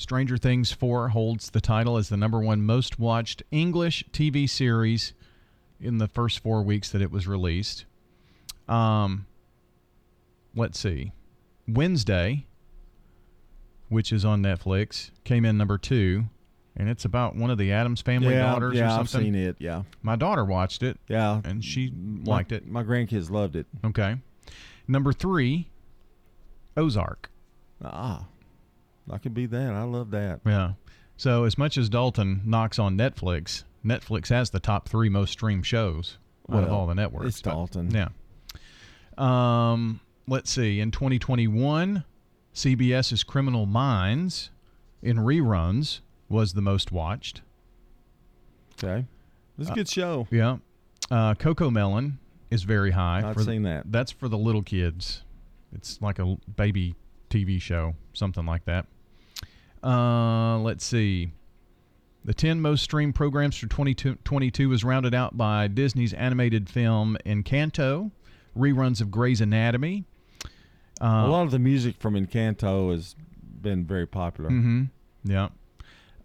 Stranger 0.00 0.38
Things 0.38 0.72
4 0.72 1.10
holds 1.10 1.50
the 1.50 1.60
title 1.60 1.98
as 1.98 2.08
the 2.08 2.16
number 2.16 2.40
one 2.40 2.62
most 2.62 2.98
watched 2.98 3.42
English 3.50 4.02
TV 4.14 4.48
series 4.48 5.12
in 5.78 5.98
the 5.98 6.08
first 6.08 6.38
four 6.38 6.62
weeks 6.62 6.88
that 6.88 7.02
it 7.02 7.10
was 7.10 7.28
released. 7.28 7.84
Um, 8.66 9.26
let's 10.56 10.80
see. 10.80 11.12
Wednesday, 11.68 12.46
which 13.90 14.10
is 14.10 14.24
on 14.24 14.42
Netflix, 14.42 15.10
came 15.24 15.44
in 15.44 15.58
number 15.58 15.76
two, 15.76 16.24
and 16.74 16.88
it's 16.88 17.04
about 17.04 17.36
one 17.36 17.50
of 17.50 17.58
the 17.58 17.70
Addams 17.70 18.00
family 18.00 18.32
yeah, 18.32 18.52
daughters 18.52 18.78
yeah, 18.78 18.96
or 18.96 19.00
I've 19.00 19.10
seen 19.10 19.34
it. 19.34 19.56
Yeah, 19.58 19.82
My 20.00 20.16
daughter 20.16 20.46
watched 20.46 20.82
it. 20.82 20.98
Yeah, 21.08 21.42
and 21.44 21.62
she 21.62 21.90
My- 21.90 22.36
liked 22.36 22.52
it. 22.52 22.66
My 22.66 22.84
grandkids 22.84 23.30
loved 23.30 23.54
it. 23.54 23.66
Okay. 23.84 24.16
Number 24.88 25.12
three, 25.12 25.68
Ozark. 26.74 27.30
Ah, 27.84 28.24
I 29.10 29.18
could 29.18 29.34
be 29.34 29.46
that. 29.46 29.72
I 29.74 29.82
love 29.82 30.10
that. 30.12 30.40
Yeah. 30.46 30.72
So 31.16 31.44
as 31.44 31.58
much 31.58 31.76
as 31.76 31.88
Dalton 31.88 32.42
knocks 32.44 32.78
on 32.78 32.96
Netflix, 32.96 33.64
Netflix 33.84 34.28
has 34.28 34.50
the 34.50 34.60
top 34.60 34.88
three 34.88 35.08
most 35.08 35.32
streamed 35.32 35.66
shows 35.66 36.18
out 36.50 36.64
of 36.64 36.72
all 36.72 36.86
the 36.86 36.94
networks. 36.94 37.26
it's 37.26 37.42
but- 37.42 37.50
Dalton. 37.50 37.90
Yeah. 37.90 38.08
Um, 39.18 40.00
let's 40.26 40.50
see. 40.50 40.80
In 40.80 40.90
2021, 40.90 42.04
CBS's 42.54 43.22
Criminal 43.22 43.66
Minds 43.66 44.50
in 45.02 45.18
reruns 45.18 46.00
was 46.28 46.54
the 46.54 46.62
most 46.62 46.90
watched. 46.92 47.42
Okay. 48.82 49.06
It's 49.58 49.68
a 49.70 49.74
good 49.74 49.88
show. 49.88 50.26
Yeah. 50.30 50.56
Uh, 51.10 51.34
Cocomelon 51.34 52.14
is 52.50 52.62
very 52.62 52.92
high. 52.92 53.20
Not 53.20 53.34
for 53.34 53.40
the- 53.40 53.52
seen 53.52 53.62
that. 53.64 53.90
That's 53.92 54.10
for 54.12 54.28
the 54.28 54.38
little 54.38 54.62
kids. 54.62 55.22
It's 55.72 56.00
like 56.00 56.18
a 56.18 56.36
baby 56.56 56.94
TV 57.28 57.60
show, 57.60 57.94
something 58.12 58.46
like 58.46 58.64
that. 58.64 58.86
Uh, 59.82 60.58
let's 60.58 60.84
see. 60.84 61.32
The 62.24 62.34
10 62.34 62.60
most 62.60 62.82
streamed 62.82 63.14
programs 63.14 63.56
for 63.56 63.66
2022 63.66 64.68
was 64.68 64.84
rounded 64.84 65.14
out 65.14 65.36
by 65.38 65.68
Disney's 65.68 66.12
animated 66.12 66.68
film 66.68 67.16
Encanto, 67.24 68.10
reruns 68.56 69.00
of 69.00 69.10
Grey's 69.10 69.40
Anatomy, 69.40 70.04
Uh, 71.00 71.24
a 71.26 71.28
lot 71.28 71.44
of 71.44 71.50
the 71.50 71.58
music 71.58 71.96
from 71.98 72.14
Encanto 72.14 72.92
has 72.92 73.16
been 73.62 73.86
very 73.86 74.06
popular. 74.06 74.50
Mm-hmm. 74.50 74.84
Yeah. 75.24 75.48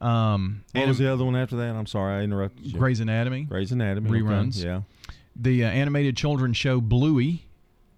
Um, 0.01 0.65
What 0.73 0.87
was 0.89 0.97
the 0.97 1.11
other 1.11 1.23
one 1.23 1.37
after 1.37 1.55
that? 1.55 1.75
I'm 1.75 1.85
sorry, 1.85 2.19
I 2.19 2.23
interrupted 2.23 2.65
you. 2.65 2.77
Grey's 2.77 2.99
Anatomy. 2.99 3.43
Grey's 3.43 3.71
Anatomy 3.71 4.09
okay, 4.09 4.19
reruns. 4.19 4.61
Yeah. 4.61 4.81
The 5.33 5.63
uh, 5.63 5.69
animated 5.69 6.17
children's 6.17 6.57
show 6.57 6.81
Bluey 6.81 7.47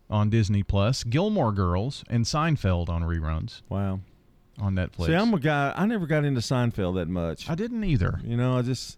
on 0.08 0.30
Disney 0.30 0.62
Plus, 0.62 1.04
Gilmore 1.04 1.52
Girls, 1.52 2.04
and 2.10 2.26
Seinfeld 2.26 2.90
on 2.90 3.02
reruns. 3.02 3.62
Wow. 3.70 4.02
On 4.60 4.74
Netflix. 4.74 5.06
See, 5.06 5.14
I'm 5.14 5.34
a 5.34 5.40
guy. 5.40 5.72
I 5.76 5.86
never 5.86 6.08
got 6.08 6.26
into 6.26 6.42
Seinfeld 6.42 6.96
that 6.96 7.08
much. 7.08 7.50
I 7.50 7.54
didn't 7.56 7.84
either. 7.84 8.20
You 8.24 8.38
know, 8.38 8.58
I 8.58 8.64
just 8.64 8.98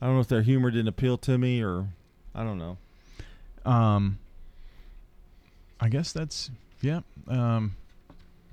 I 0.00 0.06
don't 0.06 0.16
know 0.16 0.20
if 0.20 0.28
their 0.28 0.42
humor 0.42 0.70
didn't 0.70 0.88
appeal 0.88 1.16
to 1.18 1.38
me 1.38 1.62
or 1.62 1.86
I 2.34 2.42
don't 2.42 2.58
know. 2.58 2.76
Um, 3.64 4.18
I 5.80 5.88
guess 5.88 6.12
that's 6.12 6.50
yeah. 6.80 7.00
Um, 7.28 7.76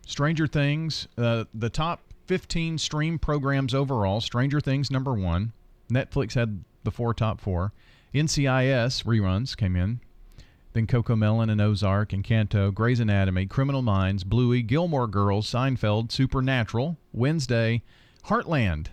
Stranger 0.05 0.47
Things, 0.47 1.07
uh, 1.17 1.45
the 1.53 1.69
top 1.69 2.01
15 2.27 2.77
stream 2.77 3.19
programs 3.19 3.73
overall. 3.73 4.21
Stranger 4.21 4.59
Things 4.59 4.91
number 4.91 5.13
one. 5.13 5.53
Netflix 5.91 6.33
had 6.33 6.63
the 6.83 6.91
four 6.91 7.13
top 7.13 7.41
four. 7.41 7.71
NCIS 8.13 9.03
reruns 9.05 9.57
came 9.57 9.75
in. 9.75 9.99
Then 10.73 10.87
Cocomelon 10.87 11.51
and 11.51 11.61
Ozark 11.61 12.09
Encanto, 12.09 12.73
Grey's 12.73 12.99
Anatomy, 12.99 13.45
Criminal 13.45 13.83
Minds, 13.83 14.23
Bluey, 14.23 14.63
Gilmore 14.63 15.07
Girls, 15.07 15.49
Seinfeld, 15.49 16.11
Supernatural, 16.11 16.97
Wednesday, 17.11 17.83
Heartland, 18.25 18.87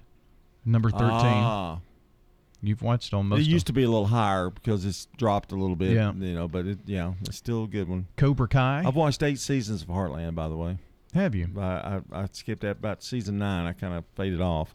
number 0.65 0.91
13. 0.91 1.09
Ah. 1.09 1.79
You've 2.63 2.83
watched 2.83 3.15
almost. 3.15 3.39
most 3.39 3.49
it 3.49 3.51
used 3.51 3.67
to 3.69 3.73
be 3.73 3.85
a 3.85 3.89
little 3.89 4.09
higher 4.09 4.51
because 4.51 4.85
it's 4.85 5.09
dropped 5.17 5.53
a 5.53 5.57
little 5.57 5.77
bit. 5.77 5.93
Yeah. 5.93 6.13
You 6.13 6.35
know, 6.35 6.47
but 6.49 6.67
it 6.67 6.79
yeah, 6.85 7.15
it's 7.23 7.39
still 7.39 7.65
a 7.65 7.67
good 7.67 7.89
one. 7.89 8.07
Cobra 8.17 8.49
Kai. 8.49 8.83
I've 8.85 8.97
watched 8.97 9.23
eight 9.23 9.39
seasons 9.39 9.81
of 9.83 9.89
Heartland, 9.89 10.35
by 10.35 10.49
the 10.49 10.57
way. 10.57 10.77
Have 11.15 11.35
you? 11.35 11.49
I 11.57 11.63
I, 11.63 12.01
I 12.13 12.29
skipped 12.33 12.61
that 12.61 12.73
about 12.73 13.03
season 13.03 13.39
nine. 13.39 13.67
I 13.67 13.73
kind 13.73 13.95
of 13.95 14.05
faded 14.15 14.43
off. 14.43 14.75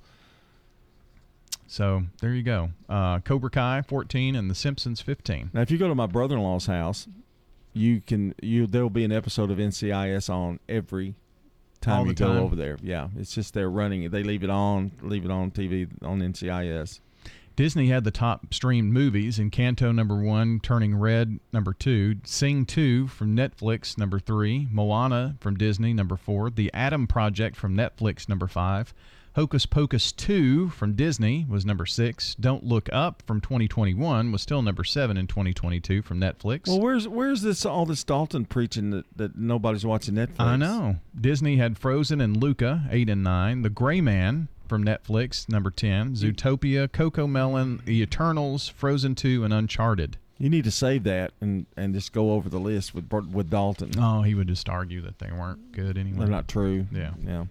So 1.68 2.04
there 2.22 2.34
you 2.34 2.44
go. 2.44 2.70
Uh, 2.88 3.20
Cobra 3.20 3.50
Kai 3.50 3.82
14 3.82 4.36
and 4.36 4.50
The 4.50 4.56
Simpsons 4.56 5.02
15. 5.02 5.52
Now, 5.54 5.62
if 5.62 5.72
you 5.72 5.78
go 5.78 5.88
to 5.88 5.96
my 5.96 6.06
brother-in-law's 6.06 6.68
house, 6.68 7.08
you 7.74 8.02
can 8.02 8.34
you 8.42 8.68
there 8.68 8.84
will 8.84 8.90
be 8.90 9.04
an 9.04 9.12
episode 9.12 9.52
of 9.52 9.58
NCIS 9.58 10.30
on 10.30 10.60
every 10.70 11.16
time 11.82 12.00
All 12.00 12.08
you 12.08 12.14
go 12.14 12.28
time? 12.28 12.38
over 12.38 12.56
there. 12.56 12.78
Yeah, 12.82 13.10
it's 13.18 13.34
just 13.34 13.54
they're 13.54 13.70
running 13.70 14.04
it. 14.04 14.12
They 14.12 14.24
leave 14.24 14.44
it 14.44 14.50
on, 14.50 14.92
leave 15.02 15.26
it 15.26 15.32
on 15.32 15.52
TV 15.52 15.90
on 16.02 16.22
NCIS. 16.22 17.00
Disney 17.56 17.88
had 17.88 18.04
the 18.04 18.12
top 18.12 18.54
streamed 18.54 18.92
movies 18.92 19.40
Encanto 19.40 19.94
number 19.96 20.16
one, 20.16 20.60
Turning 20.60 20.94
Red 20.96 21.40
number 21.54 21.74
two, 21.74 22.16
Sing 22.26 22.66
2 22.66 23.08
from 23.08 23.34
Netflix 23.36 23.98
number 23.98 24.20
three, 24.20 24.68
Moana 24.72 25.36
from 25.40 25.56
Disney 25.56 25.94
number 25.94 26.18
four, 26.18 26.50
The 26.50 26.70
Adam 26.74 27.08
Project 27.08 27.56
from 27.56 27.74
Netflix 27.76 28.28
number 28.28 28.48
five, 28.48 28.94
Hocus 29.36 29.66
Pocus 29.66 30.14
2 30.14 30.70
from 30.70 30.94
Disney 30.94 31.46
was 31.50 31.66
number 31.66 31.86
six, 31.86 32.36
Don't 32.36 32.64
Look 32.64 32.88
Up 32.94 33.22
from 33.28 33.42
2021 33.42 34.32
was 34.32 34.42
still 34.42 34.62
number 34.62 34.86
seven 34.86 35.18
in 35.18 35.28
2022 35.28 36.02
from 36.02 36.22
Netflix. 36.22 36.68
Well, 36.68 36.80
where's 36.80 37.06
where's 37.06 37.42
this 37.42 37.66
all 37.66 37.86
this 37.86 38.06
Dalton 38.06 38.46
preaching 38.46 38.92
that, 38.92 39.06
that 39.18 39.38
nobody's 39.38 39.86
watching 39.86 40.16
Netflix? 40.16 40.40
I 40.40 40.56
know. 40.56 40.96
Disney 41.20 41.58
had 41.58 41.78
Frozen 41.78 42.22
and 42.22 42.38
Luca, 42.38 42.86
8 42.90 43.10
and 43.10 43.26
9. 43.26 43.64
The 43.64 43.70
Gray 43.70 44.00
Man 44.00 44.48
from 44.70 44.86
Netflix, 44.86 45.50
number 45.50 45.70
10. 45.70 46.16
Zootopia, 46.16 46.88
Cocomelon, 46.88 47.84
The 47.84 48.02
Eternals, 48.02 48.70
Frozen 48.70 49.16
2, 49.16 49.44
and 49.44 49.54
Uncharted. 49.54 50.16
You 50.38 50.50
need 50.50 50.64
to 50.64 50.72
save 50.72 51.04
that 51.04 51.32
and, 51.42 51.66
and 51.76 51.94
just 51.94 52.14
go 52.14 52.32
over 52.32 52.48
the 52.48 52.60
list 52.60 52.96
with 52.96 53.12
with 53.12 53.50
Dalton. 53.50 53.92
Oh, 53.98 54.22
he 54.22 54.34
would 54.34 54.48
just 54.48 54.70
argue 54.70 55.02
that 55.02 55.20
they 55.20 55.32
weren't 55.34 55.74
good 55.74 55.98
anyway. 55.98 56.20
They're 56.20 56.28
not 56.28 56.48
true. 56.48 56.88
Yeah. 56.94 57.12
Yeah. 57.26 57.46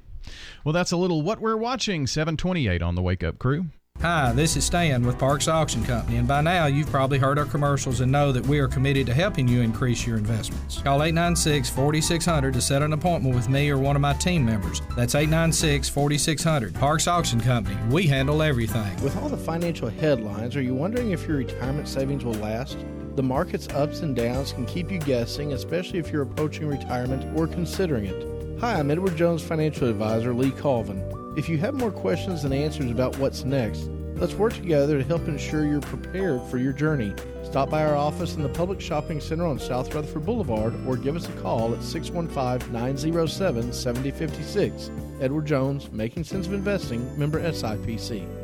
Well, 0.64 0.72
that's 0.72 0.92
a 0.92 0.96
little 0.96 1.22
what 1.22 1.40
we're 1.40 1.56
watching. 1.56 2.06
728 2.06 2.82
on 2.82 2.94
the 2.94 3.02
Wake 3.02 3.22
Up 3.22 3.38
Crew. 3.38 3.66
Hi, 4.00 4.32
this 4.32 4.54
is 4.54 4.64
Stan 4.66 5.06
with 5.06 5.18
Parks 5.18 5.48
Auction 5.48 5.82
Company, 5.82 6.18
and 6.18 6.28
by 6.28 6.42
now 6.42 6.66
you've 6.66 6.90
probably 6.90 7.16
heard 7.16 7.38
our 7.38 7.46
commercials 7.46 8.00
and 8.00 8.12
know 8.12 8.32
that 8.32 8.46
we 8.46 8.58
are 8.58 8.68
committed 8.68 9.06
to 9.06 9.14
helping 9.14 9.48
you 9.48 9.62
increase 9.62 10.06
your 10.06 10.18
investments. 10.18 10.82
Call 10.82 11.02
896 11.02 11.70
4600 11.70 12.52
to 12.52 12.60
set 12.60 12.82
an 12.82 12.92
appointment 12.92 13.34
with 13.34 13.48
me 13.48 13.70
or 13.70 13.78
one 13.78 13.96
of 13.96 14.02
my 14.02 14.12
team 14.12 14.44
members. 14.44 14.82
That's 14.94 15.14
896 15.14 15.88
4600. 15.88 16.74
Parks 16.74 17.08
Auction 17.08 17.40
Company, 17.40 17.78
we 17.88 18.06
handle 18.06 18.42
everything. 18.42 19.02
With 19.02 19.16
all 19.16 19.30
the 19.30 19.38
financial 19.38 19.88
headlines, 19.88 20.54
are 20.54 20.62
you 20.62 20.74
wondering 20.74 21.12
if 21.12 21.26
your 21.26 21.38
retirement 21.38 21.88
savings 21.88 22.26
will 22.26 22.34
last? 22.34 22.76
The 23.14 23.22
market's 23.22 23.68
ups 23.68 24.00
and 24.00 24.14
downs 24.14 24.52
can 24.52 24.66
keep 24.66 24.90
you 24.90 24.98
guessing, 24.98 25.54
especially 25.54 25.98
if 25.98 26.10
you're 26.10 26.22
approaching 26.22 26.66
retirement 26.66 27.24
or 27.38 27.46
considering 27.46 28.04
it. 28.04 28.33
Hi, 28.60 28.78
I'm 28.78 28.90
Edward 28.90 29.16
Jones 29.16 29.42
Financial 29.42 29.88
Advisor 29.88 30.32
Lee 30.32 30.52
Colvin. 30.52 31.02
If 31.36 31.48
you 31.48 31.58
have 31.58 31.74
more 31.74 31.90
questions 31.90 32.42
than 32.42 32.52
answers 32.52 32.90
about 32.90 33.18
what's 33.18 33.44
next, 33.44 33.90
let's 34.14 34.34
work 34.34 34.54
together 34.54 34.96
to 34.96 35.04
help 35.04 35.26
ensure 35.26 35.66
you're 35.66 35.80
prepared 35.80 36.40
for 36.42 36.58
your 36.58 36.72
journey. 36.72 37.12
Stop 37.42 37.68
by 37.68 37.84
our 37.84 37.96
office 37.96 38.36
in 38.36 38.42
the 38.44 38.48
Publix 38.48 38.80
Shopping 38.80 39.20
Center 39.20 39.44
on 39.44 39.58
South 39.58 39.92
Rutherford 39.92 40.24
Boulevard 40.24 40.74
or 40.86 40.96
give 40.96 41.16
us 41.16 41.28
a 41.28 41.32
call 41.42 41.74
at 41.74 41.82
615 41.82 42.72
907 42.72 43.72
7056. 43.72 44.90
Edward 45.20 45.46
Jones, 45.46 45.90
Making 45.90 46.22
Sense 46.22 46.46
of 46.46 46.52
Investing, 46.52 47.18
member 47.18 47.40
SIPC. 47.42 48.43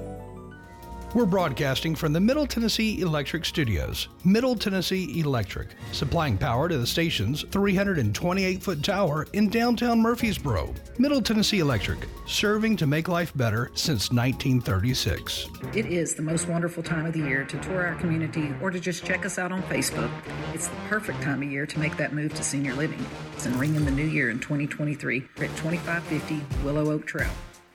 We're 1.12 1.26
broadcasting 1.26 1.96
from 1.96 2.12
the 2.12 2.20
Middle 2.20 2.46
Tennessee 2.46 3.00
Electric 3.00 3.44
Studios. 3.44 4.06
Middle 4.24 4.54
Tennessee 4.54 5.18
Electric, 5.18 5.70
supplying 5.90 6.38
power 6.38 6.68
to 6.68 6.78
the 6.78 6.86
station's 6.86 7.42
328 7.50 8.62
foot 8.62 8.84
tower 8.84 9.26
in 9.32 9.48
downtown 9.48 10.00
Murfreesboro. 10.00 10.72
Middle 10.98 11.20
Tennessee 11.20 11.58
Electric, 11.58 11.98
serving 12.26 12.76
to 12.76 12.86
make 12.86 13.08
life 13.08 13.36
better 13.36 13.72
since 13.74 14.12
1936. 14.12 15.48
It 15.74 15.86
is 15.86 16.14
the 16.14 16.22
most 16.22 16.46
wonderful 16.46 16.80
time 16.80 17.06
of 17.06 17.12
the 17.12 17.18
year 17.18 17.44
to 17.44 17.58
tour 17.58 17.88
our 17.88 17.96
community 17.96 18.54
or 18.62 18.70
to 18.70 18.78
just 18.78 19.04
check 19.04 19.26
us 19.26 19.36
out 19.36 19.50
on 19.50 19.64
Facebook. 19.64 20.12
It's 20.54 20.68
the 20.68 20.76
perfect 20.88 21.22
time 21.22 21.42
of 21.42 21.50
year 21.50 21.66
to 21.66 21.78
make 21.80 21.96
that 21.96 22.12
move 22.12 22.34
to 22.34 22.44
senior 22.44 22.74
living 22.74 23.04
and 23.44 23.56
ring 23.56 23.74
in 23.74 23.84
the 23.84 23.90
new 23.90 24.06
year 24.06 24.30
in 24.30 24.38
2023 24.38 25.18
at 25.18 25.56
2550 25.56 26.40
Willow 26.62 26.92
Oak 26.92 27.04
Trail. 27.04 27.30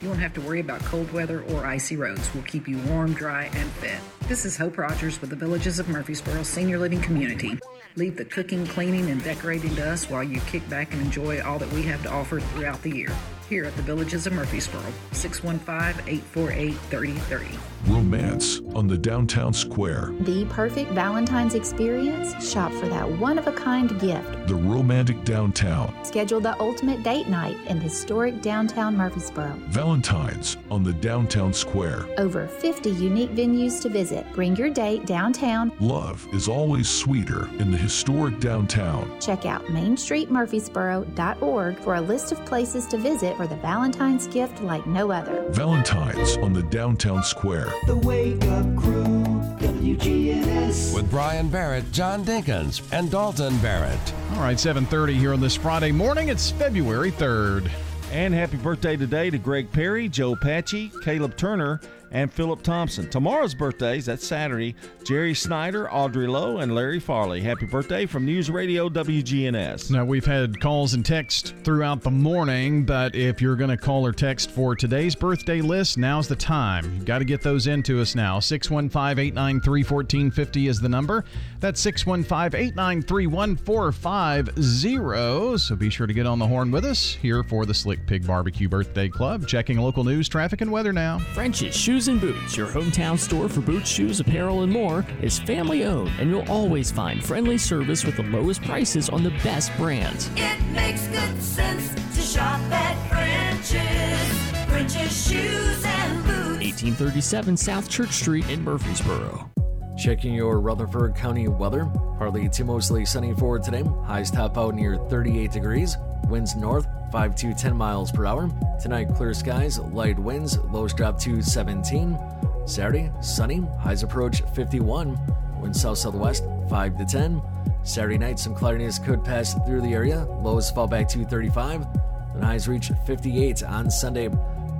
You 0.05 0.09
won't 0.09 0.21
have 0.21 0.35
to 0.35 0.41
worry 0.41 0.59
about 0.59 0.81
cold 0.81 1.11
weather 1.11 1.41
or 1.49 1.65
icy 1.65 1.95
roads. 1.97 2.31
We'll 2.35 2.43
keep 2.43 2.67
you 2.67 2.77
warm, 2.77 3.15
dry, 3.15 3.45
and 3.45 3.71
fed. 3.71 3.99
This 4.27 4.45
is 4.45 4.55
Hope 4.55 4.77
Rogers 4.77 5.19
with 5.19 5.31
the 5.31 5.35
Villages 5.35 5.79
of 5.79 5.89
Murfreesboro 5.89 6.43
Senior 6.43 6.77
Living 6.77 7.01
Community. 7.01 7.57
Leave 7.95 8.15
the 8.15 8.25
cooking, 8.25 8.67
cleaning, 8.67 9.09
and 9.09 9.23
decorating 9.23 9.75
to 9.77 9.89
us 9.89 10.07
while 10.07 10.23
you 10.23 10.39
kick 10.41 10.69
back 10.69 10.93
and 10.93 11.01
enjoy 11.01 11.41
all 11.41 11.57
that 11.57 11.71
we 11.71 11.81
have 11.81 12.03
to 12.03 12.11
offer 12.11 12.39
throughout 12.39 12.83
the 12.83 12.91
year. 12.91 13.09
Here 13.49 13.65
at 13.65 13.75
the 13.75 13.81
Villages 13.83 14.25
of 14.25 14.33
Murfreesboro, 14.33 14.81
615 15.11 16.01
848 16.07 16.73
3030. 16.89 17.59
Romance 17.87 18.61
on 18.73 18.87
the 18.87 18.97
downtown 18.97 19.53
square. 19.53 20.11
The 20.21 20.45
perfect 20.45 20.89
Valentine's 20.93 21.53
experience? 21.53 22.51
Shop 22.51 22.71
for 22.71 22.87
that 22.87 23.07
one 23.07 23.37
of 23.37 23.45
a 23.45 23.51
kind 23.51 23.99
gift. 23.99 24.47
The 24.47 24.55
romantic 24.55 25.23
downtown. 25.23 25.93
Schedule 26.03 26.39
the 26.39 26.59
ultimate 26.59 27.03
date 27.03 27.27
night 27.27 27.57
in 27.67 27.79
historic 27.79 28.41
downtown 28.41 28.97
Murfreesboro. 28.97 29.53
Valentine's 29.67 30.57
on 30.71 30.83
the 30.83 30.93
downtown 30.93 31.53
square. 31.53 32.07
Over 32.17 32.47
50 32.47 32.89
unique 32.89 33.35
venues 33.35 33.79
to 33.83 33.89
visit. 33.89 34.25
Bring 34.33 34.55
your 34.55 34.71
date 34.71 35.05
downtown. 35.05 35.71
Love 35.79 36.27
is 36.33 36.47
always 36.47 36.89
sweeter 36.89 37.47
in 37.59 37.69
the 37.69 37.77
historic 37.77 38.39
downtown. 38.39 39.15
Check 39.21 39.45
out 39.45 39.63
mainstreetmurfreesboro.org 39.65 41.77
for 41.77 41.93
a 41.93 42.01
list 42.01 42.31
of 42.31 42.43
places 42.45 42.87
to 42.87 42.97
visit 42.97 43.34
for 43.35 43.47
the 43.47 43.55
Valentine's 43.57 44.27
gift 44.27 44.61
like 44.61 44.85
no 44.87 45.11
other. 45.11 45.45
Valentine's 45.49 46.37
on 46.37 46.53
the 46.53 46.63
downtown 46.63 47.23
square. 47.23 47.67
The 47.85 47.97
Wake 47.97 48.43
Up 48.45 48.75
Crew, 48.77 49.23
WGNS. 49.59 50.95
With 50.95 51.09
Brian 51.09 51.49
Barrett, 51.49 51.91
John 51.91 52.23
Dinkins, 52.23 52.81
and 52.91 53.11
Dalton 53.11 53.57
Barrett. 53.57 54.13
All 54.33 54.41
right, 54.41 54.57
7:30 54.57 55.13
here 55.13 55.33
on 55.33 55.41
this 55.41 55.55
Friday 55.55 55.91
morning. 55.91 56.29
It's 56.29 56.51
February 56.51 57.11
3rd. 57.11 57.69
And 58.11 58.33
happy 58.33 58.57
birthday 58.57 58.95
today 58.95 59.29
to 59.29 59.37
Greg 59.37 59.71
Perry, 59.71 60.07
Joe 60.07 60.35
Patchy, 60.35 60.91
Caleb 61.03 61.35
Turner, 61.35 61.81
and 62.11 62.31
Philip 62.31 62.61
Thompson. 62.61 63.09
Tomorrow's 63.09 63.53
birthdays, 63.53 64.05
that's 64.05 64.25
Saturday, 64.25 64.75
Jerry 65.05 65.33
Snyder, 65.33 65.91
Audrey 65.91 66.27
Lowe, 66.27 66.57
and 66.57 66.75
Larry 66.75 66.99
Farley. 66.99 67.41
Happy 67.41 67.65
birthday 67.65 68.05
from 68.05 68.25
News 68.25 68.49
Radio 68.49 68.89
WGNS. 68.89 69.91
Now, 69.91 70.05
we've 70.05 70.25
had 70.25 70.59
calls 70.59 70.93
and 70.93 71.05
texts 71.05 71.53
throughout 71.63 72.01
the 72.01 72.11
morning, 72.11 72.85
but 72.85 73.15
if 73.15 73.41
you're 73.41 73.55
going 73.55 73.69
to 73.69 73.77
call 73.77 74.05
or 74.05 74.11
text 74.11 74.51
for 74.51 74.75
today's 74.75 75.15
birthday 75.15 75.61
list, 75.61 75.97
now's 75.97 76.27
the 76.27 76.35
time. 76.35 76.95
You've 76.95 77.05
got 77.05 77.19
to 77.19 77.25
get 77.25 77.41
those 77.41 77.67
into 77.67 78.01
us 78.01 78.15
now. 78.15 78.39
615 78.39 79.19
893 79.19 79.83
1450 79.83 80.67
is 80.67 80.79
the 80.79 80.89
number. 80.89 81.23
That's 81.59 81.79
615 81.81 82.59
893 82.59 83.27
1450. 83.27 85.57
So 85.57 85.75
be 85.75 85.89
sure 85.89 86.07
to 86.07 86.13
get 86.13 86.25
on 86.25 86.39
the 86.39 86.47
horn 86.47 86.71
with 86.71 86.85
us 86.85 87.13
here 87.13 87.43
for 87.43 87.65
the 87.65 87.73
Slick 87.73 88.05
Pig 88.07 88.25
Barbecue 88.25 88.69
Birthday 88.69 89.09
Club. 89.09 89.47
Checking 89.47 89.77
local 89.77 90.03
news, 90.03 90.29
traffic, 90.29 90.61
and 90.61 90.71
weather 90.71 90.93
now. 90.93 91.19
French's 91.33 91.75
Shoe 91.75 91.94
Shoes 91.95 92.09
and 92.09 92.19
Boots, 92.19 92.57
your 92.57 92.67
hometown 92.67 93.17
store 93.17 93.47
for 93.47 93.61
boots, 93.61 93.87
shoes, 93.87 94.19
apparel, 94.19 94.63
and 94.63 94.73
more, 94.73 95.05
is 95.21 95.39
family 95.39 95.85
owned, 95.85 96.11
and 96.19 96.29
you'll 96.29 96.51
always 96.51 96.91
find 96.91 97.23
friendly 97.23 97.57
service 97.57 98.03
with 98.03 98.17
the 98.17 98.23
lowest 98.23 98.61
prices 98.63 99.07
on 99.07 99.23
the 99.23 99.29
best 99.45 99.71
brands. 99.77 100.29
It 100.35 100.61
makes 100.73 101.07
good 101.07 101.41
sense 101.41 101.93
to 101.93 102.21
shop 102.21 102.59
at 102.69 102.97
French's. 103.07 104.65
French's 104.69 105.29
Shoes 105.29 105.85
and 105.85 106.21
Boots. 106.25 106.65
1837 106.65 107.55
South 107.55 107.89
Church 107.89 108.11
Street 108.11 108.49
in 108.49 108.61
Murfreesboro. 108.61 109.49
Checking 109.95 110.33
your 110.33 110.59
Rutherford 110.59 111.15
County 111.15 111.47
weather. 111.47 111.85
Partly 112.17 112.49
to 112.49 112.65
mostly 112.65 113.05
sunny 113.05 113.33
for 113.33 113.59
today. 113.59 113.83
Highs 114.03 114.29
top 114.29 114.57
out 114.57 114.75
near 114.75 114.97
38 114.97 115.51
degrees. 115.51 115.97
Winds 116.27 116.55
north 116.55 116.85
5 117.13 117.35
to 117.35 117.53
10 117.53 117.75
miles 117.75 118.11
per 118.11 118.25
hour. 118.25 118.49
Tonight, 118.81 119.15
clear 119.15 119.33
skies, 119.33 119.79
light 119.79 120.19
winds, 120.19 120.57
lows 120.57 120.93
drop 120.93 121.17
to 121.21 121.41
17. 121.41 122.17
Saturday, 122.65 123.09
sunny, 123.21 123.63
highs 123.79 124.03
approach 124.03 124.41
51. 124.53 125.17
Winds 125.61 125.81
south 125.81 125.97
southwest 125.97 126.43
5 126.69 126.97
to 126.97 127.05
10. 127.05 127.41
Saturday 127.83 128.17
night, 128.17 128.37
some 128.37 128.53
cloudiness 128.53 128.99
could 128.99 129.23
pass 129.23 129.53
through 129.65 129.81
the 129.81 129.93
area. 129.93 130.25
Lows 130.41 130.69
fall 130.71 130.87
back 130.87 131.07
to 131.09 131.23
35. 131.23 131.87
Then 132.33 132.43
highs 132.43 132.67
reach 132.67 132.91
58 133.05 133.63
on 133.63 133.89
Sunday. 133.89 134.29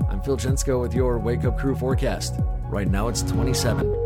I'm 0.10 0.22
Phil 0.22 0.36
Jensko 0.36 0.82
with 0.82 0.94
your 0.94 1.20
Wake 1.20 1.46
Up 1.46 1.58
Crew 1.58 1.76
forecast. 1.76 2.36
Right 2.68 2.88
now, 2.88 3.08
it's 3.08 3.22
27. 3.22 4.05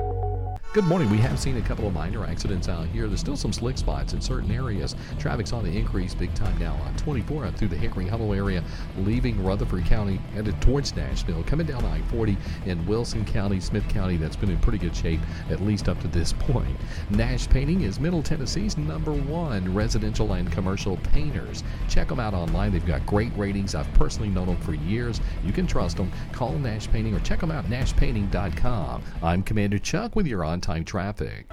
Good 0.71 0.83
morning. 0.83 1.09
We 1.09 1.17
have 1.17 1.39
seen 1.39 1.57
a 1.57 1.61
couple 1.61 1.87
of 1.87 1.95
minor 1.95 2.23
accidents 2.23 2.69
out 2.69 2.85
here. 2.85 3.07
There's 3.07 3.21
still 3.21 3.35
some 3.35 3.51
slick 3.51 3.79
spots 3.79 4.13
in 4.13 4.21
certain 4.21 4.51
areas. 4.51 4.95
Traffic's 5.17 5.51
on 5.51 5.63
the 5.63 5.75
increase 5.75 6.13
big 6.13 6.31
time 6.35 6.55
now 6.59 6.75
on 6.85 6.95
24 6.95 7.47
up 7.47 7.55
through 7.55 7.69
the 7.69 7.75
Hickory 7.75 8.07
Hollow 8.07 8.33
area, 8.33 8.63
leaving 8.99 9.43
Rutherford 9.43 9.85
County, 9.85 10.17
headed 10.35 10.61
towards 10.61 10.95
Nashville, 10.95 11.41
coming 11.45 11.65
down 11.65 11.83
I 11.85 12.03
40 12.03 12.37
in 12.67 12.85
Wilson 12.85 13.25
County, 13.25 13.59
Smith 13.59 13.89
County. 13.89 14.15
That's 14.15 14.35
been 14.35 14.51
in 14.51 14.59
pretty 14.59 14.77
good 14.77 14.95
shape, 14.95 15.21
at 15.49 15.59
least 15.59 15.89
up 15.89 15.99
to 16.01 16.07
this 16.07 16.33
point. 16.39 16.77
Nash 17.09 17.49
Painting 17.49 17.81
is 17.81 17.99
Middle 17.99 18.21
Tennessee's 18.21 18.77
number 18.77 19.11
one 19.11 19.73
residential 19.73 20.33
and 20.33 20.51
commercial 20.51 20.97
painters. 20.97 21.63
Check 21.87 22.09
them 22.09 22.19
out 22.19 22.35
online. 22.35 22.73
They've 22.73 22.85
got 22.85 23.03
great 23.07 23.35
ratings. 23.35 23.73
I've 23.73 23.91
personally 23.95 24.29
known 24.29 24.45
them 24.45 24.57
for 24.57 24.75
years. 24.75 25.19
You 25.43 25.51
can 25.51 25.65
trust 25.65 25.97
them. 25.97 26.11
Call 26.31 26.51
Nash 26.59 26.87
Painting 26.91 27.15
or 27.15 27.19
check 27.21 27.39
them 27.39 27.49
out, 27.49 27.65
at 27.65 27.71
nashpainting.com. 27.71 29.01
I'm 29.23 29.41
Commander 29.41 29.79
Chuck 29.79 30.15
with 30.15 30.27
your 30.27 30.45
on 30.45 30.58
time 30.61 30.83
traffic. 30.85 31.47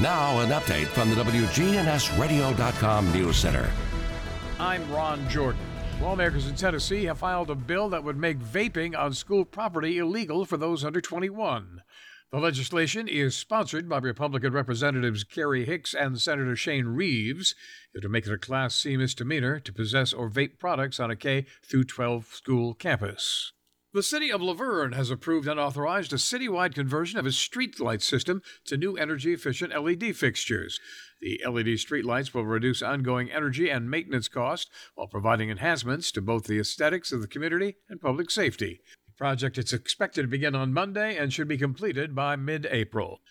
Now, 0.00 0.40
an 0.40 0.50
update 0.50 0.86
from 0.86 1.10
the 1.10 1.16
WGNSradio.com 1.16 3.12
News 3.12 3.36
Center. 3.36 3.70
I'm 4.58 4.90
Ron 4.90 5.28
Jordan. 5.28 5.60
Lawmakers 6.00 6.46
in 6.46 6.54
Tennessee 6.54 7.04
have 7.04 7.18
filed 7.18 7.50
a 7.50 7.54
bill 7.54 7.88
that 7.88 8.04
would 8.04 8.18
make 8.18 8.38
vaping 8.38 8.96
on 8.96 9.14
school 9.14 9.44
property 9.44 9.98
illegal 9.98 10.44
for 10.44 10.56
those 10.58 10.84
under 10.84 11.00
21. 11.00 11.80
The 12.32 12.38
legislation 12.38 13.08
is 13.08 13.34
sponsored 13.34 13.88
by 13.88 13.98
Republican 13.98 14.52
Representatives 14.52 15.24
Gary 15.24 15.64
Hicks 15.64 15.94
and 15.94 16.20
Senator 16.20 16.56
Shane 16.56 16.86
Reeves. 16.86 17.54
It 17.94 18.02
would 18.02 18.10
make 18.10 18.26
it 18.26 18.32
a 18.32 18.36
Class 18.36 18.74
C 18.74 18.96
misdemeanor 18.96 19.60
to 19.60 19.72
possess 19.72 20.12
or 20.12 20.28
vape 20.28 20.58
products 20.58 21.00
on 21.00 21.10
a 21.10 21.16
K 21.16 21.46
through 21.64 21.84
12 21.84 22.26
school 22.26 22.74
campus. 22.74 23.52
The 23.96 24.02
city 24.02 24.30
of 24.30 24.42
La 24.42 24.52
Vergne 24.52 24.92
has 24.92 25.10
approved 25.10 25.48
and 25.48 25.58
authorized 25.58 26.12
a 26.12 26.16
citywide 26.16 26.74
conversion 26.74 27.18
of 27.18 27.26
its 27.26 27.38
street 27.38 27.80
light 27.80 28.02
system 28.02 28.42
to 28.66 28.76
new 28.76 28.94
energy 28.98 29.32
efficient 29.32 29.72
LED 29.72 30.14
fixtures. 30.14 30.78
The 31.22 31.40
LED 31.46 31.78
streetlights 31.78 32.34
will 32.34 32.44
reduce 32.44 32.82
ongoing 32.82 33.30
energy 33.30 33.70
and 33.70 33.90
maintenance 33.90 34.28
costs 34.28 34.70
while 34.96 35.06
providing 35.06 35.48
enhancements 35.48 36.12
to 36.12 36.20
both 36.20 36.44
the 36.44 36.58
aesthetics 36.60 37.10
of 37.10 37.22
the 37.22 37.26
community 37.26 37.76
and 37.88 37.98
public 37.98 38.30
safety. 38.30 38.82
The 39.06 39.16
project 39.16 39.56
is 39.56 39.72
expected 39.72 40.20
to 40.20 40.28
begin 40.28 40.54
on 40.54 40.74
Monday 40.74 41.16
and 41.16 41.32
should 41.32 41.48
be 41.48 41.56
completed 41.56 42.14
by 42.14 42.36
mid 42.36 42.66
April. 42.70 43.22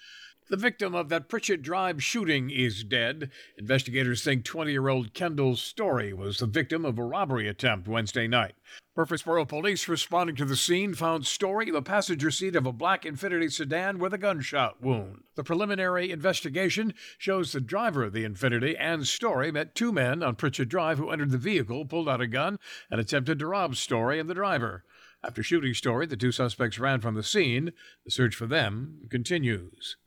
The 0.47 0.57
victim 0.57 0.93
of 0.93 1.09
that 1.09 1.27
Pritchett 1.27 1.63
Drive 1.63 2.03
shooting 2.03 2.51
is 2.51 2.83
dead. 2.83 3.31
Investigators 3.57 4.23
think 4.23 4.45
20 4.45 4.71
year 4.71 4.89
old 4.89 5.15
Kendall 5.15 5.55
Story 5.55 6.13
was 6.13 6.37
the 6.37 6.45
victim 6.45 6.85
of 6.85 6.99
a 6.99 7.03
robbery 7.03 7.47
attempt 7.47 7.87
Wednesday 7.87 8.27
night. 8.27 8.53
Murfreesboro 8.95 9.45
police 9.45 9.87
responding 9.87 10.35
to 10.35 10.45
the 10.45 10.55
scene 10.55 10.93
found 10.93 11.25
Story 11.25 11.69
in 11.69 11.73
the 11.73 11.81
passenger 11.81 12.29
seat 12.29 12.55
of 12.55 12.67
a 12.67 12.71
black 12.71 13.05
Infiniti 13.05 13.51
sedan 13.51 13.97
with 13.97 14.13
a 14.13 14.19
gunshot 14.19 14.83
wound. 14.83 15.23
The 15.33 15.43
preliminary 15.43 16.11
investigation 16.11 16.93
shows 17.17 17.51
the 17.51 17.59
driver 17.59 18.03
of 18.03 18.13
the 18.13 18.23
Infiniti 18.23 18.75
and 18.79 19.07
Story 19.07 19.51
met 19.51 19.73
two 19.73 19.91
men 19.91 20.21
on 20.21 20.35
Pritchett 20.35 20.69
Drive 20.69 20.99
who 20.99 21.09
entered 21.09 21.31
the 21.31 21.39
vehicle, 21.39 21.85
pulled 21.85 22.07
out 22.07 22.21
a 22.21 22.27
gun, 22.27 22.59
and 22.91 23.01
attempted 23.01 23.39
to 23.39 23.47
rob 23.47 23.75
Story 23.75 24.19
and 24.19 24.29
the 24.29 24.35
driver. 24.35 24.83
After 25.23 25.41
shooting 25.41 25.73
Story, 25.73 26.05
the 26.05 26.15
two 26.15 26.31
suspects 26.31 26.77
ran 26.77 27.01
from 27.01 27.15
the 27.15 27.23
scene. 27.23 27.73
The 28.05 28.11
search 28.11 28.35
for 28.35 28.45
them 28.45 29.07
continues. 29.09 29.97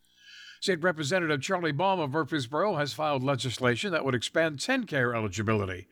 State 0.60 0.82
Representative 0.82 1.40
Charlie 1.40 1.72
Baum 1.72 2.00
of 2.00 2.10
Murfreesboro 2.10 2.76
has 2.76 2.92
filed 2.92 3.22
legislation 3.22 3.92
that 3.92 4.04
would 4.04 4.14
expand 4.14 4.58
TennCare 4.58 5.14
eligibility. 5.14 5.86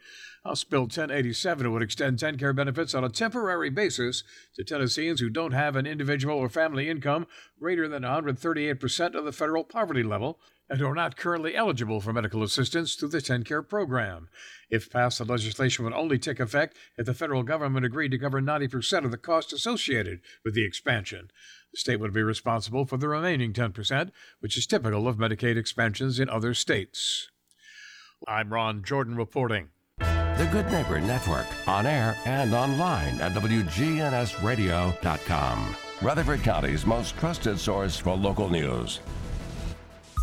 House 0.45 0.65
Bill 0.65 0.83
1087 0.83 1.73
would 1.73 1.83
extend 1.83 2.19
TennCare 2.19 2.55
benefits 2.55 2.95
on 2.95 3.05
a 3.05 3.09
temporary 3.09 3.71
basis 3.71 4.25
to 4.55 4.65
Tennesseans 4.65 5.21
who 5.21 5.29
don't 5.29 5.53
have 5.53 5.77
an 5.77 5.87
individual 5.87 6.37
or 6.37 6.49
family 6.49 6.89
income 6.89 7.27
greater 7.59 7.89
than 7.89 8.03
138% 8.03 9.15
of 9.15 9.25
the 9.25 9.33
federal 9.33 9.65
poverty 9.65 10.03
level 10.03 10.39
and 10.69 10.81
who 10.81 10.87
are 10.87 10.95
not 10.95 11.17
currently 11.17 11.55
eligible 11.55 12.01
for 12.01 12.13
medical 12.13 12.43
assistance 12.43 12.95
through 12.95 13.11
the 13.11 13.19
TennCare 13.19 13.67
program. 13.67 14.29
If 14.69 14.91
passed, 14.91 15.19
the 15.19 15.25
legislation 15.25 15.85
would 15.85 15.95
only 15.95 16.19
take 16.19 16.41
effect 16.41 16.77
if 16.97 17.07
the 17.07 17.15
federal 17.15 17.45
government 17.45 17.87
agreed 17.87 18.11
to 18.11 18.19
cover 18.19 18.41
90% 18.41 19.05
of 19.05 19.11
the 19.11 19.17
cost 19.17 19.53
associated 19.53 20.21
with 20.45 20.55
the 20.55 20.65
expansion. 20.65 21.31
The 21.77 21.81
state 21.81 22.01
would 22.01 22.15
be 22.15 22.23
responsible 22.23 22.87
for 22.87 22.97
the 22.97 23.07
remaining 23.07 23.53
10%, 23.53 24.11
which 24.41 24.57
is 24.57 24.67
typical 24.67 25.07
of 25.07 25.19
Medicaid 25.19 25.59
expansions 25.59 26.19
in 26.19 26.31
other 26.31 26.55
states. 26.55 27.29
I'm 28.27 28.51
Ron 28.51 28.83
Jordan 28.83 29.15
reporting. 29.15 29.69
The 29.99 30.49
Good 30.51 30.73
Neighbor 30.73 31.03
Network, 31.03 31.45
on 31.69 31.85
air 31.85 32.17
and 32.25 32.55
online 32.55 33.21
at 33.21 33.33
WGNSradio.com. 33.33 35.77
Rutherford 36.01 36.43
County's 36.43 36.87
most 36.87 37.15
trusted 37.19 37.59
source 37.59 37.99
for 37.99 38.17
local 38.17 38.49
news. 38.49 39.01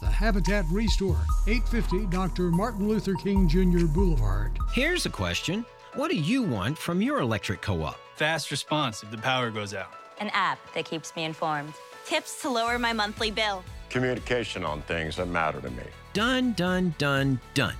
The 0.00 0.08
Habitat 0.08 0.64
Restore, 0.70 1.20
850 1.46 2.06
Dr. 2.06 2.44
Martin 2.50 2.88
Luther 2.88 3.12
King 3.14 3.46
Jr. 3.46 3.84
Boulevard. 3.84 4.58
Here's 4.72 5.04
a 5.04 5.10
question 5.10 5.62
What 5.94 6.10
do 6.10 6.16
you 6.16 6.42
want 6.42 6.78
from 6.78 7.02
your 7.02 7.18
electric 7.18 7.60
co 7.60 7.82
op? 7.82 7.98
Fast 8.16 8.50
response 8.50 9.02
if 9.02 9.10
the 9.10 9.18
power 9.18 9.50
goes 9.50 9.74
out. 9.74 9.92
An 10.18 10.30
app 10.32 10.58
that 10.72 10.86
keeps 10.86 11.14
me 11.16 11.24
informed. 11.24 11.74
Tips 12.06 12.40
to 12.40 12.48
lower 12.48 12.78
my 12.78 12.94
monthly 12.94 13.30
bill. 13.30 13.62
Communication 13.90 14.64
on 14.64 14.80
things 14.82 15.16
that 15.16 15.26
matter 15.26 15.60
to 15.60 15.70
me. 15.70 15.82
Done, 16.14 16.54
done, 16.54 16.94
done, 16.96 17.38
done. 17.52 17.74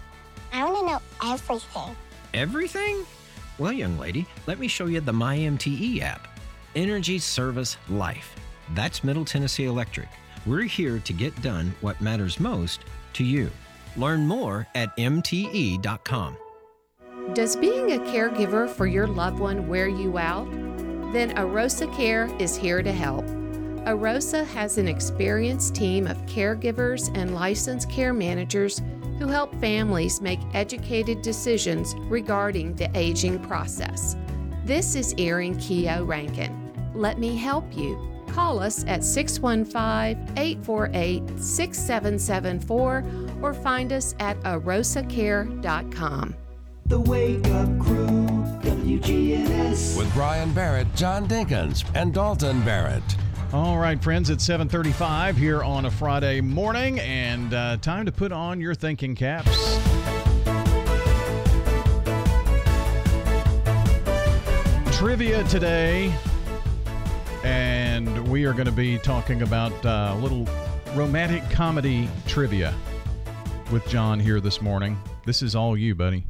I 0.53 0.63
want 0.65 0.77
to 0.77 0.93
know 0.93 1.33
everything. 1.33 1.97
Everything? 2.35 3.07
Well, 3.59 3.73
young 3.73 3.99
lady, 3.99 4.27
let 4.47 4.59
me 4.59 4.69
show 4.69 4.87
you 4.87 5.01
the 5.01 5.13
MyMTE 5.13 6.03
app 6.03 6.29
Energy 6.77 7.19
Service 7.19 7.79
Life. 7.89 8.37
That's 8.75 9.03
Middle 9.03 9.25
Tennessee 9.25 9.65
Electric. 9.65 10.09
We're 10.47 10.63
here 10.63 10.99
to 11.01 11.13
get 11.13 11.41
done 11.43 11.75
what 11.83 12.01
matters 12.01 12.41
most 12.41 12.81
to 13.15 13.25
you. 13.25 13.51
Learn 13.97 14.27
more 14.27 14.67
at 14.75 14.97
MTE.com. 14.97 16.37
Does 17.35 17.57
being 17.57 17.93
a 17.93 17.99
caregiver 17.99 18.69
for 18.69 18.87
your 18.87 19.07
loved 19.07 19.39
one 19.39 19.69
wear 19.69 19.87
you 19.87 20.17
out? 20.17 20.51
Then 21.13 21.35
Arosa 21.37 21.95
Care 21.95 22.31
is 22.39 22.57
here 22.57 22.83
to 22.83 22.93
help. 22.93 23.25
Arosa 23.87 24.47
has 24.47 24.79
an 24.79 24.89
experienced 24.89 25.75
team 25.75 26.07
of 26.07 26.17
caregivers 26.27 27.15
and 27.17 27.35
licensed 27.35 27.91
care 27.91 28.15
managers 28.15 28.81
who 29.19 29.27
help 29.27 29.55
families 29.61 30.23
make 30.23 30.41
educated 30.55 31.21
decisions 31.21 31.95
regarding 32.09 32.75
the 32.77 32.91
aging 32.95 33.39
process. 33.41 34.17
This 34.65 34.95
is 34.95 35.15
Erin 35.19 35.59
Keogh 35.59 36.05
Rankin. 36.05 36.93
Let 36.95 37.19
me 37.19 37.37
help 37.37 37.77
you. 37.77 38.10
Call 38.33 38.61
us 38.61 38.85
at 38.87 39.05
615 39.05 40.39
848 40.39 41.41
6774 41.41 43.05
or 43.43 43.55
find 43.55 43.93
us 43.93 44.15
at 44.21 44.39
arosacare.com. 44.41 46.35
The 46.87 47.01
Wake 47.01 47.47
Up 47.47 47.79
Crew, 47.79 48.27
WGNS. 48.63 49.97
With 49.97 50.13
Brian 50.13 50.53
Barrett, 50.53 50.93
John 50.97 51.29
Dinkins, 51.29 51.85
and 51.95 52.13
Dalton 52.13 52.63
Barrett. 52.63 53.03
All 53.53 53.79
right, 53.79 54.03
friends, 54.03 54.31
it's 54.31 54.45
7:35 54.47 55.37
here 55.37 55.63
on 55.63 55.87
a 55.87 55.91
Friday 55.91 56.41
morning, 56.41 57.01
and 57.01 57.53
uh, 57.53 57.77
time 57.79 58.07
to 58.07 58.13
put 58.13 58.31
on 58.31 58.61
your 58.61 58.75
thinking 58.75 59.15
caps. 59.17 59.79
Trivia 64.97 65.43
today, 65.45 66.13
and 67.45 68.29
we 68.29 68.45
are 68.45 68.53
going 68.53 68.67
to 68.67 68.73
be 68.73 68.99
talking 68.99 69.43
about 69.43 69.73
uh, 69.85 70.17
little 70.21 70.47
romantic 70.95 71.49
comedy 71.51 72.09
trivia 72.27 72.75
with 73.73 73.87
John 73.89 74.21
here 74.21 74.41
this 74.41 74.61
morning. 74.61 74.99
This 75.25 75.43
is 75.43 75.55
all 75.55 75.77
you, 75.77 75.95
buddy. 75.95 76.27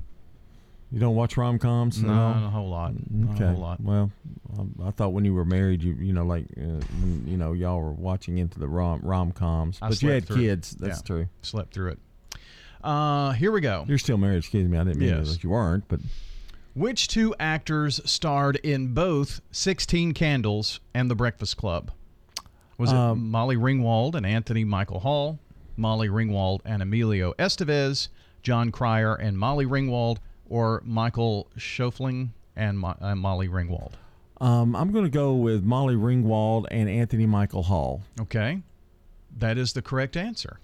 You 0.92 0.98
don't 0.98 1.14
watch 1.14 1.36
rom 1.36 1.58
coms? 1.58 2.02
No, 2.02 2.12
not 2.12 2.46
a 2.46 2.50
whole 2.50 2.68
lot. 2.68 2.92
Not 3.10 3.36
Okay. 3.36 3.44
a 3.44 3.48
whole 3.52 3.60
lot. 3.60 3.80
Well, 3.80 4.10
I, 4.82 4.88
I 4.88 4.90
thought 4.90 5.12
when 5.12 5.24
you 5.24 5.32
were 5.34 5.44
married, 5.44 5.82
you 5.82 5.94
you 5.94 6.12
know, 6.12 6.24
like 6.24 6.46
uh, 6.56 6.62
when, 7.00 7.24
you 7.28 7.36
know, 7.36 7.52
y'all 7.52 7.80
were 7.80 7.92
watching 7.92 8.38
into 8.38 8.58
the 8.58 8.66
rom 8.66 9.00
rom 9.02 9.30
coms, 9.32 9.78
but 9.78 10.02
you 10.02 10.10
had 10.10 10.26
through 10.26 10.36
it. 10.36 10.40
kids. 10.40 10.72
That's 10.72 10.98
Yeah, 10.98 11.06
true. 11.06 11.28
Slept 11.42 11.72
through 11.72 11.90
it. 11.92 11.98
Uh, 12.82 13.32
here 13.32 13.52
we 13.52 13.60
go. 13.60 13.84
You're 13.86 13.98
still 13.98 14.16
married. 14.16 14.38
Excuse 14.38 14.68
me. 14.68 14.78
I 14.78 14.84
didn't 14.84 14.98
mean 14.98 15.10
Yes. 15.10 15.30
that 15.32 15.44
you 15.44 15.50
weren't, 15.50 15.84
but 15.86 16.00
Which 16.80 17.08
two 17.08 17.34
actors 17.38 18.00
starred 18.10 18.56
in 18.56 18.94
both 18.94 19.42
16 19.52 20.14
Candles 20.14 20.80
and 20.94 21.10
The 21.10 21.14
Breakfast 21.14 21.58
Club? 21.58 21.90
Was 22.78 22.90
it 22.90 22.96
Um, 22.96 23.30
Molly 23.30 23.56
Ringwald 23.56 24.14
and 24.14 24.24
Anthony 24.24 24.64
Michael 24.64 25.00
Hall, 25.00 25.38
Molly 25.76 26.08
Ringwald 26.08 26.60
and 26.64 26.80
Emilio 26.80 27.34
Estevez, 27.38 28.08
Jon 28.42 28.72
Cryer 28.72 29.14
and 29.14 29.36
Molly 29.38 29.66
Ringwald, 29.66 30.20
or 30.48 30.80
Michael 30.86 31.48
Schoeffling 31.54 32.30
and 32.56 32.78
Mo- 32.78 32.96
uh, 32.98 33.14
Molly 33.14 33.48
Ringwald? 33.48 33.92
um, 34.40 34.74
I'm 34.74 34.90
going 34.90 35.04
to 35.04 35.10
go 35.10 35.34
with 35.34 35.62
Molly 35.62 35.96
Ringwald 35.96 36.64
and 36.70 36.88
Anthony 36.88 37.26
Michael 37.26 37.64
Hall. 37.64 38.00
Okay. 38.22 38.62
That 39.36 39.58
is 39.58 39.74
the 39.74 39.82
correct 39.82 40.16
answer. 40.16 40.58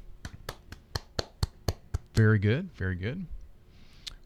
Very 2.15 2.39
good. 2.39 2.71
Very 2.75 2.95
good. 2.95 3.27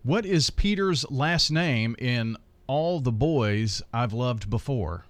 What 0.03 0.25
is 0.25 0.49
Peter's 0.49 1.05
last 1.11 1.51
name 1.51 1.95
in 1.99 2.39
All 2.67 3.01
the 3.01 3.13
Boys 3.13 3.83
I've 3.93 4.15
Loved 4.15 4.49
Before? 4.49 5.05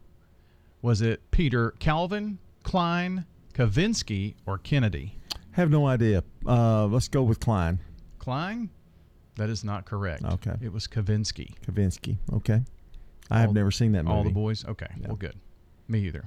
Was 0.82 1.00
it 1.00 1.30
Peter 1.30 1.72
Calvin, 1.78 2.38
Klein, 2.64 3.24
Kavinsky, 3.54 4.34
or 4.46 4.58
Kennedy? 4.58 5.16
Have 5.52 5.70
no 5.70 5.86
idea. 5.86 6.24
Uh, 6.44 6.86
let's 6.86 7.06
go 7.06 7.22
with 7.22 7.38
Klein. 7.38 7.78
Klein? 8.18 8.68
That 9.36 9.48
is 9.48 9.62
not 9.62 9.84
correct. 9.84 10.24
Okay. 10.24 10.56
It 10.60 10.72
was 10.72 10.88
Kavinsky. 10.88 11.54
Kavinsky. 11.64 12.16
Okay. 12.32 12.60
I 13.30 13.40
have 13.40 13.52
never 13.52 13.70
seen 13.70 13.92
that 13.92 14.04
movie. 14.04 14.16
All 14.16 14.24
the 14.24 14.30
boys? 14.30 14.64
Okay. 14.64 14.88
Well, 15.06 15.14
good. 15.14 15.36
Me 15.86 16.00
either. 16.00 16.24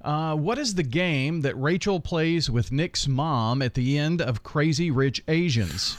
Uh, 0.00 0.36
what 0.36 0.58
is 0.58 0.76
the 0.76 0.84
game 0.84 1.40
that 1.40 1.60
Rachel 1.60 1.98
plays 1.98 2.48
with 2.48 2.70
Nick's 2.70 3.08
mom 3.08 3.62
at 3.62 3.74
the 3.74 3.98
end 3.98 4.22
of 4.22 4.44
Crazy 4.44 4.92
Rich 4.92 5.24
Asians? 5.26 5.98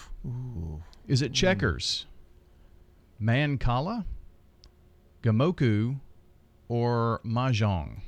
Is 1.10 1.22
it 1.22 1.34
checkers, 1.34 2.06
Mancala, 3.22 4.06
Gomoku, 5.24 6.00
or 6.68 7.20
Mahjong? 7.26 8.02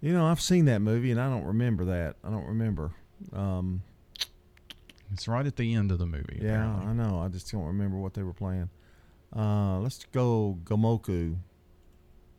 You 0.00 0.12
know, 0.12 0.26
I've 0.26 0.40
seen 0.40 0.66
that 0.66 0.80
movie 0.80 1.10
and 1.10 1.20
I 1.20 1.28
don't 1.30 1.44
remember 1.44 1.84
that. 1.86 2.16
I 2.22 2.30
don't 2.30 2.46
remember. 2.46 2.92
Um, 3.32 3.82
It's 5.12 5.26
right 5.26 5.46
at 5.46 5.56
the 5.56 5.74
end 5.74 5.90
of 5.90 5.98
the 5.98 6.06
movie. 6.06 6.38
yeah, 6.42 6.64
apparently. 6.74 6.86
I 6.86 6.92
know. 7.08 7.20
I 7.20 7.28
just 7.28 7.50
don't 7.50 7.64
remember 7.64 7.96
what 7.96 8.14
they 8.14 8.22
were 8.22 8.34
playing. 8.34 8.68
Uh, 9.34 9.78
let's 9.78 10.04
go 10.12 10.58
Gomoku. 10.64 11.36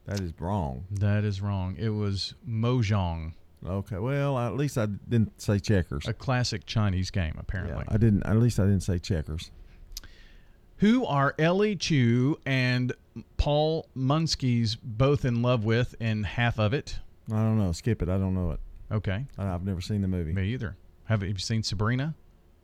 That 0.06 0.20
is 0.22 0.34
wrong. 0.40 0.86
That 0.92 1.24
is 1.24 1.42
wrong. 1.42 1.76
It 1.78 1.90
was 1.90 2.34
Mahjong, 2.48 3.34
Okay. 3.66 3.98
Well, 3.98 4.38
at 4.40 4.56
least 4.56 4.78
I 4.78 4.86
didn't 4.86 5.40
say 5.42 5.60
checkers. 5.60 6.08
a 6.08 6.14
classic 6.14 6.66
Chinese 6.66 7.12
game, 7.12 7.36
apparently. 7.38 7.84
Yeah, 7.88 7.94
I 7.94 7.98
didn't. 7.98 8.24
At 8.26 8.38
least 8.38 8.60
I 8.60 8.64
didn't 8.64 8.84
say 8.84 9.00
checkers. 9.00 9.52
Who 10.80 11.06
are 11.06 11.36
Ellie 11.38 11.76
Chu 11.76 12.38
and 12.46 12.94
Paul 13.38 13.88
Munsky's 13.96 14.76
both 14.76 15.26
in 15.26 15.42
love 15.42 15.66
with 15.66 15.96
in 16.00 16.24
half 16.24 16.60
of 16.60 16.74
it? 16.74 17.00
I 17.32 17.36
don't 17.36 17.58
know. 17.58 17.72
Skip 17.74 18.02
it. 18.02 18.10
I 18.10 18.18
don't 18.18 18.34
know 18.34 18.52
it. 18.52 18.60
Okay. 18.92 19.26
I, 19.38 19.54
I've 19.54 19.64
never 19.66 19.82
seen 19.82 20.02
the 20.02 20.08
movie. 20.08 20.32
Me 20.34 20.48
either. 20.54 20.78
Have, 21.06 21.22
have 21.22 21.30
you 21.30 21.38
seen 21.38 21.64
Sabrina? 21.64 22.16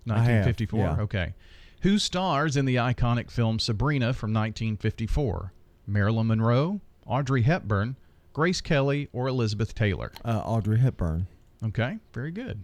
I 0.10 0.20
have, 0.20 0.46
1954? 0.46 0.80
yeah. 0.80 0.98
Okay. 1.02 1.34
Who 1.82 2.00
stars 2.00 2.56
in 2.56 2.66
the 2.66 2.76
iconic 2.78 3.30
film 3.30 3.60
Sabrina 3.60 4.14
from 4.14 4.34
1954? 4.34 5.52
Marilyn 5.88 6.28
Monroe, 6.28 6.80
Audrey 7.06 7.44
Hepburn, 7.44 7.96
Grace 8.34 8.62
Kelly, 8.62 9.08
or 9.14 9.28
Elizabeth 9.28 9.76
Taylor? 9.76 10.12
Uh, 10.24 10.42
Audrey 10.46 10.80
Hepburn, 10.80 11.28
Okay. 11.64 11.98
Very 12.14 12.32
good. 12.32 12.64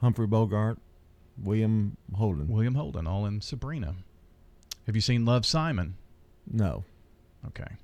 Humphrey 0.00 0.26
Bogart, 0.26 0.78
William 1.42 1.96
Holden. 2.14 2.48
William 2.48 2.74
Holden, 2.74 3.06
all 3.06 3.26
in 3.26 3.40
Sabrina. 3.40 3.96
Have 4.88 4.96
you 4.96 5.02
seen 5.02 5.26
Love 5.26 5.44
Simon? 5.44 5.96
No, 6.50 6.82
Okay. 7.48 7.76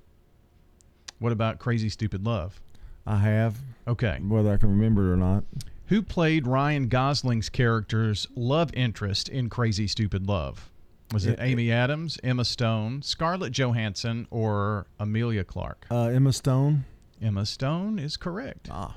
What 1.19 1.31
about 1.31 1.59
Crazy 1.59 1.87
Stupid 1.87 2.25
Love? 2.25 2.59
I 3.05 3.17
have. 3.19 3.57
Okay. 3.87 4.17
Whether 4.21 4.51
I 4.51 4.57
can 4.57 4.69
remember 4.71 5.07
it 5.09 5.13
or 5.13 5.15
not. 5.15 5.43
Who 5.85 6.01
played 6.01 6.47
Ryan 6.47 6.87
Gosling's 6.89 7.47
character's 7.47 8.27
love 8.35 8.71
interest 8.73 9.29
in 9.29 9.49
Crazy 9.49 9.85
Stupid 9.87 10.25
Love? 10.27 10.71
Was 11.13 11.27
it 11.27 11.33
It- 11.33 11.41
Amy 11.43 11.71
Adams, 11.71 12.17
Emma 12.23 12.43
Stone, 12.43 13.03
Scarlett 13.03 13.53
Johansson, 13.53 14.25
or 14.31 14.87
Emilia 14.99 15.43
Clarke? 15.43 15.85
Uh, 15.91 16.05
Emma 16.07 16.33
Stone. 16.33 16.85
Emma 17.21 17.45
Stone 17.45 17.99
is 17.99 18.17
correct. 18.17 18.67
Ah, 18.71 18.95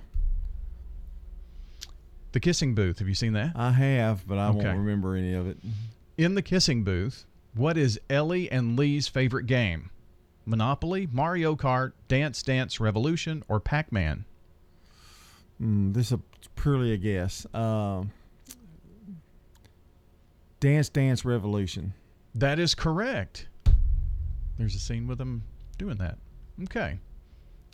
The 2.33 2.41
Kissing 2.41 2.75
Booth. 2.75 2.99
Have 3.01 3.09
you 3.09 3.15
seen 3.15 3.35
that? 3.35 3.53
I 3.55 3.73
have, 3.73 4.27
but 4.27 4.39
I 4.39 4.49
Okay. 4.49 4.65
won't 4.65 4.79
remember 4.79 5.15
any 5.15 5.35
of 5.35 5.47
it. 5.47 5.59
In 6.17 6.35
the 6.35 6.43
Kissing 6.43 6.83
Booth, 6.85 7.27
what 7.55 7.77
is 7.77 8.01
Ellie 8.09 8.51
and 8.51 8.79
Lee's 8.79 9.09
favorite 9.09 9.47
game? 9.47 9.91
Monopoly, 10.47 11.09
Mario 11.13 11.57
Kart, 11.57 11.93
Dance 12.09 12.43
Dance 12.43 12.81
Revolution, 12.81 13.45
or 13.49 13.61
Pac 13.61 13.93
Man? 13.93 14.25
Mm, 15.61 15.93
this 15.93 16.11
is 16.13 16.19
purely 16.57 16.93
a 16.93 16.97
guess. 16.97 17.47
Um, 17.53 18.13
Dance 20.61 20.89
Dance 20.89 21.25
Revolution. 21.25 21.93
That 22.35 22.59
is 22.59 22.75
correct. 22.75 23.49
There's 24.59 24.75
a 24.75 24.79
scene 24.79 25.07
with 25.07 25.19
them 25.19 25.43
doing 25.77 25.99
that. 25.99 26.19
Okay. 26.65 26.99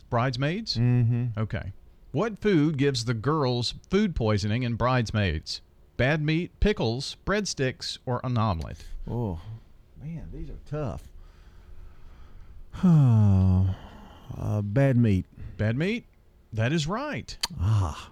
Bridesmaids? 0.09 0.77
Mm-hmm. 0.77 1.39
Okay. 1.39 1.71
What 2.11 2.39
food 2.39 2.77
gives 2.77 3.05
the 3.05 3.13
girls 3.13 3.73
food 3.89 4.15
poisoning 4.15 4.63
in 4.63 4.75
Bridesmaids? 4.75 5.61
Bad 5.97 6.21
meat, 6.21 6.51
pickles, 6.59 7.17
breadsticks, 7.25 7.97
or 8.05 8.21
an 8.23 8.37
omelet? 8.37 8.85
Oh, 9.09 9.39
man, 10.01 10.29
these 10.33 10.49
are 10.49 10.59
tough. 10.69 11.03
uh, 12.83 14.61
bad 14.61 14.97
meat. 14.97 15.25
Bad 15.57 15.77
meat? 15.77 16.05
That 16.53 16.71
is 16.73 16.87
right. 16.87 17.37
Ah, 17.59 18.11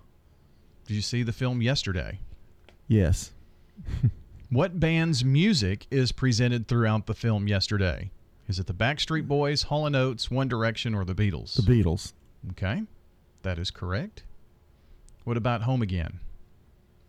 Did 0.87 0.95
you 0.95 1.01
see 1.01 1.23
the 1.23 1.33
film 1.33 1.61
yesterday? 1.61 2.19
yes. 2.87 3.31
What 4.49 4.79
band's 4.79 5.25
music 5.25 5.87
is 5.89 6.11
presented 6.11 6.67
throughout 6.67 7.07
the 7.07 7.15
film 7.15 7.47
yesterday? 7.47 8.11
Is 8.47 8.59
it 8.59 8.67
the 8.67 8.73
Backstreet 8.73 9.27
Boys, 9.27 9.63
Hall 9.63 9.95
& 9.95 9.95
Oates, 9.95 10.29
One 10.29 10.47
Direction, 10.47 10.93
or 10.93 11.03
the 11.03 11.15
Beatles? 11.15 11.55
The 11.55 11.63
Beatles. 11.63 12.13
Okay, 12.51 12.83
that 13.41 13.57
is 13.57 13.71
correct. 13.71 14.21
What 15.23 15.37
about 15.37 15.63
Home 15.63 15.81
Again 15.81 16.19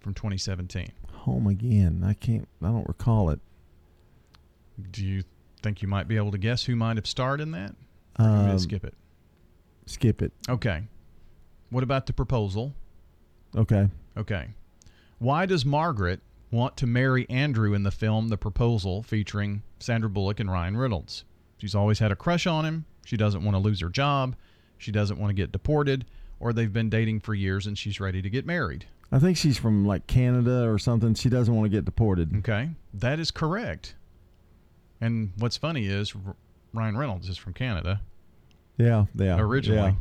from 0.01 0.15
2017? 0.15 0.89
Home 1.13 1.47
again. 1.47 2.03
I 2.03 2.15
can't. 2.15 2.49
I 2.63 2.69
don't 2.69 2.89
recall 2.89 3.29
it. 3.29 3.41
Do 4.91 5.05
you 5.05 5.23
think 5.63 5.83
you 5.83 5.89
might 5.89 6.09
be 6.09 6.17
able 6.17 6.31
to 6.33 6.39
guess 6.39 6.65
who 6.65 6.77
might 6.77 6.97
have 6.97 7.07
starred 7.07 7.41
in 7.41 7.53
that? 7.53 7.75
Or 8.19 8.25
you 8.25 8.31
want 8.31 8.41
me 8.43 8.47
to 8.49 8.53
Um, 8.53 8.59
skip 8.59 8.85
it. 8.85 8.95
Skip 9.87 10.23
it. 10.23 10.33
Okay. 10.49 10.85
What 11.71 11.83
about 11.83 12.07
the 12.07 12.13
proposal? 12.13 12.75
Okay. 13.57 13.89
Okay. 14.17 14.49
Why 15.19 15.47
does 15.47 15.65
Margaret 15.65 16.21
want 16.51 16.77
to 16.79 16.87
marry 16.87 17.29
Andrew 17.29 17.75
in 17.75 17.83
the 17.83 17.91
film 17.91 18.29
The 18.29 18.37
Proposal 18.37 19.03
featuring 19.03 19.63
Sandra 19.79 20.09
Bullock 20.11 20.41
and 20.41 20.51
Ryan 20.51 20.77
Reynolds? 20.77 21.25
She's 21.59 21.75
always 21.75 21.99
had 21.99 22.13
a 22.13 22.17
crush 22.17 22.47
on 22.47 22.65
him. 22.65 22.85
She 23.05 23.17
doesn't 23.17 23.43
want 23.45 23.55
to 23.55 23.59
lose 23.59 23.81
her 23.81 23.89
job. 23.89 24.37
She 24.79 24.91
doesn't 24.93 25.19
want 25.19 25.31
to 25.31 25.35
get 25.35 25.53
deported. 25.53 26.05
Or 26.41 26.53
they've 26.53 26.73
been 26.73 26.91
dating 26.91 27.21
for 27.21 27.35
years 27.35 27.67
and 27.67 27.79
she's 27.79 28.01
ready 28.01 28.21
to 28.23 28.29
get 28.31 28.45
married. 28.45 28.87
I 29.13 29.19
think 29.19 29.37
she's 29.37 29.57
from 29.57 29.87
like 29.87 30.07
Canada 30.07 30.69
or 30.69 30.79
something. 30.79 31.15
She 31.15 31.29
doesn't 31.29 31.55
want 31.55 31.65
to 31.67 31.71
get 31.71 31.85
deported. 31.85 32.35
Okay. 32.39 32.71
That 32.93 33.19
is 33.21 33.31
correct. 33.31 33.95
And 35.01 35.33
what's 35.39 35.57
funny 35.57 35.87
is 35.87 36.15
R- 36.15 36.37
Ryan 36.73 36.97
Reynolds 36.97 37.29
is 37.29 37.37
from 37.37 37.53
Canada 37.53 38.01
Yeah. 38.77 39.07
Yeah. 39.15 39.39
originally. 39.39 39.97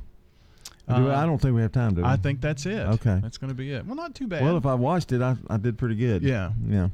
Yeah. 0.87 0.97
Do- 0.97 1.09
Uh, 1.11 1.15
I 1.15 1.25
don't 1.25 1.39
think 1.41 1.55
we 1.55 1.61
have 1.61 1.71
time 1.71 1.95
to. 1.95 2.05
I 2.05 2.17
think 2.17 2.41
that's 2.41 2.65
it. 2.65 2.79
Okay. 2.79 3.19
That's 3.21 3.37
going 3.37 3.49
to 3.49 3.55
be 3.55 3.71
it. 3.71 3.85
Well, 3.85 3.95
not 3.95 4.15
too 4.15 4.27
bad. 4.27 4.43
Well, 4.43 4.57
if 4.57 4.65
I 4.65 4.73
watched 4.73 5.11
it, 5.13 5.21
I, 5.21 5.37
I 5.49 5.57
did 5.57 5.77
pretty 5.77 5.95
good. 5.95 6.23
Yeah. 6.23 6.51
Yeah. 6.67 6.89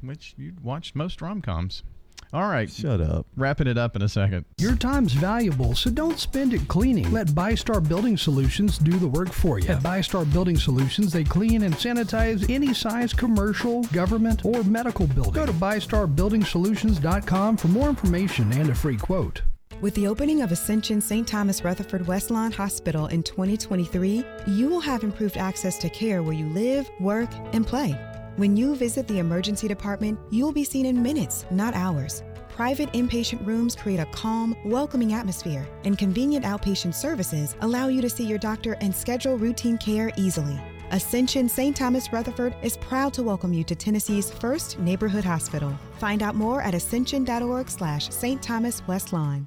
which 0.00 0.34
you 0.36 0.52
watched 0.62 0.96
most 0.96 1.20
rom 1.22 1.40
coms. 1.40 1.82
All 2.32 2.48
right. 2.48 2.70
Shut 2.70 3.00
up. 3.00 3.26
Wrapping 3.36 3.66
it 3.66 3.76
up 3.76 3.96
in 3.96 4.02
a 4.02 4.08
second. 4.08 4.44
Your 4.58 4.76
time's 4.76 5.12
valuable, 5.12 5.74
so 5.74 5.90
don't 5.90 6.18
spend 6.18 6.54
it 6.54 6.66
cleaning. 6.68 7.10
Let 7.12 7.28
ByStar 7.28 7.86
Building 7.86 8.16
Solutions 8.16 8.78
do 8.78 8.92
the 8.92 9.08
work 9.08 9.32
for 9.32 9.58
you. 9.58 9.68
At 9.68 9.82
ByStar 9.82 10.30
Building 10.32 10.56
Solutions, 10.56 11.12
they 11.12 11.24
clean 11.24 11.62
and 11.62 11.74
sanitize 11.74 12.48
any 12.48 12.72
size 12.72 13.12
commercial, 13.12 13.82
government, 13.84 14.44
or 14.44 14.62
medical 14.64 15.06
building. 15.06 15.32
Go 15.32 15.46
to 15.46 15.52
ByStarBuildingSolutions.com 15.52 17.56
for 17.56 17.68
more 17.68 17.88
information 17.88 18.52
and 18.52 18.70
a 18.70 18.74
free 18.74 18.96
quote. 18.96 19.42
With 19.80 19.94
the 19.94 20.06
opening 20.06 20.42
of 20.42 20.52
Ascension 20.52 21.00
St. 21.00 21.26
Thomas 21.26 21.64
Rutherford 21.64 22.06
Westlawn 22.06 22.52
Hospital 22.52 23.08
in 23.08 23.24
2023, 23.24 24.24
you 24.46 24.68
will 24.68 24.80
have 24.80 25.02
improved 25.02 25.36
access 25.36 25.76
to 25.78 25.90
care 25.90 26.22
where 26.22 26.34
you 26.34 26.46
live, 26.50 26.88
work, 27.00 27.30
and 27.52 27.66
play. 27.66 27.98
When 28.36 28.56
you 28.56 28.74
visit 28.74 29.06
the 29.08 29.18
emergency 29.18 29.68
department, 29.68 30.18
you 30.30 30.42
will 30.44 30.52
be 30.52 30.64
seen 30.64 30.86
in 30.86 31.02
minutes, 31.02 31.44
not 31.50 31.74
hours. 31.74 32.22
Private 32.48 32.90
inpatient 32.94 33.46
rooms 33.46 33.76
create 33.76 34.00
a 34.00 34.06
calm, 34.06 34.56
welcoming 34.64 35.12
atmosphere, 35.12 35.68
and 35.84 35.98
convenient 35.98 36.42
outpatient 36.46 36.94
services 36.94 37.54
allow 37.60 37.88
you 37.88 38.00
to 38.00 38.08
see 38.08 38.24
your 38.24 38.38
doctor 38.38 38.78
and 38.80 38.94
schedule 38.94 39.36
routine 39.36 39.76
care 39.76 40.10
easily. 40.16 40.58
Ascension 40.92 41.46
St. 41.46 41.76
Thomas 41.76 42.10
Rutherford 42.10 42.54
is 42.62 42.78
proud 42.78 43.12
to 43.14 43.22
welcome 43.22 43.52
you 43.52 43.64
to 43.64 43.74
Tennessee's 43.74 44.30
first 44.30 44.78
neighborhood 44.78 45.24
hospital. 45.24 45.78
Find 45.98 46.22
out 46.22 46.34
more 46.34 46.62
at 46.62 46.74
ascension.org 46.74 47.68
slash 47.68 48.08
St. 48.08 48.42
Thomas 48.42 48.80
Westlawn. 48.86 49.46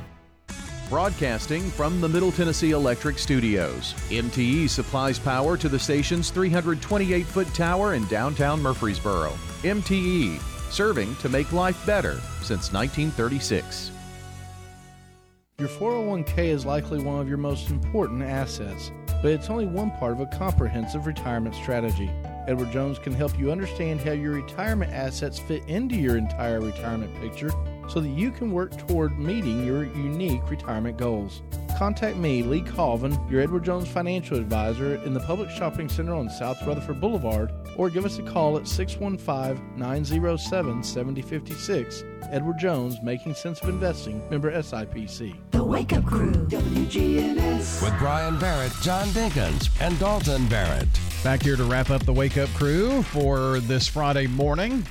Broadcasting 0.91 1.71
from 1.71 2.01
the 2.01 2.09
Middle 2.09 2.33
Tennessee 2.33 2.71
Electric 2.71 3.17
Studios, 3.17 3.93
MTE 4.09 4.69
supplies 4.69 5.17
power 5.17 5.55
to 5.55 5.69
the 5.69 5.79
station's 5.79 6.31
328 6.31 7.25
foot 7.25 7.47
tower 7.53 7.93
in 7.93 8.05
downtown 8.07 8.61
Murfreesboro. 8.61 9.31
MTE, 9.63 10.37
serving 10.69 11.15
to 11.15 11.29
make 11.29 11.53
life 11.53 11.85
better 11.85 12.19
since 12.41 12.73
1936. 12.73 13.91
Your 15.59 15.69
401k 15.69 16.39
is 16.39 16.65
likely 16.65 17.01
one 17.01 17.21
of 17.21 17.29
your 17.29 17.37
most 17.37 17.69
important 17.69 18.21
assets, 18.21 18.91
but 19.21 19.31
it's 19.31 19.49
only 19.49 19.67
one 19.67 19.91
part 19.91 20.11
of 20.11 20.19
a 20.19 20.25
comprehensive 20.25 21.07
retirement 21.07 21.55
strategy. 21.55 22.11
Edward 22.47 22.73
Jones 22.73 22.99
can 22.99 23.13
help 23.13 23.39
you 23.39 23.49
understand 23.49 24.01
how 24.01 24.11
your 24.11 24.33
retirement 24.33 24.91
assets 24.91 25.39
fit 25.39 25.63
into 25.69 25.95
your 25.95 26.17
entire 26.17 26.59
retirement 26.59 27.15
picture 27.21 27.53
so 27.91 27.99
that 27.99 28.09
you 28.09 28.31
can 28.31 28.51
work 28.51 28.75
toward 28.87 29.19
meeting 29.19 29.65
your 29.65 29.83
unique 29.83 30.49
retirement 30.49 30.97
goals. 30.97 31.41
Contact 31.77 32.15
me, 32.15 32.41
Lee 32.41 32.61
Colvin, 32.61 33.17
your 33.29 33.41
Edward 33.41 33.65
Jones 33.65 33.87
financial 33.87 34.37
advisor 34.37 34.95
in 35.03 35.13
the 35.13 35.19
Publix 35.19 35.49
Shopping 35.51 35.89
Center 35.89 36.13
on 36.13 36.29
South 36.29 36.61
Rutherford 36.65 37.01
Boulevard, 37.01 37.51
or 37.75 37.89
give 37.89 38.05
us 38.05 38.17
a 38.17 38.23
call 38.23 38.57
at 38.57 38.67
615 38.67 39.77
907 39.77 40.83
7056. 40.83 42.03
Edward 42.29 42.59
Jones, 42.59 43.01
Making 43.03 43.33
Sense 43.33 43.61
of 43.61 43.67
Investing, 43.67 44.21
member 44.29 44.51
SIPC. 44.51 45.35
The 45.51 45.63
Wake 45.63 45.91
Up 45.91 46.05
Crew, 46.05 46.31
WGNS. 46.31 47.83
With 47.83 47.99
Brian 47.99 48.39
Barrett, 48.39 48.71
John 48.81 49.07
Dinkins, 49.09 49.69
and 49.81 49.99
Dalton 49.99 50.47
Barrett. 50.47 50.87
Back 51.23 51.43
here 51.43 51.57
to 51.57 51.63
wrap 51.65 51.89
up 51.89 52.05
the 52.05 52.13
Wake 52.13 52.37
Up 52.37 52.49
Crew 52.49 53.03
for 53.03 53.59
this 53.59 53.87
Friday 53.87 54.27
morning. 54.27 54.85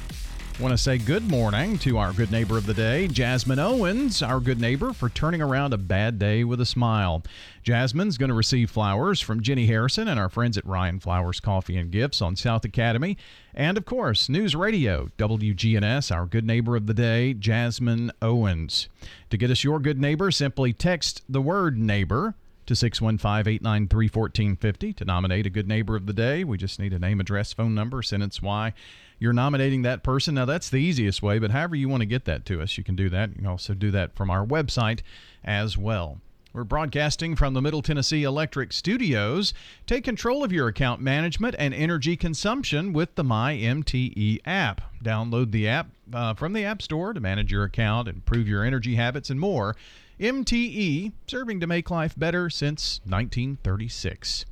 Want 0.60 0.72
to 0.72 0.78
say 0.78 0.98
good 0.98 1.26
morning 1.26 1.78
to 1.78 1.96
our 1.96 2.12
good 2.12 2.30
neighbor 2.30 2.58
of 2.58 2.66
the 2.66 2.74
day, 2.74 3.08
Jasmine 3.08 3.58
Owens, 3.58 4.20
our 4.20 4.40
good 4.40 4.60
neighbor, 4.60 4.92
for 4.92 5.08
turning 5.08 5.40
around 5.40 5.72
a 5.72 5.78
bad 5.78 6.18
day 6.18 6.44
with 6.44 6.60
a 6.60 6.66
smile. 6.66 7.22
Jasmine's 7.62 8.18
going 8.18 8.28
to 8.28 8.34
receive 8.34 8.70
flowers 8.70 9.22
from 9.22 9.40
Jenny 9.40 9.64
Harrison 9.64 10.06
and 10.06 10.20
our 10.20 10.28
friends 10.28 10.58
at 10.58 10.66
Ryan 10.66 11.00
Flowers 11.00 11.40
Coffee 11.40 11.78
and 11.78 11.90
Gifts 11.90 12.20
on 12.20 12.36
South 12.36 12.66
Academy. 12.66 13.16
And 13.54 13.78
of 13.78 13.86
course, 13.86 14.28
News 14.28 14.54
Radio, 14.54 15.08
WGNS, 15.16 16.14
our 16.14 16.26
good 16.26 16.44
neighbor 16.44 16.76
of 16.76 16.86
the 16.86 16.92
day, 16.92 17.32
Jasmine 17.32 18.12
Owens. 18.20 18.90
To 19.30 19.38
get 19.38 19.50
us 19.50 19.64
your 19.64 19.80
good 19.80 19.98
neighbor, 19.98 20.30
simply 20.30 20.74
text 20.74 21.22
the 21.26 21.40
word 21.40 21.78
neighbor 21.78 22.34
to 22.66 22.74
615-893-1450 22.74 24.96
to 24.96 25.04
nominate 25.06 25.46
a 25.46 25.50
good 25.50 25.66
neighbor 25.66 25.96
of 25.96 26.04
the 26.04 26.12
day. 26.12 26.44
We 26.44 26.58
just 26.58 26.78
need 26.78 26.92
a 26.92 26.98
name, 26.98 27.18
address, 27.18 27.54
phone 27.54 27.74
number, 27.74 28.02
sentence 28.02 28.42
why 28.42 28.74
you're 29.20 29.32
nominating 29.32 29.82
that 29.82 30.02
person. 30.02 30.34
Now 30.34 30.47
that's 30.47 30.70
the 30.70 30.78
easiest 30.78 31.22
way, 31.22 31.38
but 31.38 31.52
however 31.52 31.76
you 31.76 31.88
want 31.88 32.01
to 32.01 32.06
get 32.06 32.24
that 32.24 32.44
to 32.47 32.60
us, 32.60 32.76
you 32.76 32.82
can 32.82 32.97
do 32.97 33.09
that. 33.10 33.30
You 33.30 33.36
can 33.36 33.47
also 33.47 33.74
do 33.74 33.92
that 33.92 34.16
from 34.16 34.30
our 34.30 34.44
website 34.44 35.02
as 35.44 35.78
well. 35.78 36.20
We're 36.52 36.64
broadcasting 36.64 37.36
from 37.36 37.55
the 37.55 37.62
Middle 37.62 37.80
Tennessee 37.80 38.24
Electric 38.24 38.72
Studios. 38.72 39.55
Take 39.86 40.02
control 40.02 40.42
of 40.42 40.51
your 40.51 40.66
account 40.66 41.01
management 41.01 41.55
and 41.60 41.72
energy 41.72 42.16
consumption 42.16 42.92
with 42.92 43.14
the 43.14 43.22
MyMTE 43.22 44.40
app. 44.44 44.80
Download 45.05 45.52
the 45.52 45.68
app 45.68 45.90
uh, 46.12 46.34
from 46.34 46.52
the 46.52 46.64
App 46.64 46.82
Store 46.82 47.12
to 47.12 47.20
manage 47.20 47.52
your 47.52 47.62
account, 47.62 48.09
improve 48.09 48.48
your 48.48 48.64
energy 48.64 48.97
habits, 48.97 49.30
and 49.30 49.38
more. 49.38 49.76
MTE, 50.20 51.12
serving 51.26 51.60
to 51.60 51.66
make 51.66 51.90
life 51.90 52.14
better 52.16 52.51
since 52.51 53.01
1936. 53.05 54.44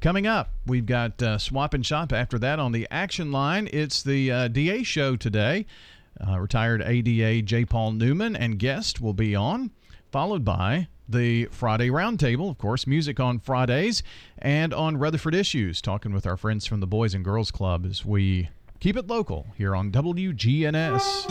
Coming 0.00 0.26
up, 0.26 0.52
we've 0.66 0.86
got 0.86 1.22
uh, 1.22 1.38
Swap 1.38 1.72
and 1.72 1.84
Shop 1.84 2.12
after 2.12 2.38
that 2.38 2.58
on 2.58 2.72
the 2.72 2.86
action 2.90 3.32
line. 3.32 3.68
It's 3.72 4.02
the 4.02 4.30
uh, 4.30 4.48
DA 4.48 4.82
show 4.82 5.16
today. 5.16 5.66
Uh, 6.26 6.38
retired 6.38 6.82
ADA 6.82 7.42
J. 7.42 7.64
Paul 7.64 7.92
Newman 7.92 8.36
and 8.36 8.58
guest 8.58 9.00
will 9.00 9.14
be 9.14 9.34
on, 9.34 9.70
followed 10.12 10.44
by 10.44 10.88
the 11.08 11.46
Friday 11.46 11.88
Roundtable, 11.88 12.50
of 12.50 12.58
course, 12.58 12.86
music 12.86 13.18
on 13.18 13.38
Fridays, 13.38 14.02
and 14.38 14.72
on 14.72 14.96
Rutherford 14.96 15.34
Issues, 15.34 15.80
talking 15.82 16.12
with 16.12 16.26
our 16.26 16.36
friends 16.36 16.66
from 16.66 16.80
the 16.80 16.86
Boys 16.86 17.14
and 17.14 17.24
Girls 17.24 17.50
Club 17.50 17.84
as 17.86 18.04
we 18.04 18.48
keep 18.80 18.96
it 18.96 19.06
local 19.06 19.46
here 19.56 19.74
on 19.74 19.90
WGNS. 19.90 21.28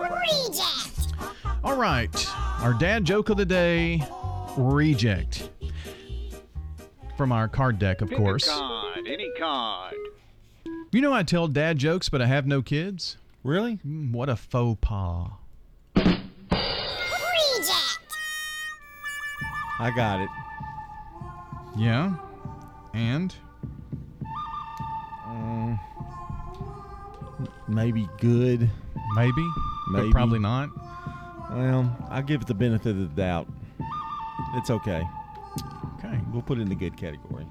Reject. 0.00 1.12
All 1.62 1.76
right, 1.76 2.26
our 2.60 2.74
dad 2.74 3.04
joke 3.04 3.30
of 3.30 3.36
the 3.36 3.44
day, 3.44 4.02
reject. 4.56 5.50
From 7.16 7.32
our 7.32 7.48
card 7.48 7.78
deck, 7.78 8.00
of 8.02 8.08
Pick 8.08 8.18
course. 8.18 8.46
A 8.46 8.50
card, 8.50 9.06
any 9.06 9.30
card. 9.38 9.94
You 10.92 11.00
know 11.00 11.12
I 11.12 11.22
tell 11.22 11.48
dad 11.48 11.78
jokes, 11.78 12.08
but 12.08 12.20
I 12.20 12.26
have 12.26 12.46
no 12.46 12.62
kids? 12.62 13.16
Really? 13.44 13.78
Mm, 13.86 14.12
what 14.12 14.28
a 14.28 14.36
faux 14.36 14.78
pas. 14.80 15.30
Reject. 15.96 16.18
I 19.78 19.90
got 19.94 20.20
it. 20.20 20.28
Yeah? 21.78 22.14
And? 22.92 23.34
Um, 25.26 25.80
maybe 27.68 28.08
good. 28.18 28.68
Maybe? 29.14 29.50
Maybe. 29.90 30.08
But 30.08 30.10
probably 30.10 30.38
not. 30.40 30.70
Well, 31.52 31.96
I'll 32.08 32.22
give 32.22 32.42
it 32.42 32.46
the 32.46 32.54
benefit 32.54 32.90
of 32.90 33.14
the 33.14 33.22
doubt. 33.22 33.48
It's 34.54 34.70
okay. 34.70 35.02
Okay. 35.98 36.18
We'll 36.32 36.42
put 36.42 36.58
it 36.58 36.62
in 36.62 36.68
the 36.68 36.74
good 36.74 36.96
category. 36.96 37.46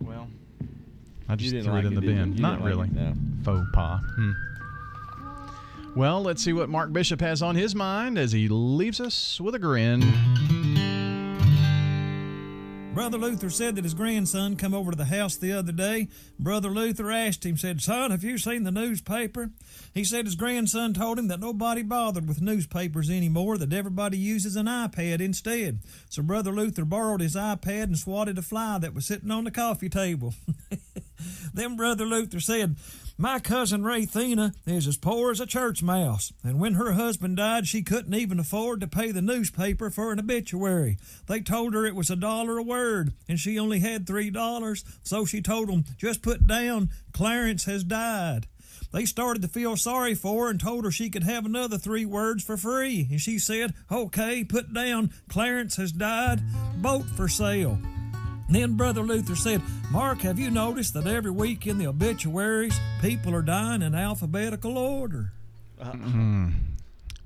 Well, 0.00 0.28
I 1.28 1.36
just 1.36 1.50
threw 1.50 1.72
like 1.72 1.84
it 1.84 1.86
in 1.88 1.92
it, 1.92 2.00
the 2.00 2.06
bin. 2.06 2.36
Not 2.36 2.60
like 2.60 2.68
really. 2.68 2.88
it, 2.88 2.94
no. 2.94 3.14
Faux 3.44 3.66
pas. 3.72 4.00
Hmm. 4.16 4.32
Well, 5.96 6.22
let's 6.22 6.42
see 6.42 6.52
what 6.52 6.68
Mark 6.68 6.92
Bishop 6.92 7.20
has 7.20 7.40
on 7.40 7.54
his 7.54 7.74
mind 7.74 8.18
as 8.18 8.32
he 8.32 8.48
leaves 8.48 9.00
us 9.00 9.40
with 9.40 9.54
a 9.54 9.58
grin. 9.58 10.02
Brother 12.94 13.18
Luther 13.18 13.50
said 13.50 13.74
that 13.74 13.82
his 13.82 13.92
grandson 13.92 14.54
come 14.54 14.72
over 14.72 14.92
to 14.92 14.96
the 14.96 15.06
house 15.06 15.36
the 15.36 15.50
other 15.50 15.72
day. 15.72 16.06
Brother 16.38 16.70
Luther 16.70 17.10
asked 17.10 17.44
him, 17.44 17.56
said, 17.56 17.80
Son, 17.80 18.12
have 18.12 18.22
you 18.22 18.38
seen 18.38 18.62
the 18.62 18.70
newspaper? 18.70 19.50
He 19.92 20.04
said 20.04 20.26
his 20.26 20.36
grandson 20.36 20.94
told 20.94 21.18
him 21.18 21.26
that 21.26 21.40
nobody 21.40 21.82
bothered 21.82 22.28
with 22.28 22.40
newspapers 22.40 23.10
anymore, 23.10 23.58
that 23.58 23.72
everybody 23.72 24.16
uses 24.16 24.54
an 24.54 24.66
iPad 24.66 25.20
instead. 25.20 25.80
So 26.08 26.22
Brother 26.22 26.52
Luther 26.52 26.84
borrowed 26.84 27.20
his 27.20 27.34
iPad 27.34 27.82
and 27.82 27.98
swatted 27.98 28.38
a 28.38 28.42
fly 28.42 28.78
that 28.78 28.94
was 28.94 29.06
sitting 29.06 29.32
on 29.32 29.42
the 29.42 29.50
coffee 29.50 29.88
table. 29.88 30.32
then 31.54 31.76
Brother 31.76 32.04
Luther 32.04 32.40
said, 32.40 32.76
My 33.16 33.38
cousin 33.38 33.82
Rathena 33.82 34.54
is 34.66 34.86
as 34.86 34.96
poor 34.96 35.30
as 35.30 35.40
a 35.40 35.46
church 35.46 35.82
mouse, 35.82 36.32
and 36.42 36.58
when 36.58 36.74
her 36.74 36.92
husband 36.92 37.36
died, 37.36 37.66
she 37.66 37.82
couldn't 37.82 38.14
even 38.14 38.38
afford 38.38 38.80
to 38.80 38.86
pay 38.86 39.10
the 39.10 39.22
newspaper 39.22 39.90
for 39.90 40.12
an 40.12 40.18
obituary. 40.18 40.98
They 41.26 41.40
told 41.40 41.74
her 41.74 41.86
it 41.86 41.94
was 41.94 42.10
a 42.10 42.16
dollar 42.16 42.58
a 42.58 42.62
word, 42.62 43.12
and 43.28 43.38
she 43.38 43.58
only 43.58 43.80
had 43.80 44.06
three 44.06 44.30
dollars, 44.30 44.84
so 45.02 45.24
she 45.24 45.40
told 45.42 45.68
them, 45.68 45.84
Just 45.96 46.22
put 46.22 46.46
down, 46.46 46.90
Clarence 47.12 47.64
has 47.64 47.84
died. 47.84 48.46
They 48.94 49.06
started 49.06 49.42
to 49.42 49.48
feel 49.48 49.76
sorry 49.76 50.14
for 50.14 50.44
her 50.44 50.50
and 50.50 50.60
told 50.60 50.84
her 50.84 50.90
she 50.92 51.10
could 51.10 51.24
have 51.24 51.44
another 51.44 51.78
three 51.78 52.06
words 52.06 52.44
for 52.44 52.56
free. 52.56 53.08
And 53.10 53.20
she 53.20 53.40
said, 53.40 53.74
Okay, 53.90 54.44
put 54.44 54.72
down, 54.72 55.10
Clarence 55.28 55.74
has 55.76 55.90
died, 55.90 56.42
boat 56.80 57.06
for 57.16 57.26
sale. 57.26 57.76
Then 58.48 58.76
Brother 58.76 59.02
Luther 59.02 59.34
said, 59.36 59.62
Mark, 59.90 60.20
have 60.20 60.38
you 60.38 60.50
noticed 60.50 60.94
that 60.94 61.06
every 61.06 61.30
week 61.30 61.66
in 61.66 61.78
the 61.78 61.86
obituaries, 61.86 62.78
people 63.00 63.34
are 63.34 63.42
dying 63.42 63.82
in 63.82 63.94
alphabetical 63.94 64.76
order? 64.78 65.32
Uh, 65.80 65.92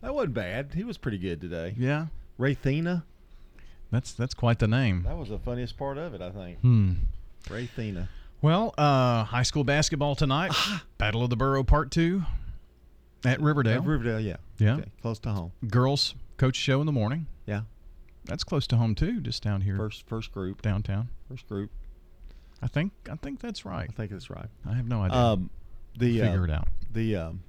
That 0.00 0.14
wasn't 0.14 0.34
bad. 0.34 0.70
He 0.74 0.84
was 0.84 0.96
pretty 0.96 1.18
good 1.18 1.40
today. 1.40 1.74
Yeah. 1.76 2.06
Raythena. 2.38 3.02
That's 3.90 4.12
that's 4.12 4.34
quite 4.34 4.58
the 4.58 4.68
name. 4.68 5.02
That 5.04 5.16
was 5.16 5.28
the 5.30 5.38
funniest 5.38 5.76
part 5.76 5.98
of 5.98 6.14
it, 6.14 6.20
I 6.20 6.30
think. 6.30 6.60
Hmm. 6.60 6.92
Raythena. 7.46 8.08
Well, 8.42 8.74
uh, 8.78 9.24
high 9.24 9.42
school 9.42 9.64
basketball 9.64 10.14
tonight. 10.14 10.52
Battle 10.98 11.24
of 11.24 11.30
the 11.30 11.36
Borough 11.36 11.64
Part 11.64 11.90
Two 11.90 12.22
at 13.24 13.40
Riverdale. 13.40 13.78
At 13.80 13.84
Riverdale, 13.86 14.20
yeah. 14.20 14.36
Yeah. 14.58 14.74
Okay, 14.76 14.90
close 15.02 15.18
to 15.20 15.30
home. 15.30 15.52
Girls 15.66 16.14
coach 16.36 16.54
show 16.54 16.80
in 16.80 16.86
the 16.86 16.92
morning. 16.92 17.26
Yeah. 17.46 17.62
That's 18.28 18.44
close 18.44 18.66
to 18.68 18.76
home 18.76 18.94
too, 18.94 19.20
just 19.20 19.42
down 19.42 19.62
here. 19.62 19.76
First 19.76 20.06
first 20.06 20.32
group. 20.32 20.62
downtown. 20.62 21.08
First 21.28 21.48
group. 21.48 21.70
I 22.62 22.66
think 22.66 22.92
I 23.10 23.16
think 23.16 23.40
that's 23.40 23.64
right. 23.64 23.88
I 23.88 23.92
think 23.92 24.10
that's 24.10 24.30
right. 24.30 24.48
I 24.68 24.74
have 24.74 24.86
no 24.86 25.02
idea. 25.02 25.18
Um, 25.18 25.50
the 25.98 26.20
Figure 26.20 26.42
uh, 26.42 26.44
it 26.44 26.50
out. 26.50 26.68
The 26.92 27.16
um, 27.16 27.42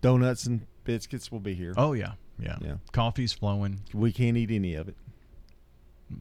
donuts 0.00 0.44
and 0.46 0.66
biscuits 0.84 1.30
will 1.30 1.40
be 1.40 1.54
here. 1.54 1.72
Oh 1.76 1.92
yeah, 1.92 2.12
yeah. 2.38 2.56
Yeah. 2.60 2.74
Coffee's 2.92 3.32
flowing. 3.32 3.80
We 3.94 4.12
can't 4.12 4.36
eat 4.36 4.50
any 4.50 4.74
of 4.74 4.88
it. 4.88 4.96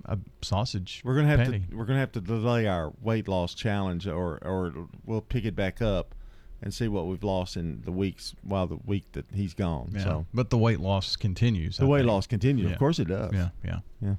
A 0.06 0.18
sausage. 0.42 1.02
We're 1.04 1.16
gonna 1.16 1.28
have 1.28 1.40
patty. 1.40 1.64
to 1.70 1.76
we're 1.76 1.86
gonna 1.86 2.00
have 2.00 2.12
to 2.14 2.22
delay 2.22 2.68
our 2.68 2.94
weight 3.02 3.28
loss 3.28 3.56
challenge, 3.56 4.08
or 4.08 4.40
or 4.44 4.74
we'll 5.06 5.22
pick 5.22 5.44
it 5.44 5.56
back 5.56 5.82
up 5.82 6.14
and 6.62 6.74
see 6.74 6.88
what 6.88 7.08
we've 7.08 7.24
lost 7.24 7.58
in 7.58 7.82
the 7.86 7.92
weeks 7.92 8.34
while 8.44 8.66
the 8.68 8.78
week 8.86 9.04
that 9.14 9.26
he's 9.34 9.54
gone. 9.54 9.92
Yeah. 9.94 10.04
So 10.04 10.26
but 10.34 10.50
the 10.50 10.58
weight 10.58 10.80
loss 10.80 11.16
continues. 11.16 11.78
the 11.78 11.86
I 11.86 11.88
weight 11.88 12.00
think. 12.00 12.10
loss 12.12 12.28
continues. 12.28 12.68
Yeah. 12.68 12.74
Of 12.74 12.80
course 12.80 13.00
it 13.00 13.08
does. 13.08 13.32
Yeah, 13.34 13.50
yeah, 13.64 13.80
yeah. 14.02 14.16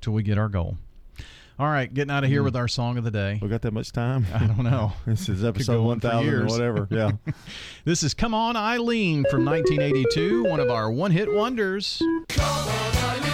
Till 0.00 0.12
we 0.12 0.22
get 0.22 0.38
our 0.38 0.48
goal. 0.48 0.76
All 1.58 1.66
right, 1.68 1.92
getting 1.92 2.10
out 2.10 2.22
of 2.22 2.28
here 2.28 2.42
Mm. 2.42 2.44
with 2.44 2.56
our 2.56 2.68
song 2.68 2.98
of 2.98 3.04
the 3.04 3.10
day. 3.10 3.38
We 3.40 3.48
got 3.48 3.62
that 3.62 3.72
much 3.72 3.90
time? 3.90 4.26
I 4.34 4.40
don't 4.46 4.62
know. 4.62 4.92
this 5.06 5.28
is 5.30 5.42
episode 5.42 5.72
go 5.72 5.80
on 5.80 5.86
one 5.86 6.00
for 6.00 6.08
thousand 6.10 6.34
or 6.34 6.44
whatever. 6.46 6.86
Yeah. 6.90 7.12
this 7.86 8.02
is 8.02 8.12
"Come 8.12 8.34
On, 8.34 8.56
Eileen" 8.56 9.24
from 9.30 9.46
1982, 9.46 10.44
one 10.44 10.60
of 10.60 10.70
our 10.70 10.90
one-hit 10.90 11.32
wonders. 11.32 11.98
Come 12.28 12.44
on, 12.44 13.25